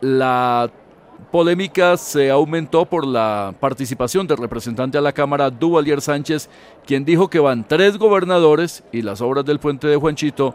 La 0.00 0.70
polémica 1.30 1.96
se 1.96 2.30
aumentó 2.30 2.84
por 2.86 3.06
la 3.06 3.54
participación 3.60 4.26
del 4.26 4.38
representante 4.38 4.98
a 4.98 5.00
la 5.00 5.12
Cámara, 5.12 5.50
Duvalier 5.50 6.00
Sánchez, 6.00 6.48
quien 6.86 7.04
dijo 7.04 7.28
que 7.28 7.38
van 7.38 7.66
tres 7.66 7.98
gobernadores 7.98 8.82
y 8.90 9.02
las 9.02 9.20
obras 9.20 9.44
del 9.44 9.60
puente 9.60 9.86
de 9.86 9.96
Juanchito 9.96 10.54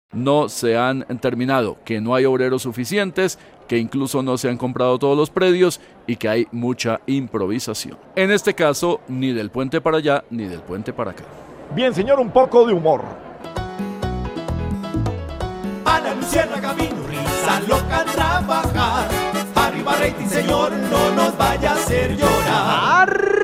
No 0.13 0.49
se 0.49 0.77
han 0.77 1.05
terminado, 1.21 1.77
que 1.85 2.01
no 2.01 2.15
hay 2.15 2.25
obreros 2.25 2.63
suficientes, 2.63 3.39
que 3.69 3.77
incluso 3.77 4.21
no 4.21 4.37
se 4.37 4.49
han 4.49 4.57
comprado 4.57 4.99
todos 4.99 5.17
los 5.17 5.29
predios 5.29 5.79
y 6.05 6.17
que 6.17 6.27
hay 6.27 6.47
mucha 6.51 6.99
improvisación. 7.05 7.97
En 8.17 8.29
este 8.29 8.53
caso, 8.53 8.99
ni 9.07 9.31
del 9.31 9.49
puente 9.49 9.79
para 9.79 9.97
allá 9.97 10.25
ni 10.29 10.43
del 10.43 10.59
puente 10.59 10.91
para 10.91 11.11
acá. 11.11 11.23
Bien, 11.73 11.95
señor, 11.95 12.19
un 12.19 12.31
poco 12.31 12.67
de 12.67 12.73
humor. 12.73 13.01
A 15.85 15.99
la 16.01 16.13
luciérnaga 16.13 16.73
vino 16.73 17.07
risa 17.07 17.61
loca 17.69 18.03
trabajar. 18.13 19.07
Arriba 19.55 19.95
rating, 19.95 20.27
señor, 20.27 20.73
no 20.73 21.15
nos 21.15 21.37
vaya 21.37 21.71
a 21.71 21.75
hacer 21.75 22.17
llorar. 22.17 23.40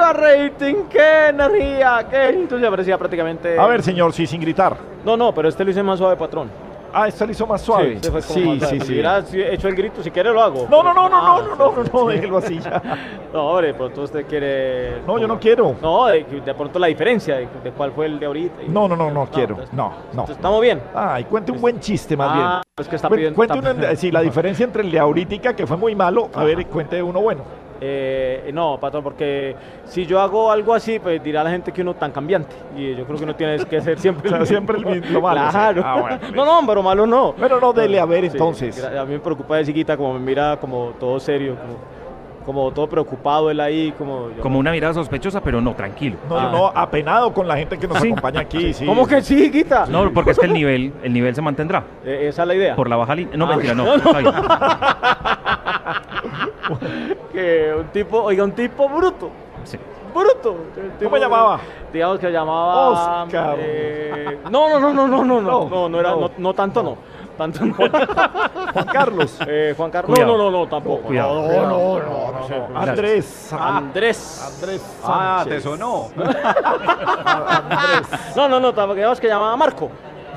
¡Arriba 0.00 0.12
rating! 0.12 0.74
¡Qué 0.88 1.28
energía! 1.28 2.06
¡Qué 2.10 2.28
entusiasmo! 2.30 2.70
Parecía 2.70 2.98
prácticamente... 2.98 3.58
A 3.58 3.66
ver, 3.66 3.82
señor, 3.82 4.12
sí, 4.12 4.26
sin 4.26 4.40
gritar. 4.40 4.76
No, 5.04 5.16
no, 5.16 5.32
pero 5.34 5.48
este 5.48 5.64
lo 5.64 5.70
hice 5.70 5.82
más 5.82 5.98
suave, 5.98 6.16
patrón. 6.16 6.50
Ah, 6.92 7.06
este 7.06 7.24
lo 7.24 7.30
hizo 7.30 7.46
más 7.46 7.60
suave. 7.60 7.98
Sí, 8.02 8.10
fue 8.10 8.20
como 8.20 8.34
sí, 8.34 8.44
más 8.60 8.68
sí, 8.68 8.80
sí. 8.80 8.86
Si 8.86 8.92
hubiera 8.94 9.18
hecho 9.52 9.68
el 9.68 9.76
grito, 9.76 10.02
si 10.02 10.10
quiere 10.10 10.32
lo 10.32 10.42
hago. 10.42 10.66
No, 10.68 10.82
no, 10.82 10.92
no, 10.92 11.08
no, 11.08 11.16
Ah, 11.16 11.40
no, 11.46 11.54
no, 11.56 11.82
no, 11.84 11.84
no, 11.92 12.06
déjelo 12.08 12.38
así 12.38 12.58
ya. 12.58 12.82
No, 13.32 13.50
hombre, 13.50 13.72
pronto 13.74 14.02
usted 14.02 14.26
quiere... 14.26 15.00
No, 15.06 15.16
yo 15.18 15.28
no 15.28 15.38
quiero. 15.38 15.76
No, 15.80 16.06
de, 16.06 16.24
de 16.24 16.54
pronto 16.54 16.80
la 16.80 16.88
diferencia 16.88 17.36
de, 17.36 17.46
de 17.62 17.70
cuál 17.70 17.92
fue 17.92 18.06
el 18.06 18.18
de 18.18 18.26
ahorita. 18.26 18.62
No, 18.66 18.88
no, 18.88 18.96
no, 18.96 19.08
no 19.10 19.26
quiero. 19.26 19.50
entonces- 19.54 19.72
No, 19.72 19.90
no. 19.90 20.00
entonces 20.10 20.36
¿Estamos 20.36 20.60
bien? 20.60 20.82
Ay, 20.92 21.24
cuente 21.24 21.52
un 21.52 21.60
buen 21.60 21.78
chiste 21.78 22.16
más 22.16 22.34
bien. 22.34 22.44
Ah, 22.44 22.62
es 22.76 22.88
que 22.88 22.96
está 22.96 23.08
pidiendo- 23.08 23.36
Cuente 23.36 23.56
está- 23.58 23.70
una- 23.72 23.94
sí, 23.94 24.10
la 24.10 24.20
diferencia 24.22 24.64
entre 24.64 24.82
el 24.82 24.90
de 24.90 24.98
ahorita, 24.98 25.54
que 25.54 25.66
fue 25.68 25.76
muy 25.76 25.94
malo, 25.94 26.28
a 26.34 26.42
ver, 26.42 26.66
cuente 26.66 27.00
uno 27.00 27.20
bueno. 27.20 27.42
Eh, 27.82 28.50
no, 28.52 28.78
patrón, 28.78 29.02
porque 29.02 29.56
si 29.84 30.04
yo 30.04 30.20
hago 30.20 30.50
algo 30.52 30.74
así, 30.74 30.98
pues 30.98 31.22
dirá 31.22 31.42
la 31.42 31.50
gente 31.50 31.72
que 31.72 31.80
uno 31.82 31.94
tan 31.94 32.12
cambiante. 32.12 32.54
Y 32.76 32.94
yo 32.94 33.04
creo 33.04 33.16
que 33.18 33.24
uno 33.24 33.34
tiene 33.34 33.58
que 33.64 33.80
ser 33.80 33.98
siempre 33.98 34.28
O 34.32 34.36
sea, 34.36 34.44
siempre 34.46 34.76
el 34.78 34.84
mismo, 34.86 35.06
lo 35.12 35.20
malo, 35.22 35.40
sí. 35.46 35.50
Claro. 35.52 35.82
Ah, 35.84 36.00
bueno, 36.00 36.18
no, 36.34 36.44
no, 36.60 36.66
pero 36.66 36.82
malo 36.82 37.06
no. 37.06 37.34
Pero 37.38 37.58
no, 37.60 37.72
dele 37.72 37.98
a 37.98 38.04
ver 38.04 38.24
Sí, 38.24 38.30
entonces. 38.32 38.84
a 38.84 39.04
mí 39.04 39.12
me 39.14 39.18
preocupa 39.20 39.56
de 39.56 39.64
chiquita, 39.64 39.96
como 39.96 40.14
me 40.14 40.20
mira 40.20 40.58
como 40.60 40.92
todo 41.00 41.18
serio, 41.18 41.56
como, 41.56 42.00
como 42.44 42.70
todo 42.72 42.86
preocupado 42.88 43.50
él 43.50 43.60
ahí, 43.60 43.92
como... 43.96 44.30
yo- 44.36 44.42
Como 44.42 44.58
una 44.58 44.72
mirada 44.72 44.92
sospechosa, 44.92 45.40
pero 45.40 45.60
no, 45.62 45.74
tranquilo. 45.74 46.16
No, 46.28 46.40
no, 46.40 46.50
no, 46.52 46.66
apenado 46.74 47.32
con 47.32 47.48
la 47.48 47.56
gente 47.56 47.78
que 47.78 47.86
nos 47.88 47.98
Sí. 47.98 48.08
acompaña 48.08 48.40
aquí, 48.40 48.72
sí. 48.74 48.84
¿Cómo 48.84 49.06
que 49.06 49.22
sí, 49.22 49.50
Guita? 49.50 49.86
No, 49.86 50.10
porque 50.12 50.32
es 50.32 50.38
que 50.38 50.46
el 50.46 50.52
nivel, 50.52 50.92
el 51.02 51.12
nivel 51.14 51.34
se 51.34 51.40
mantendrá. 51.42 51.82
Eh, 52.04 52.26
esa 52.28 52.42
es 52.42 52.48
la 52.48 52.54
idea. 52.54 52.76
Por 52.76 52.88
la 52.90 52.96
baja 52.96 53.14
línea. 53.14 53.36
No, 53.36 53.46
Ah, 53.46 53.48
mentira, 53.56 53.74
no. 53.74 53.84
no, 53.84 53.96
no. 53.96 54.04
está 54.04 54.18
bien. 54.18 54.34
que 57.32 57.74
un 57.78 57.86
tipo, 57.88 58.22
oiga, 58.22 58.44
un 58.44 58.52
tipo 58.52 58.88
bruto. 58.88 59.30
Sí. 59.64 59.78
Bruto. 60.14 60.56
¿Cómo 61.02 61.16
llamaba? 61.16 61.60
Digamos 61.92 62.18
que 62.18 62.30
llamaba. 62.30 63.22
Oscar. 63.24 63.56
eh, 63.60 64.38
no, 64.50 64.68
no, 64.68 64.80
no, 64.80 64.92
no, 64.92 65.06
no, 65.08 65.24
no, 65.24 65.40
no, 65.40 65.68
No, 65.68 65.88
no, 65.88 66.00
era, 66.00 66.10
no. 66.10 66.20
no, 66.22 66.30
no 66.38 66.54
tanto 66.54 66.82
no. 66.82 66.96
Tanto 67.38 67.64
no. 67.64 67.74
Juan 67.74 68.86
Carlos. 68.92 69.38
Eh, 69.46 69.74
Juan 69.76 69.90
Carlos. 69.90 70.14
Cuidado. 70.14 70.36
No, 70.36 70.44
no, 70.44 70.50
no, 70.50 70.58
no, 70.64 70.68
tampoco. 70.68 71.02
Cuidado. 71.02 71.42
No, 71.42 71.48
no, 71.48 71.62
no, 71.62 71.98
no, 72.00 72.48
no, 72.48 72.68
no. 72.70 72.78
Andrés. 72.80 73.52
Andrés. 73.52 74.52
Andrés. 74.56 74.98
Ah, 75.04 75.44
te 75.48 75.60
sonó. 75.60 76.08
Andrés. 76.16 78.06
No, 78.36 78.48
no, 78.48 78.60
no, 78.60 78.74
tampoco. 78.74 78.96
Digamos 78.96 79.20
que 79.20 79.28
llamaba 79.28 79.56
Marco. 79.56 79.90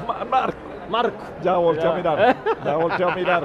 Ma- 0.08 0.24
Marco. 0.26 0.58
Marco. 0.94 1.18
Ya 1.42 1.58
volteé 1.58 1.88
a 1.90 1.94
mirar. 1.94 2.36
Ya 2.64 2.76
volteé 2.76 3.06
a 3.06 3.16
mirar. 3.16 3.44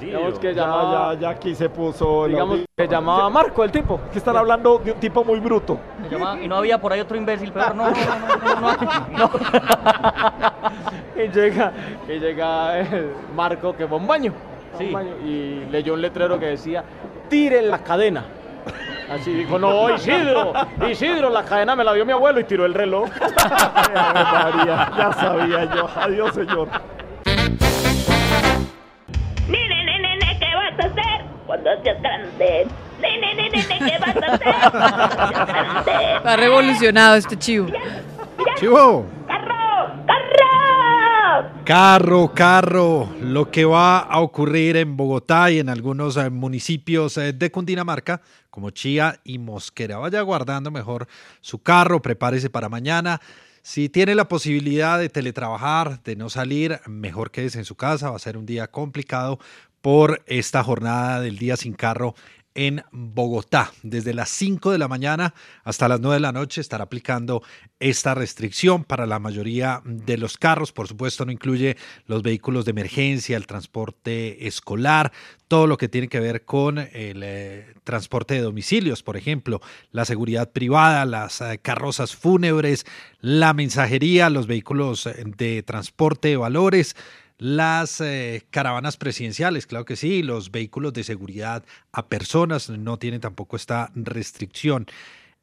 Digamos 0.00 0.38
que 0.40 0.52
Ya, 0.54 0.62
llamaba. 0.62 1.14
ya, 1.14 1.20
ya 1.20 1.28
aquí 1.30 1.54
se 1.54 1.68
puso. 1.68 2.26
Digamos 2.26 2.60
que 2.76 2.88
llamaba 2.88 3.30
Marco 3.30 3.62
el 3.62 3.70
tipo. 3.70 4.00
Que 4.10 4.18
están 4.18 4.36
hablando 4.36 4.78
de 4.78 4.90
un 4.92 4.98
tipo 4.98 5.22
muy 5.24 5.38
bruto. 5.38 5.78
y 6.42 6.48
no 6.48 6.56
había 6.56 6.80
por 6.80 6.92
ahí 6.92 7.00
otro 7.00 7.16
imbécil 7.16 7.52
peor, 7.52 7.76
no, 7.76 7.88
no, 7.90 7.96
no, 7.96 8.60
no, 8.60 8.76
no, 8.76 9.18
no. 9.18 9.30
Y 11.16 11.28
llega, 11.28 11.72
y 12.08 12.18
llega 12.18 12.78
el 12.80 13.12
Marco 13.36 13.76
que 13.76 13.84
va 13.84 13.92
a 13.92 14.00
un 14.00 14.06
baño. 14.06 14.32
Sí. 14.78 14.90
baño, 14.90 15.14
y 15.24 15.66
leyó 15.70 15.92
un 15.94 16.00
letrero 16.00 16.38
que 16.38 16.46
decía, 16.46 16.82
tire 17.28 17.60
la 17.62 17.78
cadena. 17.78 18.24
Así 19.10 19.32
dijo, 19.34 19.58
no, 19.58 19.92
Isidro, 19.92 20.52
Isidro, 20.88 21.30
la 21.30 21.42
cadena 21.42 21.74
me 21.74 21.82
la 21.82 21.92
dio 21.94 22.06
mi 22.06 22.12
abuelo 22.12 22.38
y 22.38 22.44
tiró 22.44 22.64
el 22.64 22.72
reloj. 22.72 23.10
María, 23.92 24.88
ya 24.96 25.12
sabía 25.14 25.64
yo. 25.74 25.88
Adiós, 25.96 26.32
señor. 26.32 26.68
Nene, 29.48 29.84
nene, 29.84 29.98
nene, 30.00 30.38
¿qué 30.38 30.54
vas 30.54 30.78
a 30.78 30.86
hacer 30.86 31.24
cuando 31.44 31.70
seas 31.82 32.00
grande? 32.00 32.68
Nene, 33.00 33.34
nene, 33.34 33.50
nene, 33.66 33.78
¿qué 33.90 33.98
vas 33.98 34.16
a 34.16 34.34
hacer 34.34 34.70
cuando 34.70 35.08
seas 35.16 35.46
grande? 35.48 36.14
Está 36.16 36.36
revolucionado 36.36 37.16
este 37.16 37.36
chivo. 37.36 37.66
Chivo. 38.60 39.06
¡Carro! 41.70 42.34
¡Carro! 42.34 43.14
Lo 43.20 43.52
que 43.52 43.64
va 43.64 44.00
a 44.00 44.18
ocurrir 44.18 44.76
en 44.76 44.96
Bogotá 44.96 45.52
y 45.52 45.60
en 45.60 45.68
algunos 45.68 46.16
eh, 46.16 46.28
municipios 46.28 47.16
eh, 47.16 47.32
de 47.32 47.52
Cundinamarca, 47.52 48.22
como 48.50 48.70
Chía 48.70 49.20
y 49.22 49.38
Mosquera. 49.38 49.98
Vaya 49.98 50.20
guardando 50.22 50.72
mejor 50.72 51.06
su 51.40 51.62
carro, 51.62 52.02
prepárese 52.02 52.50
para 52.50 52.68
mañana. 52.68 53.20
Si 53.62 53.88
tiene 53.88 54.16
la 54.16 54.26
posibilidad 54.26 54.98
de 54.98 55.10
teletrabajar, 55.10 56.02
de 56.02 56.16
no 56.16 56.28
salir, 56.28 56.80
mejor 56.88 57.30
quédese 57.30 57.60
en 57.60 57.64
su 57.64 57.76
casa. 57.76 58.10
Va 58.10 58.16
a 58.16 58.18
ser 58.18 58.36
un 58.36 58.46
día 58.46 58.66
complicado 58.66 59.38
por 59.80 60.24
esta 60.26 60.64
jornada 60.64 61.20
del 61.20 61.38
día 61.38 61.56
sin 61.56 61.74
carro 61.74 62.16
en 62.54 62.82
Bogotá. 62.90 63.72
Desde 63.82 64.14
las 64.14 64.30
5 64.30 64.72
de 64.72 64.78
la 64.78 64.88
mañana 64.88 65.34
hasta 65.64 65.88
las 65.88 66.00
9 66.00 66.14
de 66.16 66.20
la 66.20 66.32
noche 66.32 66.60
estará 66.60 66.84
aplicando 66.84 67.42
esta 67.78 68.14
restricción 68.14 68.84
para 68.84 69.06
la 69.06 69.18
mayoría 69.18 69.82
de 69.84 70.18
los 70.18 70.36
carros. 70.36 70.72
Por 70.72 70.88
supuesto, 70.88 71.24
no 71.24 71.32
incluye 71.32 71.76
los 72.06 72.22
vehículos 72.22 72.64
de 72.64 72.72
emergencia, 72.72 73.36
el 73.36 73.46
transporte 73.46 74.46
escolar, 74.46 75.12
todo 75.48 75.66
lo 75.66 75.78
que 75.78 75.88
tiene 75.88 76.08
que 76.08 76.20
ver 76.20 76.44
con 76.44 76.78
el 76.78 77.22
eh, 77.24 77.74
transporte 77.82 78.34
de 78.34 78.40
domicilios, 78.40 79.02
por 79.02 79.16
ejemplo, 79.16 79.60
la 79.90 80.04
seguridad 80.04 80.52
privada, 80.52 81.04
las 81.04 81.40
eh, 81.40 81.58
carrozas 81.60 82.14
fúnebres, 82.14 82.86
la 83.20 83.52
mensajería, 83.52 84.30
los 84.30 84.46
vehículos 84.46 85.06
eh, 85.06 85.24
de 85.36 85.62
transporte 85.62 86.28
de 86.28 86.36
valores, 86.36 86.94
las 87.40 88.02
eh, 88.02 88.46
caravanas 88.50 88.98
presidenciales, 88.98 89.66
claro 89.66 89.86
que 89.86 89.96
sí, 89.96 90.22
los 90.22 90.50
vehículos 90.52 90.92
de 90.92 91.04
seguridad 91.04 91.64
a 91.90 92.06
personas 92.06 92.68
no 92.68 92.98
tienen 92.98 93.22
tampoco 93.22 93.56
esta 93.56 93.90
restricción. 93.94 94.86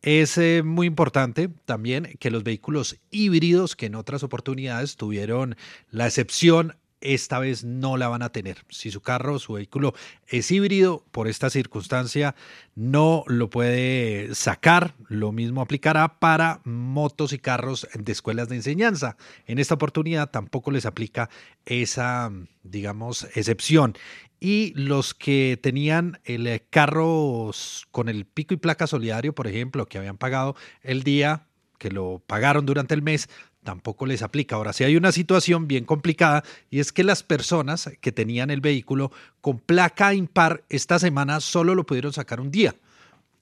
Es 0.03 0.38
eh, 0.38 0.61
muy 0.64 0.86
importante 0.86 1.49
también 1.65 2.15
que 2.19 2.30
los 2.30 2.44
vehículos 2.44 2.98
híbridos, 3.10 3.76
que 3.76 3.88
en 3.88 3.95
otras 3.95 4.22
oportunidades 4.22 4.95
tuvieron 4.95 5.57
la 5.90 6.06
excepción 6.06 6.76
esta 7.02 7.40
vez 7.40 7.64
no 7.64 7.98
la 7.98 8.07
van 8.07 8.22
a 8.22 8.32
tener. 8.32 8.65
Si 8.69 8.91
su 8.91 9.02
carro, 9.02 9.40
su 9.40 9.53
vehículo 9.53 9.94
es 10.28 10.49
híbrido, 10.52 11.06
por 11.11 11.28
esta 11.28 11.49
circunstancia 11.49 12.36
no 12.76 13.24
lo 13.28 13.49
puede 13.49 14.34
sacar. 14.36 14.95
Lo 15.07 15.32
mismo 15.32 15.61
aplicará 15.61 16.19
para 16.19 16.61
motos 16.64 17.34
y 17.34 17.40
carros 17.40 17.88
de 17.94 18.11
escuelas 18.11 18.49
de 18.49 18.56
enseñanza. 18.56 19.18
En 19.45 19.60
esta 19.60 19.76
oportunidad 19.76 20.32
tampoco 20.32 20.72
les 20.72 20.86
aplica 20.86 21.30
esa, 21.65 22.32
digamos, 22.64 23.28
excepción. 23.36 23.95
Y 24.40 24.74
los 24.76 25.14
que 25.14 25.60
tenían 25.61 26.19
el 26.24 26.64
carro 26.69 27.52
con 27.91 28.10
el 28.10 28.26
pico 28.26 28.53
y 28.53 28.57
placa 28.57 28.86
solidario, 28.86 29.34
por 29.34 29.48
ejemplo, 29.48 29.88
que 29.88 29.98
habían 29.98 30.18
pagado 30.18 30.56
el 30.84 31.03
día 31.03 31.48
que 31.78 31.91
lo 31.91 32.22
pagaron 32.26 32.65
durante 32.65 32.94
el 32.94 33.02
mes, 33.02 33.30
tampoco 33.68 34.06
les 34.06 34.22
aplica. 34.22 34.56
Ahora, 34.56 34.72
sí 34.72 34.85
hay 34.85 34.95
una 34.95 35.11
situación 35.11 35.68
bien 35.68 35.84
complicada 35.84 36.45
y 36.69 36.80
es 36.80 36.94
que 36.94 37.03
las 37.03 37.22
personas 37.22 37.91
que 37.99 38.14
tenían 38.14 38.49
el 38.49 38.61
vehículo 38.61 39.11
con 39.41 39.60
placa 39.60 40.14
impar 40.14 40.64
esta 40.69 40.99
semana 40.99 41.41
solo 41.41 41.76
lo 41.76 41.85
pudieron 41.85 42.14
sacar 42.14 42.39
un 42.39 42.49
día. 42.49 42.76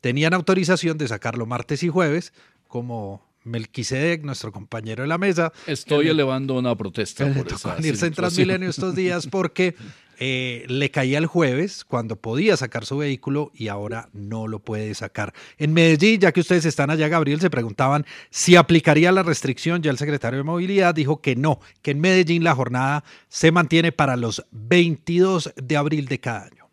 Tenían 0.01 0.33
autorización 0.33 0.97
de 0.97 1.07
sacarlo 1.07 1.45
martes 1.45 1.83
y 1.83 1.89
jueves, 1.89 2.33
como 2.67 3.21
Melquisedec, 3.45 4.23
nuestro 4.23 4.51
compañero 4.51 5.03
de 5.03 5.07
la 5.07 5.17
mesa. 5.17 5.53
Estoy 5.67 6.09
elevando 6.09 6.55
una 6.55 6.75
protesta 6.75 7.31
por 7.33 7.47
esa 7.47 7.77
irse 7.81 8.07
en 8.07 8.13
Transmilenio 8.13 8.69
estos 8.69 8.95
días 8.95 9.27
porque 9.31 9.75
eh, 10.17 10.65
le 10.67 10.91
caía 10.91 11.17
el 11.17 11.25
jueves 11.25 11.83
cuando 11.83 12.15
podía 12.15 12.55
sacar 12.57 12.85
su 12.85 12.97
vehículo 12.97 13.51
y 13.53 13.67
ahora 13.67 14.09
no 14.13 14.47
lo 14.47 14.59
puede 14.59 14.93
sacar. 14.93 15.33
En 15.57 15.73
Medellín, 15.73 16.21
ya 16.21 16.31
que 16.31 16.39
ustedes 16.39 16.65
están 16.65 16.89
allá, 16.89 17.07
Gabriel, 17.07 17.41
se 17.41 17.49
preguntaban 17.49 18.05
si 18.29 18.55
aplicaría 18.55 19.11
la 19.11 19.23
restricción. 19.23 19.81
Ya 19.81 19.91
el 19.91 19.97
secretario 19.97 20.37
de 20.37 20.43
Movilidad 20.43 20.95
dijo 20.95 21.21
que 21.21 21.35
no, 21.35 21.59
que 21.81 21.91
en 21.91 21.99
Medellín 21.99 22.43
la 22.43 22.55
jornada 22.55 23.03
se 23.27 23.51
mantiene 23.51 23.91
para 23.91 24.15
los 24.15 24.45
22 24.51 25.53
de 25.55 25.77
abril 25.77 26.07
de 26.07 26.19
cada 26.19 26.45
año. 26.45 26.69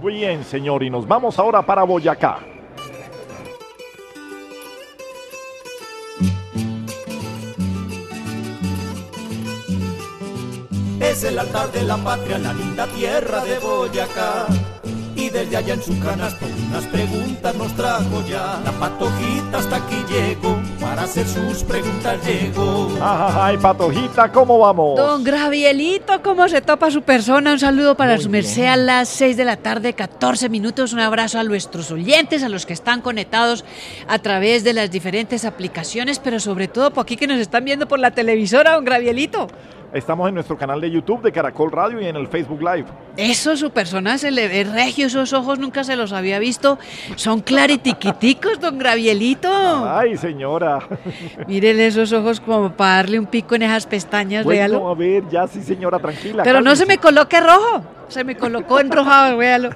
Muy 0.00 0.14
bien, 0.14 0.44
señor, 0.44 0.82
y 0.82 0.90
nos 0.90 1.06
vamos 1.06 1.38
ahora 1.38 1.64
para 1.64 1.82
Boyacá. 1.84 2.59
Es 11.10 11.24
el 11.24 11.40
altar 11.40 11.72
de 11.72 11.82
la 11.82 11.96
patria, 11.96 12.38
la 12.38 12.52
linda 12.52 12.86
tierra 12.86 13.42
de 13.42 13.58
Boyacá. 13.58 14.46
Y 15.16 15.28
desde 15.28 15.56
allá 15.56 15.74
en 15.74 15.82
su 15.82 15.98
canasto 15.98 16.46
unas 16.68 16.86
preguntas 16.86 17.52
nos 17.56 17.74
trajo 17.74 18.24
ya. 18.28 18.60
La 18.64 18.70
patojita 18.70 19.58
hasta 19.58 19.76
aquí 19.76 19.96
llegó, 20.08 20.56
para 20.80 21.02
hacer 21.02 21.26
sus 21.26 21.64
preguntas 21.64 22.16
llegó. 22.24 22.88
Ay, 23.02 23.58
patojita, 23.58 24.30
¿cómo 24.30 24.60
vamos? 24.60 24.96
Don 24.96 25.24
Gravielito, 25.24 26.22
¿cómo 26.22 26.48
se 26.48 26.60
topa 26.60 26.92
su 26.92 27.02
persona? 27.02 27.54
Un 27.54 27.58
saludo 27.58 27.96
para 27.96 28.16
su 28.18 28.30
merced 28.30 28.66
a 28.66 28.76
las 28.76 29.08
6 29.08 29.36
de 29.36 29.44
la 29.44 29.56
tarde, 29.56 29.94
14 29.94 30.48
minutos. 30.48 30.92
Un 30.92 31.00
abrazo 31.00 31.40
a 31.40 31.42
nuestros 31.42 31.90
oyentes, 31.90 32.44
a 32.44 32.48
los 32.48 32.66
que 32.66 32.72
están 32.72 33.00
conectados 33.00 33.64
a 34.06 34.20
través 34.20 34.62
de 34.62 34.74
las 34.74 34.92
diferentes 34.92 35.44
aplicaciones, 35.44 36.20
pero 36.20 36.38
sobre 36.38 36.68
todo 36.68 36.92
por 36.92 37.02
aquí 37.02 37.16
que 37.16 37.26
nos 37.26 37.40
están 37.40 37.64
viendo 37.64 37.88
por 37.88 37.98
la 37.98 38.12
televisora, 38.12 38.74
don 38.74 38.84
Gravielito. 38.84 39.48
Estamos 39.92 40.28
en 40.28 40.34
nuestro 40.34 40.56
canal 40.56 40.80
de 40.80 40.88
YouTube 40.88 41.20
de 41.20 41.32
Caracol 41.32 41.72
Radio 41.72 42.00
y 42.00 42.06
en 42.06 42.14
el 42.14 42.28
Facebook 42.28 42.60
Live. 42.60 42.84
Eso, 43.16 43.56
su 43.56 43.70
persona 43.72 44.18
se 44.18 44.30
le 44.30 44.46
ve 44.46 44.62
regio, 44.62 45.08
esos 45.08 45.32
ojos 45.32 45.58
nunca 45.58 45.82
se 45.82 45.96
los 45.96 46.12
había 46.12 46.38
visto. 46.38 46.78
Son 47.16 47.40
claritiquiticos, 47.40 48.60
don 48.60 48.78
Gravielito. 48.78 49.50
Ay, 49.52 50.16
señora. 50.16 50.78
Mírele 51.48 51.88
esos 51.88 52.12
ojos 52.12 52.38
como 52.40 52.72
para 52.72 52.96
darle 52.96 53.18
un 53.18 53.26
pico 53.26 53.56
en 53.56 53.62
esas 53.62 53.86
pestañas, 53.86 54.44
bueno, 54.44 54.60
véalo. 54.60 54.88
a 54.88 54.94
ver, 54.94 55.24
ya 55.28 55.48
sí, 55.48 55.60
señora, 55.60 55.98
tranquila. 55.98 56.44
Pero 56.44 56.60
no 56.60 56.76
se 56.76 56.86
me 56.86 56.98
coloque 56.98 57.40
rojo, 57.40 57.82
se 58.06 58.22
me 58.22 58.36
colocó 58.36 58.78
enrojado, 58.78 59.38
véalo. 59.38 59.70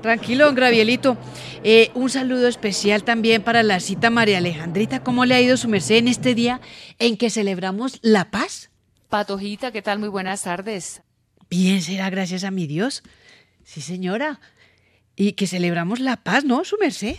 Tranquilo, 0.00 0.46
don 0.46 0.56
Gravielito. 0.56 1.16
Eh, 1.62 1.92
un 1.94 2.10
saludo 2.10 2.48
especial 2.48 3.04
también 3.04 3.42
para 3.42 3.62
la 3.62 3.78
cita 3.78 4.10
María 4.10 4.38
Alejandrita. 4.38 5.04
¿Cómo 5.04 5.24
le 5.24 5.36
ha 5.36 5.40
ido 5.40 5.56
su 5.56 5.68
merced 5.68 5.98
en 5.98 6.08
este 6.08 6.34
día 6.34 6.60
en 6.98 7.16
que 7.16 7.30
celebramos 7.30 8.00
la 8.02 8.28
paz? 8.32 8.71
Patojita, 9.12 9.70
¿qué 9.72 9.82
tal? 9.82 9.98
Muy 9.98 10.08
buenas 10.08 10.44
tardes. 10.44 11.02
Bien, 11.50 11.82
será 11.82 12.08
gracias 12.08 12.44
a 12.44 12.50
mi 12.50 12.66
Dios. 12.66 13.02
Sí, 13.62 13.82
señora. 13.82 14.40
Y 15.16 15.32
que 15.32 15.46
celebramos 15.46 16.00
la 16.00 16.16
paz, 16.16 16.46
¿no, 16.46 16.64
su 16.64 16.78
merced? 16.78 17.16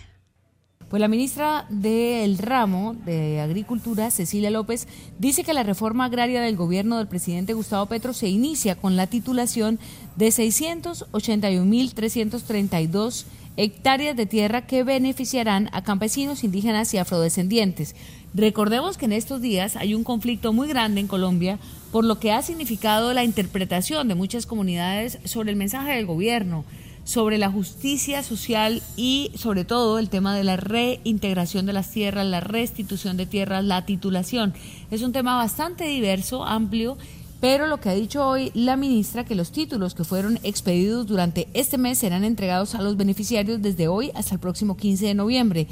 Pues 0.89 0.99
la 0.99 1.07
ministra 1.07 1.67
del 1.69 2.39
ramo 2.39 2.95
de 3.05 3.41
Agricultura, 3.41 4.09
Cecilia 4.09 4.49
López, 4.49 4.87
dice 5.19 5.43
que 5.43 5.53
la 5.53 5.61
reforma 5.61 6.05
agraria 6.05 6.41
del 6.41 6.55
gobierno 6.55 6.97
del 6.97 7.07
presidente 7.07 7.53
Gustavo 7.53 7.85
Petro 7.85 8.13
se 8.13 8.27
inicia 8.27 8.73
con 8.73 8.95
la 8.95 9.05
titulación 9.05 9.77
de 10.15 10.29
681.332 10.29 13.25
hectáreas 13.55 14.17
de 14.17 14.25
tierra 14.25 14.65
que 14.65 14.83
beneficiarán 14.83 15.69
a 15.73 15.83
campesinos, 15.83 16.43
indígenas 16.43 16.91
y 16.95 16.97
afrodescendientes. 16.97 17.95
Recordemos 18.33 18.97
que 18.97 19.05
en 19.05 19.13
estos 19.13 19.41
días 19.41 19.75
hay 19.75 19.93
un 19.93 20.03
conflicto 20.03 20.53
muy 20.53 20.67
grande 20.67 21.01
en 21.01 21.07
Colombia 21.07 21.59
por 21.93 22.05
lo 22.05 22.19
que 22.19 22.31
ha 22.31 22.41
significado 22.41 23.13
la 23.13 23.23
interpretación 23.23 24.07
de 24.07 24.15
muchas 24.15 24.47
comunidades 24.47 25.19
sobre 25.25 25.51
el 25.51 25.55
mensaje 25.55 25.91
del 25.91 26.07
gobierno, 26.07 26.65
sobre 27.03 27.37
la 27.37 27.51
justicia 27.51 28.23
social 28.23 28.81
y 28.97 29.29
sobre 29.35 29.63
todo 29.63 29.99
el 29.99 30.09
tema 30.09 30.35
de 30.35 30.43
la 30.43 30.57
reintegración 30.57 31.67
de 31.67 31.73
las 31.73 31.91
tierras, 31.91 32.25
la 32.25 32.39
restitución 32.39 33.15
de 33.15 33.27
tierras, 33.27 33.63
la 33.63 33.85
titulación. 33.85 34.55
Es 34.89 35.03
un 35.03 35.11
tema 35.11 35.37
bastante 35.37 35.83
diverso, 35.85 36.45
amplio, 36.45 36.97
pero 37.39 37.67
lo 37.67 37.79
que 37.79 37.89
ha 37.89 37.93
dicho 37.93 38.27
hoy 38.27 38.49
la 38.55 38.75
ministra, 38.75 39.23
que 39.23 39.35
los 39.35 39.51
títulos 39.51 39.93
que 39.93 40.03
fueron 40.03 40.39
expedidos 40.41 41.05
durante 41.05 41.47
este 41.53 41.77
mes 41.77 41.99
serán 41.99 42.23
entregados 42.23 42.73
a 42.73 42.81
los 42.81 42.97
beneficiarios 42.97 43.61
desde 43.61 43.87
hoy 43.87 44.09
hasta 44.15 44.33
el 44.33 44.39
próximo 44.39 44.77
15 44.77 45.05
de 45.05 45.13
noviembre. 45.13 45.67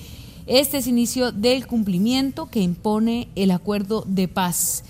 Este 0.46 0.78
es 0.78 0.86
inicio 0.86 1.32
del 1.32 1.66
cumplimiento 1.66 2.48
que 2.48 2.60
impone 2.60 3.28
el 3.36 3.50
acuerdo 3.50 4.04
de 4.06 4.28
paz. 4.28 4.84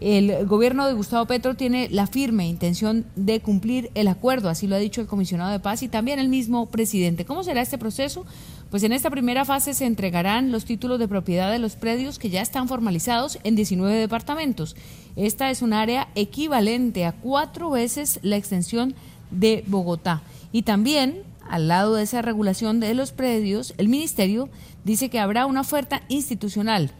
El 0.00 0.46
gobierno 0.46 0.86
de 0.86 0.92
Gustavo 0.92 1.26
Petro 1.26 1.56
tiene 1.56 1.88
la 1.90 2.06
firme 2.06 2.46
intención 2.46 3.04
de 3.16 3.40
cumplir 3.40 3.90
el 3.96 4.06
acuerdo, 4.06 4.48
así 4.48 4.68
lo 4.68 4.76
ha 4.76 4.78
dicho 4.78 5.00
el 5.00 5.08
comisionado 5.08 5.50
de 5.50 5.58
paz 5.58 5.82
y 5.82 5.88
también 5.88 6.20
el 6.20 6.28
mismo 6.28 6.66
presidente. 6.66 7.24
¿Cómo 7.24 7.42
será 7.42 7.62
este 7.62 7.78
proceso? 7.78 8.24
Pues 8.70 8.84
en 8.84 8.92
esta 8.92 9.10
primera 9.10 9.44
fase 9.44 9.74
se 9.74 9.86
entregarán 9.86 10.52
los 10.52 10.64
títulos 10.64 11.00
de 11.00 11.08
propiedad 11.08 11.50
de 11.50 11.58
los 11.58 11.74
predios 11.74 12.20
que 12.20 12.30
ya 12.30 12.42
están 12.42 12.68
formalizados 12.68 13.40
en 13.42 13.56
19 13.56 13.92
departamentos. 13.96 14.76
Esta 15.16 15.50
es 15.50 15.62
un 15.62 15.72
área 15.72 16.06
equivalente 16.14 17.04
a 17.04 17.12
cuatro 17.12 17.70
veces 17.70 18.20
la 18.22 18.36
extensión 18.36 18.94
de 19.32 19.64
Bogotá. 19.66 20.22
Y 20.52 20.62
también, 20.62 21.22
al 21.50 21.66
lado 21.66 21.94
de 21.94 22.04
esa 22.04 22.22
regulación 22.22 22.78
de 22.78 22.94
los 22.94 23.10
predios, 23.10 23.74
el 23.78 23.88
ministerio 23.88 24.48
dice 24.84 25.08
que 25.08 25.18
habrá 25.18 25.46
una 25.46 25.62
oferta 25.62 26.02
institucional 26.08 26.92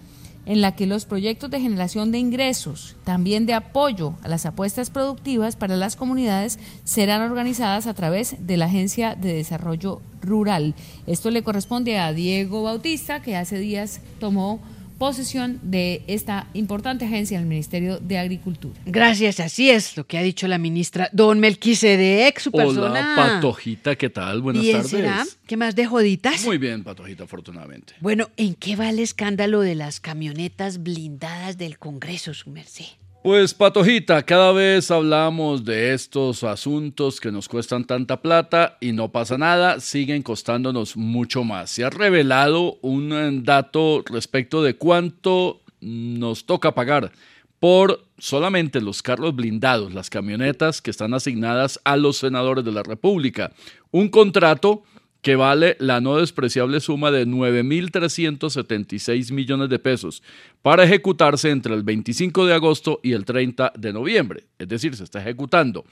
en 0.48 0.62
la 0.62 0.74
que 0.74 0.86
los 0.86 1.04
proyectos 1.04 1.50
de 1.50 1.60
generación 1.60 2.10
de 2.10 2.18
ingresos, 2.18 2.96
también 3.04 3.44
de 3.44 3.52
apoyo 3.52 4.14
a 4.22 4.28
las 4.28 4.46
apuestas 4.46 4.88
productivas 4.88 5.56
para 5.56 5.76
las 5.76 5.94
comunidades, 5.94 6.58
serán 6.84 7.20
organizadas 7.20 7.86
a 7.86 7.92
través 7.92 8.34
de 8.40 8.56
la 8.56 8.64
Agencia 8.64 9.14
de 9.14 9.34
Desarrollo 9.34 10.00
Rural. 10.22 10.74
Esto 11.06 11.30
le 11.30 11.42
corresponde 11.42 11.98
a 11.98 12.14
Diego 12.14 12.62
Bautista, 12.62 13.20
que 13.20 13.36
hace 13.36 13.58
días 13.58 14.00
tomó 14.20 14.58
posesión 14.98 15.60
de 15.62 16.02
esta 16.08 16.48
importante 16.54 17.04
agencia 17.04 17.38
del 17.38 17.46
Ministerio 17.46 17.98
de 18.00 18.18
Agricultura. 18.18 18.78
Gracias, 18.84 19.40
así 19.40 19.70
es 19.70 19.96
lo 19.96 20.06
que 20.06 20.18
ha 20.18 20.22
dicho 20.22 20.48
la 20.48 20.58
ministra 20.58 21.08
Don 21.12 21.38
Melquisedec, 21.40 22.38
su 22.40 22.50
persona. 22.52 22.90
Hola, 22.90 23.14
Patojita, 23.16 23.96
¿qué 23.96 24.10
tal? 24.10 24.42
Buenas 24.42 24.62
Bien, 24.62 24.76
tardes. 24.76 24.90
¿será? 24.90 25.24
¿Qué 25.46 25.56
más 25.56 25.76
de 25.76 25.86
joditas? 25.86 26.44
Muy 26.44 26.58
bien, 26.58 26.84
Patojita, 26.84 27.24
afortunadamente. 27.24 27.94
Bueno, 28.00 28.28
¿en 28.36 28.54
qué 28.54 28.76
va 28.76 28.90
el 28.90 28.98
escándalo 28.98 29.60
de 29.60 29.74
las 29.74 30.00
camionetas 30.00 30.82
blindadas 30.82 31.56
del 31.56 31.78
Congreso, 31.78 32.34
su 32.34 32.50
merced? 32.50 32.84
Pues 33.22 33.52
Patojita, 33.52 34.22
cada 34.22 34.52
vez 34.52 34.92
hablamos 34.92 35.64
de 35.64 35.92
estos 35.92 36.44
asuntos 36.44 37.20
que 37.20 37.32
nos 37.32 37.48
cuestan 37.48 37.84
tanta 37.84 38.22
plata 38.22 38.78
y 38.80 38.92
no 38.92 39.10
pasa 39.10 39.36
nada, 39.36 39.80
siguen 39.80 40.22
costándonos 40.22 40.96
mucho 40.96 41.42
más. 41.42 41.68
Se 41.70 41.84
ha 41.84 41.90
revelado 41.90 42.78
un 42.80 43.12
eh, 43.12 43.40
dato 43.42 44.04
respecto 44.06 44.62
de 44.62 44.76
cuánto 44.76 45.60
nos 45.80 46.46
toca 46.46 46.76
pagar 46.76 47.10
por 47.58 48.04
solamente 48.18 48.80
los 48.80 49.02
carros 49.02 49.34
blindados, 49.34 49.92
las 49.92 50.10
camionetas 50.10 50.80
que 50.80 50.92
están 50.92 51.12
asignadas 51.12 51.80
a 51.82 51.96
los 51.96 52.18
senadores 52.18 52.64
de 52.64 52.72
la 52.72 52.84
República. 52.84 53.50
Un 53.90 54.10
contrato 54.10 54.84
que 55.28 55.36
vale 55.36 55.76
la 55.78 56.00
no 56.00 56.16
despreciable 56.16 56.80
suma 56.80 57.10
de 57.10 57.26
9.376 57.26 59.30
millones 59.30 59.68
de 59.68 59.78
pesos 59.78 60.22
para 60.62 60.84
ejecutarse 60.84 61.50
entre 61.50 61.74
el 61.74 61.82
25 61.82 62.46
de 62.46 62.54
agosto 62.54 62.98
y 63.02 63.12
el 63.12 63.26
30 63.26 63.74
de 63.76 63.92
noviembre. 63.92 64.44
Es 64.58 64.68
decir, 64.68 64.96
se 64.96 65.04
está 65.04 65.20
ejecutando. 65.20 65.84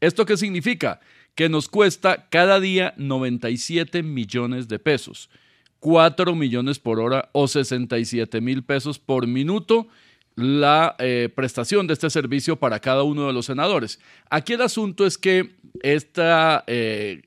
¿Esto 0.00 0.24
qué 0.24 0.38
significa? 0.38 1.00
Que 1.34 1.50
nos 1.50 1.68
cuesta 1.68 2.30
cada 2.30 2.58
día 2.58 2.94
97 2.96 4.02
millones 4.02 4.66
de 4.66 4.78
pesos, 4.78 5.28
4 5.80 6.34
millones 6.34 6.78
por 6.78 7.00
hora 7.00 7.28
o 7.32 7.48
67 7.48 8.40
mil 8.40 8.62
pesos 8.62 8.98
por 8.98 9.26
minuto 9.26 9.88
la 10.36 10.96
eh, 10.98 11.28
prestación 11.34 11.86
de 11.86 11.94
este 11.94 12.08
servicio 12.10 12.56
para 12.56 12.80
cada 12.80 13.02
uno 13.02 13.26
de 13.26 13.32
los 13.32 13.46
senadores. 13.46 14.00
Aquí 14.30 14.54
el 14.54 14.62
asunto 14.62 15.06
es 15.06 15.18
que 15.18 15.50
esta 15.82 16.64
eh, 16.66 17.22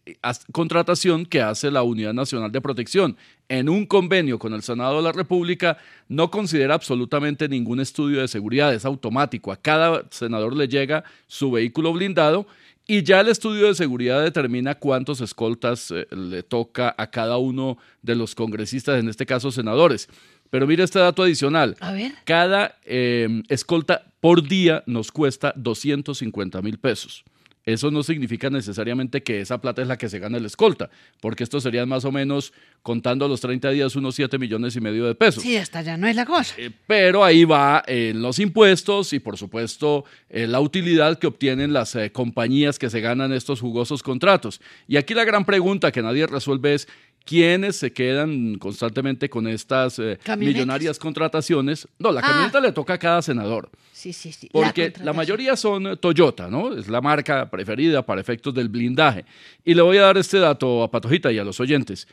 contratación 0.52 1.26
que 1.26 1.42
hace 1.42 1.70
la 1.72 1.84
Unidad 1.84 2.14
Nacional 2.14 2.52
de 2.52 2.62
Protección 2.62 3.18
en 3.50 3.70
un 3.70 3.86
convenio 3.86 4.40
con 4.40 4.54
el 4.54 4.64
Senado 4.64 4.98
de 4.98 5.04
la 5.04 5.12
República 5.12 5.78
no 6.08 6.32
considera 6.32 6.74
absolutamente 6.74 7.48
ningún 7.48 7.80
estudio 7.80 8.22
de 8.22 8.28
seguridad, 8.28 8.74
es 8.74 8.86
automático. 8.86 9.52
A 9.52 9.58
cada 9.58 10.06
senador 10.10 10.56
le 10.56 10.68
llega 10.68 11.04
su 11.28 11.52
vehículo 11.52 11.94
blindado 11.94 12.48
y 12.86 13.04
ya 13.04 13.22
el 13.22 13.30
estudio 13.30 13.68
de 13.68 13.76
seguridad 13.76 14.22
determina 14.22 14.76
cuántos 14.76 15.22
escoltas 15.22 15.92
eh, 15.92 16.06
le 16.12 16.44
toca 16.44 16.94
a 16.98 17.10
cada 17.10 17.38
uno 17.38 17.78
de 18.02 18.16
los 18.16 18.36
congresistas, 18.36 19.00
en 19.00 19.08
este 19.08 19.26
caso 19.26 19.52
senadores. 19.52 20.10
Pero 20.54 20.68
mire 20.68 20.84
este 20.84 21.00
dato 21.00 21.24
adicional. 21.24 21.76
A 21.80 21.94
ver. 21.94 22.12
Cada 22.26 22.78
eh, 22.86 23.42
escolta 23.50 24.06
por 24.20 24.48
día 24.48 24.84
nos 24.86 25.12
cuesta 25.12 25.52
250 25.56 26.62
mil 26.62 26.78
pesos. 26.78 27.24
Eso 27.66 27.90
no 27.90 28.04
significa 28.04 28.52
necesariamente 28.52 29.24
que 29.24 29.40
esa 29.40 29.60
plata 29.62 29.82
es 29.82 29.88
la 29.88 29.98
que 29.98 30.10
se 30.10 30.20
gana 30.20 30.38
el 30.38 30.46
escolta, 30.46 30.92
porque 31.22 31.44
esto 31.44 31.60
serían 31.60 31.88
más 31.90 32.06
o 32.06 32.12
menos, 32.12 32.54
contando 32.82 33.28
los 33.28 33.42
30 33.42 33.72
días, 33.72 33.96
unos 33.96 34.14
7 34.14 34.38
millones 34.38 34.76
y 34.76 34.82
medio 34.82 35.06
de 35.06 35.16
pesos. 35.16 35.42
Sí, 35.42 35.56
hasta 35.58 35.82
ya 35.82 35.98
no 35.98 36.06
es 36.08 36.16
la 36.16 36.26
cosa. 36.26 36.54
Pero 36.86 37.24
ahí 37.24 37.46
va 37.46 37.82
en 37.88 38.22
los 38.22 38.38
impuestos 38.38 39.14
y 39.14 39.20
por 39.20 39.38
supuesto 39.38 40.04
eh, 40.30 40.46
la 40.46 40.60
utilidad 40.60 41.18
que 41.18 41.26
obtienen 41.26 41.74
las 41.74 41.96
eh, 41.96 42.12
compañías 42.12 42.78
que 42.78 42.92
se 42.92 43.02
ganan 43.02 43.32
estos 43.32 43.62
jugosos 43.62 44.04
contratos. 44.04 44.62
Y 44.88 44.98
aquí 44.98 45.14
la 45.14 45.24
gran 45.24 45.46
pregunta 45.46 45.92
que 45.92 46.04
nadie 46.04 46.28
resuelve 46.28 46.74
es 46.76 46.88
quiénes 47.26 47.78
se 47.78 47.94
quedan 47.94 48.56
constantemente 48.56 49.30
con 49.30 49.48
estas 49.48 49.98
eh, 50.00 50.20
millonarias 50.38 51.00
contrataciones. 51.00 51.88
No, 52.00 52.12
la 52.12 52.20
Ah. 52.22 52.24
camioneta 52.28 52.60
le 52.60 52.72
toca 52.72 52.94
a 52.94 52.98
cada 52.98 53.22
senador. 53.22 53.70
Sí, 53.94 54.12
sí, 54.12 54.32
sí. 54.32 54.50
Porque 54.52 54.82
la, 54.82 54.88
contratación. 54.88 55.16
mayoría 55.16 55.56
son 55.56 55.88
eh, 55.88 55.98
Toyota, 55.98 56.50
¿no? 56.50 56.76
Es 56.76 56.88
la 56.90 57.00
marca 57.02 57.50
preferida 57.50 58.06
para 58.06 58.20
efectos 58.20 58.54
del 58.54 58.68
blindaje. 58.70 59.24
Y 59.64 59.74
le 59.74 59.82
voy 59.82 59.98
a 59.98 60.02
dar 60.02 60.18
este 60.18 60.40
dato 60.40 60.84
a 60.84 60.92
Patojita 60.92 61.32
y 61.32 61.38
a 61.40 61.44
los 61.44 61.60
oyentes. 61.60 62.08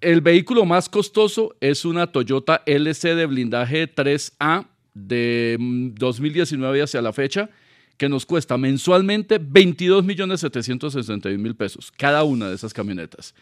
El 0.00 0.22
vehículo 0.22 0.64
más 0.64 0.88
costoso 0.88 1.54
es 1.60 1.84
una 1.84 2.06
Toyota 2.06 2.62
LC 2.64 3.14
de 3.14 3.26
blindaje 3.26 3.94
3A 3.94 4.66
de 4.94 5.56
mm, 5.60 5.94
2019 5.96 6.82
hacia 6.82 7.02
la 7.02 7.12
fecha, 7.12 7.50
que 7.98 8.08
nos 8.08 8.24
cuesta 8.24 8.56
mensualmente 8.56 9.38
22 9.38 10.02
millones 10.04 10.40
761 10.40 11.38
mil 11.38 11.54
pesos, 11.54 11.92
cada 11.94 12.24
una 12.24 12.48
de 12.48 12.54
esas 12.54 12.72
camionetas. 12.72 13.34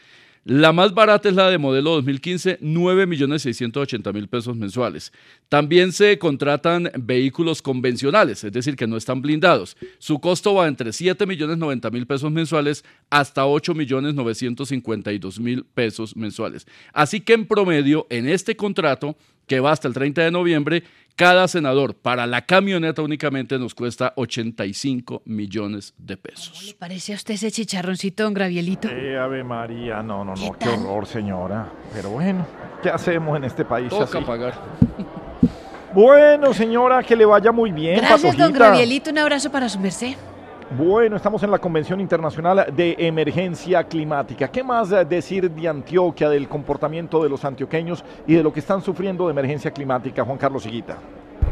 La 0.51 0.73
más 0.73 0.95
barata 0.95 1.29
es 1.29 1.35
la 1.35 1.51
de 1.51 1.59
modelo 1.59 1.91
2015, 1.91 2.57
9 2.62 3.07
millones 3.07 3.43
680 3.43 4.15
mil 4.15 4.29
pesos 4.29 4.57
mensuales. 4.57 5.12
También 5.51 5.93
se 5.93 6.19
contratan 6.19 6.91
vehículos 6.99 7.61
convencionales, 7.61 8.43
es 8.45 8.53
decir, 8.53 8.75
que 8.75 8.87
no 8.87 8.97
están 8.97 9.20
blindados. 9.20 9.77
Su 9.99 10.20
costo 10.20 10.55
va 10.55 10.66
entre 10.66 10.95
7 10.95 11.27
millones 11.27 11.59
90 11.59 11.91
mil 11.91 12.07
pesos 12.07 12.33
mensuales 12.33 12.83
hasta 13.11 13.45
8 13.45 13.75
millones 13.75 14.15
952 14.15 15.39
mil 15.39 15.66
pesos 15.66 16.16
mensuales. 16.16 16.66
Así 16.95 17.20
que 17.20 17.35
en 17.35 17.45
promedio, 17.45 18.07
en 18.09 18.27
este 18.27 18.57
contrato, 18.57 19.19
que 19.49 19.59
va 19.59 19.73
hasta 19.73 19.89
el 19.89 19.95
30 19.95 20.23
de 20.23 20.31
noviembre, 20.31 20.85
cada 21.16 21.49
senador 21.49 21.95
para 21.97 22.27
la 22.29 22.43
camioneta 22.43 23.03
únicamente 23.03 23.59
nos 23.59 23.75
cuesta 23.75 24.12
85 24.15 25.23
millones 25.25 25.95
de 25.99 26.16
pesos. 26.16 26.62
¿Le 26.65 26.75
parece 26.75 27.15
a 27.15 27.16
usted 27.16 27.35
ese 27.35 27.51
chicharroncito, 27.51 28.23
don 28.23 28.35
Gravielito? 28.35 28.89
Eh, 28.89 29.19
Ave 29.19 29.43
María, 29.43 30.01
no, 30.03 30.25
no, 30.25 30.35
no, 30.37 30.53
qué, 30.53 30.66
tal? 30.66 30.75
horror, 30.87 31.07
señora. 31.07 31.73
Pero 31.93 32.11
bueno, 32.11 32.47
¿qué 32.81 32.91
hacemos 32.91 33.37
en 33.37 33.45
este 33.45 33.65
país 33.65 33.89
Toca 33.89 34.19
así? 34.19 34.25
pagar. 34.25 34.55
Bueno, 35.93 36.53
señora, 36.53 37.03
que 37.03 37.16
le 37.16 37.25
vaya 37.25 37.51
muy 37.51 37.73
bien, 37.73 37.97
Gracias, 37.97 38.23
don 38.23 38.53
Patojita. 38.53 38.59
Gravielito. 38.59 39.11
Un 39.11 39.19
abrazo 39.19 39.51
para 39.51 39.69
su 39.69 39.81
merced. 39.81 40.15
Bueno, 40.77 41.16
estamos 41.16 41.43
en 41.43 41.51
la 41.51 41.59
Convención 41.59 41.99
Internacional 41.99 42.66
de 42.77 42.95
Emergencia 42.99 43.85
Climática. 43.85 44.49
¿Qué 44.49 44.62
más 44.62 44.93
eh, 44.93 45.03
decir 45.03 45.51
de 45.51 45.66
Antioquia, 45.66 46.28
del 46.28 46.47
comportamiento 46.47 47.23
de 47.23 47.31
los 47.31 47.43
antioqueños 47.47 48.05
y 48.27 48.35
de 48.35 48.43
lo 48.43 48.53
que 48.53 48.61
están 48.61 48.82
sufriendo 48.82 49.24
de 49.24 49.31
emergencia 49.31 49.70
climática, 49.70 50.27
Juan 50.27 50.36
Carlos 50.36 50.66
Higuita? 50.66 50.99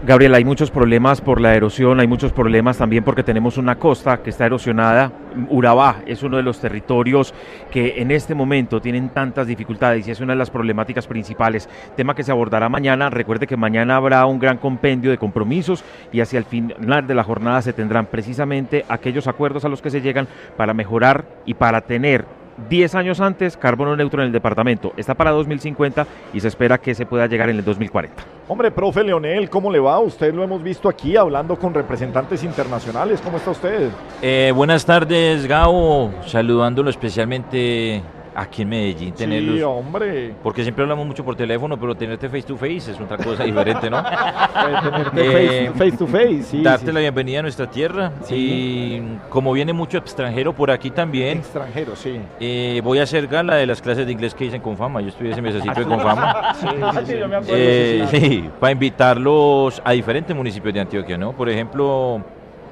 Gabriel, 0.05 0.35
hay 0.35 0.45
muchos 0.45 0.71
problemas 0.71 1.21
por 1.21 1.41
la 1.41 1.55
erosión, 1.55 1.99
hay 2.01 2.07
muchos 2.07 2.33
problemas 2.33 2.79
también 2.79 3.03
porque 3.03 3.23
tenemos 3.23 3.57
una 3.57 3.77
costa 3.77 4.23
que 4.23 4.31
está 4.31 4.47
erosionada. 4.47 5.11
Urabá 5.49 6.03
es 6.07 6.23
uno 6.23 6.37
de 6.37 6.43
los 6.43 6.61
territorios 6.61 7.35
que 7.71 8.01
en 8.01 8.11
este 8.11 8.35
momento 8.35 8.81
tienen 8.81 9.09
tantas 9.09 9.47
dificultades 9.47 10.07
y 10.07 10.11
es 10.11 10.21
una 10.21 10.35
de 10.35 10.39
las 10.39 10.51
problemáticas 10.51 11.07
principales. 11.07 11.69
Tema 11.97 12.15
que 12.15 12.23
se 12.23 12.31
abordará 12.31 12.69
mañana. 12.69 13.11
Recuerde 13.11 13.47
que 13.47 13.57
mañana 13.57 13.97
habrá 13.97 14.27
un 14.27 14.39
gran 14.39 14.59
compendio 14.59 15.11
de 15.11 15.19
compromisos 15.19 15.83
y 16.13 16.21
hacia 16.21 16.39
el 16.39 16.45
final 16.45 17.07
de 17.07 17.15
la 17.15 17.25
jornada 17.25 17.63
se 17.63 17.73
tendrán 17.73 18.07
precisamente 18.07 18.85
aquellos 18.89 19.27
acuerdos 19.27 19.65
a 19.65 19.69
los 19.69 19.83
que 19.83 19.91
se 19.91 20.03
llegan 20.03 20.29
para 20.57 20.75
mejorar 20.75 21.25
y 21.47 21.55
para 21.55 21.81
tener 21.81 22.27
10 22.69 22.95
años 22.95 23.21
antes 23.21 23.57
carbono 23.57 23.97
neutro 23.97 24.23
en 24.23 24.27
el 24.27 24.33
departamento. 24.33 24.93
Está 24.97 25.15
para 25.15 25.31
2050 25.31 26.07
y 26.33 26.41
se 26.41 26.49
espera 26.49 26.79
que 26.79 26.95
se 26.95 27.07
pueda 27.07 27.27
llegar 27.27 27.51
en 27.51 27.57
el 27.57 27.65
2040. 27.65 28.23
Hombre, 28.49 28.71
profe 28.71 29.03
Leonel, 29.03 29.51
¿cómo 29.51 29.71
le 29.71 29.81
va? 29.81 29.99
Usted 29.99 30.33
lo 30.33 30.45
hemos 30.45 30.63
visto 30.63 30.89
aquí 30.89 31.17
hablando 31.17 31.59
con 31.59 31.75
representantes 31.75 32.45
internacionales. 32.45 33.21
¿Cómo 33.21 33.39
está 33.39 33.51
usted? 33.51 33.91
Eh, 34.23 34.53
buenas 34.55 34.85
tardes, 34.85 35.47
Gabo. 35.47 36.13
Saludándolo 36.27 36.91
especialmente 36.91 38.03
aquí 38.37 38.63
en 38.63 38.69
Medellín. 38.69 39.09
Sí, 39.17 39.25
Tenerlos. 39.25 39.63
hombre. 39.65 40.35
Porque 40.43 40.63
siempre 40.63 40.83
hablamos 40.83 41.07
mucho 41.07 41.25
por 41.25 41.35
teléfono, 41.37 41.79
pero 41.81 41.95
tenerte 41.95 42.29
face 42.29 42.43
to 42.43 42.57
face 42.57 42.93
es 42.93 43.01
otra 43.01 43.17
cosa 43.17 43.45
diferente, 43.45 43.89
¿no? 43.91 43.99
Eh, 44.07 44.77
tenerte 44.83 45.71
face- 45.71 45.71
face 45.79 45.97
to 45.97 46.07
face, 46.07 46.43
sí, 46.43 46.63
Darte 46.63 46.87
sí. 46.87 46.93
la 46.93 47.01
bienvenida 47.01 47.39
a 47.41 47.43
nuestra 47.43 47.67
tierra. 47.69 48.13
Sí. 48.23 48.35
Y 48.37 49.19
como 49.31 49.53
viene 49.53 49.73
mucho 49.73 49.99
extranjero 49.99 50.53
por 50.55 50.71
aquí 50.71 50.91
también. 50.91 51.39
Extranjero, 51.39 51.97
sí. 51.97 52.21
eh, 52.41 52.81
voy 52.85 52.99
a 52.99 53.03
hacer 53.05 53.27
gala 53.27 53.57
de 53.57 53.67
las 53.67 53.81
clases 53.81 54.07
de 54.07 54.13
inglés 54.13 54.35
que 54.35 54.45
hice 54.47 54.57
en 54.57 54.63
Confama. 54.63 55.01
Yo 55.01 55.09
estudié 55.09 55.33
ese 55.33 55.43
mesecito 55.43 55.81
de 55.81 55.87
Confama. 55.87 56.55
Sí, 56.57 56.67
sí, 56.69 57.07
sí, 57.07 57.19
yo 57.19 57.29
me 57.29 57.37
acuerdo, 57.37 57.55
Eh, 57.57 58.07
sí, 58.11 58.19
sí. 58.21 58.27
sí, 58.27 58.51
para 58.61 58.73
invitarlos 58.73 59.81
a 59.85 59.93
diferentes 59.93 60.35
municipios 60.37 60.75
de 60.75 60.81
Antioquia, 60.81 61.17
¿no? 61.19 61.33
Por 61.33 61.49
ejemplo, 61.49 62.23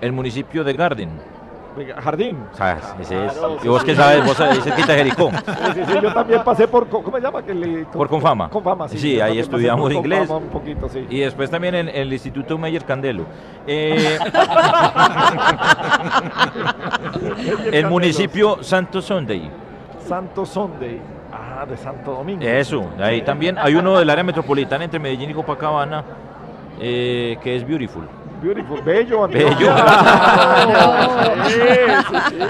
el 0.01 0.13
municipio 0.13 0.65
de 0.65 0.73
Garden. 0.73 1.09
Jardín. 1.99 2.39
O 2.53 2.57
sea, 2.57 2.79
ese 3.01 3.27
es. 3.27 3.33
Claro, 3.33 3.57
¿Y 3.63 3.69
vos 3.69 3.81
sí, 3.81 3.87
qué 3.87 3.93
sí. 3.93 3.99
sabes? 4.01 4.25
Vos 4.25 4.37
sabés, 4.37 4.63
cerquita 4.63 4.93
de 4.93 4.99
Jericó. 4.99 5.31
Sí, 5.75 5.81
yo 6.03 6.15
también 6.15 6.43
pasé 6.45 6.69
por, 6.69 6.89
¿cómo 6.89 7.17
se 7.17 7.21
llama? 7.23 7.43
Que 7.43 7.55
le- 7.55 7.85
Por 7.87 8.09
Confama. 8.09 8.49
Confama, 8.49 8.89
sí. 8.89 8.99
Sí, 8.99 9.21
ahí 9.21 9.39
estudiamos 9.39 9.93
inglés. 9.93 10.29
Un 10.31 10.49
poquito, 10.49 10.89
sí. 10.89 11.07
Y 11.11 11.21
después 11.21 11.51
también 11.51 11.75
en, 11.75 11.89
en 11.89 11.97
el 11.97 12.13
Instituto 12.13 12.57
Meyer 12.59 12.85
Candelo. 12.85 13.25
Eh, 13.67 14.19
el 17.73 17.87
municipio 17.89 18.63
Santo 18.63 19.03
Sunday. 19.03 19.51
Santo 20.07 20.47
Sunday. 20.47 21.01
Ah, 21.33 21.67
de 21.67 21.77
Santo 21.77 22.13
Domingo. 22.13 22.43
Eso, 22.45 22.85
ahí 23.01 23.23
también 23.23 23.59
hay 23.59 23.75
uno 23.75 23.99
del 23.99 24.09
área 24.11 24.23
metropolitana 24.23 24.85
entre 24.85 25.01
Medellín 25.01 25.31
y 25.31 25.35
Copacabana 25.35 26.05
eh, 26.81 27.37
que 27.43 27.57
es 27.57 27.67
Beautiful. 27.67 28.07
Beautiful, 28.45 28.83
bello, 28.83 29.27
Bello. 29.27 29.49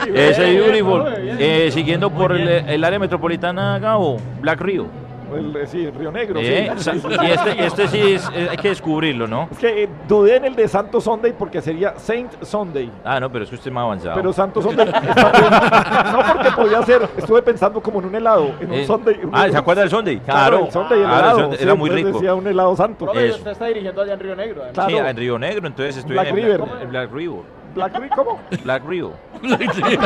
Ese 0.13 0.45
Beautiful. 0.57 1.05
Eh, 1.39 1.71
siguiendo 1.73 2.11
por 2.11 2.33
el, 2.33 2.49
el 2.49 2.83
área 2.83 2.99
metropolitana, 2.99 3.79
Gabo, 3.79 4.17
Black 4.41 4.61
Rio. 4.61 5.04
El, 5.37 5.67
sí, 5.67 5.91
Río 5.91 6.11
Negro, 6.13 6.41
Eh, 6.41 6.71
sí. 6.77 6.91
y 6.95 7.27
este, 7.31 7.67
este 7.67 7.89
sí 7.89 8.13
es, 8.13 8.29
eh, 8.35 8.49
hay 8.51 8.57
que 8.57 8.69
descubrirlo, 8.69 9.27
¿no? 9.27 9.49
Es 9.51 9.59
que 9.59 9.85
eh, 9.85 9.89
dudé 10.09 10.37
en 10.37 10.45
el 10.47 10.55
de 10.57 10.69
Santo 10.69 11.01
Sunday 11.01 11.33
porque 11.39 11.61
sería 11.61 11.95
Saint 11.99 12.31
Sunday. 12.43 12.91
Ah, 13.05 13.19
no, 13.21 13.31
pero 13.31 13.45
es 13.45 13.51
que 13.51 13.57
usted 13.57 13.69
es 13.71 13.75
más 13.75 13.83
avanzado. 13.85 14.15
Pero 14.17 14.33
Santo 14.33 14.63
Sunday 14.63 14.87
está. 14.89 16.13
No, 16.13 16.19
porque 16.35 16.51
podía 16.53 16.83
ser. 16.83 17.09
Estuve 17.17 17.43
pensando 17.43 17.81
como 17.81 18.01
en 18.01 18.07
un 18.07 18.15
helado. 18.15 18.53
En 18.61 18.69
un 18.71 18.75
Eh, 18.75 18.87
Sunday. 18.87 19.21
un- 19.25 19.31
ah, 19.35 19.47
¿se 19.51 19.57
acuerda 19.57 19.83
del 19.83 19.91
Sunday? 19.91 20.19
Claro, 20.21 20.35
Claro. 20.59 20.67
el 20.67 20.73
Sunday 20.73 20.99
el 21.01 21.07
Claro, 21.07 21.29
el 21.39 21.45
helado. 21.45 21.55
Era 21.61 21.75
muy 21.75 21.91
rico. 21.91 22.13
decía 22.13 22.35
un 22.35 22.47
helado 22.47 22.77
santo. 22.77 23.13
Eso. 23.15 23.37
usted 23.37 23.51
está 23.53 23.67
dirigiendo 23.67 24.03
allá 24.03 24.15
en 24.15 24.21
Río 24.21 24.37
Negro. 24.37 24.63
además. 24.63 24.75
Claro. 24.75 24.91
Sí, 24.91 24.97
en 25.11 25.17
Río 25.17 25.39
Negro, 25.39 25.67
entonces 25.67 25.97
estoy 25.99 26.13
Black 26.13 26.29
en 26.29 26.37
River. 26.37 26.65
en 26.83 26.89
Black 26.91 27.13
River. 27.13 27.41
Black 27.75 27.99
Rio, 27.99 28.11
¿cómo? 28.15 28.41
Black 28.63 28.83
Rio. 28.87 29.13
Pero, 29.43 29.99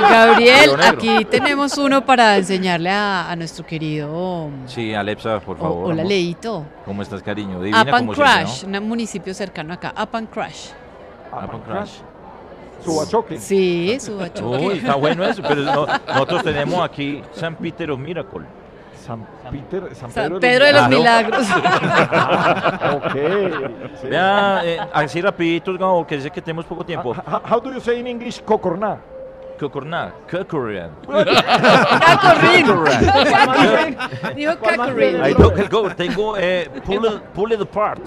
Gabriel, 0.00 0.70
aquí 0.82 1.24
tenemos 1.24 1.76
uno 1.78 2.04
para 2.04 2.36
enseñarle 2.36 2.90
a, 2.90 3.30
a 3.30 3.36
nuestro 3.36 3.64
querido 3.64 4.48
Sí, 4.66 4.94
Alepsa, 4.94 5.40
por 5.40 5.58
favor. 5.58 5.84
o- 5.84 5.88
Hola, 5.88 6.02
amor. 6.02 6.06
Leito. 6.12 6.64
¿Cómo 6.84 7.02
estás, 7.02 7.22
cariño? 7.22 7.60
Divina 7.60 7.82
Up 7.82 7.94
and 7.94 8.12
Crash, 8.14 8.64
un 8.64 8.88
municipio 8.88 9.32
cercano 9.34 9.72
acá. 9.74 9.94
Up 10.00 10.10
and 10.14 10.28
Crash. 10.28 10.68
Up 11.32 11.50
and 11.54 11.64
Crash. 11.64 11.90
Subachoque. 12.84 13.38
Sí, 13.38 13.98
Subachoque. 14.00 14.66
Uy, 14.66 14.78
está 14.78 14.94
bueno 14.94 15.24
eso, 15.24 15.42
pero 15.46 15.62
no- 15.62 15.86
nosotros 16.08 16.42
tenemos 16.42 16.80
aquí 16.84 17.22
San 17.32 17.54
Peter 17.56 17.90
of 17.90 17.98
Miracle. 17.98 18.42
San 19.10 19.26
Peter, 19.50 19.82
San 19.96 20.10
San 20.12 20.22
Pedro, 20.24 20.38
Pedro 20.40 20.64
de 20.66 20.72
los 20.72 20.86
Claro. 20.86 20.98
Milagros. 20.98 21.46
ok. 22.94 23.12
sí. 24.00 24.06
Vea, 24.08 24.60
eh, 24.64 24.78
así 24.92 25.20
rapidito, 25.20 25.76
Gabo, 25.76 26.06
que 26.06 26.20
sé 26.20 26.30
que 26.30 26.40
tenemos 26.40 26.64
poco 26.64 26.84
tiempo. 26.84 27.10
How, 27.26 27.40
how 27.50 27.60
do 27.60 27.72
you 27.72 27.80
say 27.80 27.98
in 27.98 28.06
English 28.06 28.40
cocorná? 28.44 28.98
Cocorná, 29.58 30.12
Cocorán. 30.30 30.90
Dijo 34.34 34.56
Cacorin. 34.58 35.16
I 35.22 35.34
don't 35.34 35.68
go, 35.70 35.90
tengo 35.90 36.34
eh, 36.38 36.70
pull, 36.86 37.04
it, 37.04 37.20
pull 37.34 37.52
it 37.52 37.60
apart. 37.60 38.00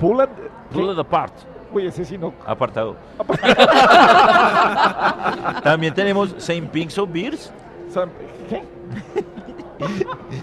Pull 0.00 0.20
it, 0.22 0.30
Pull 0.72 0.90
it 0.90 0.98
apart. 0.98 1.32
Uy, 1.72 1.86
ese 1.86 2.04
sí 2.04 2.18
no. 2.18 2.32
Apartado. 2.46 2.96
También 5.62 5.94
tenemos 5.94 6.34
Saint 6.38 6.68
Pinks 6.70 6.98
of 6.98 7.08
Beers. 7.12 7.52
¿Qué? 8.48 8.64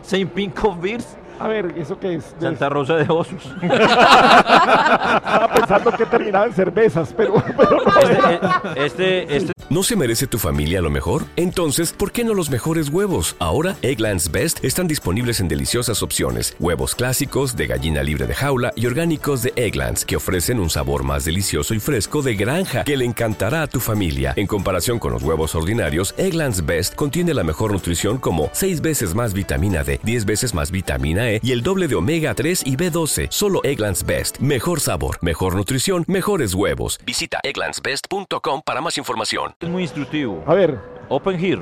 Saint 0.03 0.33
Pink 0.33 0.63
of 0.63 0.81
Beers. 0.81 1.05
A 1.39 1.47
ver, 1.47 1.73
¿eso 1.77 1.99
qué 1.99 2.15
es? 2.15 2.35
Santa 2.39 2.69
Rosa 2.69 2.95
de 2.95 3.05
Osos. 3.09 3.43
Estaba 3.61 5.51
pensando 5.53 5.91
que 5.91 6.05
terminaba 6.05 6.45
en 6.45 6.53
cervezas, 6.53 7.13
pero, 7.15 7.43
pero 7.55 7.77
no. 7.83 8.73
Este, 8.75 9.35
este, 9.35 9.53
¿No 9.69 9.83
se 9.83 9.97
merece 9.97 10.27
tu 10.27 10.39
familia 10.39 10.81
lo 10.81 10.89
mejor? 10.89 11.25
Entonces, 11.35 11.91
¿por 11.91 12.13
qué 12.13 12.23
no 12.23 12.33
los 12.33 12.49
mejores 12.49 12.87
huevos? 12.87 13.35
Ahora, 13.37 13.75
Egglands 13.81 14.31
Best 14.31 14.63
están 14.63 14.87
disponibles 14.87 15.41
en 15.41 15.49
deliciosas 15.49 16.01
opciones. 16.01 16.55
Huevos 16.59 16.95
clásicos, 16.95 17.57
de 17.57 17.67
gallina 17.67 18.01
libre 18.01 18.27
de 18.27 18.33
jaula 18.33 18.71
y 18.77 18.85
orgánicos 18.85 19.43
de 19.43 19.51
Egglands, 19.57 20.05
que 20.05 20.15
ofrecen 20.15 20.61
un 20.61 20.69
sabor 20.69 21.03
más 21.03 21.25
delicioso 21.25 21.73
y 21.73 21.81
fresco 21.81 22.21
de 22.21 22.35
granja 22.35 22.85
que 22.85 22.95
le 22.95 23.03
encantará 23.03 23.61
a 23.61 23.67
tu 23.67 23.81
familia. 23.81 24.31
En 24.37 24.47
comparación 24.47 24.99
con 24.99 25.11
los 25.11 25.21
huevos 25.21 25.53
ordinarios, 25.53 26.15
Egglands 26.17 26.65
Best 26.65 26.95
contiene 26.95 27.33
la 27.33 27.43
mejor 27.43 27.73
nutrición 27.73 28.19
como 28.19 28.49
6 28.53 28.79
veces 28.79 29.15
más 29.15 29.33
vitamina 29.33 29.83
D, 29.83 29.99
10 30.01 30.23
veces 30.23 30.53
más 30.53 30.71
vitamina 30.71 31.26
E 31.31 31.39
y 31.43 31.51
el 31.51 31.61
doble 31.63 31.87
de 31.87 31.95
omega 31.95 32.33
3 32.33 32.63
y 32.65 32.77
B12. 32.77 33.27
Solo 33.29 33.59
Egglands 33.63 34.05
Best. 34.05 34.37
Mejor 34.39 34.79
sabor, 34.79 35.17
mejor 35.21 35.55
nutrición, 35.55 36.03
mejores 36.07 36.53
huevos. 36.53 36.99
Visita 37.05 37.39
egglandsbest.com 37.43 38.61
para 38.65 38.81
más 38.81 38.97
información. 38.97 39.53
es 39.59 39.69
muy 39.69 39.83
instructivo. 39.83 40.43
A 40.47 40.53
ver, 40.53 40.79
Open 41.09 41.37
here. 41.39 41.61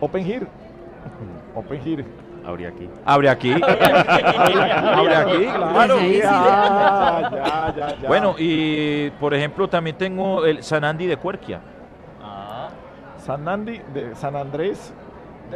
Open 0.00 0.24
Here. 0.26 0.46
Open 1.54 1.80
Here. 1.86 2.04
Habría 2.44 2.68
aquí. 2.70 2.88
Abre 3.04 3.28
aquí. 3.28 3.52
Abre 3.52 5.14
aquí, 5.14 5.38
claro. 5.44 5.98
Ya, 6.00 6.20
ya, 6.20 7.74
ya, 7.76 7.96
ya. 8.02 8.08
Bueno, 8.08 8.34
y 8.36 9.10
por 9.20 9.32
ejemplo 9.32 9.68
también 9.68 9.96
tengo 9.96 10.44
el 10.44 10.62
San 10.64 10.84
Andy 10.84 11.06
de 11.06 11.16
Cuerquia. 11.16 11.60
San 13.24 13.48
Andy, 13.48 13.80
de 13.94 14.16
San 14.16 14.34
Andrés. 14.34 14.92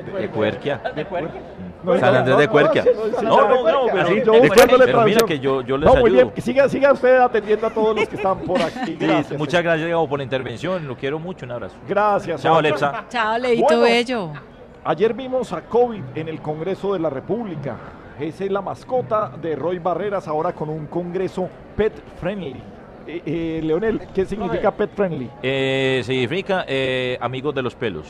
De 0.02 0.28
Cuerquia. 0.28 0.80
¿De 0.94 1.04
Cuerquia? 1.04 1.40
San 2.00 2.14
Andrés 2.16 2.38
de 2.38 2.48
Cuerquia. 2.48 2.84
No, 3.22 3.48
no, 3.48 3.62
no, 3.62 3.86
pero, 3.86 4.00
Así 4.02 4.22
yo 4.24 4.32
pero 4.84 5.02
mira 5.04 5.20
que 5.26 5.38
yo, 5.38 5.62
yo 5.62 5.78
les 5.78 5.86
No, 5.86 6.00
muy 6.00 6.10
ayudo. 6.10 6.30
bien. 6.32 6.42
Siga, 6.42 6.68
siga 6.68 6.92
usted 6.92 7.18
atendiendo 7.18 7.66
a 7.66 7.70
todos 7.70 7.96
los 7.96 8.08
que 8.08 8.16
están 8.16 8.38
por 8.40 8.60
aquí. 8.60 8.96
Sí, 8.98 9.34
muchas 9.36 9.62
gracias 9.62 9.90
por 10.08 10.18
la 10.18 10.24
intervención, 10.24 10.86
lo 10.86 10.96
quiero 10.96 11.18
mucho, 11.18 11.46
un 11.46 11.52
abrazo. 11.52 11.76
Gracias. 11.88 12.42
Chao. 12.42 12.56
Alexa. 12.56 13.04
Chao, 13.08 13.38
Leito 13.38 13.64
Bueno, 13.64 13.82
Bello. 13.82 14.32
Ayer 14.84 15.14
vimos 15.14 15.52
a 15.52 15.62
COVID 15.62 16.02
en 16.14 16.28
el 16.28 16.40
Congreso 16.40 16.92
de 16.92 17.00
la 17.00 17.10
República. 17.10 17.76
Esa 18.20 18.44
es 18.44 18.50
la 18.50 18.62
mascota 18.62 19.30
de 19.40 19.56
Roy 19.56 19.78
Barreras 19.78 20.26
ahora 20.28 20.52
con 20.52 20.68
un 20.68 20.86
Congreso 20.86 21.48
pet 21.76 21.92
friendly. 22.20 22.56
Eh, 23.06 23.22
eh, 23.24 23.60
Leonel, 23.62 24.00
¿qué 24.14 24.24
significa 24.24 24.70
pet 24.70 24.90
friendly? 24.94 25.30
Eh, 25.42 26.02
significa 26.04 26.64
eh, 26.66 27.18
amigos 27.20 27.54
de 27.54 27.62
los 27.62 27.74
pelos. 27.74 28.06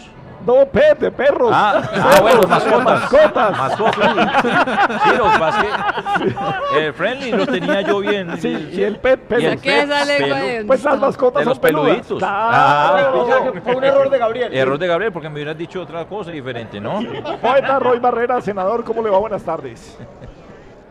No, 0.46 0.64
pet, 0.64 0.98
de 1.00 1.10
perros. 1.10 1.50
Ah, 1.52 1.82
ah, 1.92 2.18
bueno, 2.20 2.42
mascotas. 2.46 2.84
Mascotas. 2.84 3.58
Mascotas. 3.58 5.02
Sí, 5.02 5.10
lo 5.18 5.32
que 5.32 5.38
pasa 5.38 5.60
es 5.64 6.34
que 6.72 6.86
eh, 6.86 6.92
friendly 6.92 7.32
lo 7.32 7.46
tenía 7.46 7.80
yo 7.80 7.98
bien. 7.98 8.40
Sí, 8.40 8.68
y 8.72 8.82
el 8.82 8.96
pet, 8.98 9.18
pelo. 9.20 9.42
Y 9.42 9.46
el 9.46 9.58
pet, 9.58 9.88
pelo. 10.18 10.66
Pues 10.68 10.84
las 10.84 11.00
mascotas 11.00 11.40
de 11.40 11.44
son 11.44 11.50
los 11.50 11.58
peluditos. 11.58 12.22
Ah, 12.24 12.92
Claro. 12.96 13.54
Fue 13.64 13.74
un 13.74 13.84
error 13.84 14.08
de 14.08 14.18
Gabriel. 14.18 14.54
Error 14.54 14.78
de 14.78 14.86
Gabriel, 14.86 15.12
porque 15.12 15.28
me 15.28 15.34
hubieras 15.34 15.58
dicho 15.58 15.82
otra 15.82 16.04
cosa 16.04 16.30
diferente, 16.30 16.80
¿no? 16.80 17.00
Poeta 17.42 17.80
Roy 17.80 17.98
Barreras, 17.98 18.44
senador, 18.44 18.84
¿cómo 18.84 19.02
le 19.02 19.10
va? 19.10 19.18
Buenas 19.18 19.42
tardes. 19.42 19.98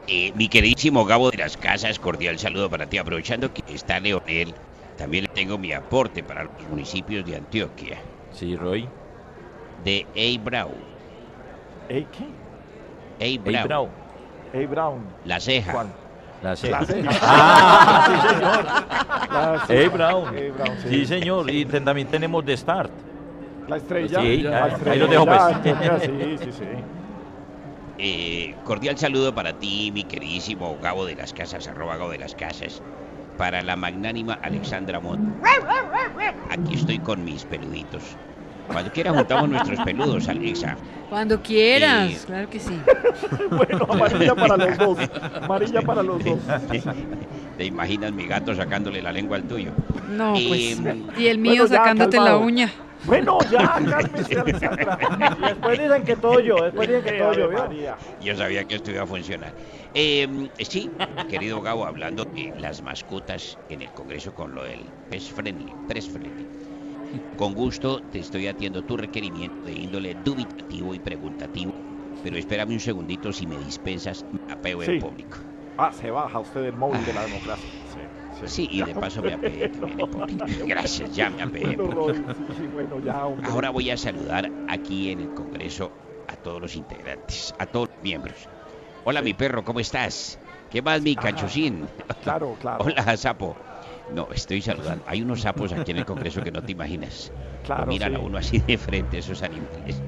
Eh, 0.07 0.33
mi 0.35 0.49
queridísimo 0.49 1.05
Gabo 1.05 1.31
de 1.31 1.37
las 1.37 1.55
Casas, 1.55 1.97
cordial 1.97 2.37
saludo 2.37 2.69
para 2.69 2.87
ti. 2.87 2.97
Aprovechando 2.97 3.53
que 3.53 3.63
está 3.73 3.99
Leonel, 4.01 4.53
también 4.97 5.23
le 5.23 5.29
tengo 5.29 5.57
mi 5.57 5.71
aporte 5.71 6.23
para 6.23 6.43
los 6.43 6.51
municipios 6.69 7.25
de 7.25 7.37
Antioquia. 7.37 7.97
Sí, 8.31 8.55
Roy. 8.57 8.87
De 9.85 10.05
A. 10.15 10.43
Brown. 10.43 10.73
¿A 11.85 11.87
qué? 11.87 13.37
A. 13.37 13.41
Brown. 13.41 13.67
Brown. 13.67 13.89
A. 14.53 14.67
Brown. 14.67 15.05
La 15.25 15.39
ceja. 15.39 15.71
¿Cuál? 15.71 15.87
La 16.41 16.55
ceja. 16.55 16.79
La 16.81 16.85
ceja. 16.85 17.09
Ah, 17.21 18.07
sí, 18.07 18.27
señor. 18.27 18.65
La 19.31 19.65
ceja. 19.65 19.81
Hey, 19.81 19.87
Brown. 19.89 20.77
Sí. 20.81 20.89
Sí, 20.89 21.05
señor. 21.05 21.49
Y 21.49 21.65
también 21.65 22.07
tenemos 22.07 22.45
de 22.45 22.57
Start. 22.57 22.91
La 23.67 23.77
estrella. 23.77 24.19
Sí, 24.21 24.37
La 24.41 24.65
ahí 24.65 24.71
estrella, 24.73 25.01
los 25.01 25.09
dejo, 25.09 25.25
pues. 25.25 25.41
Sí, 26.03 26.37
sí, 26.43 26.51
sí. 26.51 26.65
Eh, 27.97 28.55
cordial 28.65 28.97
saludo 28.97 29.33
para 29.33 29.53
ti, 29.53 29.89
mi 29.93 30.03
queridísimo 30.03 30.77
Gabo 30.81 31.05
de 31.05 31.15
las 31.15 31.33
Casas, 31.33 31.67
arroba 31.67 31.95
Gabo 31.95 32.11
de 32.11 32.17
las 32.17 32.35
Casas. 32.35 32.81
Para 33.37 33.61
la 33.61 33.75
magnánima 33.75 34.33
Alexandra 34.41 34.99
Mont. 34.99 35.33
Aquí 36.49 36.75
estoy 36.75 36.99
con 36.99 37.23
mis 37.23 37.45
peluditos. 37.45 38.17
Cuando 38.67 38.91
quiera 38.91 39.11
juntamos 39.13 39.49
nuestros 39.49 39.79
peludos, 39.81 40.27
Alexa. 40.27 40.75
Cuando 41.09 41.41
quieras, 41.41 42.11
Eh, 42.11 42.17
claro 42.25 42.49
que 42.49 42.59
sí. 42.59 42.79
Bueno, 43.49 43.85
amarilla 43.89 44.35
para 44.35 44.57
los 44.57 44.77
dos. 44.77 44.97
Amarilla 45.41 45.81
para 45.81 46.03
los 46.03 46.23
dos. 46.23 46.39
¿Te 47.57 47.65
imaginas 47.65 48.11
mi 48.11 48.25
gato 48.25 48.53
sacándole 48.55 49.01
la 49.01 49.11
lengua 49.11 49.37
al 49.37 49.43
tuyo? 49.43 49.71
No, 50.09 50.33
pues. 50.33 50.79
Em, 50.79 51.07
Y 51.17 51.27
el 51.27 51.37
mío 51.37 51.63
Bueno, 51.63 51.67
ya, 51.67 51.77
sacándote 51.77 52.17
la 52.17 52.37
uña. 52.37 52.71
Bueno, 53.05 53.37
ya, 53.51 53.73
cálmese, 53.87 54.39
Alexandra. 54.39 54.97
Después 55.39 55.79
dicen 55.79 56.03
que 56.03 56.15
todo 56.15 56.39
yo, 56.39 56.55
después 56.55 56.87
dicen 56.87 57.03
que 57.03 57.11
todo 57.19 57.33
yo, 57.33 57.49
¿vio? 57.49 57.59
María. 57.59 57.95
Yo 58.21 58.35
sabía 58.35 58.63
que 58.65 58.75
esto 58.75 58.89
iba 58.91 59.03
a 59.03 59.07
funcionar. 59.07 59.53
Eh, 59.93 60.49
sí, 60.59 60.89
querido 61.29 61.61
Gabo, 61.61 61.85
hablando 61.85 62.25
de 62.25 62.51
las 62.59 62.81
mascotas 62.81 63.57
en 63.69 63.83
el 63.83 63.89
Congreso 63.91 64.33
con 64.33 64.55
lo 64.55 64.63
del 64.63 64.81
Pet 65.09 65.21
Friendly, 65.21 65.71
Press 65.87 66.09
Friendly. 66.09 66.47
Con 67.35 67.53
gusto 67.53 68.01
te 68.09 68.19
estoy 68.19 68.47
atiendo 68.47 68.81
tu 68.83 68.97
requerimiento 68.97 69.57
de 69.63 69.73
índole 69.73 70.15
dubitativo 70.15 70.95
y 70.95 70.99
preguntativo, 70.99 71.73
pero 72.21 72.37
espérame 72.37 72.71
un 72.71 72.79
segundito 72.79 73.31
si 73.33 73.45
me 73.45 73.57
dispensas, 73.57 74.25
me 74.31 74.39
apeo 74.47 74.81
Sí. 74.83 74.91
en 74.91 74.99
público. 74.99 75.37
Ah, 75.77 75.91
se 75.91 76.09
baja 76.09 76.39
usted 76.39 76.61
del 76.63 76.75
móvil 76.77 77.05
de 77.05 77.13
la 77.13 77.23
democracia. 77.23 77.69
Sí, 77.93 78.01
Sí, 78.47 78.67
y 78.69 78.81
de 78.81 78.93
paso 78.93 79.21
me 79.21 79.33
apeé 79.33 79.69
también 79.69 79.99
en 79.99 80.07
público. 80.07 80.47
Gracias, 80.67 81.15
ya 81.15 81.29
me 81.29 81.41
apeé. 81.41 81.77
Bueno, 81.77 81.87
Roy, 81.91 82.25
sí, 82.57 82.67
bueno, 82.67 82.99
ya. 82.99 83.13
Ahora 83.13 83.69
voy 83.69 83.89
a 83.89 83.97
saludar 83.97 84.51
aquí 84.67 85.09
en 85.09 85.21
el 85.21 85.29
Congreso 85.33 85.91
a 86.27 86.35
todos 86.37 86.61
los 86.61 86.75
integrantes, 86.75 87.53
a 87.57 87.65
todos 87.65 87.87
los 87.89 88.01
miembros. 88.01 88.49
Hola, 89.03 89.21
mi 89.21 89.33
perro, 89.33 89.63
¿cómo 89.63 89.79
estás? 89.79 90.37
¿Qué 90.69 90.81
más, 90.81 91.01
mi 91.01 91.15
cachucín? 91.15 91.87
Claro, 92.21 92.55
claro. 92.59 92.85
Hola, 92.85 93.15
sapo. 93.17 93.55
No, 94.13 94.27
estoy 94.33 94.61
saludando. 94.61 95.03
Hay 95.07 95.21
unos 95.21 95.41
sapos 95.41 95.71
aquí 95.73 95.91
en 95.91 95.97
el 95.97 96.05
Congreso 96.05 96.41
que 96.43 96.51
no 96.51 96.61
te 96.61 96.71
imaginas. 96.73 97.31
Claro, 97.63 97.81
Lo 97.85 97.87
miran 97.91 98.11
sí. 98.11 98.15
a 98.15 98.19
uno 98.19 98.37
así 98.37 98.59
de 98.59 98.77
frente, 98.77 99.17
esos 99.17 99.41
animales. 99.41 100.01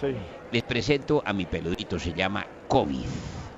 Sí. 0.00 0.14
Les 0.52 0.62
presento 0.62 1.22
a 1.24 1.32
mi 1.32 1.46
peludito, 1.46 1.98
se 1.98 2.12
llama 2.12 2.44
COVID. 2.68 3.04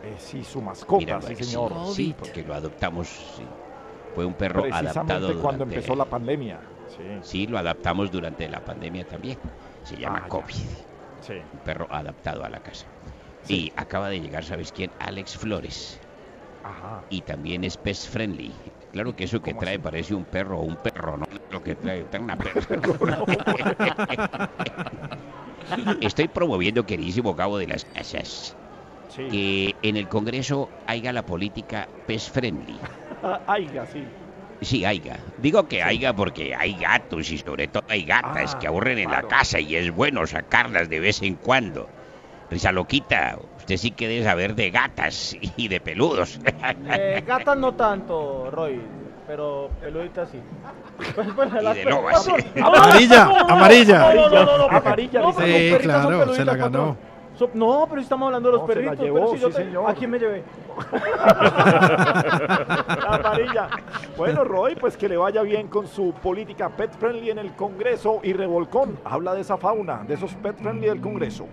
Eh, 0.02 0.14
sí, 0.18 0.42
su 0.44 0.60
mascota, 0.60 0.98
Míralo 0.98 1.22
sí, 1.26 1.34
señor. 1.36 1.72
Sí, 1.94 2.14
porque 2.18 2.42
lo 2.42 2.54
adoptamos. 2.54 3.08
sí. 3.08 3.42
Fue 4.14 4.24
un 4.24 4.34
perro 4.34 4.62
Precisamente 4.62 4.98
adaptado 4.98 5.26
cuando 5.40 5.64
durante- 5.64 5.74
empezó 5.76 5.94
la 5.94 6.04
pandemia. 6.04 6.60
Sí. 6.88 7.04
Sí, 7.22 7.46
lo 7.46 7.58
adaptamos 7.58 8.10
durante 8.10 8.48
la 8.48 8.60
pandemia 8.64 9.06
también. 9.06 9.38
Se 9.84 9.96
llama 9.96 10.22
Ah. 10.24 10.28
COVID. 10.28 10.54
Sí. 11.20 11.34
Un 11.52 11.58
perro 11.60 11.86
adaptado 11.90 12.44
a 12.44 12.48
la 12.48 12.58
casa. 12.60 12.86
Y 13.48 13.72
acaba 13.76 14.08
de 14.08 14.20
llegar, 14.20 14.44
¿sabes 14.44 14.72
quién? 14.72 14.90
Alex 14.98 15.36
Flores. 15.36 16.00
Ajá. 16.64 17.02
Y 17.08 17.20
también 17.22 17.62
es 17.64 17.76
pet 17.76 17.96
friendly. 17.96 18.52
Claro 18.92 19.14
que 19.14 19.24
eso 19.24 19.40
que 19.40 19.54
trae 19.54 19.78
parece 19.78 20.14
un 20.14 20.24
perro 20.24 20.58
o 20.58 20.62
un 20.64 20.76
perro, 20.76 21.16
¿no? 21.16 21.24
Lo 21.50 21.60
que 21.60 21.76
trae, 21.76 22.04
trae 22.04 22.22
una 22.22 22.36
perra. 22.36 22.60
Estoy 26.00 26.28
promoviendo, 26.28 26.84
queridísimo 26.84 27.36
Cabo 27.36 27.58
de 27.58 27.68
las 27.68 27.84
Casas, 27.84 28.56
Sí. 29.08 29.28
que 29.28 29.74
en 29.82 29.96
el 29.96 30.08
Congreso 30.08 30.70
haya 30.86 31.12
la 31.12 31.22
política 31.22 31.88
pet 32.06 32.20
friendly. 32.20 32.80
Ah, 33.22 33.40
Aiga, 33.46 33.86
sí. 33.86 34.04
Sí, 34.62 34.84
haiga. 34.84 35.18
Digo 35.38 35.66
que 35.68 35.82
haiga 35.82 36.12
porque 36.12 36.54
hay 36.54 36.78
gatos 36.78 37.30
y 37.30 37.38
sobre 37.38 37.66
todo 37.68 37.82
hay 37.88 38.04
gatas 38.04 38.54
Ah, 38.54 38.58
que 38.58 38.66
aburren 38.66 38.98
en 38.98 39.10
la 39.10 39.22
casa 39.22 39.58
y 39.58 39.74
es 39.74 39.90
bueno 39.90 40.26
sacarlas 40.26 40.90
de 40.90 41.00
vez 41.00 41.22
en 41.22 41.36
cuando. 41.36 41.88
Risa 42.50 42.70
loquita, 42.72 43.38
usted 43.74 43.82
sí 43.82 43.90
que 43.92 44.08
debe 44.08 44.24
saber 44.24 44.56
de 44.56 44.70
gatas 44.70 45.36
y 45.56 45.68
de 45.68 45.80
peludos. 45.80 46.40
Eh, 46.90 47.22
gatas 47.24 47.56
no 47.56 47.72
tanto, 47.74 48.50
Roy, 48.50 48.80
pero 49.28 49.70
peluditas 49.80 50.28
sí. 50.30 50.40
Pues, 51.14 51.28
pues, 51.36 51.52
las 51.62 51.76
de 51.76 51.84
sí. 51.84 52.60
Amarilla, 52.60 53.24
no, 53.26 53.30
no, 53.32 53.46
no, 53.46 53.54
amarilla. 53.54 53.98
No, 53.98 54.14
no, 54.14 54.28
no, 54.28 54.44
no, 54.44 54.58
no, 54.58 54.76
Amarilla, 54.76 55.22
Sí, 55.32 55.72
claro, 55.82 56.34
se 56.34 56.44
la 56.44 56.56
ganó. 56.56 56.96
So- 57.38 57.50
no, 57.54 57.86
pero 57.88 58.02
estamos 58.02 58.26
hablando 58.26 58.48
de 58.50 58.56
los 58.58 58.62
No, 58.62 58.66
se 58.66 58.74
la 58.74 58.90
perritos. 58.90 59.04
llevó, 59.06 59.16
pero 59.20 59.32
si 59.34 59.38
yo 59.38 59.48
sí, 59.50 59.54
te- 59.56 59.64
señor. 59.64 59.88
¿A 59.90 59.94
quién 59.94 60.10
me 60.10 60.18
llevé? 60.18 60.42
La 63.00 63.14
amarilla. 63.14 63.68
Bueno, 64.16 64.44
Roy, 64.44 64.74
pues 64.74 64.96
que 64.96 65.08
le 65.08 65.16
vaya 65.16 65.42
bien 65.42 65.68
con 65.68 65.86
su 65.86 66.12
política 66.12 66.68
pet 66.70 66.90
friendly 66.98 67.30
en 67.30 67.38
el 67.38 67.52
Congreso 67.54 68.20
y 68.24 68.32
Revolcón. 68.32 68.98
Habla 69.04 69.34
de 69.34 69.40
esa 69.42 69.56
fauna, 69.56 70.02
de 70.06 70.14
esos 70.14 70.34
pet 70.34 70.56
friendly 70.58 70.88
del 70.88 71.00
Congreso. 71.00 71.46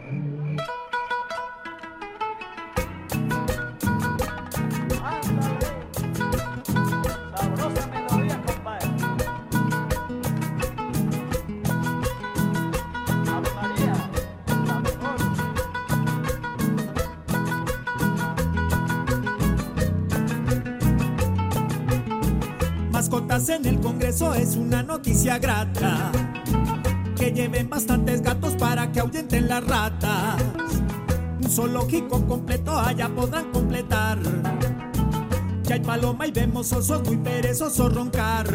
Mascotas 23.07 23.47
en 23.47 23.65
el 23.65 23.79
Congreso 23.79 24.33
es 24.35 24.57
una 24.57 24.83
noticia 24.83 25.39
grata. 25.39 26.11
Que 27.15 27.31
lleven 27.31 27.69
bastantes 27.69 28.21
gatos 28.21 28.55
para 28.55 28.91
que 28.91 28.99
ahuyenten 28.99 29.47
las 29.47 29.65
ratas. 29.65 30.43
Un 31.41 31.49
zoológico 31.49 32.25
completo 32.25 32.77
allá 32.77 33.07
podrán 33.07 33.49
completar. 33.53 34.19
Ya 35.63 35.75
hay 35.75 35.79
paloma 35.79 36.27
y 36.27 36.31
vemos 36.31 36.73
osos 36.73 37.01
muy 37.05 37.15
perezosos 37.15 37.95
roncar. 37.95 38.45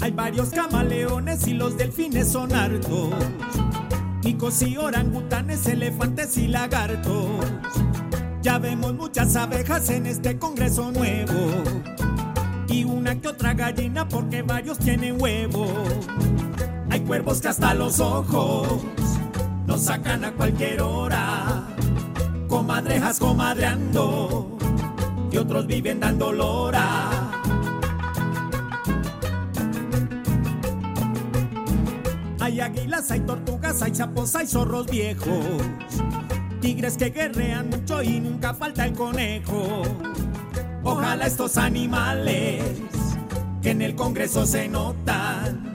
Hay 0.00 0.12
varios 0.12 0.48
camaleones 0.48 1.46
y 1.46 1.52
los 1.52 1.76
delfines 1.76 2.26
son 2.26 2.54
hartos. 2.54 3.10
Micos 4.24 4.62
y 4.62 4.78
orangutanes, 4.78 5.66
elefantes 5.66 6.38
y 6.38 6.48
lagartos. 6.48 7.28
Ya 8.40 8.58
vemos 8.58 8.94
muchas 8.94 9.36
abejas 9.36 9.90
en 9.90 10.06
este 10.06 10.38
congreso 10.38 10.90
nuevo. 10.90 11.99
Y 12.70 12.84
una 12.84 13.20
que 13.20 13.26
otra 13.26 13.52
gallina 13.52 14.08
porque 14.08 14.42
varios 14.42 14.78
tienen 14.78 15.20
huevo. 15.20 15.66
Hay 16.88 17.00
cuervos 17.00 17.40
que 17.40 17.48
hasta 17.48 17.74
los 17.74 17.98
ojos 17.98 18.84
nos 19.66 19.82
sacan 19.82 20.24
a 20.24 20.32
cualquier 20.32 20.80
hora. 20.80 21.66
Comadrejas 22.48 23.18
comadreando 23.18 24.56
y 25.32 25.36
otros 25.36 25.66
viven 25.66 25.98
dando 25.98 26.32
lora. 26.32 27.10
Hay 32.38 32.60
águilas, 32.60 33.10
hay 33.10 33.20
tortugas, 33.20 33.82
hay 33.82 33.94
sapos, 33.96 34.36
hay 34.36 34.46
zorros 34.46 34.86
viejos. 34.86 35.44
Tigres 36.60 36.96
que 36.96 37.10
guerrean 37.10 37.68
mucho 37.68 38.00
y 38.00 38.20
nunca 38.20 38.54
falta 38.54 38.86
el 38.86 38.92
conejo. 38.92 39.82
Ojalá 40.82 41.26
estos 41.26 41.58
animales 41.58 42.62
que 43.62 43.70
en 43.70 43.82
el 43.82 43.94
Congreso 43.94 44.46
se 44.46 44.68
notan 44.68 45.72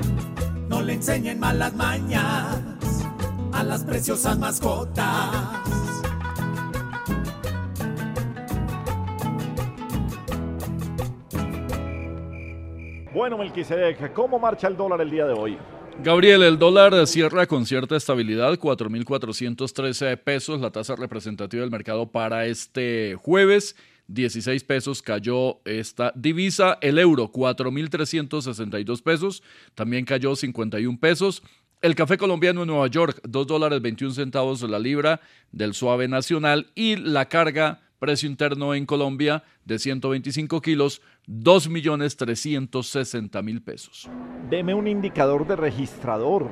no 0.67 0.81
le 0.81 0.93
enseñen 0.93 1.39
malas 1.39 1.73
mañas 1.75 2.59
a 3.53 3.63
las 3.63 3.83
preciosas 3.83 4.37
mascotas. 4.37 5.65
Bueno, 13.13 13.37
Melquisedec, 13.37 14.11
¿cómo 14.11 14.39
marcha 14.39 14.67
el 14.67 14.75
dólar 14.75 14.99
el 14.99 15.09
día 15.09 15.25
de 15.25 15.33
hoy? 15.33 15.57
Gabriel, 16.03 16.43
el 16.43 16.59
dólar 16.59 17.07
cierra 17.07 17.45
con 17.45 17.65
cierta 17.65 17.95
estabilidad, 17.95 18.59
4.413 18.59 20.17
pesos, 20.17 20.59
la 20.59 20.71
tasa 20.71 20.97
representativa 20.97 21.61
del 21.61 21.71
mercado 21.71 22.11
para 22.11 22.45
este 22.47 23.15
jueves. 23.15 23.77
16 24.07 24.63
pesos 24.63 25.01
cayó 25.01 25.59
esta 25.65 26.11
divisa. 26.15 26.77
El 26.81 26.99
euro, 26.99 27.31
4.362 27.31 29.01
pesos, 29.01 29.43
también 29.73 30.05
cayó 30.05 30.35
51 30.35 30.99
pesos. 30.99 31.41
El 31.81 31.95
café 31.95 32.17
colombiano 32.17 32.61
en 32.61 32.67
Nueva 32.67 32.87
York, 32.87 33.19
2 33.23 33.47
dólares 33.47 33.81
21 33.81 34.13
centavos 34.13 34.61
la 34.61 34.79
libra 34.79 35.21
del 35.51 35.73
suave 35.73 36.07
nacional. 36.07 36.71
Y 36.73 36.95
la 36.95 37.25
carga, 37.25 37.81
precio 37.99 38.29
interno 38.29 38.73
en 38.73 38.85
Colombia, 38.85 39.43
de 39.65 39.79
125 39.79 40.61
kilos, 40.61 41.01
2 41.27 41.69
millones 41.69 42.17
360 42.17 43.41
mil 43.41 43.61
pesos. 43.61 44.09
Deme 44.49 44.73
un 44.73 44.87
indicador 44.87 45.47
de 45.47 45.55
registrador. 45.55 46.49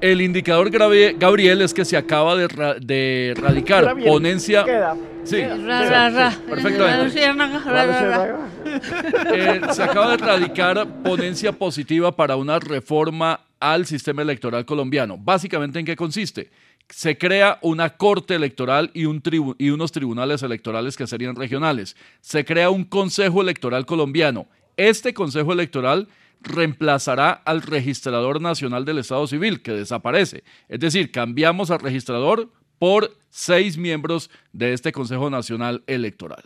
El 0.00 0.22
indicador 0.22 0.70
grave, 0.70 1.14
Gabriel, 1.18 1.60
es 1.60 1.74
que 1.74 1.84
se 1.84 1.96
acaba 1.96 2.34
de, 2.34 2.48
ra- 2.48 2.74
de 2.74 3.34
radicar 3.36 3.96
ponencia. 3.98 4.64
queda. 4.64 4.96
Sí, 5.24 5.42
Ra, 5.42 5.88
ra, 5.88 6.08
ra. 6.10 6.30
perfectamente. 6.48 6.78
La 6.96 7.04
luciérnaga, 7.04 7.58
ra, 7.64 7.86
ra, 7.86 8.26
ra. 8.26 8.38
Eh, 9.34 9.60
se 9.72 9.82
acaba 9.82 10.12
de 10.12 10.16
radicar 10.16 10.86
ponencia 11.02 11.52
positiva 11.52 12.12
para 12.16 12.36
una 12.36 12.58
reforma 12.58 13.40
al 13.58 13.84
sistema 13.84 14.22
electoral 14.22 14.64
colombiano. 14.64 15.18
Básicamente, 15.18 15.78
¿en 15.78 15.84
qué 15.84 15.96
consiste? 15.96 16.50
Se 16.88 17.18
crea 17.18 17.58
una 17.60 17.90
corte 17.90 18.34
electoral 18.34 18.90
y, 18.94 19.04
un 19.04 19.22
tribu- 19.22 19.54
y 19.58 19.68
unos 19.70 19.92
tribunales 19.92 20.42
electorales 20.42 20.96
que 20.96 21.06
serían 21.06 21.36
regionales. 21.36 21.94
Se 22.22 22.44
crea 22.46 22.70
un 22.70 22.84
consejo 22.84 23.42
electoral 23.42 23.84
colombiano. 23.84 24.46
Este 24.78 25.12
consejo 25.12 25.52
electoral 25.52 26.08
reemplazará 26.40 27.30
al 27.30 27.62
registrador 27.62 28.40
nacional 28.40 28.84
del 28.84 28.98
Estado 28.98 29.26
Civil, 29.26 29.62
que 29.62 29.72
desaparece. 29.72 30.44
Es 30.68 30.80
decir, 30.80 31.10
cambiamos 31.12 31.70
al 31.70 31.80
registrador 31.80 32.48
por 32.78 33.12
seis 33.28 33.76
miembros 33.76 34.30
de 34.52 34.72
este 34.72 34.92
Consejo 34.92 35.30
Nacional 35.30 35.82
Electoral. 35.86 36.42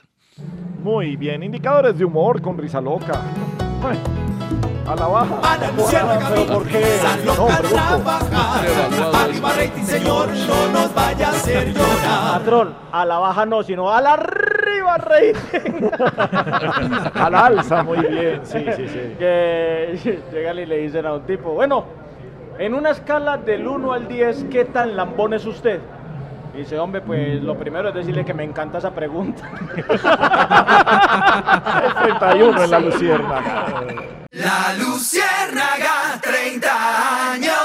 Muy 0.82 1.16
bien, 1.16 1.42
indicadores 1.42 1.96
de 1.96 2.04
humor 2.04 2.42
con 2.42 2.58
risa 2.58 2.80
loca. 2.80 3.22
Ay, 3.82 3.98
a 4.86 4.96
la 4.96 5.06
baja. 5.06 5.40
A 5.42 5.56
la 5.56 5.70
luciérnaga, 5.72 6.28
¿Pero 6.30 6.46
por 6.46 6.68
qué? 6.68 6.84
No, 7.24 7.46
trabajar. 7.68 8.66
Arriba 9.14 9.52
rating, 9.52 9.84
señor, 9.84 10.28
no 10.28 10.72
nos 10.72 10.94
vaya 10.94 11.28
a 11.28 11.30
hacer 11.30 11.72
llorar. 11.72 12.38
Patrón, 12.38 12.74
a 12.92 13.04
la 13.04 13.18
baja 13.18 13.46
no, 13.46 13.62
sino 13.62 13.90
a 13.90 14.00
la 14.00 14.16
arriba 14.74 14.98
rating. 14.98 15.88
A 17.14 17.30
la 17.30 17.46
alza, 17.46 17.82
muy 17.82 17.98
bien, 17.98 18.40
sí, 18.44 18.64
sí, 18.76 18.88
sí. 18.88 19.14
Que 19.18 20.22
llegan 20.32 20.58
y 20.58 20.66
le 20.66 20.78
dicen 20.78 21.06
a 21.06 21.14
un 21.14 21.22
tipo, 21.22 21.52
bueno, 21.52 21.84
en 22.58 22.74
una 22.74 22.90
escala 22.90 23.38
del 23.38 23.66
1 23.66 23.92
al 23.92 24.08
10, 24.08 24.46
¿qué 24.50 24.64
tan 24.66 24.96
lambón 24.96 25.34
es 25.34 25.46
usted? 25.46 25.80
Y 26.54 26.58
dice, 26.58 26.78
hombre, 26.78 27.00
pues 27.00 27.42
lo 27.42 27.58
primero 27.58 27.88
es 27.88 27.94
decirle 27.94 28.24
que 28.24 28.32
me 28.32 28.44
encanta 28.44 28.78
esa 28.78 28.94
pregunta. 28.94 29.42
31 32.02 32.64
en 32.64 32.70
la 32.70 32.78
luciérnaga. 32.78 33.66
La 34.30 34.74
luciérnaga, 34.78 36.20
30 36.22 37.32
años. 37.32 37.63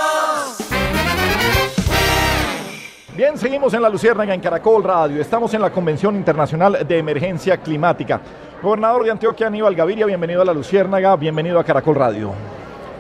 Bien, 3.20 3.38
seguimos 3.38 3.74
en 3.74 3.82
la 3.82 3.90
Luciérnaga 3.90 4.34
en 4.34 4.40
Caracol 4.40 4.82
Radio. 4.82 5.20
Estamos 5.20 5.54
en 5.54 5.62
la 5.62 5.72
Convención 5.72 6.16
Internacional 6.16 6.88
de 6.88 7.00
Emergencia 7.00 7.58
Climática. 7.58 8.22
Gobernador 8.64 9.04
de 9.04 9.12
Antioquia, 9.12 9.48
Aníbal 9.48 9.76
Gaviria, 9.76 10.06
bienvenido 10.06 10.42
a 10.42 10.46
la 10.46 10.54
Luciérnaga, 10.54 11.18
bienvenido 11.18 11.60
a 11.60 11.66
Caracol 11.66 11.98
Radio. 11.98 12.32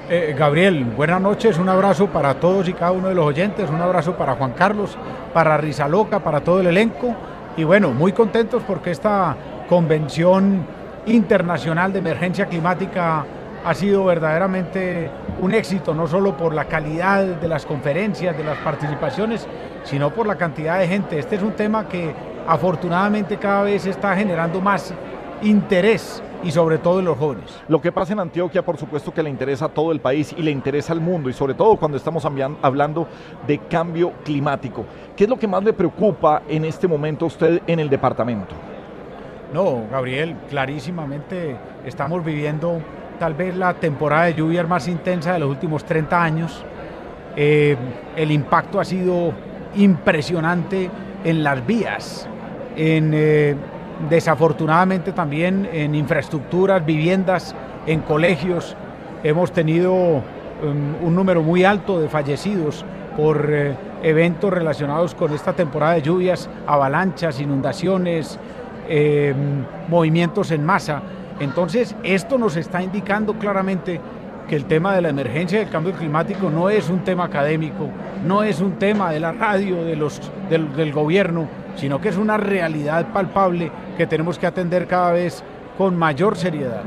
Eh, 0.10 0.36
Gabriel, 0.38 0.84
buenas 0.84 1.22
noches, 1.22 1.58
un 1.58 1.70
abrazo 1.70 2.08
para 2.08 2.34
todos 2.34 2.68
y 2.68 2.74
cada 2.74 2.92
uno 2.92 3.08
de 3.08 3.16
los 3.16 3.26
oyentes, 3.26 3.70
un 3.70 3.80
abrazo 3.80 4.18
para 4.18 4.36
Juan 4.36 4.52
Carlos, 4.52 4.98
para 5.34 5.56
Rizaloca, 5.56 6.20
para 6.20 6.42
todo 6.42 6.60
el 6.60 6.68
elenco 6.68 7.16
y 7.56 7.64
bueno, 7.64 7.92
muy 7.92 8.12
contentos 8.12 8.62
porque 8.68 8.92
esta 8.92 9.38
convención 9.70 10.66
internacional 11.06 11.94
de 11.94 12.00
emergencia 12.00 12.48
climática 12.48 13.26
ha 13.64 13.74
sido 13.74 14.04
verdaderamente 14.04 15.10
un 15.42 15.54
éxito, 15.54 15.94
no 15.94 16.08
solo 16.08 16.36
por 16.36 16.54
la 16.54 16.66
calidad 16.66 17.24
de 17.24 17.48
las 17.48 17.66
conferencias, 17.66 18.38
de 18.38 18.44
las 18.44 18.58
participaciones, 18.58 19.48
sino 19.84 20.10
por 20.12 20.28
la 20.28 20.36
cantidad 20.36 20.80
de 20.80 20.88
gente. 20.88 21.20
Este 21.20 21.36
es 21.36 21.44
un 21.44 21.54
tema 21.54 21.88
que 21.88 22.14
afortunadamente 22.48 23.38
cada 23.38 23.64
vez 23.64 23.86
está 23.86 24.16
generando 24.16 24.62
más 24.62 24.94
interés 25.42 26.22
y 26.44 26.52
sobre 26.52 26.78
todo 26.78 27.00
en 27.00 27.06
los 27.06 27.18
jóvenes. 27.18 27.60
Lo 27.68 27.82
que 27.82 27.92
pasa 27.92 28.14
en 28.14 28.20
Antioquia, 28.20 28.64
por 28.64 28.78
supuesto 28.78 29.14
que 29.14 29.22
le 29.22 29.30
interesa 29.30 29.66
a 29.66 29.70
todo 29.70 29.92
el 29.92 30.00
país 30.00 30.34
y 30.38 30.42
le 30.42 30.52
interesa 30.52 30.94
al 30.94 31.02
mundo, 31.02 31.30
y 31.30 31.34
sobre 31.34 31.54
todo 31.54 31.76
cuando 31.76 31.98
estamos 31.98 32.26
hablando 32.26 33.08
de 33.46 33.60
cambio 33.60 34.14
climático. 34.24 34.86
¿Qué 35.16 35.26
es 35.26 35.30
lo 35.30 35.38
que 35.38 35.48
más 35.48 35.64
le 35.64 35.74
preocupa 35.74 36.44
en 36.48 36.66
este 36.66 36.88
momento 36.88 37.26
a 37.26 37.28
usted 37.28 37.62
en 37.68 37.80
el 37.80 37.90
departamento? 37.90 38.56
No, 39.54 39.84
Gabriel, 39.92 40.36
clarísimamente 40.50 41.58
estamos 41.86 42.24
viviendo 42.24 42.80
tal 43.20 43.34
vez 43.34 43.56
la 43.56 43.74
temporada 43.74 44.26
de 44.26 44.36
lluvias 44.36 44.68
más 44.68 44.88
intensa 44.88 45.34
de 45.34 45.40
los 45.40 45.50
últimos 45.50 45.84
30 45.84 46.24
años. 46.24 46.64
Eh, 47.36 47.76
el 48.16 48.32
impacto 48.32 48.80
ha 48.80 48.86
sido 48.86 49.34
impresionante 49.80 50.92
en 51.24 51.44
las 51.44 51.66
vías, 51.66 52.28
en, 52.76 53.12
eh, 53.14 53.56
desafortunadamente 54.10 55.12
también 55.12 55.68
en 55.72 55.96
infraestructuras, 55.96 56.86
viviendas, 56.86 57.56
en 57.88 58.02
colegios. 58.02 58.76
Hemos 59.24 59.52
tenido 59.52 59.94
um, 59.94 60.22
un 61.02 61.16
número 61.16 61.42
muy 61.42 61.64
alto 61.64 62.00
de 62.00 62.08
fallecidos 62.08 62.86
por 63.18 63.50
eh, 63.50 63.76
eventos 64.04 64.52
relacionados 64.52 65.16
con 65.16 65.34
esta 65.34 65.54
temporada 65.54 65.94
de 65.94 66.02
lluvias, 66.02 66.50
avalanchas, 66.68 67.40
inundaciones, 67.40 68.40
eh, 68.88 69.34
movimientos 69.88 70.52
en 70.52 70.66
masa. 70.66 71.02
Entonces, 71.40 71.96
esto 72.04 72.38
nos 72.38 72.58
está 72.58 72.82
indicando 72.82 73.34
claramente 73.34 74.00
que 74.50 74.56
el 74.56 74.66
tema 74.66 74.96
de 74.96 75.02
la 75.02 75.10
emergencia 75.10 75.60
del 75.60 75.70
cambio 75.70 75.94
climático 75.94 76.50
no 76.50 76.72
es 76.72 76.90
un 76.90 77.04
tema 77.04 77.26
académico, 77.26 77.88
no 78.26 78.42
es 78.42 78.60
un 78.60 78.74
tema 78.74 79.12
de 79.12 79.20
la 79.20 79.32
radio, 79.32 79.84
de 79.86 79.96
los, 79.96 80.20
del, 80.50 80.76
del 80.76 80.92
gobierno, 80.92 81.48
sino 81.76 82.02
que 82.02 82.10
es 82.10 82.18
una 82.18 82.36
realidad 82.36 83.14
palpable 83.14 83.72
que 83.96 84.08
tenemos 84.08 84.40
que 84.40 84.48
atender 84.48 84.88
cada 84.88 85.12
vez 85.12 85.44
con 85.78 85.96
mayor 85.96 86.36
seriedad. 86.36 86.82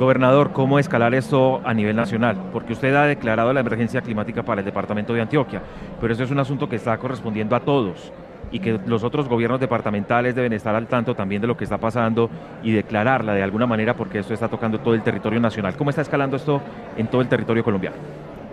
Gobernador, 0.00 0.52
¿cómo 0.52 0.78
escalar 0.78 1.14
esto 1.14 1.60
a 1.64 1.72
nivel 1.72 1.94
nacional? 1.94 2.36
Porque 2.52 2.72
usted 2.72 2.94
ha 2.94 3.06
declarado 3.06 3.52
la 3.52 3.60
emergencia 3.60 4.02
climática 4.02 4.42
para 4.42 4.60
el 4.60 4.64
departamento 4.64 5.14
de 5.14 5.22
Antioquia, 5.22 5.62
pero 6.00 6.12
eso 6.12 6.24
es 6.24 6.30
un 6.32 6.40
asunto 6.40 6.68
que 6.68 6.76
está 6.76 6.98
correspondiendo 6.98 7.54
a 7.54 7.60
todos. 7.60 8.12
Y 8.50 8.60
que 8.60 8.78
los 8.86 9.02
otros 9.04 9.28
gobiernos 9.28 9.60
departamentales 9.60 10.34
deben 10.34 10.52
estar 10.52 10.74
al 10.74 10.86
tanto 10.86 11.14
también 11.14 11.40
de 11.42 11.48
lo 11.48 11.56
que 11.56 11.64
está 11.64 11.78
pasando 11.78 12.30
y 12.62 12.72
declararla 12.72 13.34
de 13.34 13.42
alguna 13.42 13.66
manera 13.66 13.94
porque 13.94 14.20
esto 14.20 14.34
está 14.34 14.48
tocando 14.48 14.78
todo 14.80 14.94
el 14.94 15.02
territorio 15.02 15.40
nacional. 15.40 15.76
¿Cómo 15.76 15.90
está 15.90 16.02
escalando 16.02 16.36
esto 16.36 16.60
en 16.96 17.08
todo 17.08 17.20
el 17.20 17.28
territorio 17.28 17.64
colombiano? 17.64 17.96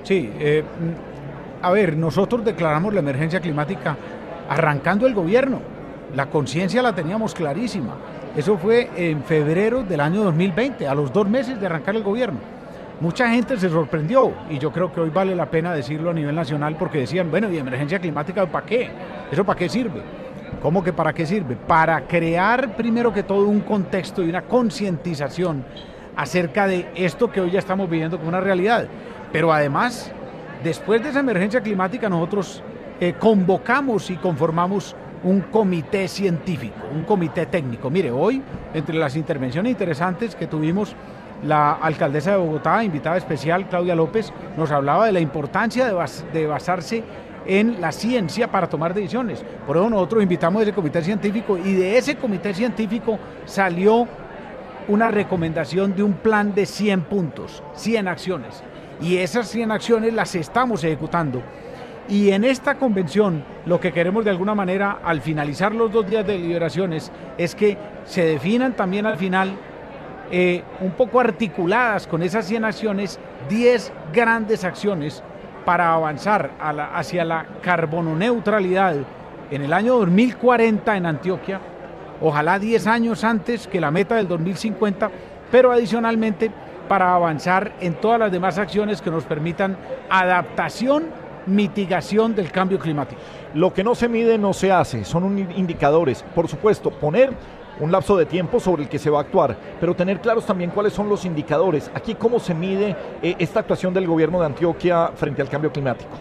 Sí, 0.03 0.32
eh, 0.40 0.64
a 1.61 1.72
ver, 1.72 1.95
nosotros 1.95 2.44
declaramos 2.44 2.94
la 2.94 2.99
emergencia 2.99 3.40
climática 3.40 3.95
arrancando 4.49 5.07
el 5.07 5.14
gobierno. 5.14 5.61
La 6.15 6.28
conciencia 6.28 6.82
la 6.82 6.94
teníamos 6.94 7.34
clarísima. 7.34 7.95
Eso 8.36 8.57
fue 8.57 8.90
en 8.95 9.24
febrero 9.24 9.84
del 9.84 9.99
año 9.99 10.24
2020, 10.24 10.88
a 10.88 10.95
los 10.95 11.14
dos 11.14 11.28
meses 11.28 11.60
de 11.60 11.65
arrancar 11.65 11.95
el 11.95 12.03
gobierno. 12.03 12.40
Mucha 12.99 13.30
gente 13.30 13.57
se 13.57 13.70
sorprendió 13.70 14.32
y 14.49 14.60
yo 14.60 14.72
creo 14.72 14.91
que 14.91 15.02
hoy 15.02 15.10
vale 15.10 15.36
la 15.36 15.48
pena 15.48 15.74
decirlo 15.74 16.11
a 16.11 16.14
nivel 16.14 16.36
nacional 16.36 16.76
porque 16.78 16.99
decían, 16.99 17.30
bueno, 17.32 17.52
¿y 17.52 17.57
emergencia 17.57 17.99
climática 17.99 18.45
para 18.45 18.65
qué? 18.65 18.90
¿Eso 19.34 19.44
para 19.44 19.58
qué 19.58 19.68
sirve? 19.68 20.00
¿Cómo 20.62 20.84
que 20.84 20.94
para 20.94 21.12
qué 21.12 21.26
sirve? 21.26 21.56
Para 21.56 22.06
crear 22.06 22.76
primero 22.76 23.12
que 23.12 23.24
todo 23.24 23.48
un 23.48 23.62
contexto 23.62 24.22
y 24.22 24.30
una 24.30 24.44
concientización 24.44 25.66
acerca 26.16 26.68
de 26.68 26.92
esto 26.94 27.32
que 27.32 27.42
hoy 27.42 27.50
ya 27.50 27.58
estamos 27.58 27.90
viviendo 27.90 28.18
como 28.18 28.30
una 28.30 28.42
realidad. 28.42 28.86
Pero 29.32 29.52
además, 29.52 30.12
después 30.64 31.02
de 31.02 31.10
esa 31.10 31.22
emergencia 31.22 31.62
climática, 31.62 32.10
nosotros 32.10 32.62
eh, 33.00 33.16
convocamos 33.20 34.12
y 34.12 34.18
conformamos 34.18 34.96
un 35.24 35.42
comité 35.42 36.08
científico, 36.08 36.86
un 36.94 37.02
comité 37.02 37.48
técnico. 37.48 37.90
Mire, 37.90 38.12
hoy, 38.12 38.40
entre 38.76 38.94
las 38.94 39.16
intervenciones 39.16 39.72
interesantes 39.72 40.36
que 40.36 40.46
tuvimos, 40.46 40.96
la 41.44 41.72
alcaldesa 41.72 42.34
de 42.34 42.38
Bogotá, 42.38 42.84
invitada 42.84 43.18
especial, 43.18 43.68
Claudia 43.68 43.96
López, 43.96 44.32
nos 44.58 44.70
hablaba 44.70 45.08
de 45.08 45.12
la 45.12 45.22
importancia 45.22 45.88
de, 45.88 45.94
bas 45.94 46.24
de 46.34 46.46
basarse 46.46 47.04
en 47.45 47.82
la 47.82 47.91
ciencia 47.91 48.52
para 48.52 48.70
tomar 48.70 48.94
decisiones. 48.94 49.44
Por 49.65 49.78
eso 49.78 49.90
nosotros 49.90 50.24
invitamos 50.24 50.61
ese 50.61 50.74
comité 50.74 51.02
científico 51.02 51.57
y 51.57 51.74
de 51.74 51.98
ese 51.98 52.15
comité 52.15 52.53
científico 52.53 53.20
salió 53.45 54.07
una 54.88 55.10
recomendación 55.10 55.95
de 55.95 56.03
un 56.03 56.14
plan 56.14 56.53
de 56.53 56.65
100 56.65 57.02
puntos, 57.02 57.64
100 57.76 58.07
acciones. 58.07 58.64
Y 59.02 59.18
esas 59.18 59.48
100 59.49 59.72
acciones 59.72 60.14
las 60.14 60.36
estamos 60.36 60.84
ejecutando. 60.84 61.41
Y 62.10 62.32
en 62.32 62.44
esta 62.44 62.76
convención 62.76 63.44
lo 63.65 63.80
que 63.80 63.94
queremos 63.94 64.26
de 64.26 64.32
alguna 64.32 64.53
manera 64.53 64.99
al 65.03 65.22
finalizar 65.22 65.74
los 65.74 65.91
dos 65.91 66.10
días 66.10 66.26
de 66.28 66.34
deliberaciones 66.34 67.11
es 67.38 67.56
que 67.56 67.78
se 68.03 68.26
definan 68.26 68.76
también 68.76 69.06
al 69.06 69.18
final 69.18 69.56
eh, 70.32 70.64
un 70.82 70.91
poco 70.91 71.20
articuladas 71.20 72.07
con 72.07 72.22
esas 72.22 72.45
100 72.45 72.65
acciones, 72.65 73.20
10 73.49 73.94
grandes 74.14 74.64
acciones 74.64 75.24
para 75.65 75.94
avanzar 75.94 76.52
a 76.60 76.73
la, 76.73 76.95
hacia 76.95 77.26
la 77.26 77.45
carbononeutralidad 77.61 78.95
en 79.52 79.61
el 79.61 79.73
año 79.73 79.95
2040 79.98 80.98
en 80.98 81.06
Antioquia, 81.06 81.60
ojalá 82.22 82.60
10 82.60 82.88
años 82.88 83.23
antes 83.23 83.68
que 83.68 83.80
la 83.80 83.91
meta 83.91 84.15
del 84.15 84.27
2050, 84.27 85.10
pero 85.52 85.72
adicionalmente 85.72 86.52
para 86.88 87.14
avanzar 87.14 87.73
en 87.80 87.95
todas 87.95 88.19
las 88.19 88.31
demás 88.31 88.57
acciones 88.57 89.02
que 89.02 89.11
nos 89.11 89.23
permitan 89.23 89.77
adaptación, 90.10 91.06
mitigación 91.45 92.35
del 92.35 92.52
cambio 92.52 92.80
climático. 92.80 93.22
Lo 93.53 93.73
que 93.73 93.84
no 93.84 93.95
se 93.95 94.10
mide 94.10 94.38
no 94.38 94.53
se 94.53 94.72
hace, 94.72 95.06
son 95.06 95.38
indicadores. 95.56 96.23
Por 96.35 96.48
supuesto, 96.48 96.90
poner 96.90 97.31
un 97.80 97.91
lapso 97.91 98.18
de 98.18 98.26
tiempo 98.26 98.60
sobre 98.60 98.84
el 98.84 98.90
que 98.90 99.00
se 99.00 99.10
va 99.10 99.20
a 99.20 99.22
actuar, 99.22 99.56
pero 99.80 99.95
tener 99.95 100.20
claros 100.20 100.45
también 100.45 100.70
cuáles 100.70 100.94
son 100.94 101.10
los 101.10 101.26
indicadores. 101.26 101.90
Aquí, 101.94 102.16
¿cómo 102.16 102.40
se 102.40 102.54
mide 102.54 102.95
eh, 103.22 103.36
esta 103.40 103.62
actuación 103.62 103.94
del 103.94 104.08
gobierno 104.08 104.40
de 104.40 104.45
Antioquia 104.45 105.12
frente 105.16 105.41
al 105.41 105.50
cambio 105.50 105.72
climático? 105.72 106.12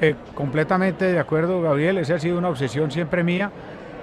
Eh, 0.00 0.14
completamente 0.34 1.06
de 1.06 1.18
acuerdo, 1.18 1.62
Gabriel, 1.62 1.98
esa 1.98 2.16
ha 2.16 2.18
sido 2.18 2.38
una 2.38 2.48
obsesión 2.48 2.90
siempre 2.90 3.22
mía. 3.22 3.50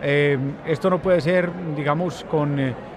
Eh, 0.02 0.38
esto 0.66 0.90
no 0.90 1.00
puede 1.00 1.22
ser, 1.22 1.50
digamos, 1.76 2.26
con 2.30 2.90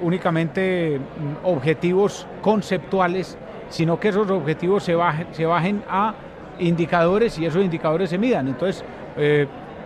únicamente 0.00 0.98
mm, 0.98 1.46
objetivos 1.46 2.26
conceptuales, 2.40 3.36
sino 3.68 4.00
que 4.00 4.08
esos 4.08 4.30
objetivos 4.30 4.82
se 4.82 4.94
bajen, 4.94 5.26
se 5.32 5.44
bajen 5.44 5.82
a 5.86 6.14
indicadores 6.58 7.38
y 7.38 7.44
esos 7.44 7.62
indicadores 7.62 8.08
se 8.08 8.16
midan. 8.16 8.48
Entonces, 8.48 8.82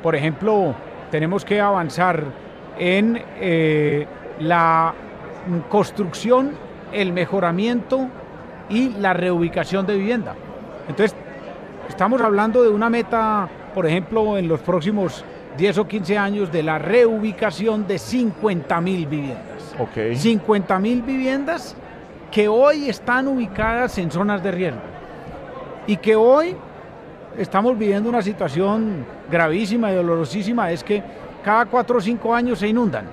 por 0.01 0.15
ejemplo, 0.15 0.74
tenemos 1.11 1.45
que 1.45 1.61
avanzar 1.61 2.23
en 2.81 3.23
eh, 3.39 4.07
la 4.40 4.94
construcción, 5.69 6.52
el 6.93 7.12
mejoramiento 7.12 8.09
y 8.69 8.89
la 8.94 9.12
reubicación 9.12 9.86
de 9.86 9.97
vivienda. 9.97 10.35
Entonces, 10.89 11.15
estamos 11.89 12.20
hablando 12.23 12.62
de 12.62 12.70
una 12.70 12.89
meta, 12.89 13.48
por 13.74 13.86
ejemplo, 13.86 14.39
en 14.39 14.48
los 14.48 14.61
próximos 14.61 15.24
10 15.59 15.78
o 15.78 15.86
15 15.86 16.19
años 16.19 16.51
de 16.51 16.62
la 16.62 16.78
reubicación 16.78 17.86
de 17.86 17.98
50 17.98 18.81
mil 18.81 19.07
viviendas. 19.07 19.77
Okay. 19.78 20.16
50 20.16 20.78
mil 20.78 21.02
viviendas 21.02 21.77
que 22.31 22.48
hoy 22.48 22.89
están 22.89 23.28
ubicadas 23.28 23.98
en 23.98 24.11
zonas 24.11 24.43
de 24.43 24.51
riesgo 24.52 24.81
y 25.86 25.97
que 25.97 26.16
hoy 26.16 26.57
estamos 27.36 27.77
viviendo 27.77 28.09
una 28.09 28.23
situación 28.23 29.05
gravísima 29.31 29.93
y 29.93 29.97
dolorosísima, 29.97 30.70
es 30.70 30.85
que 30.85 31.02
cada 31.43 31.67
cuatro 31.67 31.99
o 31.99 32.01
cinco 32.01 32.35
años 32.35 32.59
se 32.59 32.69
inundan. 32.69 33.07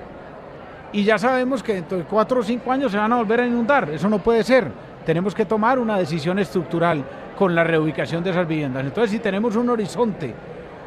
Y 0.92 1.04
ya 1.04 1.18
sabemos 1.18 1.62
que 1.62 1.76
dentro 1.76 1.98
de 1.98 2.04
cuatro 2.04 2.40
o 2.40 2.44
cinco 2.44 2.72
años 2.72 2.92
se 2.92 2.98
van 2.98 3.12
a 3.12 3.18
volver 3.18 3.42
a 3.42 3.48
inundar. 3.48 3.90
Eso 3.90 4.08
no 4.10 4.20
puede 4.20 4.44
ser. 4.44 4.68
Tenemos 5.06 5.36
que 5.36 5.46
tomar 5.46 5.80
una 5.80 5.98
decisión 5.98 6.40
estructural 6.40 7.04
con 7.38 7.54
la 7.54 7.64
reubicación 7.64 8.24
de 8.24 8.32
esas 8.32 8.48
viviendas. 8.48 8.84
Entonces, 8.84 9.12
si 9.12 9.20
tenemos 9.20 9.56
un 9.56 9.70
horizonte 9.70 10.34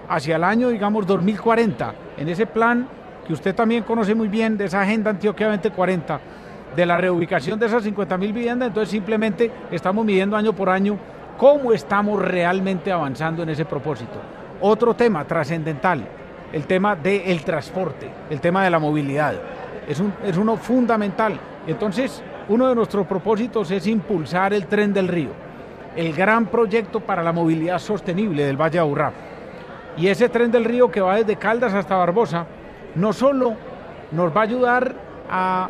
hacia 0.09 0.37
el 0.37 0.45
año, 0.45 0.69
digamos, 0.69 1.07
2040, 1.07 1.95
en 2.19 2.29
ese 2.29 2.47
plan 2.47 2.87
que 3.27 3.33
usted 3.33 3.55
también 3.55 3.85
conoce 3.85 4.15
muy 4.15 4.29
bien, 4.29 4.57
de 4.57 4.65
esa 4.65 4.83
Agenda 4.83 5.11
Antioquia 5.11 5.49
2040, 5.49 6.21
de 6.75 6.87
la 6.87 6.97
reubicación 6.97 7.59
de 7.59 7.67
esas 7.67 7.83
50 7.83 8.17
mil 8.19 8.33
viviendas, 8.33 8.69
entonces 8.69 8.91
simplemente 8.91 9.51
estamos 9.71 10.05
midiendo 10.05 10.37
año 10.37 10.53
por 10.53 10.69
año 10.69 10.99
cómo 11.37 11.73
estamos 11.73 12.21
realmente 12.21 12.93
avanzando 12.93 13.43
en 13.43 13.51
ese 13.51 13.65
propósito. 13.65 14.21
Otro 14.61 14.95
tema 14.95 15.25
trascendental, 15.25 16.07
el 16.52 16.66
tema 16.66 16.97
del 16.97 17.43
transporte, 17.44 18.10
el 18.28 18.40
tema 18.40 18.64
de 18.64 18.70
la 18.70 18.78
movilidad. 18.78 19.35
Es, 19.89 20.01
un, 20.01 20.12
es 20.24 20.36
uno 20.36 20.56
fundamental. 20.56 21.39
Entonces, 21.66 22.22
uno 22.48 22.68
de 22.68 22.74
nuestros 22.74 23.06
propósitos 23.06 23.70
es 23.70 23.86
impulsar 23.86 24.52
el 24.52 24.66
tren 24.66 24.93
del 24.93 25.09
río, 25.09 25.31
el 25.97 26.12
gran 26.12 26.47
proyecto 26.47 27.01
para 27.01 27.22
la 27.22 27.32
movilidad 27.32 27.78
sostenible 27.78 28.44
del 28.44 28.60
Valle 28.60 28.74
de 28.74 28.78
Aburrá. 28.81 29.12
Y 29.97 30.09
ese 30.09 30.28
tren 30.28 30.51
del 30.51 30.64
río 30.64 30.90
que 30.90 31.01
va 31.01 31.16
desde 31.16 31.36
Caldas 31.36 31.74
hasta 31.74 31.97
Barbosa, 31.97 32.47
no 32.94 33.12
solo 33.12 33.55
nos 34.12 34.35
va 34.35 34.40
a 34.40 34.44
ayudar 34.44 34.94
a 35.31 35.68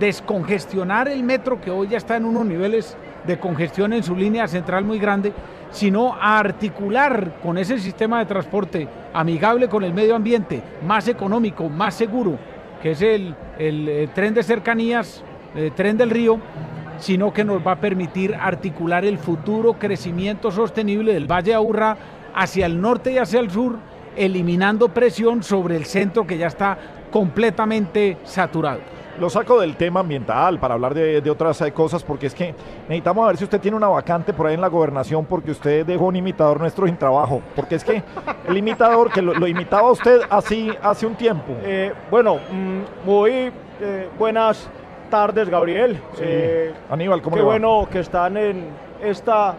descongestionar 0.00 1.08
el 1.08 1.22
metro 1.22 1.60
que 1.60 1.70
hoy 1.70 1.88
ya 1.88 1.98
está 1.98 2.16
en 2.16 2.24
unos 2.24 2.44
niveles 2.44 2.96
de 3.26 3.38
congestión 3.38 3.92
en 3.92 4.02
su 4.02 4.14
línea 4.14 4.46
central 4.48 4.84
muy 4.84 4.98
grande, 4.98 5.32
sino 5.70 6.14
a 6.14 6.38
articular 6.38 7.34
con 7.42 7.58
ese 7.58 7.78
sistema 7.78 8.18
de 8.20 8.26
transporte 8.26 8.88
amigable 9.12 9.68
con 9.68 9.84
el 9.84 9.92
medio 9.92 10.14
ambiente, 10.14 10.62
más 10.86 11.08
económico, 11.08 11.68
más 11.68 11.94
seguro, 11.94 12.38
que 12.82 12.92
es 12.92 13.02
el, 13.02 13.34
el, 13.58 14.10
tren 14.14 14.34
de 14.34 14.42
cercanías, 14.42 15.22
el 15.54 15.72
tren 15.72 15.96
del 15.96 16.10
río, 16.10 16.38
sino 16.98 17.32
que 17.32 17.44
nos 17.44 17.66
va 17.66 17.72
a 17.72 17.80
permitir 17.80 18.34
articular 18.34 19.04
el 19.04 19.18
futuro 19.18 19.74
crecimiento 19.74 20.50
sostenible 20.50 21.12
del 21.12 21.30
Valle 21.30 21.50
de 21.50 21.54
Aburrá 21.54 21.96
hacia 22.34 22.66
el 22.66 22.80
norte 22.80 23.12
y 23.12 23.18
hacia 23.18 23.40
el 23.40 23.50
sur, 23.50 23.76
eliminando 24.16 24.88
presión 24.88 25.42
sobre 25.42 25.76
el 25.76 25.84
centro 25.84 26.26
que 26.26 26.38
ya 26.38 26.46
está 26.46 26.78
completamente 27.10 28.18
saturado. 28.24 28.95
Lo 29.18 29.30
saco 29.30 29.60
del 29.60 29.76
tema 29.76 30.00
ambiental 30.00 30.58
para 30.58 30.74
hablar 30.74 30.92
de, 30.92 31.30
otras 31.30 31.60
eh, 31.62 31.72
cosas, 31.72 32.02
porque 32.02 32.26
es 32.26 32.34
que 32.34 32.54
necesitamos 32.82 33.26
ver 33.26 33.36
si 33.38 33.44
usted 33.44 33.60
tiene 33.60 33.76
una 33.76 33.88
vacante 33.88 34.32
por 34.32 34.46
ahí 34.46 34.54
en 34.54 34.60
la 34.60 34.68
gobernación, 34.68 35.24
porque 35.24 35.52
usted 35.52 35.86
dejó 35.86 36.06
un 36.06 36.16
imitador 36.16 36.60
nuestro 36.60 36.86
sin 36.86 36.96
trabajo. 36.96 37.40
Porque 37.54 37.76
es 37.76 37.84
que 37.84 38.02
el 38.46 38.56
imitador 38.56 39.10
que 39.10 39.22
lo, 39.22 39.46
imitaba 39.46 39.90
usted 39.90 40.20
así 40.28 40.70
hace 40.82 41.06
un 41.06 41.14
tiempo. 41.14 41.54
Eh, 41.62 41.92
bueno, 42.10 42.36
mm, 42.36 43.06
muy 43.06 43.50
eh, 43.80 44.08
buenas 44.18 44.68
tardes, 45.10 45.48
Gabriel. 45.48 45.98
Aníbal, 46.90 47.22
¿cómo 47.22 47.36
Qué 47.36 47.40
le 47.40 47.46
va? 47.46 47.52
bueno 47.52 47.88
que 47.90 48.00
están 48.00 48.36
en 48.36 48.66
esta 49.02 49.54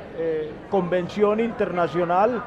convención 0.70 1.40
internacional 1.40 2.44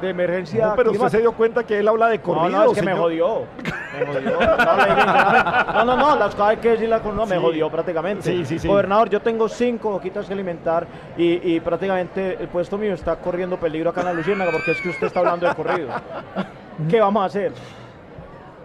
de 0.00 0.10
emergencia. 0.10 0.68
No, 0.68 0.76
pero 0.76 0.92
usted 0.92 1.08
se 1.08 1.18
dio 1.18 1.32
cuenta 1.32 1.64
que 1.64 1.78
él 1.78 1.88
habla 1.88 2.08
de 2.08 2.20
corrido. 2.20 2.48
No, 2.48 2.64
no, 2.64 2.72
es 2.72 2.78
que 2.78 2.84
me 2.84 2.94
jodió. 2.94 3.44
Me 3.98 4.06
jodió. 4.06 4.38
No, 4.38 5.84
no, 5.84 5.96
no, 5.96 6.16
las 6.16 6.34
cosas 6.34 6.50
hay 6.50 6.56
que 6.58 6.70
decirlas 6.70 7.00
con 7.00 7.16
no, 7.16 7.26
me 7.26 7.38
jodió 7.38 7.70
prácticamente. 7.70 8.22
Sí, 8.22 8.44
sí, 8.44 8.58
sí. 8.58 8.68
Gobernador, 8.68 9.08
yo 9.08 9.20
tengo 9.20 9.48
cinco 9.48 9.90
boquitas 9.90 10.26
que 10.26 10.34
alimentar 10.34 10.86
y, 11.16 11.54
y, 11.54 11.60
prácticamente 11.60 12.36
el 12.38 12.48
puesto 12.48 12.78
mío 12.78 12.94
está 12.94 13.16
corriendo 13.16 13.58
peligro 13.58 13.90
acá 13.90 14.00
en 14.02 14.06
la 14.06 14.12
Luciérnaga 14.12 14.52
porque 14.52 14.72
es 14.72 14.80
que 14.80 14.90
usted 14.90 15.06
está 15.06 15.20
hablando 15.20 15.48
de 15.48 15.54
corrido. 15.54 15.88
¿Qué 16.88 17.00
vamos 17.00 17.22
a 17.22 17.26
hacer? 17.26 17.52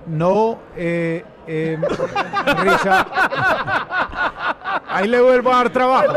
No, 0.06 0.60
eh, 0.76 1.24
eh, 1.48 1.80
risa. 2.58 3.08
Ahí 4.90 5.08
le 5.08 5.22
vuelvo 5.22 5.52
a 5.52 5.56
dar 5.58 5.70
trabajo. 5.70 6.14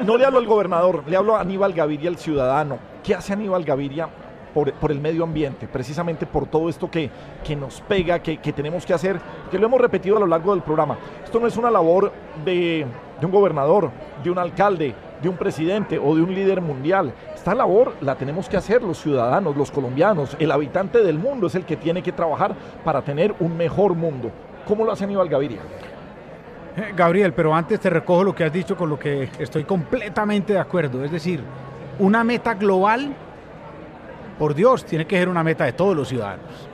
No 0.00 0.16
le 0.16 0.24
hablo 0.24 0.38
al 0.38 0.46
gobernador, 0.46 1.02
le 1.06 1.16
hablo 1.16 1.36
a 1.36 1.40
Aníbal 1.40 1.72
Gaviria, 1.72 2.08
el 2.08 2.16
ciudadano. 2.16 2.78
¿Qué 3.02 3.14
hace 3.14 3.32
Aníbal 3.32 3.64
Gaviria 3.64 4.08
por, 4.54 4.72
por, 4.74 4.90
el 4.90 5.00
medio 5.00 5.24
ambiente, 5.24 5.68
precisamente 5.68 6.26
por 6.26 6.46
todo 6.46 6.68
esto 6.68 6.90
que, 6.90 7.10
que 7.44 7.56
nos 7.56 7.80
pega, 7.80 8.18
que, 8.20 8.38
que, 8.38 8.52
tenemos 8.52 8.84
que 8.84 8.92
hacer, 8.92 9.20
que 9.50 9.58
lo 9.58 9.66
hemos 9.66 9.80
repetido 9.80 10.16
a 10.16 10.20
lo 10.20 10.26
largo 10.26 10.52
del 10.52 10.62
programa. 10.62 10.98
Esto 11.24 11.40
no 11.40 11.46
es 11.46 11.56
una 11.56 11.70
labor 11.70 12.12
de, 12.44 12.86
de 13.20 13.26
un 13.26 13.32
gobernador, 13.32 13.90
de 14.22 14.30
un 14.30 14.38
alcalde, 14.38 14.94
de 15.22 15.28
un 15.28 15.36
presidente 15.36 15.98
o 15.98 16.14
de 16.14 16.22
un 16.22 16.34
líder 16.34 16.60
mundial. 16.60 17.12
Esta 17.34 17.54
labor 17.54 17.94
la 18.00 18.16
tenemos 18.16 18.48
que 18.48 18.56
hacer 18.56 18.82
los 18.82 18.98
ciudadanos, 18.98 19.56
los 19.56 19.70
colombianos, 19.70 20.36
el 20.38 20.50
habitante 20.50 21.02
del 21.02 21.18
mundo 21.18 21.46
es 21.46 21.54
el 21.54 21.64
que 21.64 21.76
tiene 21.76 22.02
que 22.02 22.12
trabajar 22.12 22.54
para 22.84 23.02
tener 23.02 23.34
un 23.40 23.56
mejor 23.56 23.94
mundo. 23.94 24.30
¿Cómo 24.66 24.84
lo 24.84 24.92
hace 24.92 25.04
Aníbal 25.04 25.28
Gaviria? 25.28 25.60
Eh, 26.80 26.94
Gabriel, 26.96 27.34
pero 27.34 27.54
antes 27.54 27.78
te 27.78 27.90
recojo 27.90 28.24
lo 28.24 28.34
que 28.34 28.44
has 28.44 28.52
dicho 28.52 28.76
con 28.76 28.88
lo 28.88 28.98
que 28.98 29.28
estoy 29.38 29.64
completamente 29.64 30.54
de 30.54 30.58
acuerdo. 30.58 31.04
Es 31.04 31.10
decir, 31.10 31.42
una 31.98 32.24
meta 32.24 32.54
global, 32.54 33.14
por 34.38 34.54
Dios, 34.54 34.84
tiene 34.86 35.06
que 35.06 35.18
ser 35.18 35.28
una 35.28 35.44
meta 35.44 35.64
de 35.64 35.72
todos 35.72 35.94
los 35.94 36.08
ciudadanos. 36.08 36.68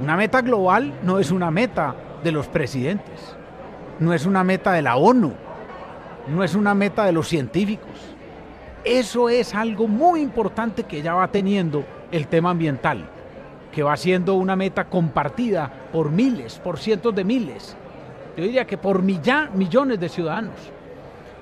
Una 0.00 0.16
meta 0.16 0.40
global 0.40 0.92
no 1.04 1.20
es 1.20 1.30
una 1.30 1.50
meta 1.50 1.94
de 2.24 2.32
los 2.32 2.48
presidentes, 2.48 3.36
no 4.00 4.12
es 4.12 4.26
una 4.26 4.42
meta 4.42 4.72
de 4.72 4.82
la 4.82 4.96
ONU, 4.96 5.32
no 6.28 6.42
es 6.42 6.56
una 6.56 6.74
meta 6.74 7.04
de 7.04 7.12
los 7.12 7.28
científicos. 7.28 8.16
Eso 8.84 9.28
es 9.28 9.54
algo 9.54 9.86
muy 9.86 10.22
importante 10.22 10.82
que 10.82 11.02
ya 11.02 11.14
va 11.14 11.28
teniendo 11.28 11.84
el 12.10 12.26
tema 12.26 12.50
ambiental, 12.50 13.08
que 13.70 13.84
va 13.84 13.96
siendo 13.96 14.34
una 14.34 14.56
meta 14.56 14.86
compartida 14.86 15.70
por 15.92 16.10
miles, 16.10 16.58
por 16.58 16.80
cientos 16.80 17.14
de 17.14 17.22
miles. 17.22 17.76
Yo 18.36 18.44
diría 18.44 18.66
que 18.66 18.78
por 18.78 19.02
millones 19.02 20.00
de 20.00 20.08
ciudadanos. 20.08 20.54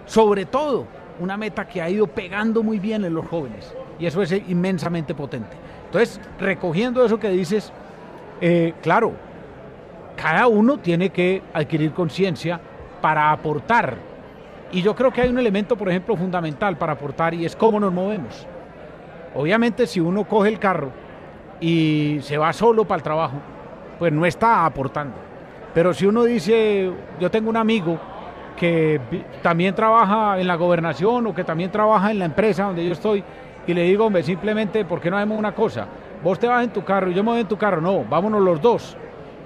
Sobre 0.06 0.44
todo, 0.44 0.86
una 1.20 1.36
meta 1.36 1.68
que 1.68 1.80
ha 1.80 1.88
ido 1.88 2.06
pegando 2.06 2.62
muy 2.62 2.78
bien 2.78 3.04
en 3.04 3.14
los 3.14 3.26
jóvenes. 3.26 3.74
Y 3.98 4.06
eso 4.06 4.22
es 4.22 4.32
inmensamente 4.32 5.14
potente. 5.14 5.56
Entonces, 5.86 6.20
recogiendo 6.38 7.04
eso 7.04 7.18
que 7.18 7.30
dices, 7.30 7.72
eh, 8.40 8.74
claro, 8.82 9.12
cada 10.16 10.46
uno 10.46 10.78
tiene 10.78 11.10
que 11.10 11.42
adquirir 11.52 11.92
conciencia 11.92 12.60
para 13.00 13.30
aportar 13.30 14.10
y 14.72 14.82
yo 14.82 14.94
creo 14.94 15.10
que 15.10 15.20
hay 15.20 15.28
un 15.28 15.38
elemento, 15.38 15.76
por 15.76 15.88
ejemplo, 15.88 16.16
fundamental 16.16 16.76
para 16.76 16.92
aportar 16.92 17.34
y 17.34 17.44
es 17.44 17.56
cómo 17.56 17.80
nos 17.80 17.92
movemos. 17.92 18.46
Obviamente 19.34 19.86
si 19.86 20.00
uno 20.00 20.24
coge 20.24 20.48
el 20.48 20.58
carro 20.58 20.90
y 21.60 22.18
se 22.22 22.38
va 22.38 22.52
solo 22.52 22.84
para 22.84 22.98
el 22.98 23.02
trabajo, 23.02 23.36
pues 23.98 24.12
no 24.12 24.24
está 24.24 24.64
aportando. 24.64 25.14
Pero 25.74 25.94
si 25.94 26.06
uno 26.06 26.24
dice, 26.24 26.90
yo 27.20 27.30
tengo 27.30 27.50
un 27.50 27.56
amigo 27.56 27.98
que 28.56 29.00
también 29.42 29.74
trabaja 29.74 30.38
en 30.40 30.46
la 30.46 30.56
gobernación 30.56 31.26
o 31.26 31.34
que 31.34 31.44
también 31.44 31.70
trabaja 31.70 32.10
en 32.10 32.18
la 32.18 32.24
empresa 32.26 32.64
donde 32.64 32.84
yo 32.84 32.92
estoy, 32.92 33.22
y 33.66 33.74
le 33.74 33.84
digo, 33.84 34.06
hombre, 34.06 34.22
simplemente, 34.22 34.84
¿por 34.84 35.00
qué 35.00 35.10
no 35.10 35.16
hacemos 35.16 35.38
una 35.38 35.54
cosa? 35.54 35.86
Vos 36.22 36.38
te 36.38 36.46
vas 36.46 36.64
en 36.64 36.70
tu 36.70 36.84
carro 36.84 37.10
y 37.10 37.14
yo 37.14 37.22
me 37.22 37.30
voy 37.30 37.40
en 37.40 37.48
tu 37.48 37.56
carro, 37.56 37.80
no, 37.80 38.04
vámonos 38.04 38.42
los 38.42 38.60
dos. 38.60 38.96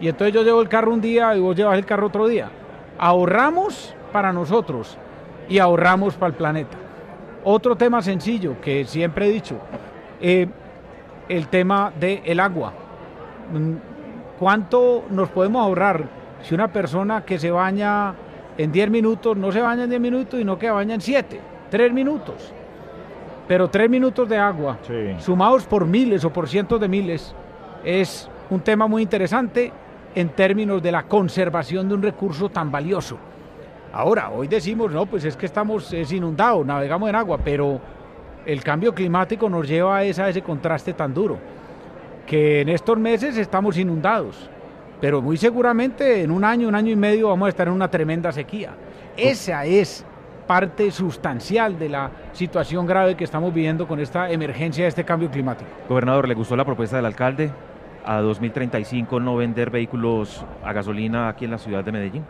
Y 0.00 0.08
entonces 0.08 0.34
yo 0.34 0.42
llevo 0.42 0.60
el 0.60 0.68
carro 0.68 0.92
un 0.92 1.00
día 1.00 1.36
y 1.36 1.40
vos 1.40 1.54
llevas 1.54 1.78
el 1.78 1.84
carro 1.84 2.06
otro 2.06 2.26
día. 2.26 2.48
Ahorramos 2.98 3.94
para 4.12 4.32
nosotros 4.32 4.98
y 5.48 5.58
ahorramos 5.58 6.14
para 6.14 6.28
el 6.30 6.34
planeta. 6.34 6.76
Otro 7.44 7.76
tema 7.76 8.00
sencillo 8.02 8.60
que 8.60 8.84
siempre 8.86 9.26
he 9.26 9.30
dicho, 9.30 9.56
eh, 10.20 10.48
el 11.28 11.48
tema 11.48 11.92
del 11.98 12.40
agua. 12.40 12.72
¿Cuánto 14.38 15.04
nos 15.10 15.28
podemos 15.28 15.62
ahorrar 15.62 16.04
si 16.42 16.54
una 16.54 16.68
persona 16.68 17.24
que 17.24 17.38
se 17.38 17.50
baña 17.50 18.14
en 18.58 18.72
10 18.72 18.90
minutos 18.90 19.36
no 19.36 19.52
se 19.52 19.60
baña 19.60 19.84
en 19.84 19.90
10 19.90 20.00
minutos 20.00 20.40
y 20.40 20.44
no 20.44 20.58
que 20.58 20.70
baña 20.70 20.94
en 20.94 21.00
7, 21.00 21.40
3 21.70 21.92
minutos? 21.92 22.52
Pero 23.46 23.68
3 23.68 23.88
minutos 23.88 24.28
de 24.28 24.38
agua, 24.38 24.78
sumados 25.18 25.64
por 25.66 25.86
miles 25.86 26.24
o 26.24 26.32
por 26.32 26.48
cientos 26.48 26.80
de 26.80 26.88
miles, 26.88 27.34
es 27.84 28.28
un 28.50 28.60
tema 28.60 28.86
muy 28.86 29.02
interesante 29.02 29.72
en 30.14 30.30
términos 30.30 30.82
de 30.82 30.92
la 30.92 31.04
conservación 31.04 31.88
de 31.88 31.94
un 31.94 32.02
recurso 32.02 32.48
tan 32.48 32.70
valioso. 32.70 33.18
Ahora, 33.92 34.30
hoy 34.30 34.48
decimos, 34.48 34.90
no, 34.90 35.06
pues 35.06 35.24
es 35.24 35.36
que 35.36 35.46
estamos 35.46 35.92
es 35.92 36.10
inundados, 36.10 36.66
navegamos 36.66 37.08
en 37.08 37.14
agua, 37.14 37.38
pero 37.44 37.80
el 38.44 38.62
cambio 38.62 38.94
climático 38.94 39.48
nos 39.48 39.68
lleva 39.68 39.98
a, 39.98 40.04
esa, 40.04 40.28
ese 40.28 40.42
contraste 40.42 40.92
tan 40.94 41.14
duro, 41.14 41.38
que 42.26 42.60
en 42.60 42.68
estos 42.68 42.98
meses 42.98 43.36
estamos 43.36 43.76
inundados, 43.78 44.48
pero 45.00 45.20
muy 45.20 45.36
seguramente 45.36 46.22
en 46.22 46.30
un 46.30 46.44
año, 46.44 46.68
un 46.68 46.74
año 46.74 46.90
y 46.92 46.96
medio 46.96 47.28
vamos 47.28 47.46
a 47.46 47.48
estar 47.50 47.68
en 47.68 47.74
una 47.74 47.90
tremenda 47.90 48.32
sequía. 48.32 48.70
Esa 49.16 49.64
es 49.64 50.04
parte 50.46 50.90
sustancial 50.90 51.78
de 51.78 51.88
la 51.88 52.10
situación 52.32 52.86
grave 52.86 53.14
que 53.14 53.24
estamos 53.24 53.52
viviendo 53.52 53.88
con 53.88 54.00
esta 54.00 54.30
emergencia 54.30 54.84
de 54.84 54.88
este 54.88 55.04
cambio 55.04 55.30
climático. 55.30 55.70
Gobernador, 55.88 56.28
¿le 56.28 56.34
gustó 56.34 56.56
la 56.56 56.64
propuesta 56.64 56.96
del 56.96 57.06
alcalde 57.06 57.50
a 58.04 58.20
2035 58.20 59.20
no 59.20 59.36
vender 59.36 59.70
vehículos 59.70 60.44
a 60.62 60.72
gasolina 60.72 61.28
aquí 61.28 61.46
en 61.46 61.50
la 61.52 61.58
ciudad 61.58 61.84
de 61.84 61.92
Medellín? 61.92 62.24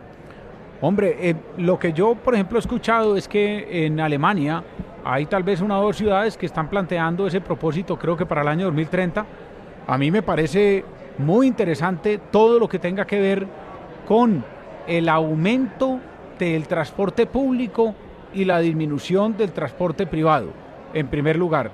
Hombre, 0.80 1.16
eh, 1.20 1.34
lo 1.58 1.78
que 1.78 1.92
yo, 1.92 2.14
por 2.14 2.34
ejemplo, 2.34 2.58
he 2.58 2.60
escuchado 2.60 3.16
es 3.16 3.26
que 3.26 3.86
en 3.86 4.00
Alemania 4.00 4.62
hay 5.04 5.26
tal 5.26 5.42
vez 5.42 5.60
una 5.60 5.78
o 5.78 5.82
dos 5.82 5.96
ciudades 5.96 6.36
que 6.36 6.46
están 6.46 6.68
planteando 6.68 7.26
ese 7.26 7.40
propósito, 7.40 7.98
creo 7.98 8.16
que 8.16 8.26
para 8.26 8.42
el 8.42 8.48
año 8.48 8.66
2030. 8.66 9.24
A 9.86 9.98
mí 9.98 10.10
me 10.10 10.22
parece 10.22 10.84
muy 11.18 11.46
interesante 11.46 12.18
todo 12.18 12.58
lo 12.58 12.68
que 12.68 12.78
tenga 12.78 13.06
que 13.06 13.20
ver 13.20 13.46
con 14.06 14.44
el 14.86 15.08
aumento 15.08 16.00
del 16.38 16.66
transporte 16.66 17.26
público 17.26 17.94
y 18.32 18.44
la 18.44 18.58
disminución 18.58 19.36
del 19.36 19.52
transporte 19.52 20.06
privado, 20.06 20.48
en 20.92 21.06
primer 21.08 21.36
lugar, 21.36 21.70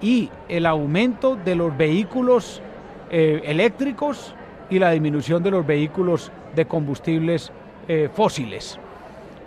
y 0.00 0.30
el 0.48 0.66
aumento 0.66 1.36
de 1.36 1.54
los 1.54 1.76
vehículos 1.76 2.62
eh, 3.10 3.42
eléctricos 3.44 4.34
y 4.70 4.78
la 4.78 4.90
disminución 4.90 5.42
de 5.42 5.50
los 5.50 5.66
vehículos 5.66 6.32
de 6.54 6.66
combustibles 6.66 7.52
eh, 7.88 8.08
fósiles. 8.12 8.78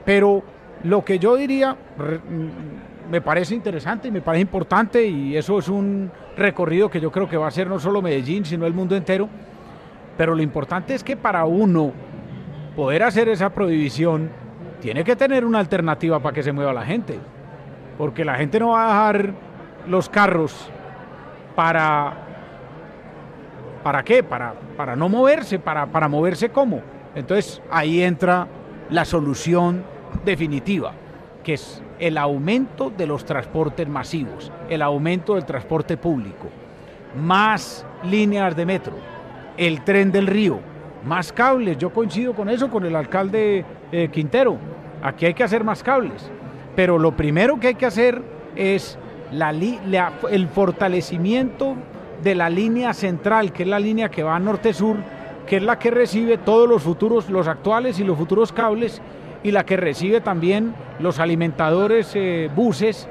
Pero 0.05 0.43
lo 0.83 1.03
que 1.03 1.17
yo 1.17 1.35
diría 1.35 1.73
mm, 1.73 2.92
me 3.09 3.21
parece 3.21 3.53
interesante 3.53 4.07
y 4.07 4.11
me 4.11 4.21
parece 4.21 4.41
importante 4.41 5.05
y 5.05 5.35
eso 5.35 5.59
es 5.59 5.67
un 5.67 6.11
recorrido 6.35 6.89
que 6.89 6.99
yo 6.99 7.11
creo 7.11 7.27
que 7.27 7.37
va 7.37 7.47
a 7.47 7.51
ser 7.51 7.67
no 7.67 7.79
solo 7.79 8.01
Medellín, 8.01 8.45
sino 8.45 8.65
el 8.65 8.73
mundo 8.73 8.95
entero. 8.95 9.29
Pero 10.17 10.35
lo 10.35 10.41
importante 10.41 10.93
es 10.93 11.03
que 11.03 11.17
para 11.17 11.45
uno 11.45 11.91
poder 12.75 13.03
hacer 13.03 13.29
esa 13.29 13.49
prohibición, 13.49 14.29
tiene 14.81 15.03
que 15.03 15.15
tener 15.15 15.45
una 15.45 15.59
alternativa 15.59 16.19
para 16.19 16.33
que 16.33 16.43
se 16.43 16.51
mueva 16.51 16.73
la 16.73 16.83
gente. 16.83 17.19
Porque 17.97 18.25
la 18.25 18.35
gente 18.35 18.59
no 18.59 18.69
va 18.69 18.83
a 18.83 18.87
dejar 18.87 19.33
los 19.87 20.09
carros 20.09 20.69
para... 21.55 22.17
¿Para 23.83 24.01
qué? 24.03 24.23
Para, 24.23 24.53
para 24.77 24.95
no 24.95 25.09
moverse, 25.09 25.59
para, 25.59 25.85
para 25.87 26.07
moverse 26.07 26.49
cómo. 26.49 26.81
Entonces 27.15 27.61
ahí 27.69 28.01
entra 28.01 28.47
la 28.89 29.03
solución 29.03 29.83
definitiva, 30.23 30.93
que 31.43 31.55
es 31.55 31.82
el 32.03 32.17
aumento 32.17 32.89
de 32.89 33.07
los 33.07 33.23
transportes 33.23 33.87
masivos, 33.87 34.51
el 34.67 34.81
aumento 34.81 35.35
del 35.35 35.45
transporte 35.45 35.95
público, 35.95 36.49
más 37.15 37.85
líneas 38.03 38.57
de 38.57 38.65
metro, 38.65 38.93
el 39.55 39.85
tren 39.85 40.11
del 40.11 40.27
río, 40.27 40.59
más 41.05 41.31
cables. 41.31 41.77
Yo 41.77 41.93
coincido 41.93 42.33
con 42.33 42.49
eso, 42.49 42.69
con 42.69 42.85
el 42.85 42.97
alcalde 42.97 43.63
eh, 43.89 44.09
Quintero. 44.11 44.57
Aquí 45.01 45.25
hay 45.25 45.33
que 45.33 45.45
hacer 45.45 45.63
más 45.63 45.81
cables. 45.81 46.29
Pero 46.75 46.99
lo 46.99 47.15
primero 47.15 47.57
que 47.57 47.67
hay 47.67 47.75
que 47.75 47.85
hacer 47.85 48.21
es 48.53 48.97
el 50.29 50.47
fortalecimiento 50.49 51.75
de 52.21 52.35
la 52.35 52.49
línea 52.49 52.93
central, 52.93 53.53
que 53.53 53.63
es 53.63 53.69
la 53.69 53.79
línea 53.79 54.11
que 54.11 54.23
va 54.23 54.37
norte-sur, 54.39 54.97
que 55.47 55.55
es 55.55 55.63
la 55.63 55.79
que 55.79 55.89
recibe 55.89 56.37
todos 56.37 56.67
los 56.67 56.83
futuros, 56.83 57.29
los 57.29 57.47
actuales 57.47 57.97
y 58.01 58.03
los 58.03 58.17
futuros 58.17 58.51
cables, 58.51 59.01
y 59.43 59.51
la 59.51 59.65
que 59.65 59.77
recibe 59.77 60.21
también 60.21 60.73
los 60.99 61.19
alimentadores 61.19 62.11
eh, 62.15 62.49
buses, 62.55 63.07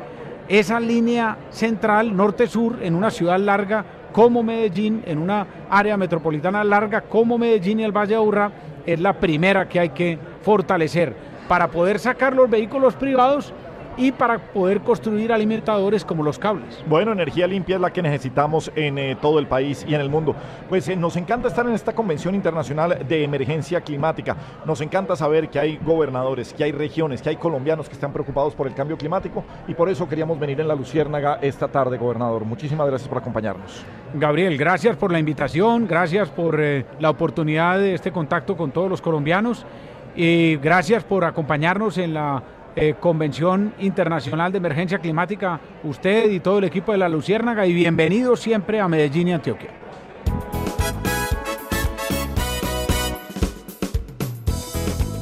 esa 0.49 0.81
línea 0.81 1.37
central 1.51 2.17
norte-sur 2.17 2.79
en 2.83 2.95
una 2.95 3.11
ciudad 3.11 3.39
larga 3.39 3.85
como 4.13 4.43
Medellín, 4.43 5.03
en 5.07 5.19
una 5.19 5.47
área 5.71 5.97
metropolitana 5.97 6.65
larga 6.65 7.03
como 7.03 7.39
Medellín 7.39 7.81
y 7.81 7.85
el 7.85 7.93
Valle 7.93 8.11
de 8.11 8.17
Aburrá, 8.17 8.51
es 8.85 9.01
la 9.01 9.15
primera 9.15 9.69
que 9.69 9.81
hay 9.81 9.89
que 9.91 10.19
fortalecer. 10.43 11.15
Para 11.49 11.69
poder 11.69 11.99
sacar 11.99 12.35
los 12.35 12.49
vehículos 12.49 12.95
privados 12.95 13.53
y 13.97 14.13
para 14.13 14.39
poder 14.39 14.81
construir 14.81 15.33
alimentadores 15.33 16.05
como 16.05 16.23
los 16.23 16.39
cables. 16.39 16.83
Bueno, 16.87 17.13
energía 17.13 17.47
limpia 17.47 17.77
es 17.77 17.81
la 17.81 17.93
que 17.93 18.03
necesitamos 18.03 18.71
en 18.75 18.99
eh, 18.99 19.17
todo 19.21 19.39
el 19.39 19.47
país 19.47 19.85
y 19.89 19.95
en 19.95 20.01
el 20.01 20.09
mundo. 20.09 20.35
Pues 20.69 20.89
eh, 20.89 20.97
nos 20.97 21.17
encanta 21.17 21.49
estar 21.49 21.67
en 21.67 21.73
esta 21.73 21.95
Convención 21.95 22.35
Internacional 22.35 23.07
de 23.07 23.25
Emergencia 23.25 23.81
Climática. 23.81 24.37
Nos 24.65 24.81
encanta 24.81 25.17
saber 25.17 25.49
que 25.49 25.59
hay 25.59 25.79
gobernadores, 25.85 26.53
que 26.53 26.65
hay 26.65 26.73
regiones, 26.73 27.23
que 27.23 27.31
hay 27.31 27.37
colombianos 27.37 27.89
que 27.89 27.95
están 27.95 28.13
preocupados 28.13 28.55
por 28.55 28.67
el 28.67 28.75
cambio 28.75 28.97
climático 28.97 29.45
y 29.69 29.75
por 29.75 29.89
eso 29.89 30.09
queríamos 30.09 30.39
venir 30.39 30.61
en 30.61 30.69
la 30.69 30.75
Luciérnaga 30.75 31.39
esta 31.43 31.69
tarde, 31.69 31.99
gobernador. 31.99 32.45
Muchísimas 32.45 32.87
gracias 32.87 33.09
por 33.09 33.19
acompañarnos. 33.19 33.85
Gabriel, 34.15 34.57
gracias 34.59 34.97
por 34.97 35.11
la 35.11 35.19
invitación, 35.19 35.87
gracias 35.87 36.29
por 36.29 36.61
eh, 36.61 36.85
la 37.01 37.11
oportunidad 37.11 37.79
de 37.79 37.95
este 37.95 38.13
contacto 38.13 38.57
con 38.57 38.71
todos 38.71 38.91
los 38.91 39.01
colombianos 39.01 39.65
y 40.15 40.57
gracias 40.57 41.05
por 41.05 41.25
acompañarnos 41.25 41.97
en 41.99 42.15
la 42.15 42.43
eh, 42.75 42.95
Convención 42.99 43.75
Internacional 43.81 44.51
de 44.53 44.59
Emergencia 44.59 44.99
Climática, 44.99 45.61
usted 45.85 46.31
y 46.31 46.41
todo 46.41 46.59
el 46.59 46.65
equipo 46.65 46.93
de 46.93 46.99
la 46.99 47.09
Luciérnaga 47.09 47.67
y 47.67 47.73
bienvenido 47.73 48.37
siempre 48.37 48.81
a 48.81 48.89
Medellín 48.89 49.29
y 49.29 49.33
Antioquia. 49.33 49.71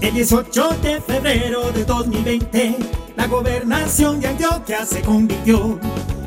El 0.00 0.14
18 0.14 0.68
de 0.82 1.00
febrero 1.00 1.70
de 1.72 1.84
2020, 1.84 2.76
la 3.16 3.26
gobernación 3.26 4.20
de 4.20 4.28
Antioquia 4.28 4.84
se 4.84 5.02
convirtió 5.02 5.78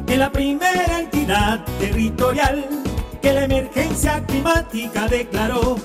en 0.07 0.19
la 0.19 0.31
primera 0.31 0.99
entidad 0.99 1.65
territorial 1.79 2.65
que 3.21 3.33
la 3.33 3.45
emergencia 3.45 4.23
climática 4.25 5.07
declaró. 5.07 5.77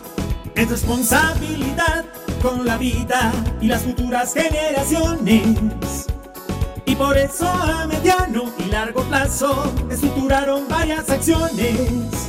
Es 0.55 0.69
responsabilidad 0.69 2.05
con 2.43 2.65
la 2.67 2.77
vida 2.77 3.33
y 3.61 3.67
las 3.67 3.83
futuras 3.83 4.35
generaciones. 4.35 6.07
Y 6.87 6.95
por 6.97 7.17
eso 7.17 7.47
a 7.47 7.87
mediano 7.87 8.53
y 8.59 8.71
largo 8.71 9.03
plazo 9.05 9.73
estructuraron 9.91 10.67
varias 10.69 11.09
acciones 11.11 12.29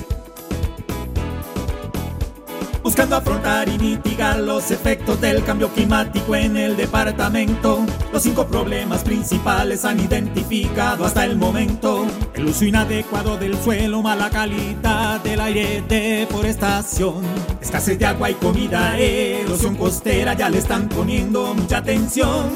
buscando 2.90 3.18
afrontar 3.18 3.70
y 3.70 3.78
mitigar 3.78 4.40
los 4.40 4.72
efectos 4.72 5.22
del 5.22 5.44
cambio 5.44 5.70
climático 5.70 6.36
en 6.36 6.58
el 6.58 6.76
departamento. 6.76 7.86
Los 8.12 8.24
cinco 8.24 8.48
problemas 8.48 9.04
principales 9.04 9.86
han 9.86 10.00
identificado 10.00 11.06
hasta 11.06 11.24
el 11.24 11.38
momento. 11.38 12.08
El 12.34 12.48
uso 12.48 12.66
inadecuado 12.66 13.38
del 13.38 13.56
suelo, 13.62 14.02
mala 14.02 14.32
calidad 14.32 15.22
del 15.22 15.40
aire, 15.40 15.84
deforestación, 15.88 17.24
escasez 17.62 18.00
de 18.00 18.08
agua 18.08 18.32
y 18.32 18.34
comida, 18.34 18.98
erosión 18.98 19.76
costera, 19.76 20.34
ya 20.34 20.50
le 20.50 20.58
están 20.58 20.90
poniendo 20.90 21.54
mucha 21.54 21.78
atención. 21.78 22.50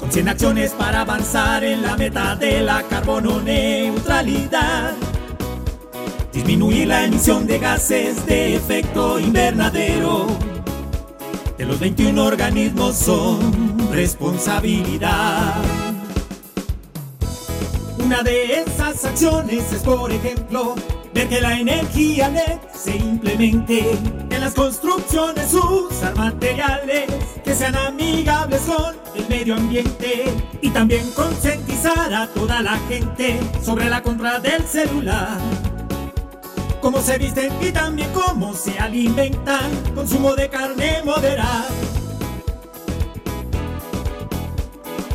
Con 0.00 0.10
100 0.10 0.28
acciones 0.30 0.72
para 0.72 1.02
avanzar 1.02 1.64
en 1.64 1.82
la 1.82 1.98
meta 1.98 2.34
de 2.34 2.62
la 2.62 2.82
carbono 2.84 3.42
neutralidad 3.42 4.94
disminuir 6.36 6.86
la 6.88 7.06
emisión 7.06 7.46
de 7.46 7.58
gases 7.58 8.26
de 8.26 8.56
efecto 8.56 9.18
invernadero 9.18 10.26
de 11.56 11.64
los 11.64 11.80
21 11.80 12.22
organismos 12.22 12.94
son 12.94 13.90
responsabilidad. 13.90 15.54
Una 17.96 18.22
de 18.22 18.60
esas 18.60 19.02
acciones 19.06 19.72
es, 19.72 19.82
por 19.82 20.12
ejemplo, 20.12 20.74
ver 21.14 21.26
que 21.30 21.40
la 21.40 21.58
energía 21.58 22.28
LED 22.28 22.58
se 22.74 22.96
implemente 22.96 23.92
en 24.28 24.40
las 24.40 24.52
construcciones, 24.52 25.54
usar 25.54 26.14
materiales 26.16 27.06
que 27.42 27.54
sean 27.54 27.76
amigables 27.76 28.60
con 28.60 28.94
el 29.14 29.26
medio 29.30 29.54
ambiente 29.54 30.24
y 30.60 30.68
también 30.68 31.10
concientizar 31.12 32.12
a 32.12 32.26
toda 32.26 32.60
la 32.60 32.76
gente 32.90 33.40
sobre 33.62 33.88
la 33.88 34.02
compra 34.02 34.38
del 34.38 34.62
celular 34.64 35.38
cómo 36.80 37.00
se 37.00 37.18
visten 37.18 37.52
y 37.60 37.70
también 37.72 38.10
cómo 38.12 38.54
se 38.54 38.78
alimentan, 38.78 39.70
consumo 39.94 40.34
de 40.34 40.48
carne 40.48 41.02
moderado. 41.04 41.74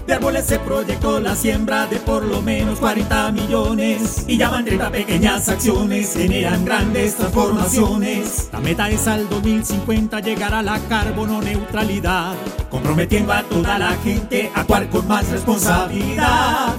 De 0.05 0.15
árboles 0.15 0.45
se 0.45 0.59
proyectó 0.59 1.19
la 1.19 1.35
siembra 1.35 1.85
de 1.85 1.97
por 1.97 2.25
lo 2.25 2.41
menos 2.41 2.79
40 2.79 3.31
millones 3.31 4.25
y 4.27 4.37
ya 4.37 4.49
van 4.49 4.65
30 4.65 4.91
pequeñas 4.91 5.47
acciones, 5.47 6.13
generan 6.13 6.65
grandes 6.65 7.15
transformaciones. 7.15 8.49
La 8.51 8.59
meta 8.59 8.89
es 8.89 9.07
al 9.07 9.29
2050 9.29 10.19
llegar 10.19 10.53
a 10.53 10.63
la 10.63 10.79
carbono 10.89 11.41
neutralidad, 11.41 12.35
comprometiendo 12.69 13.31
a 13.31 13.43
toda 13.43 13.77
la 13.77 13.91
gente 14.03 14.51
a 14.53 14.61
actuar 14.61 14.89
con 14.89 15.07
más 15.07 15.29
responsabilidad. 15.29 16.73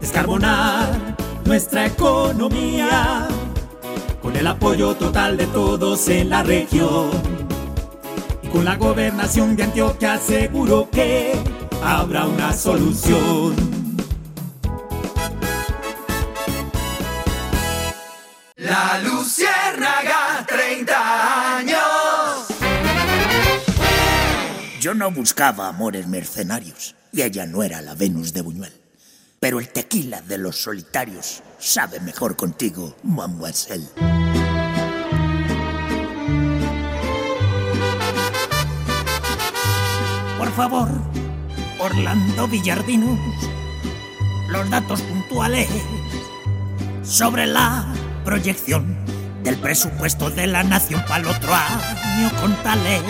Descarbonar 0.00 1.16
nuestra 1.46 1.86
economía 1.86 3.26
con 4.24 4.34
el 4.36 4.46
apoyo 4.46 4.94
total 4.96 5.36
de 5.36 5.46
todos 5.48 6.08
en 6.08 6.30
la 6.30 6.42
región. 6.42 7.10
Y 8.42 8.48
con 8.48 8.64
la 8.64 8.76
gobernación 8.76 9.54
de 9.54 9.64
Antioquia 9.64 10.18
seguro 10.18 10.88
que 10.90 11.34
habrá 11.82 12.26
una 12.26 12.54
solución. 12.54 13.54
La 18.56 18.98
Luciérnaga, 19.02 20.46
30 20.48 21.58
años. 21.58 22.46
Yo 24.80 24.94
no 24.94 25.10
buscaba 25.10 25.68
amores 25.68 26.06
mercenarios 26.06 26.94
y 27.12 27.20
ella 27.20 27.44
no 27.44 27.62
era 27.62 27.82
la 27.82 27.94
Venus 27.94 28.32
de 28.32 28.40
Buñuel. 28.40 28.83
Pero 29.44 29.60
el 29.60 29.68
tequila 29.68 30.22
de 30.22 30.38
los 30.38 30.56
solitarios 30.56 31.42
sabe 31.58 32.00
mejor 32.00 32.34
contigo, 32.34 32.96
mademoiselle. 33.02 33.86
Por 40.38 40.50
favor, 40.52 40.88
Orlando 41.78 42.48
Villardinos, 42.48 43.18
los 44.48 44.70
datos 44.70 45.02
puntuales 45.02 45.68
sobre 47.02 47.46
la 47.46 47.84
proyección 48.24 48.96
del 49.42 49.58
presupuesto 49.58 50.30
de 50.30 50.46
la 50.46 50.62
nación 50.62 51.02
para 51.06 51.18
el 51.18 51.26
otro 51.26 51.52
año 51.52 52.30
con 52.40 52.54
tales. 52.62 53.02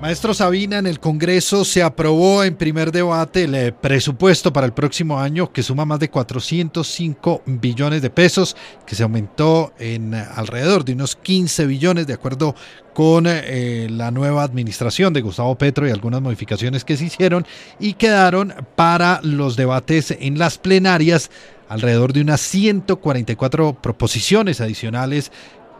Maestro 0.00 0.32
Sabina, 0.32 0.78
en 0.78 0.86
el 0.86 0.98
Congreso 0.98 1.62
se 1.62 1.82
aprobó 1.82 2.42
en 2.42 2.56
primer 2.56 2.90
debate 2.90 3.44
el 3.44 3.54
eh, 3.54 3.70
presupuesto 3.70 4.50
para 4.50 4.66
el 4.66 4.72
próximo 4.72 5.20
año 5.20 5.52
que 5.52 5.62
suma 5.62 5.84
más 5.84 6.00
de 6.00 6.08
405 6.08 7.42
billones 7.44 8.00
de 8.00 8.08
pesos, 8.08 8.56
que 8.86 8.94
se 8.94 9.02
aumentó 9.02 9.74
en 9.78 10.14
alrededor 10.14 10.86
de 10.86 10.94
unos 10.94 11.16
15 11.16 11.66
billones 11.66 12.06
de 12.06 12.14
acuerdo 12.14 12.54
con 12.94 13.26
eh, 13.26 13.88
la 13.90 14.10
nueva 14.10 14.42
administración 14.42 15.12
de 15.12 15.20
Gustavo 15.20 15.56
Petro 15.58 15.86
y 15.86 15.90
algunas 15.90 16.22
modificaciones 16.22 16.82
que 16.82 16.96
se 16.96 17.04
hicieron 17.04 17.46
y 17.78 17.92
quedaron 17.92 18.54
para 18.76 19.20
los 19.22 19.54
debates 19.54 20.16
en 20.18 20.38
las 20.38 20.56
plenarias 20.56 21.30
alrededor 21.68 22.14
de 22.14 22.22
unas 22.22 22.40
144 22.40 23.74
proposiciones 23.82 24.62
adicionales 24.62 25.30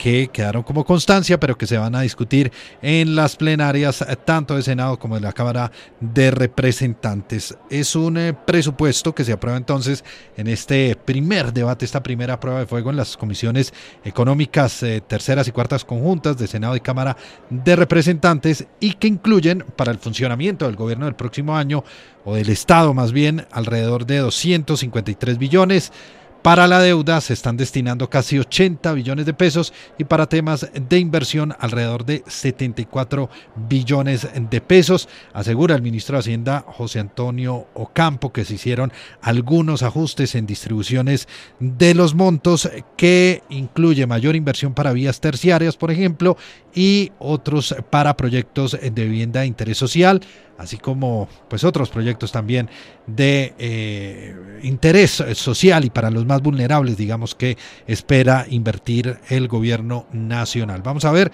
que 0.00 0.30
quedaron 0.32 0.62
como 0.62 0.82
constancia, 0.82 1.38
pero 1.38 1.58
que 1.58 1.66
se 1.66 1.76
van 1.76 1.94
a 1.94 2.00
discutir 2.00 2.50
en 2.80 3.14
las 3.14 3.36
plenarias 3.36 4.00
eh, 4.00 4.16
tanto 4.24 4.56
de 4.56 4.62
Senado 4.62 4.98
como 4.98 5.16
de 5.16 5.20
la 5.20 5.34
Cámara 5.34 5.70
de 6.00 6.30
Representantes. 6.30 7.54
Es 7.68 7.94
un 7.94 8.16
eh, 8.16 8.32
presupuesto 8.32 9.14
que 9.14 9.24
se 9.24 9.32
aprueba 9.34 9.58
entonces 9.58 10.02
en 10.38 10.46
este 10.46 10.96
primer 10.96 11.52
debate, 11.52 11.84
esta 11.84 12.02
primera 12.02 12.40
prueba 12.40 12.60
de 12.60 12.66
fuego 12.66 12.88
en 12.88 12.96
las 12.96 13.14
comisiones 13.18 13.74
económicas 14.02 14.82
eh, 14.82 15.02
terceras 15.06 15.46
y 15.48 15.52
cuartas 15.52 15.84
conjuntas 15.84 16.38
de 16.38 16.46
Senado 16.46 16.74
y 16.76 16.80
Cámara 16.80 17.14
de 17.50 17.76
Representantes 17.76 18.66
y 18.80 18.94
que 18.94 19.06
incluyen 19.06 19.66
para 19.76 19.92
el 19.92 19.98
funcionamiento 19.98 20.64
del 20.64 20.76
gobierno 20.76 21.04
del 21.04 21.14
próximo 21.14 21.58
año 21.58 21.84
o 22.24 22.36
del 22.36 22.48
Estado 22.48 22.94
más 22.94 23.12
bien 23.12 23.46
alrededor 23.50 24.06
de 24.06 24.16
253 24.16 25.36
billones 25.36 25.92
para 26.42 26.66
la 26.66 26.80
deuda 26.80 27.20
se 27.20 27.34
están 27.34 27.56
destinando 27.56 28.08
casi 28.08 28.38
80 28.38 28.92
billones 28.94 29.26
de 29.26 29.34
pesos 29.34 29.72
y 29.98 30.04
para 30.04 30.28
temas 30.28 30.70
de 30.72 30.98
inversión 30.98 31.54
alrededor 31.58 32.06
de 32.06 32.24
74 32.26 33.28
billones 33.68 34.28
de 34.34 34.60
pesos. 34.60 35.08
Asegura 35.34 35.74
el 35.74 35.82
ministro 35.82 36.16
de 36.16 36.20
Hacienda 36.20 36.64
José 36.66 37.00
Antonio 37.00 37.66
Ocampo 37.74 38.32
que 38.32 38.44
se 38.44 38.54
hicieron 38.54 38.92
algunos 39.20 39.82
ajustes 39.82 40.34
en 40.34 40.46
distribuciones 40.46 41.28
de 41.58 41.94
los 41.94 42.14
montos 42.14 42.70
que 42.96 43.42
incluye 43.50 44.06
mayor 44.06 44.34
inversión 44.34 44.72
para 44.72 44.92
vías 44.92 45.20
terciarias, 45.20 45.76
por 45.76 45.90
ejemplo, 45.90 46.36
y 46.74 47.12
otros 47.18 47.74
para 47.90 48.16
proyectos 48.16 48.78
de 48.80 49.04
vivienda 49.04 49.40
de 49.40 49.46
interés 49.46 49.76
social 49.76 50.20
así 50.60 50.76
como 50.76 51.26
pues 51.48 51.64
otros 51.64 51.88
proyectos 51.88 52.32
también 52.32 52.68
de 53.06 53.54
eh, 53.58 54.60
interés 54.62 55.24
social 55.32 55.86
y 55.86 55.90
para 55.90 56.10
los 56.10 56.26
más 56.30 56.40
vulnerables, 56.40 56.96
digamos 56.96 57.34
que 57.34 57.58
espera 57.86 58.46
invertir 58.48 59.18
el 59.28 59.48
gobierno 59.48 60.06
nacional. 60.12 60.80
Vamos 60.82 61.04
a 61.04 61.12
ver 61.12 61.30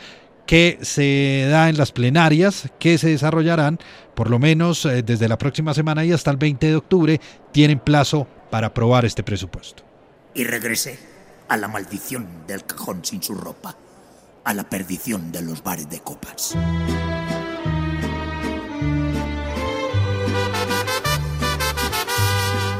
qué 0.46 0.78
se 0.80 1.46
da 1.50 1.68
en 1.68 1.76
las 1.76 1.92
plenarias 1.92 2.70
que 2.78 2.98
se 2.98 3.10
desarrollarán, 3.10 3.78
por 4.14 4.30
lo 4.30 4.38
menos 4.38 4.84
eh, 4.86 5.02
desde 5.02 5.28
la 5.28 5.38
próxima 5.38 5.74
semana 5.74 6.04
y 6.04 6.12
hasta 6.12 6.30
el 6.30 6.38
20 6.38 6.66
de 6.66 6.76
octubre, 6.76 7.20
tienen 7.52 7.78
plazo 7.78 8.26
para 8.50 8.68
aprobar 8.68 9.04
este 9.04 9.22
presupuesto. 9.22 9.84
Y 10.34 10.44
regresé 10.44 10.98
a 11.48 11.56
la 11.56 11.68
maldición 11.68 12.26
del 12.46 12.64
cajón 12.64 13.04
sin 13.04 13.22
su 13.22 13.34
ropa, 13.34 13.76
a 14.44 14.54
la 14.54 14.64
perdición 14.64 15.30
de 15.30 15.42
los 15.42 15.62
bares 15.62 15.88
de 15.90 16.00
copas. 16.00 16.56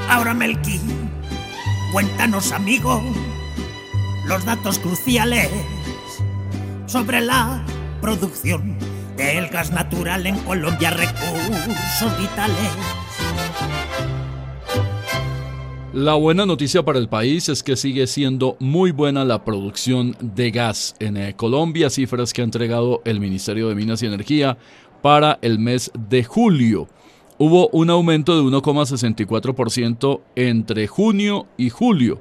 Ahora, 0.09 0.33
Melqui, 0.35 0.81
cuéntanos, 1.93 2.53
amigo, 2.53 3.03
los 4.27 4.45
datos 4.45 4.79
cruciales 4.79 5.51
sobre 6.87 7.21
la 7.21 7.65
producción 8.01 8.77
del 9.17 9.49
gas 9.49 9.71
natural 9.71 10.27
en 10.27 10.39
Colombia, 10.41 10.91
recursos 10.91 12.19
vitales. 12.19 12.71
La 15.93 16.15
buena 16.15 16.45
noticia 16.45 16.85
para 16.85 16.99
el 16.99 17.09
país 17.09 17.49
es 17.49 17.63
que 17.63 17.75
sigue 17.75 18.07
siendo 18.07 18.59
muy 18.61 18.91
buena 18.91 19.25
la 19.25 19.45
producción 19.45 20.15
de 20.21 20.51
gas 20.51 20.95
en 20.99 21.17
eh, 21.17 21.35
Colombia, 21.35 21.89
cifras 21.89 22.35
que 22.35 22.43
ha 22.43 22.45
entregado 22.45 23.01
el 23.07 23.19
Ministerio 23.19 23.69
de 23.69 23.75
Minas 23.75 24.03
y 24.03 24.07
Energía 24.07 24.59
para 25.01 25.39
el 25.41 25.59
mes 25.59 25.91
de 25.99 26.23
julio. 26.23 26.89
Hubo 27.39 27.69
un 27.69 27.91
aumento 27.91 28.35
de 28.35 28.43
1,64% 28.43 30.21
entre 30.37 30.87
junio 30.87 31.47
y 31.59 31.69
julio. 31.69 32.19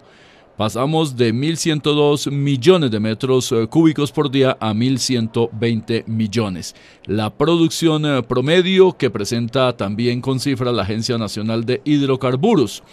Pasamos 0.57 1.15
de 1.15 1.33
1.102 1.33 2.29
millones 2.31 2.91
de 2.91 2.99
metros 2.99 3.49
eh, 3.53 3.65
cúbicos 3.67 4.11
por 4.11 4.29
día 4.29 4.57
a 4.59 4.73
1.120 4.73 6.05
millones. 6.07 6.75
La 7.05 7.29
producción 7.29 8.05
eh, 8.05 8.23
promedio 8.23 8.91
que 8.93 9.09
presenta 9.09 9.77
también 9.77 10.19
con 10.19 10.41
cifras 10.41 10.73
la 10.73 10.83
Agencia 10.83 11.17
Nacional 11.17 11.65
de 11.65 11.81
Hidrocarburos. 11.85 12.83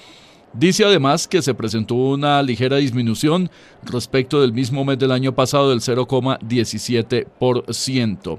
Dice 0.52 0.84
además 0.84 1.26
que 1.26 1.42
se 1.42 1.54
presentó 1.54 1.94
una 1.94 2.40
ligera 2.42 2.76
disminución 2.76 3.50
respecto 3.84 4.40
del 4.40 4.52
mismo 4.52 4.84
mes 4.84 4.98
del 4.98 5.10
año 5.10 5.34
pasado 5.34 5.70
del 5.70 5.80
0,17%. 5.80 8.38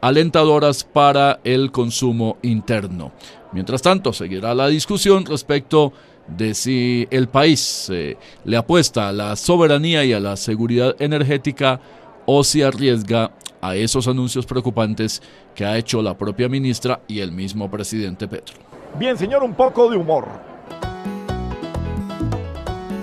alentadoras 0.00 0.82
para 0.82 1.38
el 1.44 1.70
consumo 1.70 2.38
interno. 2.42 3.12
Mientras 3.52 3.82
tanto, 3.82 4.12
seguirá 4.12 4.52
la 4.54 4.66
discusión 4.66 5.24
respecto 5.24 5.92
de 6.36 6.54
si 6.54 7.08
el 7.10 7.28
país 7.28 7.88
eh, 7.90 8.16
le 8.44 8.56
apuesta 8.56 9.08
a 9.08 9.12
la 9.12 9.36
soberanía 9.36 10.04
y 10.04 10.12
a 10.12 10.20
la 10.20 10.36
seguridad 10.36 10.94
energética 10.98 11.80
o 12.26 12.44
si 12.44 12.62
arriesga 12.62 13.32
a 13.60 13.74
esos 13.74 14.06
anuncios 14.06 14.46
preocupantes 14.46 15.22
que 15.54 15.64
ha 15.64 15.76
hecho 15.76 16.02
la 16.02 16.16
propia 16.16 16.48
ministra 16.48 17.00
y 17.08 17.20
el 17.20 17.32
mismo 17.32 17.70
presidente 17.70 18.28
Petro. 18.28 18.56
Bien, 18.98 19.16
señor, 19.16 19.42
un 19.42 19.54
poco 19.54 19.90
de 19.90 19.96
humor. 19.96 20.28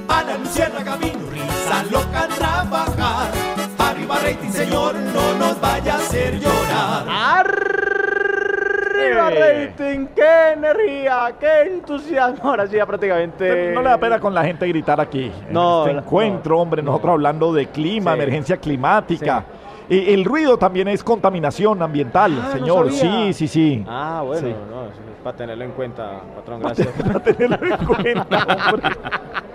A 0.07 0.23
la 0.23 0.37
luciérnaga 0.37 0.95
vino 0.97 1.29
risa 1.29 1.83
loca 1.91 2.23
a 2.23 2.27
trabajar. 2.27 3.31
Arriba 3.77 4.19
rating, 4.19 4.51
señor, 4.51 4.95
no 4.95 5.33
nos 5.37 5.59
vaya 5.59 5.95
a 5.95 5.97
hacer 5.97 6.39
llorar. 6.39 7.94
¡Arriba 9.05 9.29
rating! 9.29 10.07
¡Qué 10.15 10.51
energía! 10.53 11.33
¡Qué 11.39 11.61
entusiasmo! 11.73 12.43
Ahora 12.49 12.67
sí, 12.67 12.75
ya 12.77 12.85
prácticamente... 12.85 13.71
No 13.73 13.81
le 13.81 13.89
da 13.89 13.97
pena 13.97 14.19
con 14.19 14.33
la 14.33 14.43
gente 14.43 14.67
gritar 14.67 14.99
aquí. 14.99 15.31
No, 15.49 15.83
en 15.83 15.89
este 15.97 16.01
encuentro, 16.05 16.59
hombre, 16.59 16.81
nosotros 16.81 17.11
hablando 17.13 17.53
de 17.53 17.67
clima, 17.67 18.11
Sí. 18.13 18.19
emergencia 18.19 18.57
climática. 18.57 19.43
Y 19.87 20.13
el 20.13 20.25
ruido 20.25 20.57
también 20.57 20.87
es 20.87 21.03
contaminación 21.03 21.81
ambiental, 21.81 22.33
Ah, 22.41 22.45
no 22.47 22.51
señor. 22.53 22.91
sabía. 22.91 23.25
sí, 23.27 23.33
sí, 23.33 23.47
sí. 23.47 23.85
Ah, 23.87 24.23
bueno, 24.25 24.47
Sí. 24.47 24.55
no, 24.69 24.85
es 24.85 24.91
para 25.23 25.37
tenerlo 25.37 25.63
en 25.63 25.71
cuenta, 25.71 26.21
patrón, 26.35 26.59
gracias. 26.63 26.87
Para 26.87 27.19
tenerlo 27.19 27.67
en 27.67 27.85
cuenta, 27.85 28.47
hombre. 28.73 28.89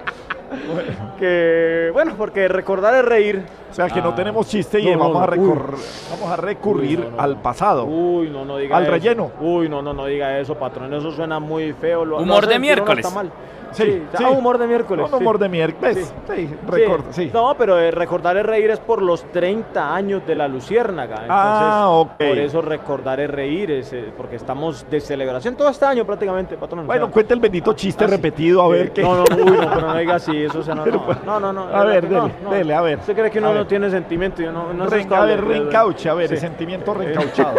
que, 1.19 1.91
bueno, 1.93 2.15
porque 2.17 2.49
recordar 2.49 2.95
es 2.95 3.05
reír. 3.05 3.43
O 3.71 3.75
sea, 3.75 3.87
que 3.89 4.01
no 4.03 4.09
Ah. 4.11 4.15
tenemos 4.17 4.49
chiste 4.49 4.81
y 4.81 4.87
No, 4.87 4.93
no, 4.93 4.99
vamos, 4.99 5.23
a 5.23 5.27
recor- 5.27 5.75
vamos 6.11 6.31
a 6.31 6.37
recurrir 6.37 6.99
Uy, 6.99 7.05
no, 7.05 7.11
no, 7.17 7.21
al 7.23 7.37
pasado. 7.41 7.85
Uy, 7.85 8.29
no, 8.31 8.45
no 8.45 8.57
diga 8.57 8.77
Al 8.77 8.83
eso. 8.85 8.93
relleno. 8.93 9.31
Uy, 9.41 9.69
no, 9.69 9.81
no, 9.81 9.93
no 9.95 10.07
diga 10.07 10.39
eso, 10.39 10.57
patrón. 10.57 10.93
Eso 10.93 11.13
suena 11.13 11.39
muy 11.39 11.73
feo. 11.75 12.05
Lo, 12.05 12.19
Humor 12.19 12.47
de 12.49 12.59
miércoles. 12.59 13.15
mal. 13.15 13.31
Sí, 13.73 13.85
Sí, 13.85 14.03
sí. 14.17 14.25
ah, 14.25 14.31
humor 14.31 14.59
de 14.59 14.67
miércoles. 14.67 15.05
Un 15.07 15.11
sí. 15.11 15.17
humor 15.23 15.39
de 15.39 15.49
miércoles. 15.49 16.13
Sí, 16.35 16.49
record- 16.67 17.05
sí. 17.11 17.31
No, 17.33 17.55
pero 17.57 17.79
eh, 17.79 17.91
recordar 17.91 18.37
es 18.37 18.45
reír 18.47 18.71
es 18.71 18.81
por 18.81 19.03
los 19.03 19.25
30 19.33 19.95
años 19.95 20.27
de 20.27 20.35
la 20.35 20.49
Luciérnaga. 20.49 21.23
Entonces, 21.23 21.31
Ah, 21.31 21.89
ok. 21.91 22.11
Por 22.19 22.39
eso 22.39 22.63
recordar 22.63 23.21
es 23.21 23.31
reír, 23.31 23.71
es, 23.71 23.93
eh, 23.93 24.13
porque 24.17 24.37
estamos 24.37 24.85
de 24.91 25.01
celebración 25.01 25.55
todo 25.57 25.69
este 25.69 25.85
año 25.85 26.05
prácticamente, 26.05 26.57
patrón. 26.57 26.81
o 26.81 26.85
Bueno, 26.87 27.07
sea, 27.07 27.13
cuente 27.13 27.35
el 27.35 27.41
bendito 27.41 27.73
chiste 27.75 28.05
ah, 28.05 28.09
sí. 28.09 28.15
repetido, 28.15 28.63
a 28.63 28.69
ver 28.69 28.87
Sí. 28.89 28.93
qué. 28.97 29.03
No, 29.03 29.17
no, 29.17 29.25
uy, 29.37 29.51
no, 29.57 29.71
pero 29.75 29.87
no 29.89 29.97
diga 29.97 30.15
así, 30.17 30.37
eso 30.45 30.63
se 30.63 30.75
no, 30.75 30.85
no, 30.87 31.17
no, 31.25 31.41
no, 31.41 31.53
no, 31.53 31.63
A 31.77 31.85
ver, 31.85 32.09
dele, 32.09 32.33
no. 32.45 32.51
dele, 32.51 32.75
a 32.75 32.81
ver. 32.81 32.99
¿Usted 32.99 33.15
cree 33.15 33.31
que 33.31 33.39
uno 33.39 33.55
no 33.55 33.67
tiene 33.67 33.91
sentimiento? 33.91 34.43
Yo 34.43 34.53
no, 34.53 34.73
no 34.73 34.87
Ren- 34.87 35.13
a 35.13 35.25
ver, 35.25 35.41
de- 35.41 35.47
de- 35.47 35.49
reencauche, 35.49 36.09
a 36.09 36.15
ver, 36.15 36.29
Sí. 36.29 36.35
el 36.35 36.41
sentimiento 36.41 36.93
reencauchado. 36.95 37.55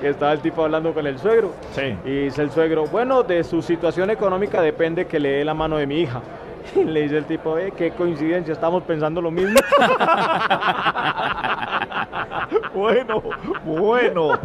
que 0.00 0.08
estaba 0.10 0.32
el 0.32 0.40
tipo 0.40 0.62
hablando 0.64 0.92
con 0.94 1.06
el 1.06 1.18
suegro. 1.18 1.52
Sí. 1.72 1.96
Y 2.04 2.10
dice 2.24 2.42
el 2.42 2.50
suegro, 2.50 2.84
bueno, 2.86 3.22
de 3.24 3.42
su 3.42 3.60
situación 3.62 4.10
económica 4.10 4.62
depende 4.68 5.06
que 5.06 5.18
le 5.18 5.30
dé 5.30 5.44
la 5.44 5.54
mano 5.54 5.76
de 5.76 5.86
mi 5.86 6.00
hija. 6.00 6.22
Y 6.76 6.84
le 6.84 7.02
dice 7.02 7.16
el 7.16 7.24
tipo, 7.24 7.56
eh, 7.56 7.72
qué 7.74 7.92
coincidencia, 7.92 8.52
estamos 8.52 8.82
pensando 8.82 9.22
lo 9.22 9.30
mismo. 9.30 9.58
bueno, 12.74 13.22
bueno. 13.64 14.38